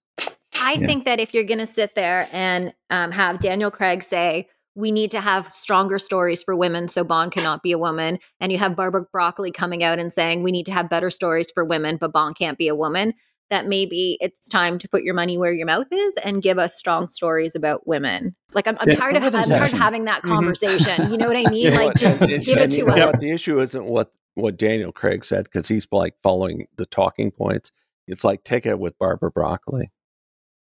I 0.61 0.73
Yeah. 0.73 0.87
think 0.87 1.05
that 1.05 1.19
if 1.19 1.33
you're 1.33 1.43
going 1.43 1.59
to 1.59 1.67
sit 1.67 1.95
there 1.95 2.27
and 2.31 2.73
um, 2.89 3.11
have 3.11 3.39
Daniel 3.39 3.71
Craig 3.71 4.03
say, 4.03 4.47
we 4.75 4.91
need 4.91 5.11
to 5.11 5.19
have 5.21 5.51
stronger 5.51 5.99
stories 5.99 6.43
for 6.43 6.55
women 6.55 6.87
so 6.87 7.03
Bond 7.03 7.31
cannot 7.31 7.63
be 7.63 7.71
a 7.71 7.77
woman, 7.77 8.19
and 8.39 8.51
you 8.51 8.57
have 8.59 8.75
Barbara 8.75 9.05
Broccoli 9.11 9.51
coming 9.51 9.83
out 9.83 9.99
and 9.99 10.13
saying, 10.13 10.43
we 10.43 10.51
need 10.51 10.65
to 10.67 10.71
have 10.71 10.89
better 10.89 11.09
stories 11.09 11.51
for 11.51 11.65
women, 11.65 11.97
but 11.97 12.13
Bond 12.13 12.37
can't 12.37 12.57
be 12.57 12.67
a 12.67 12.75
woman, 12.75 13.13
that 13.49 13.67
maybe 13.67 14.17
it's 14.21 14.47
time 14.47 14.77
to 14.77 14.87
put 14.87 15.01
your 15.03 15.15
money 15.15 15.37
where 15.37 15.51
your 15.51 15.65
mouth 15.65 15.87
is 15.91 16.15
and 16.23 16.41
give 16.41 16.57
us 16.59 16.77
strong 16.77 17.09
stories 17.09 17.55
about 17.55 17.87
women. 17.87 18.35
Like, 18.53 18.67
I'm, 18.67 18.77
I'm 18.79 18.89
Yeah. 18.89 18.95
tired 18.95 19.17
of 19.17 19.23
I'm 19.23 19.43
tired 19.49 19.73
of 19.73 19.79
having 19.79 20.05
that 20.05 20.21
Mhm. 20.23 20.29
conversation. 20.29 21.11
You 21.11 21.17
know 21.17 21.27
what 21.27 21.35
I 21.35 21.45
mean? 21.49 21.65
You 21.65 21.71
like, 21.71 21.97
just 21.97 22.21
and 22.21 22.29
give 22.45 22.57
it 22.59 22.63
and 22.65 22.73
you 22.73 22.85
to 22.85 22.91
us. 22.91 23.05
what, 23.13 23.19
the 23.19 23.31
issue 23.31 23.59
isn't 23.59 23.85
what 23.85 24.11
what 24.35 24.55
Daniel 24.55 24.91
Craig 24.93 25.23
said 25.25 25.45
because 25.45 25.67
he's 25.67 25.87
like 25.91 26.13
following 26.23 26.67
the 26.77 26.85
talking 26.85 27.31
points. 27.31 27.71
It's 28.07 28.23
like 28.23 28.43
take 28.43 28.65
it 28.65 28.79
with 28.79 28.97
Barbara 28.99 29.31
Broccoli. 29.31 29.91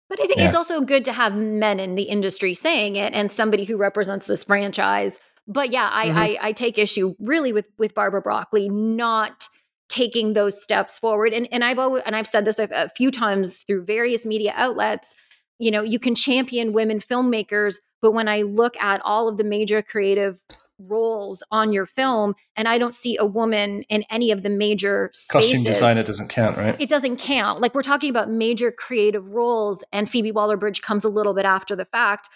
But 0.10 0.20
I 0.22 0.28
think 0.28 0.40
Yeah. 0.40 0.48
it's 0.48 0.56
also 0.56 0.82
good 0.82 1.04
to 1.06 1.12
have 1.12 1.36
men 1.36 1.80
in 1.80 1.96
the 1.96 2.04
industry 2.04 2.54
saying 2.54 2.96
it 2.96 3.14
and 3.14 3.32
somebody 3.32 3.66
who 3.66 3.78
represents 3.78 4.26
this 4.26 4.44
franchise. 4.44 5.20
But 5.48 5.72
yeah, 5.72 5.90
I, 5.92 6.08
Mhm. 6.08 6.16
I, 6.16 6.38
I 6.42 6.52
take 6.54 6.78
issue 6.78 7.16
really 7.20 7.54
with 7.54 7.68
with 7.78 7.94
Barbara 7.94 8.22
Broccoli 8.22 8.70
not 8.70 9.48
taking 9.90 10.34
those 10.34 10.62
steps 10.62 11.00
forward. 11.00 11.34
And 11.34 11.48
and 11.52 11.64
I've 11.64 11.80
always 11.80 12.04
and 12.06 12.16
I've 12.16 12.28
said 12.28 12.46
this 12.46 12.60
a, 12.60 12.68
a 12.72 12.90
few 12.90 13.12
times 13.12 13.64
through 13.64 13.86
various 13.86 14.26
media 14.26 14.54
outlets. 14.56 15.16
You 15.60 15.72
know, 15.72 15.82
you 15.84 16.00
can 16.00 16.16
champion 16.16 16.72
women 16.74 17.00
filmmakers, 17.00 17.76
but 18.02 18.12
when 18.12 18.28
I 18.28 18.44
look 18.44 18.78
at 18.78 19.02
all 19.04 19.28
of 19.28 19.38
the 19.38 19.44
major 19.44 19.82
creative 19.82 20.40
roles 20.80 21.42
on 21.52 21.74
your 21.74 21.86
film, 21.86 22.36
and 22.56 22.68
I 22.68 22.78
don't 22.78 22.94
see 22.94 23.18
a 23.18 23.26
woman 23.26 23.84
in 23.90 24.04
any 24.10 24.32
of 24.32 24.44
the 24.44 24.50
major 24.50 25.10
spaces, 25.14 25.52
Costume 25.52 25.64
designer 25.64 26.04
doesn't 26.04 26.30
count, 26.30 26.58
right? 26.58 26.76
it 26.80 26.90
doesn't 26.90 27.18
count. 27.18 27.62
Like 27.62 27.74
we're 27.74 27.82
talking 27.84 28.10
about 28.10 28.30
major 28.30 28.72
creative 28.72 29.30
roles, 29.30 29.84
and 29.92 30.10
Phoebe 30.10 30.32
Waller-Bridge 30.32 30.82
comes 30.82 31.04
a 31.04 31.10
little 31.10 31.34
bit 31.34 31.46
after 31.46 31.76
the 31.76 31.86
fact. 31.86 32.30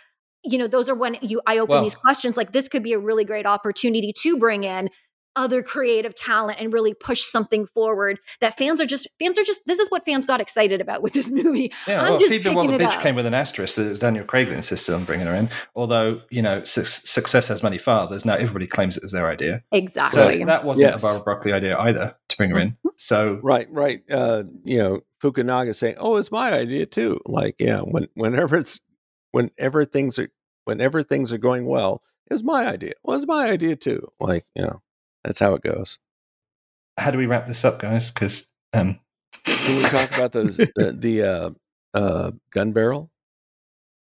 You 0.43 0.57
know, 0.57 0.67
those 0.67 0.89
are 0.89 0.95
when 0.95 1.17
you 1.21 1.41
I 1.45 1.57
open 1.59 1.69
Well- 1.75 1.83
these 1.83 1.95
questions. 1.95 2.35
Like 2.37 2.51
this 2.51 2.67
could 2.67 2.83
be 2.83 2.93
a 2.93 2.99
really 2.99 3.25
great 3.25 3.45
opportunity 3.45 4.11
to 4.21 4.37
bring 4.37 4.63
in 4.63 4.89
other 5.35 5.63
creative 5.63 6.13
talent 6.15 6.59
and 6.59 6.73
really 6.73 6.93
push 6.93 7.21
something 7.21 7.65
forward 7.65 8.19
that 8.41 8.57
fans 8.57 8.81
are 8.81 8.85
just 8.85 9.07
fans 9.19 9.37
are 9.39 9.43
just 9.43 9.61
this 9.65 9.79
is 9.79 9.89
what 9.89 10.03
fans 10.05 10.25
got 10.25 10.41
excited 10.41 10.81
about 10.81 11.01
with 11.01 11.13
this 11.13 11.29
movie. 11.31 11.71
Yeah, 11.87 12.01
I'm 12.01 12.09
well, 12.09 12.19
just 12.19 12.31
Phoebe 12.31 12.43
picking 12.43 12.55
Waller 12.57 12.73
it 12.75 12.77
Bridge 12.79 12.89
up. 12.89 13.01
came 13.01 13.15
with 13.15 13.25
an 13.25 13.33
asterisk 13.33 13.75
that 13.77 13.85
it 13.85 13.89
was 13.89 13.99
Daniel 13.99 14.25
Craig 14.25 14.49
that 14.49 14.55
insisted 14.55 14.93
on 14.93 15.03
bringing 15.05 15.27
her 15.27 15.33
in. 15.35 15.49
Although, 15.75 16.21
you 16.29 16.41
know, 16.41 16.63
su- 16.63 16.83
success 16.83 17.47
has 17.47 17.63
many 17.63 17.77
fathers. 17.77 18.25
Now 18.25 18.33
everybody 18.35 18.67
claims 18.67 18.97
it 18.97 19.03
was 19.03 19.11
their 19.13 19.27
idea. 19.29 19.61
Exactly. 19.71 20.11
So 20.11 20.23
Exactly. 20.27 20.45
that 20.45 20.63
wasn't 20.65 20.89
Yes. 20.91 21.01
a 21.03 21.05
Barbara 21.05 21.23
Broccoli 21.23 21.53
idea 21.53 21.77
either 21.77 22.15
to 22.29 22.37
bring 22.37 22.49
her 22.51 22.59
in. 22.59 22.77
So 22.97 23.39
Right, 23.41 23.67
right. 23.71 24.01
Uh, 24.11 24.43
you 24.63 24.77
know, 24.77 24.99
Fukunaga 25.23 25.73
saying, 25.75 25.95
"Oh, 25.99 26.17
it's 26.17 26.31
my 26.31 26.51
idea 26.53 26.85
too." 26.87 27.19
Like, 27.25 27.55
yeah, 27.59 27.79
when 27.81 28.07
whenever 28.15 28.57
it's 28.57 28.81
whenever 29.31 29.85
things 29.85 30.19
are 30.19 30.29
whenever 30.65 31.03
things 31.03 31.31
are 31.33 31.37
going 31.37 31.65
well, 31.65 32.01
it 32.29 32.33
was 32.33 32.43
my 32.43 32.67
idea. 32.67 32.93
Well, 33.03 33.17
it's 33.17 33.27
my 33.27 33.49
idea 33.49 33.75
too. 33.75 34.07
Like, 34.19 34.45
you 34.55 34.63
know, 34.63 34.81
that's 35.23 35.39
how 35.39 35.53
it 35.53 35.61
goes. 35.63 35.99
how 36.97 37.11
do 37.11 37.17
we 37.17 37.25
wrap 37.25 37.47
this 37.47 37.63
up, 37.65 37.79
guys? 37.79 38.11
Because 38.11 38.51
um, 38.73 38.99
Can 39.43 39.77
we 39.77 39.83
talk 39.83 40.15
about 40.15 40.31
those 40.31 40.57
the, 40.75 40.95
the 40.97 41.23
uh, 41.23 41.49
uh, 41.93 42.31
gun 42.51 42.71
barrel? 42.71 43.09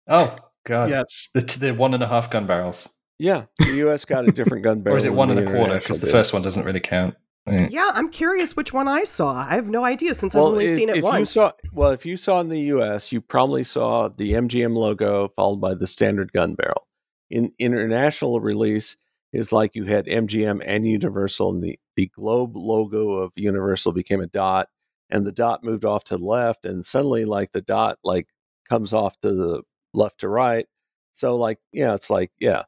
oh 0.08 0.36
god, 0.66 0.90
Yes. 0.90 1.30
the, 1.34 1.42
the 1.42 1.74
one 1.74 1.94
and 1.94 2.04
a 2.04 2.08
half 2.08 2.30
gun 2.30 2.48
barrels, 2.48 2.98
Yeah, 3.20 3.46
the 3.60 3.76
U.S. 3.78 4.06
got 4.06 4.28
a 4.28 4.32
different 4.32 4.64
gun 4.64 4.82
barrel. 4.82 4.96
or 4.96 4.98
is 4.98 5.06
it 5.06 5.14
one 5.14 5.30
and 5.30 5.40
a 5.40 5.52
quarter? 5.52 5.76
Because 5.76 6.00
the 6.00 6.08
first 6.08 6.34
one 6.34 6.42
doesn't 6.42 6.66
really 6.66 6.80
count. 6.80 7.16
Yeah, 7.48 7.90
I'm 7.96 8.10
curious 8.10 8.56
which 8.56 8.72
one 8.72 8.88
I 8.88 9.04
saw. 9.04 9.34
I 9.34 9.56
have 9.56 9.68
no 9.68 9.84
idea 9.84 10.14
since 10.14 10.36
I've 10.36 10.44
only 10.44 10.66
if, 10.66 10.76
seen 10.76 10.90
it 10.90 10.98
if 10.98 11.04
once. 11.04 11.36
You 11.36 11.42
saw, 11.42 11.52
well, 11.74 11.90
if 11.90 12.06
you 12.06 12.16
saw 12.16 12.40
in 12.40 12.50
the 12.50 12.60
U.S., 12.60 13.12
you 13.12 13.20
probably 13.20 13.64
saw 13.64 14.10
the 14.10 14.34
MGM 14.34 14.76
logo 14.76 15.30
followed 15.36 15.60
by 15.60 15.74
the 15.74 15.88
standard 15.88 16.32
gun 16.34 16.54
barrel. 16.54 16.88
In 17.32 17.52
international 17.58 18.40
release 18.42 18.96
is 19.34 19.54
like 19.54 19.76
you 19.76 19.86
had 19.86 20.06
MGM 20.06 20.62
and 20.66 20.88
Universal, 20.88 21.52
and 21.52 21.64
the 21.64 21.80
the 21.96 22.08
globe 22.08 22.56
logo 22.56 23.12
of 23.14 23.32
Universal 23.36 23.94
became 23.94 24.22
a 24.22 24.28
dot, 24.28 24.68
and 25.10 25.26
the 25.26 25.32
dot 25.32 25.64
moved 25.64 25.86
off 25.86 26.04
to 26.06 26.18
the 26.18 26.24
left, 26.26 26.66
and 26.66 26.86
suddenly 26.86 27.26
like 27.26 27.52
the 27.52 27.62
dot 27.62 27.98
like 28.04 28.28
comes 28.70 28.94
off 28.94 29.20
to 29.22 29.34
the 29.34 29.64
left 29.94 30.20
to 30.22 30.28
right. 30.30 30.66
So 31.14 31.36
like 31.36 31.60
yeah, 31.72 31.94
it's 31.94 32.10
like 32.10 32.32
yeah. 32.40 32.64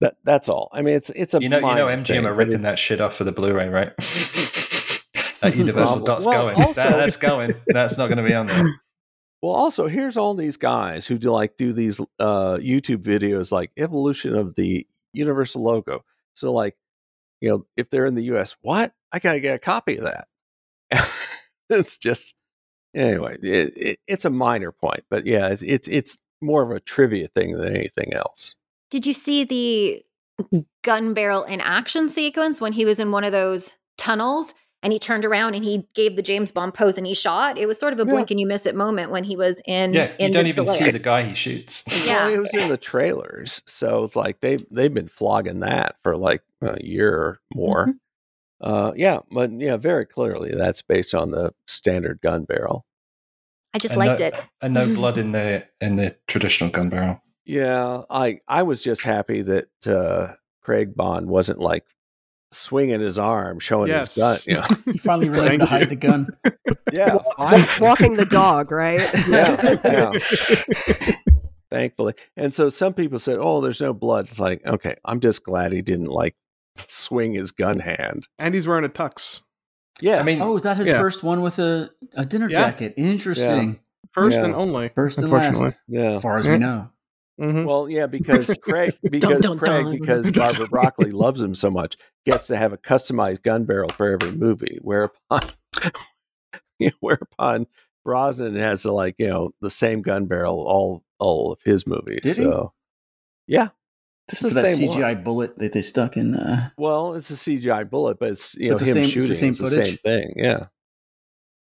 That, 0.00 0.16
that's 0.24 0.48
all. 0.48 0.70
I 0.72 0.80
mean, 0.80 0.94
it's 0.94 1.10
it's 1.10 1.34
a 1.34 1.42
You 1.42 1.50
know, 1.50 1.58
you 1.58 1.74
know, 1.74 1.84
MGM 1.84 2.06
thing, 2.06 2.24
are 2.24 2.32
ripping 2.32 2.62
that 2.62 2.78
shit 2.78 3.02
off 3.02 3.14
for 3.16 3.24
the 3.24 3.32
Blu-ray, 3.32 3.68
right? 3.68 3.94
that 5.40 5.54
Universal 5.54 6.06
dot's 6.06 6.24
well, 6.24 6.44
going. 6.46 6.56
also- 6.56 6.80
That- 6.80 6.96
that's 6.96 7.16
going. 7.16 7.52
That's 7.66 7.98
not 7.98 8.06
going 8.06 8.16
to 8.16 8.24
be 8.24 8.32
on 8.34 8.46
there. 8.46 8.64
Well, 9.42 9.52
also 9.52 9.86
here's 9.86 10.18
all 10.18 10.34
these 10.34 10.58
guys 10.58 11.06
who 11.06 11.16
do 11.16 11.30
like 11.30 11.56
do 11.56 11.72
these 11.72 11.98
uh, 12.18 12.58
YouTube 12.60 12.98
videos 13.02 13.50
like 13.50 13.72
evolution 13.78 14.34
of 14.36 14.54
the 14.54 14.86
Universal 15.12 15.62
logo. 15.62 16.04
So 16.34 16.52
like, 16.52 16.76
you 17.40 17.50
know, 17.50 17.66
if 17.76 17.90
they're 17.90 18.06
in 18.06 18.14
the 18.14 18.24
U.S., 18.24 18.56
what 18.62 18.92
I 19.12 19.18
gotta 19.18 19.40
get 19.40 19.56
a 19.56 19.58
copy 19.58 19.98
of 19.98 20.04
that. 20.04 20.28
it's 21.70 21.98
just 21.98 22.34
anyway. 22.94 23.36
It, 23.42 23.72
it, 23.76 23.98
it's 24.06 24.24
a 24.24 24.30
minor 24.30 24.72
point, 24.72 25.04
but 25.10 25.26
yeah, 25.26 25.48
it's, 25.48 25.62
it's 25.62 25.88
it's 25.88 26.18
more 26.40 26.62
of 26.62 26.70
a 26.70 26.80
trivia 26.80 27.28
thing 27.28 27.52
than 27.52 27.74
anything 27.74 28.12
else. 28.12 28.56
Did 28.90 29.06
you 29.06 29.12
see 29.12 29.44
the 29.44 30.04
gun 30.82 31.14
barrel 31.14 31.44
in 31.44 31.60
action 31.60 32.08
sequence 32.08 32.60
when 32.60 32.72
he 32.72 32.84
was 32.84 32.98
in 32.98 33.12
one 33.12 33.24
of 33.24 33.32
those 33.32 33.74
tunnels 33.98 34.54
and 34.82 34.92
he 34.92 34.98
turned 34.98 35.24
around 35.24 35.54
and 35.54 35.64
he 35.64 35.86
gave 35.94 36.16
the 36.16 36.22
James 36.22 36.50
Bond 36.52 36.74
pose 36.74 36.96
and 36.98 37.06
he 37.06 37.14
shot? 37.14 37.58
It 37.58 37.66
was 37.66 37.78
sort 37.78 37.92
of 37.92 37.98
a 38.00 38.02
Yeah. 38.04 38.12
blink 38.12 38.30
and 38.30 38.40
you 38.40 38.46
miss 38.46 38.66
it 38.66 38.74
moment 38.74 39.10
when 39.10 39.24
he 39.24 39.36
was 39.36 39.60
in. 39.66 39.92
Yeah, 39.94 40.08
you 40.18 40.26
in 40.26 40.32
don't 40.32 40.44
the 40.44 40.50
even 40.50 40.64
delay. 40.64 40.76
see 40.78 40.90
the 40.90 40.98
guy 40.98 41.22
he 41.22 41.34
shoots. 41.34 41.84
Yeah. 42.06 42.24
Well, 42.24 42.34
it 42.34 42.38
was 42.40 42.54
in 42.54 42.68
the 42.68 42.76
trailers, 42.76 43.62
so 43.66 44.04
it's 44.04 44.16
like 44.16 44.40
they 44.40 44.56
they've 44.72 44.92
been 44.92 45.08
flogging 45.08 45.60
that 45.60 45.96
for 46.02 46.16
like 46.16 46.42
a 46.62 46.82
year 46.82 47.12
or 47.14 47.40
more. 47.54 47.86
Mhm. 47.86 47.94
Uh, 48.62 48.92
yeah, 48.94 49.20
but 49.30 49.50
yeah, 49.52 49.76
very 49.76 50.04
clearly 50.04 50.50
that's 50.54 50.82
based 50.82 51.14
on 51.14 51.30
the 51.30 51.52
standard 51.66 52.20
gun 52.20 52.44
barrel. 52.44 52.84
I 53.72 53.78
just 53.78 53.92
And 53.94 53.98
liked 54.00 54.20
no, 54.20 54.26
it. 54.26 54.34
And 54.60 54.74
no 54.74 54.86
blood 54.94 55.16
in 55.22 55.32
the 55.32 55.66
in 55.80 55.96
the 55.96 56.16
traditional 56.26 56.70
gun 56.70 56.88
barrel. 56.90 57.22
Yeah, 57.46 58.02
I 58.10 58.40
I 58.48 58.62
was 58.62 58.82
just 58.82 59.02
happy 59.02 59.40
that 59.42 59.68
uh, 59.86 60.34
Craig 60.60 60.94
Bond 60.94 61.28
wasn't 61.28 61.58
like 61.58 61.86
swinging 62.52 63.00
his 63.00 63.18
arm, 63.18 63.58
showing 63.58 63.88
Yes. 63.88 64.14
his 64.14 64.46
gun. 64.46 64.64
You? 64.86 64.92
He 64.92 64.98
finally 64.98 65.28
really 65.28 65.48
Thank 65.48 65.60
to 65.60 65.64
you. 65.66 65.70
hide 65.70 65.88
the 65.90 65.96
gun. 65.96 66.28
yeah, 66.92 67.14
Wa- 67.14 67.24
finally. 67.36 67.64
walking 67.80 68.14
the 68.16 68.24
dog, 68.26 68.70
right? 68.70 69.00
Yeah, 69.28 69.78
yeah. 69.84 71.14
thankfully. 71.70 72.14
And 72.36 72.52
so 72.52 72.68
some 72.68 72.94
people 72.94 73.18
said, 73.18 73.38
"Oh, 73.40 73.60
there's 73.60 73.80
no 73.80 73.92
blood." 73.94 74.26
It's 74.26 74.40
like, 74.40 74.64
okay, 74.66 74.94
I'm 75.04 75.20
just 75.20 75.44
glad 75.44 75.72
he 75.72 75.82
didn't 75.82 76.06
like 76.08 76.34
swing 76.76 77.34
his 77.34 77.52
gun 77.52 77.78
hand. 77.80 78.26
And 78.38 78.54
he's 78.54 78.66
wearing 78.66 78.84
a 78.84 78.88
tux. 78.88 79.42
Yes. 80.00 80.20
I 80.20 80.24
mean- 80.24 80.38
Oh, 80.40 80.56
is 80.56 80.62
that 80.62 80.76
his 80.78 80.88
Yeah. 80.88 80.98
first 80.98 81.22
one 81.22 81.42
with 81.42 81.58
a, 81.58 81.90
a 82.14 82.24
dinner 82.24 82.48
Yeah. 82.48 82.70
jacket? 82.70 82.94
Interesting. 82.96 83.80
First 84.12 84.38
Yeah. 84.38 84.46
and 84.46 84.54
only. 84.54 84.88
First 84.94 85.18
and 85.18 85.26
Unfortunately. 85.26 85.64
last, 85.64 85.80
yeah. 85.88 86.16
as 86.16 86.22
far 86.22 86.38
as 86.38 86.46
Yeah. 86.46 86.50
we 86.52 86.56
eh. 86.56 86.58
know. 86.58 86.88
Mhm. 87.40 87.64
Well, 87.64 87.88
yeah, 87.88 88.06
because 88.06 88.52
Craig, 88.62 88.92
because 89.02 89.42
dun, 89.44 89.58
Craig, 89.58 89.84
dun. 89.84 89.92
because 89.92 90.30
Barbara 90.32 90.66
Broccoli 90.68 91.12
loves 91.12 91.40
him 91.40 91.54
so 91.54 91.70
much, 91.70 91.96
gets 92.26 92.46
to 92.48 92.56
have 92.56 92.72
a 92.72 92.76
customized 92.78 93.42
gun 93.42 93.64
barrel 93.64 93.88
for 93.88 94.10
every 94.10 94.32
movie. 94.32 94.78
Whereupon, 94.82 95.40
whereupon 97.00 97.66
Brosnan 98.04 98.56
has 98.56 98.82
to 98.82 98.92
like 98.92 99.14
you 99.18 99.28
know 99.28 99.50
the 99.60 99.70
same 99.70 100.02
gun 100.02 100.26
barrel 100.26 100.58
all 100.58 101.02
all 101.18 101.52
of 101.52 101.60
his 101.64 101.86
movies. 101.86 102.20
Did 102.22 102.36
he? 102.38 102.52
yeah, 103.46 103.68
it's 104.28 104.40
the 104.40 104.50
that 104.50 104.66
same 104.66 104.90
CGI 104.90 105.14
one. 105.14 105.24
bullet 105.24 105.58
that 105.58 105.72
they 105.72 105.82
stuck 105.82 106.16
in. 106.16 106.34
Uh, 106.34 106.70
Well, 106.78 107.14
it's 107.14 107.30
a 107.30 107.34
CGI 107.34 107.88
bullet, 107.88 108.18
but 108.18 108.30
it's 108.32 108.56
you 108.56 108.70
know 108.70 108.76
It's 108.76 108.84
the 108.84 108.90
him 108.90 108.94
same- 108.94 109.04
it's 109.04 109.14
the 109.14 109.20
shooting. 109.20 109.36
same 109.36 109.48
It's 109.50 109.58
the 109.58 109.68
same 109.68 109.96
thing. 109.98 110.32
Yeah. 110.36 110.66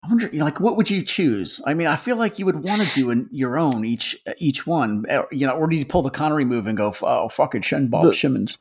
I 0.04 0.10
wonder, 0.10 0.30
like, 0.34 0.60
what 0.60 0.78
would 0.78 0.90
you 0.90 1.02
choose? 1.02 1.60
I 1.66 1.74
mean, 1.74 1.88
I 1.88 1.96
feel 1.96 2.16
like 2.18 2.40
you 2.40 2.46
would 2.46 2.64
want 2.64 2.82
to 2.82 2.94
do 2.94 3.10
an, 3.10 3.28
your 3.32 3.58
own 3.58 3.84
each 3.84 4.16
each 4.38 4.66
one, 4.68 5.06
Uh, 5.10 5.24
you 5.32 5.46
know, 5.48 5.54
or 5.54 5.68
do 5.68 5.76
you 5.76 5.86
pull 5.86 6.02
the 6.04 6.10
Connery 6.12 6.46
move 6.46 6.68
and 6.68 6.78
go, 6.78 6.94
oh, 7.02 7.30
fuck 7.30 7.56
it, 7.56 7.66
Shen 7.66 7.88
Bob 7.88 8.04
The- 8.04 8.12
Shimmons? 8.12 8.58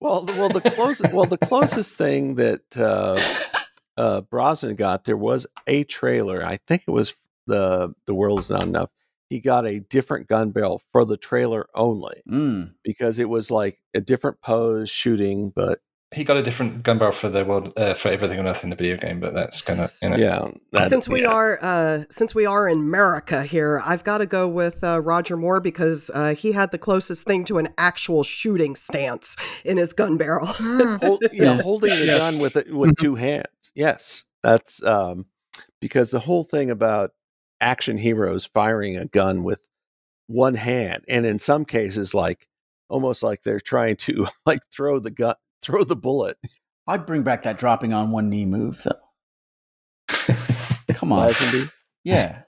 Well, 0.00 0.22
the, 0.22 0.32
well, 0.34 0.50
the 0.50 0.60
closest 0.60 1.12
well 1.14 1.24
the 1.24 1.38
closest 1.38 1.96
thing 1.96 2.34
that 2.34 2.76
uh, 2.76 3.18
uh, 3.96 4.20
Brosnan 4.20 4.76
got 4.76 5.04
there 5.04 5.16
was 5.16 5.46
a 5.66 5.84
trailer. 5.84 6.44
I 6.44 6.58
think 6.66 6.82
it 6.86 6.90
was 6.90 7.14
the 7.46 7.94
the 8.06 8.14
world's 8.14 8.50
not 8.50 8.64
enough. 8.64 8.90
He 9.30 9.40
got 9.40 9.66
a 9.66 9.80
different 9.80 10.28
gun 10.28 10.50
barrel 10.50 10.82
for 10.92 11.04
the 11.06 11.16
trailer 11.16 11.66
only 11.74 12.22
Mm. 12.30 12.74
because 12.84 13.18
it 13.18 13.28
was 13.30 13.50
like 13.50 13.78
a 13.94 14.00
different 14.02 14.40
pose 14.42 14.90
shooting, 14.90 15.50
but 15.56 15.78
He 16.16 16.24
got 16.24 16.36
a 16.38 16.42
different 16.42 16.82
gun 16.82 16.98
barrel 16.98 17.12
for 17.12 17.28
the 17.28 17.44
world 17.44 17.72
uh, 17.76 17.94
for 17.94 18.08
everything 18.08 18.38
on 18.40 18.46
Earth 18.48 18.64
in 18.64 18.70
the 18.70 18.76
video 18.76 18.96
game, 18.96 19.20
but 19.20 19.34
that's 19.34 19.64
kind 19.66 19.78
of 19.80 20.18
you 20.18 20.24
know. 20.24 20.46
yeah. 20.46 20.50
that- 20.72 20.88
since 20.88 21.08
we 21.08 21.22
yeah. 21.22 21.28
are 21.28 21.58
uh, 21.60 22.04
since 22.10 22.34
we 22.34 22.46
are 22.46 22.68
in 22.68 22.78
America 22.78 23.42
here, 23.44 23.82
I've 23.84 24.02
got 24.02 24.18
to 24.18 24.26
go 24.26 24.48
with 24.48 24.82
uh, 24.82 25.00
Roger 25.02 25.36
Moore 25.36 25.60
because 25.60 26.10
uh, 26.14 26.34
he 26.34 26.52
had 26.52 26.70
the 26.70 26.78
closest 26.78 27.26
thing 27.26 27.44
to 27.44 27.58
an 27.58 27.68
actual 27.78 28.22
shooting 28.24 28.74
stance 28.74 29.36
in 29.64 29.76
his 29.76 29.92
gun 29.92 30.16
barrel. 30.16 30.46
Mm. 30.76 31.02
Hold, 31.04 31.22
yeah, 31.32 31.42
Yeah. 31.44 31.62
holding 31.62 31.90
the 31.90 32.06
Yes. 32.06 32.32
gun 32.32 32.42
with 32.42 32.56
it, 32.56 32.74
with 32.74 32.96
two 32.96 33.14
hands. 33.14 33.46
Yes, 33.74 34.24
that's 34.42 34.82
um, 34.82 35.26
because 35.80 36.10
the 36.10 36.18
whole 36.20 36.44
thing 36.44 36.70
about 36.70 37.10
action 37.60 37.98
heroes 37.98 38.46
firing 38.46 38.96
a 38.96 39.04
gun 39.06 39.42
with 39.42 39.62
one 40.26 40.54
hand, 40.54 41.04
and 41.08 41.24
in 41.26 41.38
some 41.38 41.64
cases, 41.64 42.14
like 42.14 42.48
almost 42.88 43.22
like 43.22 43.42
they're 43.42 43.60
trying 43.60 43.96
to 43.96 44.26
like 44.46 44.60
throw 44.74 44.98
the 44.98 45.10
gun, 45.10 45.34
throw 45.66 45.84
the 45.84 45.96
bullet. 45.96 46.36
I'd 46.86 47.04
bring 47.06 47.22
back 47.22 47.42
that 47.42 47.58
dropping 47.58 47.92
on 47.92 48.12
one 48.12 48.30
knee 48.30 48.46
move, 48.46 48.82
though. 48.84 50.14
Come 50.94 51.12
on. 51.12 51.28
Lazenby. 51.30 51.70
Yeah. 52.04 52.42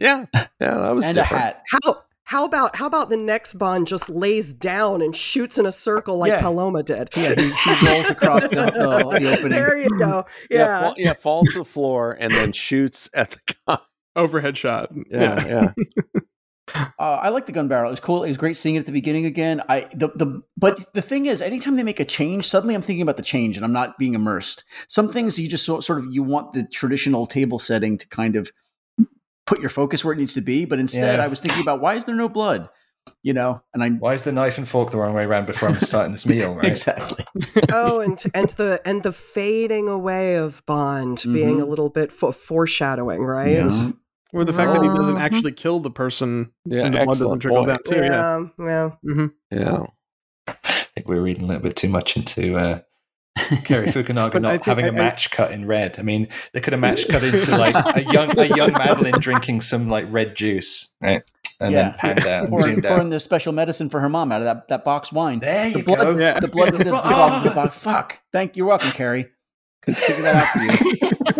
Yeah, 0.00 0.26
yeah, 0.32 0.46
that 0.60 0.94
was 0.94 1.06
and 1.06 1.14
different. 1.16 1.42
a 1.42 1.46
hat. 1.46 1.62
How 1.70 2.02
how 2.22 2.44
about 2.44 2.76
how 2.76 2.86
about 2.86 3.08
the 3.08 3.16
next 3.16 3.54
Bond 3.54 3.88
just 3.88 4.08
lays 4.08 4.52
down 4.54 5.02
and 5.02 5.12
shoots 5.16 5.58
in 5.58 5.66
a 5.66 5.72
circle 5.72 6.18
like 6.18 6.28
Yeah. 6.30 6.40
Paloma 6.40 6.84
did? 6.84 7.08
Yeah, 7.16 7.34
he, 7.34 7.50
he 7.50 7.86
rolls 7.86 8.08
across 8.08 8.46
the, 8.46 8.56
the, 8.56 9.18
the 9.18 9.32
opening. 9.32 9.50
There 9.50 9.76
you 9.76 9.88
go. 9.98 10.24
Yeah, 10.50 10.58
Yeah. 10.58 10.80
fall, 10.82 10.94
yeah, 10.98 11.12
falls 11.14 11.52
to 11.54 11.58
the 11.60 11.64
floor 11.64 12.16
and 12.20 12.32
then 12.32 12.52
shoots 12.52 13.10
at 13.12 13.30
the 13.30 13.40
guy. 13.66 13.78
Overhead 14.14 14.56
shot. 14.56 14.90
Yeah, 15.10 15.44
yeah. 15.46 15.72
Uh, 16.74 16.90
I 16.98 17.28
like 17.30 17.46
the 17.46 17.52
gun 17.52 17.68
barrel. 17.68 17.88
It 17.88 17.92
was 17.92 18.00
cool. 18.00 18.24
It 18.24 18.28
was 18.28 18.36
great 18.36 18.56
seeing 18.56 18.76
it 18.76 18.80
at 18.80 18.86
the 18.86 18.92
beginning 18.92 19.24
again. 19.26 19.62
I 19.68 19.88
the 19.94 20.08
the 20.14 20.42
but 20.56 20.92
the 20.94 21.02
thing 21.02 21.26
is, 21.26 21.40
anytime 21.40 21.76
they 21.76 21.82
make 21.82 22.00
a 22.00 22.04
change, 22.04 22.46
suddenly 22.46 22.74
I'm 22.74 22.82
thinking 22.82 23.02
about 23.02 23.16
the 23.16 23.22
change 23.22 23.56
and 23.56 23.64
I'm 23.64 23.72
not 23.72 23.98
being 23.98 24.14
immersed. 24.14 24.64
Some 24.88 25.10
things 25.12 25.38
you 25.38 25.48
just 25.48 25.64
sort 25.64 25.84
sort 25.84 25.98
of 25.98 26.06
you 26.10 26.22
want 26.22 26.52
the 26.52 26.64
traditional 26.64 27.26
table 27.26 27.58
setting 27.58 27.98
to 27.98 28.08
kind 28.08 28.36
of 28.36 28.50
put 29.46 29.60
your 29.60 29.70
focus 29.70 30.04
where 30.04 30.12
it 30.12 30.18
needs 30.18 30.34
to 30.34 30.40
be, 30.42 30.64
but 30.66 30.78
instead 30.78 31.18
Yeah. 31.18 31.24
I 31.24 31.28
was 31.28 31.40
thinking 31.40 31.62
about 31.62 31.80
why 31.80 31.94
is 31.94 32.04
there 32.04 32.14
no 32.14 32.28
blood? 32.28 32.68
You 33.22 33.32
know, 33.32 33.62
and 33.72 33.82
I 33.82 33.88
Why 33.88 34.12
is 34.12 34.24
the 34.24 34.32
knife 34.32 34.58
and 34.58 34.68
fork 34.68 34.90
the 34.90 34.98
wrong 34.98 35.14
way 35.14 35.24
around 35.24 35.46
before 35.46 35.70
I'm 35.70 35.76
starting 35.80 36.12
this 36.12 36.26
meal? 36.34 36.54
Right? 36.54 36.66
exactly. 36.66 37.24
oh, 37.72 38.00
and 38.00 38.22
and 38.34 38.50
the 38.50 38.82
and 38.84 39.02
the 39.02 39.12
fading 39.12 39.88
away 39.88 40.36
of 40.36 40.62
Bond 40.66 41.22
being 41.24 41.56
Mhm. 41.56 41.62
a 41.62 41.64
little 41.64 41.88
bit 41.88 42.12
fo- 42.12 42.32
foreshadowing, 42.32 43.22
right? 43.22 43.64
Yeah. 43.72 43.90
Or 44.34 44.44
the 44.44 44.52
fact 44.52 44.72
that 44.74 44.82
he 44.82 44.88
doesn't 44.88 45.14
Mhm. 45.16 45.20
actually 45.20 45.52
kill 45.52 45.80
the 45.80 45.90
person 45.90 46.52
Yeah, 46.66 46.84
and 46.84 46.94
the 46.94 46.98
blood 46.98 47.06
doesn't 47.08 47.26
excellent 47.26 47.42
trickle 47.42 47.64
point. 47.64 47.84
down 47.84 47.94
too. 47.94 48.02
Yeah. 48.02 48.44
yeah, 48.58 48.64
yeah. 48.66 48.90
hmm 49.14 49.26
Yeah. 49.50 49.86
I 50.48 50.52
think 50.94 51.08
we're 51.08 51.20
reading 51.22 51.44
a 51.44 51.46
little 51.46 51.62
bit 51.62 51.76
too 51.76 51.88
much 51.88 52.16
into 52.16 52.56
uh, 52.58 52.80
Cary 53.64 53.86
Fukunaga 53.92 54.40
not 54.40 54.50
think- 54.52 54.64
having 54.64 54.84
a 54.84 54.88
I- 54.88 54.90
I- 54.90 54.94
match 54.94 55.30
cut 55.30 55.52
in 55.52 55.66
red. 55.66 55.98
I 55.98 56.02
mean, 56.02 56.28
they 56.52 56.60
could 56.60 56.72
have 56.74 56.80
match 56.80 57.08
cut 57.08 57.22
into 57.24 57.56
like 57.56 57.74
a 57.96 58.02
young 58.12 58.38
a 58.38 58.44
young 58.54 58.72
Madeleine 58.72 59.18
drinking 59.20 59.62
some 59.62 59.88
like 59.88 60.06
red 60.10 60.34
juice, 60.36 60.94
right? 61.00 61.22
And 61.60 61.72
Yeah. 61.72 61.82
then 61.82 61.94
panned 61.94 62.18
out 62.26 62.40
and 62.44 62.48
pouring, 62.50 62.74
zoomed 62.74 62.84
pouring 62.84 63.06
out. 63.06 63.10
the 63.10 63.20
special 63.20 63.52
medicine 63.52 63.88
for 63.90 64.00
her 64.00 64.08
mom 64.08 64.30
out 64.30 64.42
of 64.42 64.44
that, 64.44 64.68
that 64.68 64.84
box 64.84 65.10
wine. 65.12 65.40
There 65.40 65.70
the 65.70 65.78
you 65.78 65.84
blood, 65.84 65.98
go. 65.98 66.18
Yeah. 66.18 66.38
the 66.38 66.48
blood 66.48 66.72
could 66.74 66.86
have 66.86 67.00
Oh! 67.02 67.08
dissolved 67.08 67.36
into 67.38 67.48
the 67.48 67.54
box. 67.54 67.78
Fuck. 67.82 68.20
Thank 68.32 68.56
you. 68.56 68.60
You're 68.60 68.68
welcome, 68.68 68.90
Cary. 68.92 69.26
Could 69.82 69.96
figure 69.96 70.22
that 70.22 70.36
out 70.36 70.52
for 70.52 70.62
you. 70.62 71.10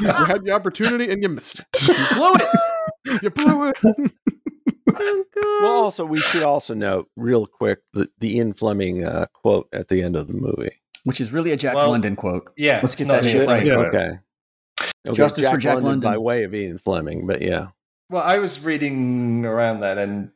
you 0.00 0.08
had 0.12 0.44
the 0.44 0.50
opportunity 0.52 1.10
and 1.10 1.22
you 1.22 1.28
missed 1.28 1.60
it. 1.60 1.66
You 1.88 2.06
blew 2.14 2.34
it. 2.34 3.22
you 3.22 3.30
blew 3.30 3.68
it. 3.70 4.12
Well, 5.60 5.82
also 5.82 6.04
we 6.06 6.20
should 6.20 6.42
also 6.44 6.72
note 6.74 7.08
real 7.16 7.46
quick 7.46 7.78
the, 7.94 8.06
the 8.20 8.36
Ian 8.36 8.52
Fleming 8.52 9.04
uh, 9.04 9.26
quote 9.32 9.66
at 9.72 9.88
the 9.88 10.02
end 10.02 10.14
of 10.14 10.28
the 10.28 10.34
movie. 10.34 10.72
Which 11.04 11.20
is 11.20 11.32
really 11.32 11.50
a 11.50 11.56
Jack 11.56 11.74
Well, 11.74 11.90
London 11.90 12.14
quote. 12.16 12.52
Yeah, 12.56 12.78
Let's 12.82 12.94
get 12.94 13.08
that 13.08 13.24
shit 13.24 13.46
right. 13.46 13.64
quote. 13.64 13.86
Okay. 13.94 14.10
okay 15.08 15.16
Justice 15.16 15.48
for 15.48 15.56
Jack 15.56 15.82
London. 15.82 16.00
by 16.00 16.16
way 16.18 16.44
of 16.44 16.54
Ian 16.54 16.78
Fleming, 16.78 17.26
but 17.26 17.42
yeah. 17.42 17.68
Well, 18.08 18.22
I 18.22 18.38
was 18.38 18.62
reading 18.62 19.44
around 19.44 19.80
that, 19.80 19.98
and 19.98 20.30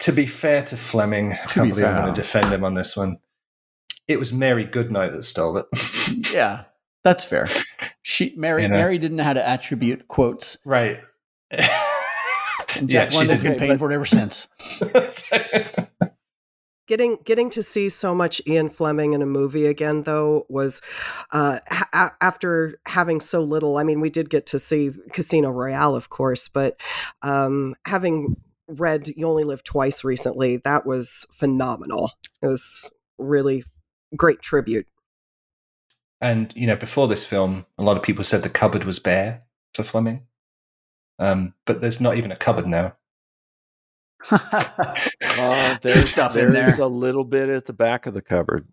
to 0.00 0.12
be 0.12 0.26
fair 0.26 0.62
to 0.64 0.76
Fleming, 0.76 1.32
I 1.32 1.36
To 1.36 1.48
can't 1.48 1.64
be 1.66 1.70
believe 1.70 1.86
I'm 1.86 2.02
going 2.02 2.14
to 2.14 2.20
defend 2.20 2.52
him 2.52 2.62
on 2.64 2.74
this 2.74 2.96
one. 2.96 3.18
It 4.06 4.18
was 4.20 4.32
Mary 4.32 4.64
Goodnight 4.64 5.12
that 5.12 5.24
stole 5.24 5.56
it. 5.56 5.66
Yeah, 6.32 6.64
that's 7.02 7.24
fair. 7.24 7.48
She 8.08 8.32
Mary 8.36 8.62
You 8.62 8.68
know? 8.68 8.76
Mary 8.76 8.98
didn't 8.98 9.16
know 9.16 9.24
how 9.24 9.32
to 9.32 9.44
attribute 9.44 10.06
quotes. 10.06 10.58
right. 10.64 11.00
And 12.76 12.92
yeah, 12.92 13.04
Jack 13.04 13.12
she 13.12 13.16
London's 13.18 13.42
did. 13.42 13.50
been 13.52 13.58
paying 13.58 13.78
for 13.78 13.90
it 13.90 13.94
ever 13.94 14.04
since. 14.04 14.48
Getting 16.88 17.18
getting 17.24 17.50
to 17.50 17.62
see 17.64 17.88
so 17.88 18.14
much 18.14 18.40
Ian 18.46 18.68
Fleming 18.68 19.12
in 19.12 19.20
a 19.22 19.26
movie 19.26 19.66
again, 19.66 20.04
though, 20.04 20.46
was 20.48 20.82
uh, 21.32 21.58
ha- 21.68 22.14
after 22.20 22.78
having 22.86 23.18
so 23.18 23.42
little. 23.42 23.76
I 23.76 23.82
mean, 23.82 24.00
we 24.00 24.08
did 24.10 24.30
get 24.30 24.46
to 24.46 24.58
see 24.60 24.92
Casino 25.12 25.50
Royale, 25.50 25.96
of 25.96 26.10
course, 26.10 26.46
but 26.46 26.80
um, 27.22 27.74
having 27.86 28.36
read 28.68 29.08
"You 29.16 29.26
Only 29.26 29.42
Live 29.42 29.64
Twice" 29.64 30.04
recently, 30.04 30.58
that 30.58 30.86
was 30.86 31.26
phenomenal. 31.32 32.12
It 32.40 32.46
was 32.46 32.92
really 33.18 33.64
great 34.16 34.40
tribute. 34.40 34.86
And 36.20 36.52
you 36.56 36.66
know, 36.66 36.76
before 36.76 37.08
this 37.08 37.24
film, 37.24 37.66
a 37.78 37.82
lot 37.82 37.96
of 37.96 38.02
people 38.02 38.24
said 38.24 38.42
the 38.42 38.48
cupboard 38.48 38.84
was 38.84 38.98
bare 38.98 39.42
for 39.74 39.84
Fleming. 39.84 40.26
Um, 41.18 41.54
but 41.64 41.80
there's 41.80 42.00
not 42.00 42.16
even 42.16 42.30
a 42.32 42.36
cupboard 42.36 42.66
now. 42.66 42.96
Uh, 45.38 45.76
There's 45.82 45.94
there's 45.94 46.10
stuff 46.10 46.36
in 46.36 46.52
there's 46.54 46.78
there. 46.78 46.86
a 46.86 46.88
little 46.88 47.24
bit 47.24 47.50
at 47.50 47.66
the 47.66 47.74
back 47.74 48.06
of 48.06 48.14
the 48.14 48.22
cupboard, 48.22 48.66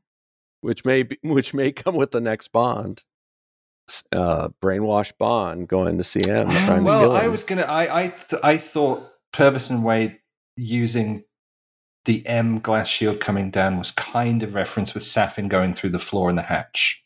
which 0.62 0.86
may 0.86 1.04
be, 1.04 1.18
which 1.24 1.54
may 1.54 1.72
come 1.74 1.96
with 1.96 2.12
the 2.12 2.22
next 2.22 2.48
Bond. 2.50 3.04
Uh, 4.14 4.48
brainwashed 4.62 5.18
Bond 5.18 5.68
going 5.68 5.98
to 5.98 6.04
see 6.04 6.26
him, 6.26 6.50
trying 6.66 6.78
to 6.80 6.84
well, 6.84 7.02
kill 7.02 7.16
him. 7.16 7.22
I 7.24 7.28
was 7.28 7.44
gonna. 7.44 7.64
I 7.64 8.04
I 8.04 8.08
th- 8.08 8.42
I 8.44 8.58
thought 8.58 9.04
Purvis 9.34 9.70
and 9.70 9.84
Wade 9.84 10.18
using 10.56 11.26
the 12.06 12.26
M 12.26 12.60
glass 12.60 12.88
shield 12.88 13.20
coming 13.20 13.52
down 13.52 13.78
was 13.78 13.92
kind 13.92 14.42
of 14.44 14.54
reference 14.56 14.94
with 14.94 15.04
Safin 15.04 15.50
going 15.50 15.74
through 15.74 15.90
the 15.92 16.00
floor 16.00 16.30
in 16.30 16.38
the 16.38 16.42
hatch. 16.42 17.03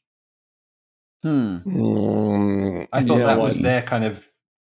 Hmm. 1.27 1.57
Mm, 1.65 2.87
I 2.93 3.03
thought 3.03 3.19
yeah, 3.19 3.25
that 3.25 3.39
was 3.39 3.59
their 3.59 3.81
kind 3.81 4.03
of 4.05 4.25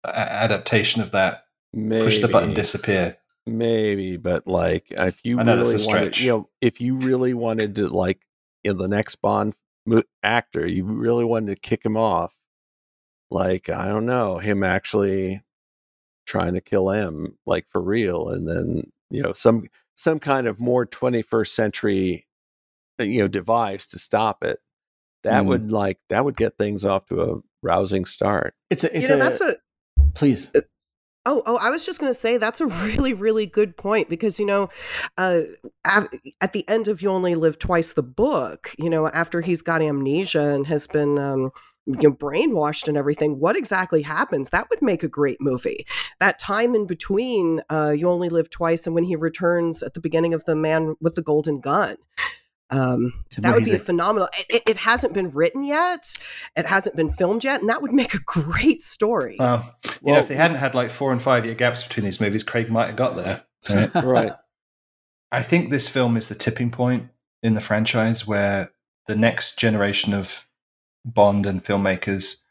adaptation 0.05 1.03
of 1.03 1.13
that. 1.13 1.45
maybe, 1.73 2.05
Push 2.05 2.21
the 2.21 2.29
button, 2.29 2.55
disappear. 2.55 3.17
Maybe, 3.47 4.17
but 4.17 4.47
like 4.47 4.87
if 4.91 5.25
you 5.25 5.39
really 5.43 5.77
wanted, 5.87 6.19
you 6.21 6.31
know, 6.31 6.49
if 6.61 6.81
you 6.81 6.97
really 6.97 7.35
wanted 7.35 7.77
to 7.77 7.89
like 7.89 8.21
in 8.63 8.79
the 8.79 8.89
next 8.89 9.17
Bond 9.17 9.55
mo- 9.87 10.03
actor, 10.23 10.67
you 10.67 10.85
really 10.85 11.25
wanted 11.25 11.55
to 11.55 11.61
kick 11.61 11.85
him 11.85 11.97
off. 11.97 12.37
Like 13.31 13.69
I 13.69 13.89
don't 13.89 14.07
know, 14.07 14.39
him 14.39 14.63
actually 14.63 15.43
trying 16.27 16.55
to 16.55 16.61
kill 16.61 16.91
him, 16.91 17.39
like 17.47 17.67
for 17.69 17.83
real, 17.83 18.29
and 18.29 18.47
then 18.47 18.93
you 19.11 19.23
know 19.23 19.33
some 19.33 19.65
some 19.97 20.19
kind 20.19 20.47
of 20.47 20.61
more 20.61 20.87
21st 20.87 21.49
century 21.49 22.27
uh, 23.01 23.05
you 23.05 23.21
know 23.21 23.29
device 23.29 23.87
to 23.89 23.99
stop 23.99 24.45
it. 24.45 24.59
That 25.25 25.45
Mm. 25.45 25.47
would 25.47 25.73
like 25.73 25.99
that 26.09 26.25
would 26.25 26.37
get 26.37 26.59
things 26.59 26.85
off 26.85 27.07
to 27.07 27.21
a 27.23 27.41
rousing 27.63 28.05
start. 28.05 28.55
It's 28.71 28.85
a 28.85 28.97
it's 28.97 29.05
you 29.05 29.09
know, 29.11 29.17
a, 29.17 29.19
that's 29.19 29.41
a 29.41 29.57
please. 30.15 30.51
Oh, 31.25 31.41
oh, 31.47 31.57
I 31.63 31.71
was 31.71 31.87
just 31.87 32.01
going 32.01 32.13
to 32.13 32.19
say 32.19 32.37
that's 32.37 32.61
a 32.61 32.67
really, 32.85 33.15
really 33.15 33.47
good 33.47 33.77
point 33.77 34.09
because, 34.09 34.41
you 34.41 34.47
know, 34.47 34.71
uh, 35.17 35.43
at, 35.85 36.09
at 36.41 36.53
the 36.53 36.69
end 36.69 36.89
of 36.89 37.01
You 37.01 37.11
Only 37.11 37.37
Live 37.37 37.61
Twice, 37.61 37.93
the 37.93 38.03
book, 38.03 38.75
you 38.77 38.91
know, 38.91 39.07
after 39.07 39.41
he's 39.41 39.63
got 39.63 39.83
amnesia 39.83 40.53
and 40.53 40.67
has 40.67 40.89
been 40.89 41.21
um, 41.21 41.53
you 41.87 42.09
know, 42.09 42.13
brainwashed 42.13 42.89
and 42.89 42.97
everything. 42.97 43.39
What 43.39 43.57
exactly 43.57 44.03
happens? 44.03 44.51
That 44.51 44.69
would 44.71 44.83
make 44.83 45.05
a 45.05 45.09
great 45.09 45.41
movie. 45.41 45.87
That 46.19 46.41
time 46.41 46.75
in 46.75 46.87
between, 46.87 47.63
uh, 47.71 47.91
you 47.97 48.09
only 48.09 48.29
live 48.29 48.51
twice, 48.51 48.87
and 48.87 48.95
when 48.95 49.05
he 49.05 49.15
returns 49.15 49.83
at 49.83 49.95
the 49.95 50.01
beginning 50.01 50.35
of 50.35 50.45
the 50.45 50.55
Man 50.57 50.97
with 51.01 51.15
the 51.15 51.23
Golden 51.23 51.61
Gun. 51.61 51.97
Um, 52.73 53.25
that 53.39 53.55
would 53.55 53.65
be 53.65 53.75
a 53.75 53.79
phenomenal. 53.79 54.29
It, 54.49 54.63
it, 54.67 54.77
hasn't 54.79 55.13
been 55.13 55.31
written 55.31 55.63
yet. 55.63 56.07
It 56.57 56.65
hasn't 56.65 56.97
been 56.97 57.11
filmed 57.11 57.45
yet, 57.45 57.61
and 57.61 57.69
that 57.69 57.83
would 57.83 57.93
make 57.93 58.15
a 58.15 58.21
great 58.21 58.81
story. 58.81 59.37
Well, 59.39 59.77
well, 60.01 60.15
know, 60.15 60.21
if 60.21 60.29
they 60.29 60.37
hadn't 60.37 60.57
had 60.57 60.75
like 60.75 60.91
four 60.91 61.13
and 61.13 61.21
five 61.21 61.45
year 61.45 61.55
gaps 61.55 61.87
between 61.87 62.05
these 62.05 62.21
movies, 62.21 62.43
Craig 62.43 62.71
might 62.71 62.87
have 62.87 62.97
got 62.97 63.17
there. 63.17 63.45
Right. 63.69 63.95
right. 64.03 64.33
I 65.31 65.43
think 65.43 65.71
this 65.71 65.87
film 65.87 66.17
is 66.17 66.29
the 66.29 66.35
tipping 66.35 66.71
point 66.71 67.09
in 67.43 67.55
the 67.55 67.61
franchise 67.61 68.27
where 68.27 68.73
the 69.07 69.17
next 69.17 69.59
generation 69.59 70.15
of 70.15 70.47
Bond 71.05 71.45
and 71.45 71.63
filmmakers, 71.63 72.43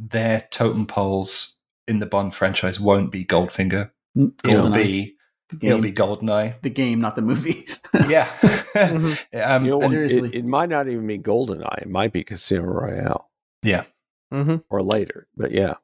their 0.00 0.46
totem 0.50 0.86
poles 0.86 1.58
in 1.86 1.98
the 1.98 2.06
Bond 2.06 2.34
franchise 2.34 2.80
won't 2.80 3.12
be 3.12 3.24
Goldfinger. 3.24 3.90
Mm, 4.16 4.32
It'll 4.44 4.70
be 4.70 5.15
It'll 5.60 5.80
be 5.80 5.92
Goldeneye. 5.92 6.60
The 6.62 6.70
game, 6.70 7.00
not 7.00 7.14
the 7.14 7.22
movie. 7.22 7.66
yeah. 8.08 8.26
mm-hmm. 8.26 9.36
um, 9.40 9.64
you 9.64 9.70
know, 9.70 9.80
Seriously. 9.80 10.28
It, 10.30 10.34
it, 10.36 10.44
might 10.44 10.68
not 10.68 10.88
even 10.88 11.06
be 11.06 11.18
Goldeneye. 11.18 11.82
It 11.82 11.88
might 11.88 12.12
be 12.12 12.24
Casino 12.24 12.64
Royale. 12.64 13.30
Yeah. 13.62 13.84
Mm-hmm. 14.32 14.56
Or 14.70 14.82
later. 14.82 15.28
But 15.36 15.52
yeah. 15.52 15.74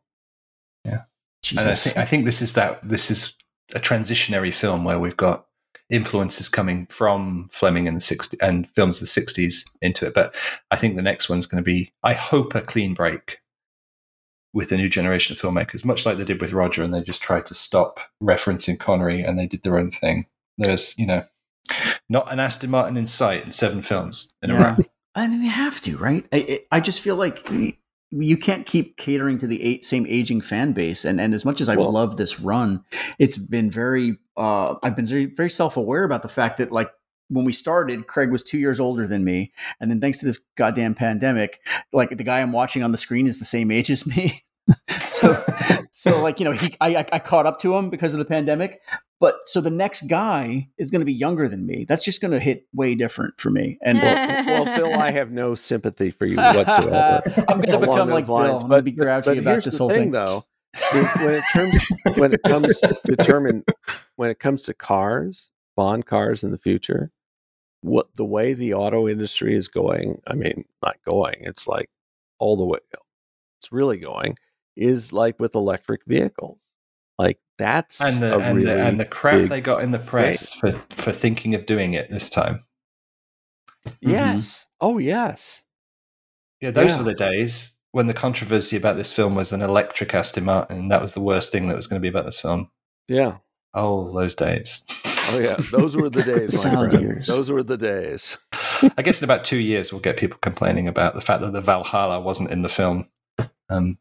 Yeah. 0.85 1.03
Jesus. 1.43 1.65
And 1.65 1.71
I 1.71 1.75
think, 1.75 1.97
I 1.97 2.05
think 2.05 2.25
this 2.25 2.43
is 2.43 2.55
that. 2.55 2.87
This 2.87 3.11
is 3.11 3.37
a 3.75 3.81
transitionary 3.81 4.55
film 4.55 4.85
where 4.85 4.99
we've 4.99 5.17
got 5.17 5.47
influences 5.91 6.49
coming 6.49 6.87
from 6.87 7.49
Fleming 7.53 7.87
in 7.87 7.95
the 7.95 8.01
60s 8.01 8.37
and 8.41 8.69
films 8.71 9.01
of 9.01 9.09
the 9.09 9.21
60s 9.21 9.65
into 9.81 10.07
it. 10.07 10.15
But 10.15 10.35
I 10.71 10.77
think 10.77 10.97
the 10.97 11.03
next 11.03 11.29
one's 11.29 11.47
going 11.47 11.63
to 11.63 11.65
be, 11.65 11.93
I 12.03 12.15
hope, 12.15 12.55
a 12.55 12.63
clean 12.63 12.95
break 12.95 13.39
with 14.55 14.73
a 14.73 14.77
new 14.77 14.89
generation 14.89 15.35
of 15.35 15.41
filmmakers, 15.41 15.85
much 15.85 16.05
like 16.05 16.19
they 16.19 16.24
did 16.24 16.41
with 16.41 16.53
Roger, 16.53 16.83
and 16.83 16.93
they 16.93 17.01
just 17.01 17.23
tried 17.23 17.47
to 17.47 17.55
stop 17.55 18.01
referencing 18.23 18.79
Connery 18.79 19.23
and 19.23 19.39
they 19.39 19.47
did 19.47 19.62
their 19.62 19.79
own 19.79 19.91
thing. 19.91 20.27
There's, 20.59 20.97
you 20.99 21.07
know, 21.07 21.24
not 22.09 22.31
an 22.33 22.41
Aston 22.41 22.70
Martin 22.70 22.97
in 22.97 23.07
sight 23.07 23.45
in 23.45 23.53
seven 23.53 23.83
films 23.83 24.33
in 24.43 24.51
yeah. 24.51 24.74
a 24.74 24.77
row. 24.77 24.85
I 25.15 25.27
mean, 25.27 25.43
they 25.43 25.49
have 25.49 25.81
to, 25.83 25.97
right? 25.97 26.27
I, 26.33 26.61
I 26.70 26.81
just 26.81 27.01
feel 27.01 27.16
like 27.16 27.49
you 28.11 28.37
can't 28.37 28.66
keep 28.66 28.97
catering 28.97 29.39
to 29.39 29.47
the 29.47 29.62
eight, 29.62 29.85
same 29.85 30.07
aging 30.09 30.43
fan 30.43 30.73
base. 30.73 31.05
And 31.05 31.20
and 31.20 31.35
as 31.35 31.45
much 31.45 31.61
as 31.61 31.69
I 31.69 31.77
well, 31.77 31.93
love 31.93 32.16
this 32.16 32.41
run, 32.41 32.85
it's 33.19 33.37
been 33.37 33.70
very. 33.70 34.19
Uh, 34.37 34.77
I've 34.83 34.97
been 34.97 35.07
very 35.07 35.27
very 35.27 35.51
self 35.51 35.77
aware 35.77 36.05
about 36.05 36.23
the 36.23 36.29
fact 36.29 36.59
that 36.59 36.70
like 36.70 36.91
when 37.33 37.45
we 37.45 37.53
started, 37.53 38.07
Craig 38.07 38.31
was 38.31 38.43
two 38.43 38.59
years 38.59 38.79
older 38.79 39.07
than 39.07 39.25
me, 39.25 39.53
and 39.81 39.91
then 39.91 40.01
thanks 40.01 40.21
to 40.21 40.27
this 40.27 40.39
goddamn 40.57 40.95
pandemic, 40.95 41.61
like 41.93 42.11
the 42.17 42.25
guy 42.25 42.41
I'm 42.41 42.53
watching 42.53 42.83
on 42.83 42.93
the 42.93 42.99
screen 42.99 43.27
is 43.27 43.39
the 43.39 43.45
same 43.45 43.71
age 43.71 43.91
as 43.91 44.07
me. 44.07 44.43
so, 45.07 45.43
so 45.91 46.23
like 46.23 46.39
you 46.39 46.45
know, 46.45 46.53
he 46.53 46.75
I, 46.81 47.05
I 47.13 47.19
caught 47.19 47.47
up 47.47 47.59
to 47.61 47.75
him 47.75 47.91
because 47.91 48.13
of 48.13 48.19
the 48.19 48.25
pandemic, 48.25 48.81
but 49.19 49.37
so 49.47 49.61
the 49.61 49.71
next 49.71 50.09
guy 50.09 50.69
is 50.79 50.91
going 50.91 51.01
to 51.01 51.07
be 51.07 51.13
younger 51.13 51.49
than 51.49 51.67
me. 51.67 51.85
That's 51.89 52.05
just 52.05 52.21
going 52.21 52.33
to 52.33 52.39
hit 52.39 52.67
way 52.73 52.95
different 52.95 53.41
for 53.41 53.51
me. 53.51 53.79
And 53.83 53.99
well, 53.99 54.47
well, 54.47 54.77
Phil, 54.77 54.95
I 54.95 55.11
have 55.13 55.33
no 55.33 55.55
sympathy 55.55 56.11
for 56.11 56.27
you 56.27 56.37
whatsoever. 56.37 57.23
I'm 57.49 57.61
going 57.61 57.81
to 57.81 57.87
become 57.87 58.09
like 58.09 58.29
lines. 58.29 58.63
Bill. 58.63 58.63
I'm 58.65 58.69
going 58.69 58.81
to 58.81 58.83
be 58.83 58.93
grouchy 58.93 59.25
but, 59.25 59.35
but 59.37 59.39
about 59.39 59.65
this 59.65 59.79
whole 59.79 59.89
thing, 59.89 59.99
thing. 59.99 60.11
though. 60.13 60.45
when 60.93 61.35
it 61.35 61.45
comes 61.53 61.93
when 62.17 62.33
it 62.33 62.43
comes 62.43 62.81
to 62.81 62.99
determine 63.05 63.65
when 64.17 64.31
it 64.31 64.39
comes 64.39 64.63
to 64.63 64.75
cars, 64.75 65.53
Bond 65.77 66.07
cars 66.07 66.45
in 66.45 66.51
the 66.51 66.59
future, 66.59 67.13
what 67.83 68.15
the 68.17 68.25
way 68.25 68.55
the 68.55 68.75
auto 68.75 69.09
industry 69.09 69.55
is 69.55 69.69
going, 69.69 70.21
I 70.27 70.35
mean, 70.35 70.65
not 70.83 70.97
going, 71.05 71.37
it's 71.41 71.69
like 71.69 71.91
all 72.39 72.57
the 72.57 72.65
way, 72.65 72.79
it's 73.61 73.71
really 73.71 73.99
going, 73.99 74.37
is 74.77 75.13
like 75.13 75.39
with 75.39 75.55
electric 75.55 76.05
vehicles. 76.07 76.65
Like 77.19 77.39
that's 77.59 78.01
and 78.01 78.33
the, 78.33 78.39
and, 78.39 78.57
really 78.57 78.75
the, 78.75 78.85
and 78.85 78.99
the 78.99 79.05
crap 79.05 79.49
they 79.49 79.61
got 79.61 79.83
in 79.83 79.91
the 79.91 79.99
press 79.99 80.55
for, 80.55 80.73
for 80.91 81.13
thinking 81.13 81.55
of 81.55 81.67
doing 81.67 81.95
it 81.95 82.11
this 82.11 82.31
time. 82.31 82.65
Yes. 84.01 84.69
Mm-hmm. 84.81 84.87
Oh, 84.87 84.99
yes. 84.99 85.65
Yeah, 86.61 86.71
those 86.71 86.91
yeah. 86.91 86.99
were 86.99 87.05
the 87.05 87.15
days 87.15 87.77
when 87.91 88.07
the 88.07 88.15
controversy 88.15 88.77
about 88.77 88.97
this 88.97 89.13
film 89.13 89.35
was 89.35 89.53
an 89.53 89.61
electric 89.61 90.15
Aston 90.15 90.45
Martin. 90.45 90.89
That 90.89 91.01
was 91.01 91.13
the 91.13 91.21
worst 91.21 91.53
thing 91.53 91.69
that 91.69 91.77
was 91.77 91.87
going 91.87 92.01
to 92.01 92.03
be 92.03 92.09
about 92.09 92.25
this 92.25 92.41
film. 92.41 92.71
Yeah. 93.09 93.39
Oh, 93.75 94.13
those 94.13 94.35
days. 94.35 94.85
Oh 95.33 95.39
yeah, 95.39 95.57
those 95.71 95.97
were 95.97 96.11
the 96.11 96.23
days, 96.35 96.65
my. 96.65 96.91
Years. 96.91 97.27
Those 97.27 97.51
were 97.51 97.63
the 97.63 97.77
days. 97.77 98.39
I 98.97 99.03
guess 99.03 99.21
in 99.21 99.25
about 99.25 99.45
two 99.45 99.57
years, 99.57 99.93
we'll 99.93 100.03
get 100.03 100.17
people 100.17 100.39
complaining 100.43 100.89
about 100.89 101.15
the 101.15 101.21
fact 101.21 101.41
that 101.41 101.53
the 101.53 101.61
Valhalla 101.61 102.21
wasn't 102.21 102.51
in 102.51 102.63
the 102.63 102.69
film. 102.69 103.09
Um, 103.71 103.99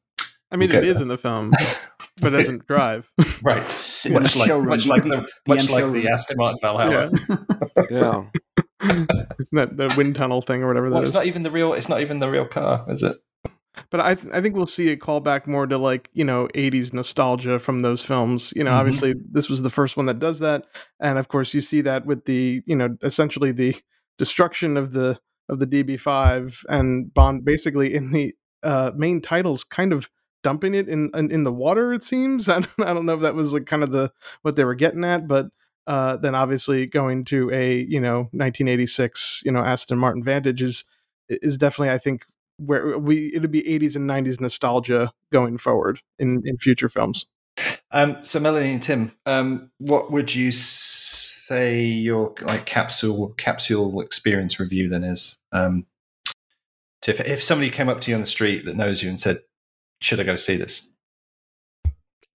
I 0.52 0.58
mean, 0.58 0.70
we'll 0.70 0.80
it 0.80 0.86
is 0.86 0.98
there. 0.98 1.04
in 1.04 1.08
the 1.08 1.18
film, 1.18 1.52
but 2.22 2.32
doesn't 2.32 2.68
drive. 2.68 3.10
right, 3.44 3.64
much 4.10 4.36
like, 4.36 4.64
much 4.64 4.88
like 4.88 5.04
the, 5.04 5.10
the 5.10 5.28
much 5.48 5.70
like 5.70 5.92
the 5.92 6.10
Aston 6.10 6.38
Martin 6.38 6.60
Valhalla. 6.62 7.12
Yeah, 7.30 7.38
yeah. 7.90 8.24
that 9.52 9.78
the 9.78 9.94
wind 9.96 10.16
tunnel 10.16 10.42
thing 10.42 10.64
or 10.64 10.68
whatever 10.68 10.90
well, 10.90 11.00
that 11.00 11.04
it's 11.04 11.14
not 11.14 11.26
even 11.26 11.44
the 11.44 11.52
real. 11.52 11.74
It's 11.74 11.90
not 11.90 12.02
even 12.02 12.20
the 12.20 12.30
real 12.30 12.46
car, 12.46 12.86
is 12.90 13.04
it? 13.04 13.18
But 13.90 14.00
I 14.00 14.16
th- 14.16 14.34
I 14.34 14.42
think 14.42 14.56
we'll 14.56 14.66
see 14.66 14.90
a 14.90 14.98
callback 14.98 15.48
more 15.48 15.68
to 15.68 15.78
like 15.78 16.10
you 16.14 16.24
know 16.24 16.48
80s 16.56 16.94
nostalgia 16.94 17.60
from 17.60 17.80
those 17.80 18.04
films. 18.04 18.54
You 18.56 18.64
know, 18.64 18.72
mm-hmm. 18.72 18.80
obviously 18.80 19.16
this 19.32 19.50
was 19.50 19.62
the 19.62 19.70
first 19.70 19.98
one 19.98 20.06
that 20.08 20.20
does 20.20 20.40
that, 20.40 20.66
and 21.00 21.18
of 21.18 21.28
course 21.28 21.54
you 21.54 21.62
see 21.62 21.82
that 21.82 22.06
with 22.06 22.26
the 22.26 22.62
you 22.66 22.76
know 22.76 22.98
essentially 23.04 23.52
the 23.52 23.76
destruction 24.18 24.78
of 24.78 24.92
the 24.94 25.20
of 25.50 25.60
the 25.60 25.68
DB5 25.68 26.64
and 26.70 27.14
Bond 27.14 27.44
basically 27.44 27.94
in 27.94 28.12
the 28.12 28.34
uh, 28.64 28.92
main 28.96 29.22
titles 29.22 29.64
kind 29.64 29.92
of 29.92 30.10
dumping 30.44 30.74
it 30.74 30.88
in, 30.88 31.12
in, 31.14 31.32
in 31.32 31.44
the 31.44 31.52
water. 31.52 31.94
It 31.94 32.04
seems 32.04 32.48
I 32.50 32.62
don't, 32.62 32.80
I 32.80 32.94
don't 32.94 33.06
know 33.06 33.16
if 33.16 33.22
that 33.22 33.36
was 33.36 33.54
like 33.54 33.66
kind 33.66 33.84
of 33.84 33.92
the 33.92 34.12
what 34.42 34.56
they 34.56 34.64
were 34.64 34.76
getting 34.76 35.04
at, 35.04 35.28
but 35.28 35.48
uh, 35.88 36.18
then 36.18 36.36
obviously 36.36 36.86
going 36.86 37.26
to 37.26 37.50
a 37.52 37.86
you 37.90 38.00
know 38.00 38.30
1986 38.32 39.42
you 39.44 39.52
know 39.52 39.62
Aston 39.62 39.98
Martin 39.98 40.24
Vantage 40.24 40.62
is 40.62 40.84
is 41.28 41.58
definitely 41.58 41.94
I 41.94 41.98
think 41.98 42.26
where 42.66 42.98
we 42.98 43.34
it'll 43.34 43.50
be 43.50 43.64
80s 43.64 43.96
and 43.96 44.10
90s 44.10 44.40
nostalgia 44.40 45.12
going 45.32 45.58
forward 45.58 46.02
in 46.20 46.42
in 46.46 46.58
future 46.58 46.90
films. 46.90 47.26
Um, 47.92 48.18
so 48.24 48.40
Melanie 48.40 48.72
and 48.72 48.82
Tim, 48.82 49.12
um, 49.26 49.72
what 49.80 50.12
would 50.12 50.34
you 50.34 50.52
say 50.52 51.84
your 51.84 52.34
like 52.42 52.66
capsule 52.66 53.30
capsule 53.38 54.02
experience 54.02 54.60
review 54.60 54.88
then 54.88 55.04
is? 55.04 55.40
Um, 55.52 55.86
if, 57.06 57.20
if 57.20 57.44
somebody 57.44 57.70
came 57.70 57.90
up 57.90 58.00
to 58.02 58.12
you 58.12 58.16
on 58.16 58.22
the 58.22 58.28
street 58.28 58.66
that 58.66 58.76
knows 58.76 59.04
you 59.04 59.10
and 59.10 59.20
said, 59.20 59.38
"Should 60.00 60.20
I 60.20 60.24
go 60.24 60.36
see 60.36 60.56
this?" 60.56 60.91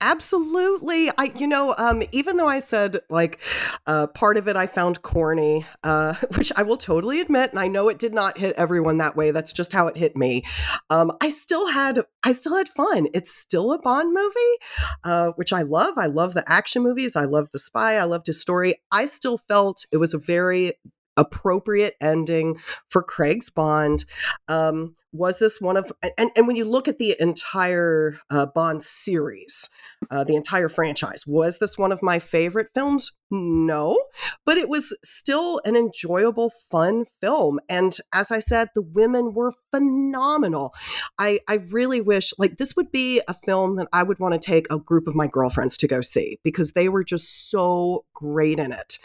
Absolutely. 0.00 1.08
I, 1.16 1.32
you 1.36 1.46
know, 1.46 1.74
um, 1.78 2.02
even 2.12 2.36
though 2.36 2.46
I 2.46 2.58
said 2.58 2.98
like 3.08 3.40
uh, 3.86 4.06
part 4.08 4.36
of 4.36 4.46
it 4.46 4.54
I 4.54 4.66
found 4.66 5.00
corny, 5.00 5.64
uh, 5.82 6.14
which 6.36 6.52
I 6.54 6.62
will 6.64 6.76
totally 6.76 7.20
admit, 7.20 7.50
and 7.50 7.58
I 7.58 7.68
know 7.68 7.88
it 7.88 7.98
did 7.98 8.12
not 8.12 8.36
hit 8.36 8.54
everyone 8.56 8.98
that 8.98 9.16
way. 9.16 9.30
That's 9.30 9.54
just 9.54 9.72
how 9.72 9.86
it 9.86 9.96
hit 9.96 10.14
me. 10.14 10.44
Um, 10.90 11.10
I 11.22 11.30
still 11.30 11.68
had, 11.68 12.00
I 12.22 12.32
still 12.32 12.56
had 12.56 12.68
fun. 12.68 13.06
It's 13.14 13.34
still 13.34 13.72
a 13.72 13.80
Bond 13.80 14.12
movie, 14.12 14.94
uh, 15.02 15.32
which 15.36 15.52
I 15.52 15.62
love. 15.62 15.94
I 15.96 16.06
love 16.06 16.34
the 16.34 16.44
action 16.46 16.82
movies. 16.82 17.16
I 17.16 17.24
love 17.24 17.48
the 17.52 17.58
spy. 17.58 17.96
I 17.96 18.04
loved 18.04 18.26
his 18.26 18.40
story. 18.40 18.74
I 18.92 19.06
still 19.06 19.38
felt 19.38 19.86
it 19.92 19.96
was 19.96 20.12
a 20.12 20.18
very 20.18 20.72
appropriate 21.16 21.94
ending 22.00 22.58
for 22.88 23.02
Craig's 23.02 23.50
Bond. 23.50 24.04
Um, 24.48 24.94
was 25.12 25.38
this 25.38 25.60
one 25.60 25.76
of 25.76 25.92
and, 26.18 26.30
and 26.36 26.46
when 26.46 26.56
you 26.56 26.64
look 26.64 26.88
at 26.88 26.98
the 26.98 27.16
entire 27.18 28.18
uh, 28.30 28.46
Bond 28.46 28.82
series, 28.82 29.70
uh, 30.10 30.24
the 30.24 30.36
entire 30.36 30.68
franchise, 30.68 31.26
was 31.26 31.58
this 31.58 31.78
one 31.78 31.92
of 31.92 32.02
my 32.02 32.18
favorite 32.18 32.68
films? 32.74 33.12
No, 33.30 33.98
but 34.44 34.56
it 34.56 34.68
was 34.68 34.96
still 35.02 35.60
an 35.64 35.74
enjoyable, 35.74 36.50
fun 36.70 37.04
film. 37.20 37.58
And 37.68 37.96
as 38.12 38.30
I 38.30 38.38
said, 38.38 38.68
the 38.74 38.82
women 38.82 39.34
were 39.34 39.52
phenomenal. 39.72 40.72
I 41.18 41.40
I 41.48 41.54
really 41.72 42.00
wish 42.00 42.32
like 42.38 42.58
this 42.58 42.76
would 42.76 42.92
be 42.92 43.20
a 43.26 43.34
film 43.34 43.76
that 43.76 43.88
I 43.92 44.04
would 44.04 44.20
want 44.20 44.34
to 44.34 44.38
take 44.38 44.70
a 44.70 44.78
group 44.78 45.08
of 45.08 45.16
my 45.16 45.26
girlfriends 45.26 45.76
to 45.78 45.88
go 45.88 46.02
see 46.02 46.38
because 46.44 46.72
they 46.72 46.88
were 46.88 47.02
just 47.02 47.50
so 47.50 48.04
great 48.14 48.60
in 48.60 48.70
it. 48.72 48.98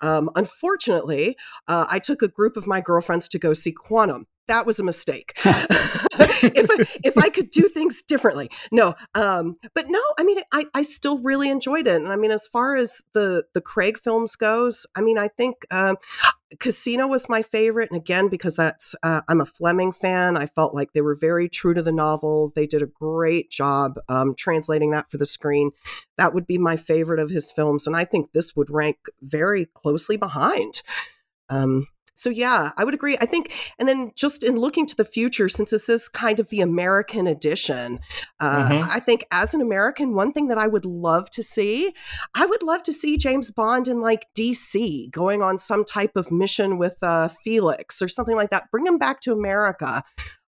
Um, 0.00 0.30
unfortunately, 0.36 1.36
uh, 1.66 1.86
I 1.90 1.98
took 1.98 2.22
a 2.22 2.28
group 2.28 2.56
of 2.56 2.68
my 2.68 2.80
girlfriends 2.80 3.26
to 3.28 3.40
go 3.40 3.54
see 3.54 3.72
Quantum 3.72 4.26
that 4.48 4.66
was 4.66 4.78
a 4.78 4.84
mistake. 4.84 5.38
if, 5.44 6.70
I, 6.70 6.98
if 7.02 7.18
I 7.18 7.28
could 7.28 7.50
do 7.50 7.68
things 7.68 8.02
differently, 8.02 8.50
no. 8.70 8.94
Um, 9.14 9.56
but 9.74 9.86
no, 9.88 10.00
I 10.18 10.24
mean, 10.24 10.38
I, 10.52 10.66
I 10.74 10.82
still 10.82 11.18
really 11.18 11.48
enjoyed 11.48 11.86
it. 11.86 12.00
And 12.00 12.12
I 12.12 12.16
mean, 12.16 12.30
as 12.30 12.46
far 12.46 12.76
as 12.76 13.02
the 13.14 13.44
the 13.52 13.60
Craig 13.60 13.98
films 13.98 14.36
goes, 14.36 14.86
I 14.94 15.00
mean, 15.00 15.18
I 15.18 15.28
think 15.28 15.66
um, 15.70 15.96
Casino 16.60 17.06
was 17.06 17.28
my 17.28 17.42
favorite, 17.42 17.90
and 17.90 18.00
again 18.00 18.28
because 18.28 18.56
that's 18.56 18.94
uh, 19.02 19.22
I'm 19.28 19.40
a 19.40 19.46
Fleming 19.46 19.92
fan. 19.92 20.36
I 20.36 20.46
felt 20.46 20.74
like 20.74 20.92
they 20.92 21.00
were 21.00 21.16
very 21.16 21.48
true 21.48 21.74
to 21.74 21.82
the 21.82 21.92
novel. 21.92 22.52
They 22.54 22.66
did 22.66 22.82
a 22.82 22.86
great 22.86 23.50
job 23.50 23.94
um, 24.08 24.34
translating 24.36 24.90
that 24.92 25.10
for 25.10 25.18
the 25.18 25.26
screen. 25.26 25.70
That 26.16 26.34
would 26.34 26.46
be 26.46 26.58
my 26.58 26.76
favorite 26.76 27.20
of 27.20 27.30
his 27.30 27.50
films, 27.50 27.86
and 27.86 27.96
I 27.96 28.04
think 28.04 28.32
this 28.32 28.54
would 28.54 28.70
rank 28.70 28.98
very 29.20 29.66
closely 29.74 30.16
behind. 30.16 30.82
Um, 31.48 31.88
so 32.14 32.30
yeah, 32.30 32.70
I 32.76 32.84
would 32.84 32.94
agree. 32.94 33.16
I 33.20 33.26
think, 33.26 33.52
and 33.78 33.88
then 33.88 34.12
just 34.14 34.42
in 34.44 34.56
looking 34.56 34.86
to 34.86 34.96
the 34.96 35.04
future, 35.04 35.48
since 35.48 35.70
this 35.70 35.88
is 35.88 36.08
kind 36.08 36.40
of 36.40 36.48
the 36.48 36.60
American 36.60 37.26
edition, 37.26 38.00
uh, 38.40 38.68
Mhm. 38.68 38.88
I 38.88 39.00
think 39.00 39.24
as 39.30 39.54
an 39.54 39.60
American, 39.60 40.14
one 40.14 40.32
thing 40.32 40.48
that 40.48 40.58
I 40.58 40.66
would 40.66 40.84
love 40.84 41.30
to 41.30 41.42
see, 41.42 41.92
I 42.34 42.46
would 42.46 42.62
love 42.62 42.82
to 42.84 42.92
see 42.92 43.16
James 43.16 43.50
Bond 43.50 43.88
in 43.88 44.00
like 44.00 44.26
DC, 44.34 45.08
going 45.10 45.42
on 45.42 45.58
some 45.58 45.84
type 45.84 46.16
of 46.16 46.30
mission 46.30 46.78
with 46.78 46.96
uh, 47.02 47.28
Felix 47.28 48.00
or 48.00 48.08
something 48.08 48.36
like 48.36 48.50
that. 48.50 48.70
Bring 48.70 48.86
him 48.86 48.98
back 48.98 49.20
to 49.22 49.32
America. 49.32 50.02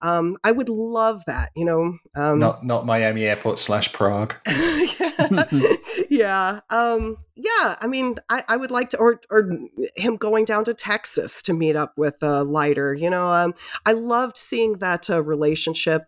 Um, 0.01 0.37
I 0.43 0.51
would 0.51 0.69
love 0.69 1.23
that. 1.27 1.51
You 1.55 1.65
know, 1.65 1.97
um, 2.15 2.39
Not 2.39 2.65
not 2.65 2.85
Miami 2.85 3.25
Airport 3.25 3.59
slash 3.59 3.91
Prague. 3.93 4.35
yeah. 6.09 6.59
Um, 6.69 7.17
yeah. 7.35 7.75
I 7.81 7.87
mean, 7.87 8.15
I, 8.29 8.43
I 8.47 8.57
would 8.57 8.71
like 8.71 8.89
to, 8.91 8.97
or, 8.97 9.21
or 9.29 9.51
him 9.95 10.17
going 10.17 10.45
down 10.45 10.65
to 10.65 10.73
Texas 10.73 11.41
to 11.43 11.53
meet 11.53 11.75
up 11.75 11.93
with 11.97 12.15
uh, 12.21 12.43
Leiter. 12.43 12.93
You 12.93 13.09
know, 13.09 13.27
um, 13.27 13.53
I 13.85 13.93
loved 13.93 14.37
seeing 14.37 14.79
that 14.79 15.09
uh, 15.09 15.23
relationship. 15.23 16.03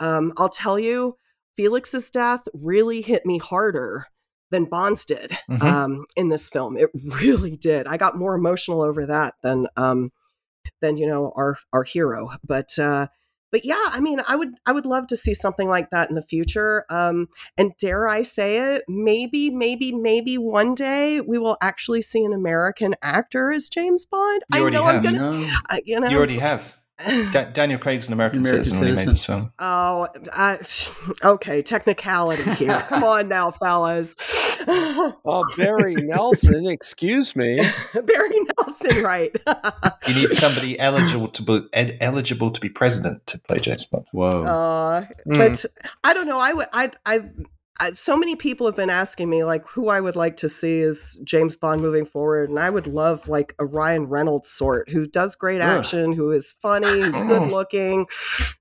Um, 0.00 0.32
I'll 0.38 0.48
tell 0.48 0.78
you, 0.78 1.16
Felix's 1.56 2.10
death 2.10 2.42
really 2.52 3.00
hit 3.00 3.24
me 3.24 3.38
harder 3.38 4.06
than 4.50 4.64
Bond's 4.66 5.04
did 5.04 5.36
Mhm. 5.50 5.62
um, 5.62 6.04
in 6.16 6.28
this 6.28 6.48
film. 6.48 6.76
It 6.76 6.90
really 7.22 7.56
did. 7.56 7.86
I 7.86 7.96
got 7.96 8.16
more 8.18 8.34
emotional 8.34 8.82
over 8.82 9.06
that 9.06 9.34
than 9.42 9.66
um, 9.76 10.10
than 10.80 10.96
you 10.96 11.06
know 11.06 11.32
our 11.36 11.56
our 11.72 11.82
hero. 11.84 12.30
But 12.44 12.78
uh, 12.78 13.06
but 13.54 13.64
yeah, 13.64 13.86
I 13.92 14.00
mean, 14.00 14.18
I 14.26 14.34
would 14.34 14.56
I 14.66 14.72
would 14.72 14.84
love 14.84 15.06
to 15.06 15.16
see 15.16 15.32
something 15.32 15.68
like 15.68 15.90
that 15.90 16.08
in 16.08 16.16
the 16.16 16.24
future. 16.24 16.84
Um, 16.90 17.28
and 17.56 17.70
dare 17.78 18.08
I 18.08 18.22
say 18.22 18.74
it, 18.74 18.82
maybe 18.88 19.48
maybe 19.48 19.92
maybe 19.94 20.36
one 20.36 20.74
day 20.74 21.20
we 21.20 21.38
will 21.38 21.56
actually 21.60 22.02
see 22.02 22.24
an 22.24 22.32
American 22.32 22.96
actor 23.00 23.52
as 23.52 23.68
James 23.68 24.06
Bond. 24.06 24.42
You 24.52 24.66
I 24.66 24.70
know 24.70 24.84
I'm 24.86 25.02
gonna, 25.04 25.18
know? 25.18 25.46
uh, 25.70 25.76
you 25.84 26.00
know, 26.00 26.08
You 26.08 26.16
already 26.16 26.38
have. 26.38 26.74
Da- 27.32 27.46
Daniel 27.46 27.78
Craig's 27.78 28.06
an 28.06 28.12
American, 28.12 28.40
American 28.40 28.64
citizen 28.64 28.78
when 28.86 28.96
he 28.96 29.04
made 29.04 29.12
this 29.12 29.24
film. 29.24 29.52
Oh, 29.58 30.06
I, 30.32 30.58
okay. 31.24 31.60
Technicality 31.62 32.50
here. 32.52 32.80
Come 32.88 33.02
on 33.04 33.28
now, 33.28 33.50
fellas. 33.50 34.16
Oh, 34.66 35.44
Barry 35.58 35.94
Nelson, 35.96 36.66
excuse 36.66 37.36
me. 37.36 37.56
Barry 37.92 38.30
Nelson, 38.56 39.02
right? 39.04 39.30
You 40.08 40.14
need 40.14 40.32
somebody 40.32 40.78
eligible 40.78 41.28
to 41.28 41.42
be 41.42 41.66
ed- 41.74 41.98
eligible 42.00 42.50
to 42.50 42.60
be 42.60 42.70
president 42.70 43.26
to 43.26 43.38
play 43.40 43.58
James 43.58 43.84
Bond. 43.84 44.06
Whoa. 44.12 44.28
Uh, 44.44 45.02
Mm. 45.26 45.36
but 45.36 45.64
I 46.02 46.14
don't 46.14 46.26
know. 46.26 46.38
I 46.38 46.52
would. 46.54 46.66
I. 46.72 46.90
I. 47.04 47.20
I, 47.80 47.90
so 47.90 48.16
many 48.16 48.36
people 48.36 48.66
have 48.66 48.76
been 48.76 48.88
asking 48.90 49.28
me 49.28 49.42
like 49.42 49.66
who 49.66 49.88
I 49.88 50.00
would 50.00 50.14
like 50.14 50.36
to 50.38 50.48
see 50.48 50.80
as 50.82 51.18
James 51.24 51.56
Bond 51.56 51.80
moving 51.82 52.06
forward, 52.06 52.48
and 52.48 52.58
I 52.58 52.70
would 52.70 52.86
love 52.86 53.28
like 53.28 53.52
a 53.58 53.64
Ryan 53.64 54.06
Reynolds 54.06 54.48
sort 54.48 54.88
who 54.90 55.06
does 55.06 55.34
great 55.34 55.60
Ugh. 55.60 55.80
action, 55.80 56.12
who 56.12 56.30
is 56.30 56.52
funny, 56.62 56.86
who's 56.86 57.10
good 57.10 57.50
looking, 57.50 58.06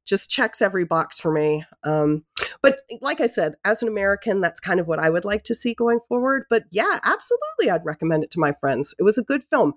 just 0.03 0.31
checks 0.31 0.63
every 0.63 0.83
box 0.83 1.19
for 1.19 1.31
me. 1.31 1.63
Um, 1.83 2.23
but 2.63 2.79
like 3.01 3.21
I 3.21 3.27
said, 3.27 3.53
as 3.63 3.83
an 3.83 3.87
American, 3.87 4.41
that's 4.41 4.59
kind 4.59 4.79
of 4.79 4.87
what 4.87 4.97
I 4.97 5.11
would 5.11 5.25
like 5.25 5.43
to 5.43 5.53
see 5.53 5.75
going 5.75 5.99
forward. 6.07 6.45
But 6.49 6.63
yeah, 6.71 6.99
absolutely, 7.03 7.69
I'd 7.69 7.85
recommend 7.85 8.23
it 8.23 8.31
to 8.31 8.39
my 8.39 8.51
friends. 8.51 8.95
It 8.97 9.03
was 9.03 9.19
a 9.19 9.23
good 9.23 9.43
film. 9.43 9.73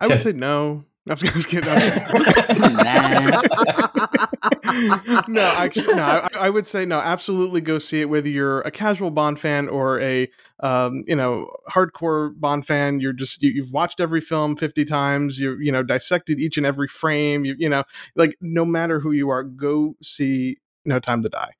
I 0.00 0.06
would 0.06 0.20
say 0.20 0.32
no. 0.32 0.84
I 1.08 1.14
was, 1.14 1.22
I 1.24 1.34
was 1.34 1.46
kidding. 1.46 1.68
I 1.68 1.74
was- 3.30 4.52
no, 5.28 5.40
actually, 5.56 5.94
no. 5.94 6.02
I, 6.04 6.28
I 6.34 6.50
would 6.50 6.66
say 6.66 6.84
no. 6.84 6.98
Absolutely, 6.98 7.60
go 7.60 7.78
see 7.78 8.00
it. 8.02 8.08
Whether 8.08 8.28
you're 8.28 8.60
a 8.62 8.70
casual 8.70 9.10
Bond 9.10 9.38
fan 9.40 9.68
or 9.68 10.00
a, 10.00 10.28
um, 10.60 11.04
you 11.06 11.16
know, 11.16 11.50
hardcore 11.70 12.38
Bond 12.38 12.66
fan, 12.66 13.00
you're 13.00 13.12
just 13.12 13.42
you, 13.42 13.50
you've 13.50 13.72
watched 13.72 14.00
every 14.00 14.20
film 14.20 14.56
fifty 14.56 14.84
times. 14.84 15.38
You 15.38 15.56
you 15.60 15.72
know 15.72 15.82
dissected 15.82 16.38
each 16.38 16.56
and 16.56 16.66
every 16.66 16.88
frame. 16.88 17.44
You 17.44 17.54
you 17.58 17.68
know, 17.68 17.84
like 18.14 18.36
no 18.40 18.64
matter 18.64 19.00
who 19.00 19.12
you 19.12 19.28
are, 19.30 19.42
go 19.42 19.96
see 20.02 20.58
No 20.84 20.98
Time 20.98 21.22
to 21.22 21.28
Die. 21.28 21.52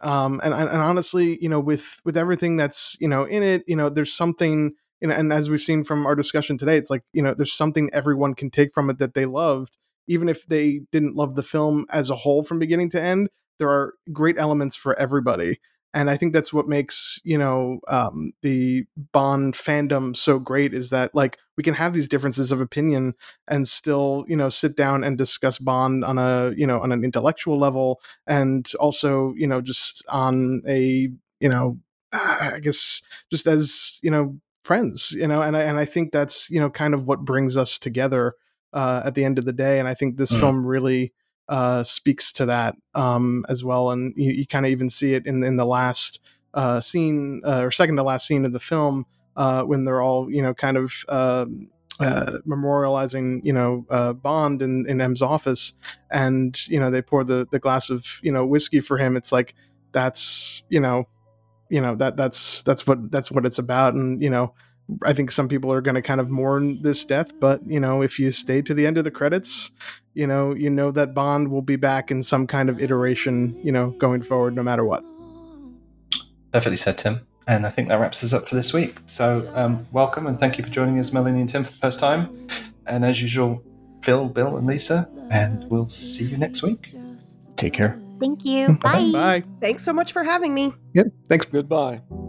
Um, 0.00 0.40
and, 0.42 0.52
and 0.52 0.68
and 0.68 0.80
honestly, 0.80 1.38
you 1.40 1.48
know, 1.48 1.60
with 1.60 2.00
with 2.04 2.16
everything 2.16 2.56
that's 2.56 2.96
you 3.00 3.08
know 3.08 3.24
in 3.24 3.42
it, 3.42 3.62
you 3.66 3.76
know, 3.76 3.88
there's 3.88 4.12
something 4.12 4.72
you 5.00 5.08
know, 5.08 5.14
and 5.14 5.32
as 5.32 5.50
we've 5.50 5.60
seen 5.60 5.84
from 5.84 6.06
our 6.06 6.14
discussion 6.14 6.58
today, 6.58 6.76
it's 6.76 6.90
like 6.90 7.02
you 7.12 7.22
know, 7.22 7.34
there's 7.34 7.52
something 7.52 7.90
everyone 7.92 8.34
can 8.34 8.50
take 8.50 8.72
from 8.72 8.90
it 8.90 8.98
that 8.98 9.14
they 9.14 9.26
loved, 9.26 9.76
even 10.06 10.28
if 10.28 10.46
they 10.46 10.80
didn't 10.90 11.16
love 11.16 11.34
the 11.34 11.42
film 11.42 11.86
as 11.90 12.10
a 12.10 12.16
whole 12.16 12.42
from 12.42 12.58
beginning 12.58 12.90
to 12.90 13.02
end. 13.02 13.28
There 13.58 13.68
are 13.68 13.94
great 14.12 14.38
elements 14.38 14.74
for 14.74 14.98
everybody, 14.98 15.58
and 15.94 16.08
I 16.10 16.16
think 16.16 16.32
that's 16.32 16.52
what 16.52 16.68
makes 16.68 17.20
you 17.22 17.38
know 17.38 17.80
um, 17.88 18.32
the 18.42 18.84
Bond 19.12 19.54
fandom 19.54 20.16
so 20.16 20.38
great. 20.38 20.74
Is 20.74 20.90
that 20.90 21.14
like 21.14 21.38
we 21.56 21.62
can 21.62 21.74
have 21.74 21.92
these 21.92 22.08
differences 22.08 22.50
of 22.50 22.60
opinion 22.60 23.14
and 23.46 23.68
still 23.68 24.24
you 24.26 24.36
know 24.36 24.48
sit 24.48 24.76
down 24.76 25.04
and 25.04 25.18
discuss 25.18 25.58
Bond 25.58 26.04
on 26.04 26.18
a 26.18 26.52
you 26.56 26.66
know 26.66 26.80
on 26.80 26.92
an 26.92 27.04
intellectual 27.04 27.58
level, 27.58 28.00
and 28.26 28.70
also 28.80 29.34
you 29.36 29.46
know 29.46 29.60
just 29.60 30.04
on 30.08 30.62
a 30.66 31.08
you 31.40 31.48
know 31.48 31.78
I 32.12 32.58
guess 32.60 33.02
just 33.30 33.46
as 33.46 33.98
you 34.02 34.10
know 34.10 34.38
friends 34.64 35.10
you 35.12 35.26
know 35.26 35.42
and 35.42 35.56
I, 35.56 35.62
and 35.62 35.78
I 35.78 35.84
think 35.84 36.12
that's 36.12 36.48
you 36.48 36.60
know 36.60 36.70
kind 36.70 36.94
of 36.94 37.06
what 37.06 37.24
brings 37.24 37.56
us 37.56 37.78
together 37.78 38.34
uh, 38.72 39.02
at 39.04 39.14
the 39.14 39.24
end 39.24 39.38
of 39.38 39.44
the 39.44 39.52
day 39.52 39.78
and 39.78 39.88
I 39.88 39.94
think 39.94 40.16
this 40.16 40.32
Mm. 40.32 40.40
film 40.40 40.66
really 40.66 41.12
uh, 41.48 41.82
speaks 41.82 42.32
to 42.32 42.46
that 42.46 42.76
um, 42.94 43.44
as 43.48 43.64
well 43.64 43.90
and 43.90 44.12
you, 44.16 44.30
you 44.32 44.46
kind 44.46 44.64
of 44.64 44.72
even 44.72 44.88
see 44.90 45.14
it 45.14 45.26
in 45.26 45.42
in 45.44 45.56
the 45.56 45.66
last 45.66 46.20
uh, 46.54 46.80
scene 46.80 47.40
uh, 47.44 47.62
or 47.62 47.70
second 47.70 47.96
to 47.96 48.02
last 48.02 48.26
scene 48.26 48.44
of 48.44 48.52
the 48.52 48.60
film 48.60 49.04
uh, 49.36 49.62
when 49.62 49.84
they're 49.84 50.00
all 50.02 50.30
you 50.30 50.42
know 50.42 50.54
kind 50.54 50.76
of 50.76 51.04
uh, 51.08 51.46
memorializing 52.46 53.40
you 53.44 53.52
know 53.52 53.86
uh, 53.90 54.12
Bond 54.12 54.62
in, 54.62 54.86
in 54.88 55.00
M's 55.00 55.22
office 55.22 55.72
and 56.10 56.56
you 56.68 56.78
know 56.80 56.90
they 56.90 57.02
pour 57.02 57.24
the 57.24 57.46
the 57.50 57.58
glass 57.58 57.90
of 57.90 58.20
you 58.22 58.32
know 58.32 58.44
whiskey 58.46 58.80
for 58.80 58.98
him 58.98 59.16
it's 59.16 59.32
like 59.32 59.54
that's 59.92 60.62
you 60.68 60.80
know 60.80 61.06
you 61.70 61.80
know 61.80 61.94
that 61.96 62.16
that's 62.16 62.62
that's 62.62 62.86
what 62.86 63.10
that's 63.10 63.30
what 63.30 63.46
it's 63.46 63.58
about 63.58 63.94
and 63.94 64.22
you 64.22 64.30
know 64.30 64.54
i 65.04 65.12
think 65.12 65.30
some 65.30 65.48
people 65.48 65.72
are 65.72 65.80
going 65.80 65.94
to 65.94 66.02
kind 66.02 66.20
of 66.20 66.30
mourn 66.30 66.80
this 66.82 67.04
death 67.04 67.38
but 67.40 67.60
you 67.66 67.80
know 67.80 68.02
if 68.02 68.18
you 68.18 68.30
stay 68.30 68.62
to 68.62 68.74
the 68.74 68.86
end 68.86 68.98
of 68.98 69.04
the 69.04 69.10
credits 69.10 69.70
you 70.14 70.26
know 70.26 70.54
you 70.54 70.70
know 70.70 70.90
that 70.90 71.14
bond 71.14 71.50
will 71.50 71.62
be 71.62 71.76
back 71.76 72.10
in 72.10 72.22
some 72.22 72.46
kind 72.46 72.68
of 72.68 72.80
iteration 72.80 73.58
you 73.64 73.72
know 73.72 73.90
going 73.90 74.22
forward 74.22 74.54
no 74.54 74.62
matter 74.62 74.84
what 74.84 75.04
Perfectly 76.52 76.76
said, 76.76 76.98
Tim. 76.98 77.26
And 77.46 77.66
I 77.66 77.70
think 77.70 77.88
that 77.88 77.98
wraps 77.98 78.22
us 78.22 78.32
up 78.32 78.46
for 78.46 78.54
this 78.54 78.72
week. 78.72 78.98
So, 79.06 79.50
um, 79.54 79.84
welcome 79.90 80.26
and 80.26 80.38
thank 80.38 80.58
you 80.58 80.64
for 80.64 80.70
joining 80.70 80.98
us, 80.98 81.12
Melanie 81.12 81.40
and 81.40 81.48
Tim, 81.48 81.64
for 81.64 81.72
the 81.72 81.78
first 81.78 81.98
time. 81.98 82.46
And 82.86 83.04
as 83.04 83.20
usual, 83.20 83.64
Phil, 84.02 84.26
Bill, 84.28 84.56
and 84.58 84.66
Lisa. 84.66 85.10
And 85.30 85.68
we'll 85.70 85.88
see 85.88 86.24
you 86.24 86.36
next 86.36 86.62
week. 86.62 86.94
Take 87.56 87.72
care. 87.72 87.98
Thank 88.20 88.44
you. 88.44 88.78
Bye. 88.82 89.10
bye 89.12 89.42
Thanks 89.60 89.82
so 89.82 89.92
much 89.92 90.12
for 90.12 90.22
having 90.22 90.54
me. 90.54 90.72
yep 90.92 91.06
thanks 91.28 91.46
Goodbye. 91.46 92.02
Who 92.08 92.21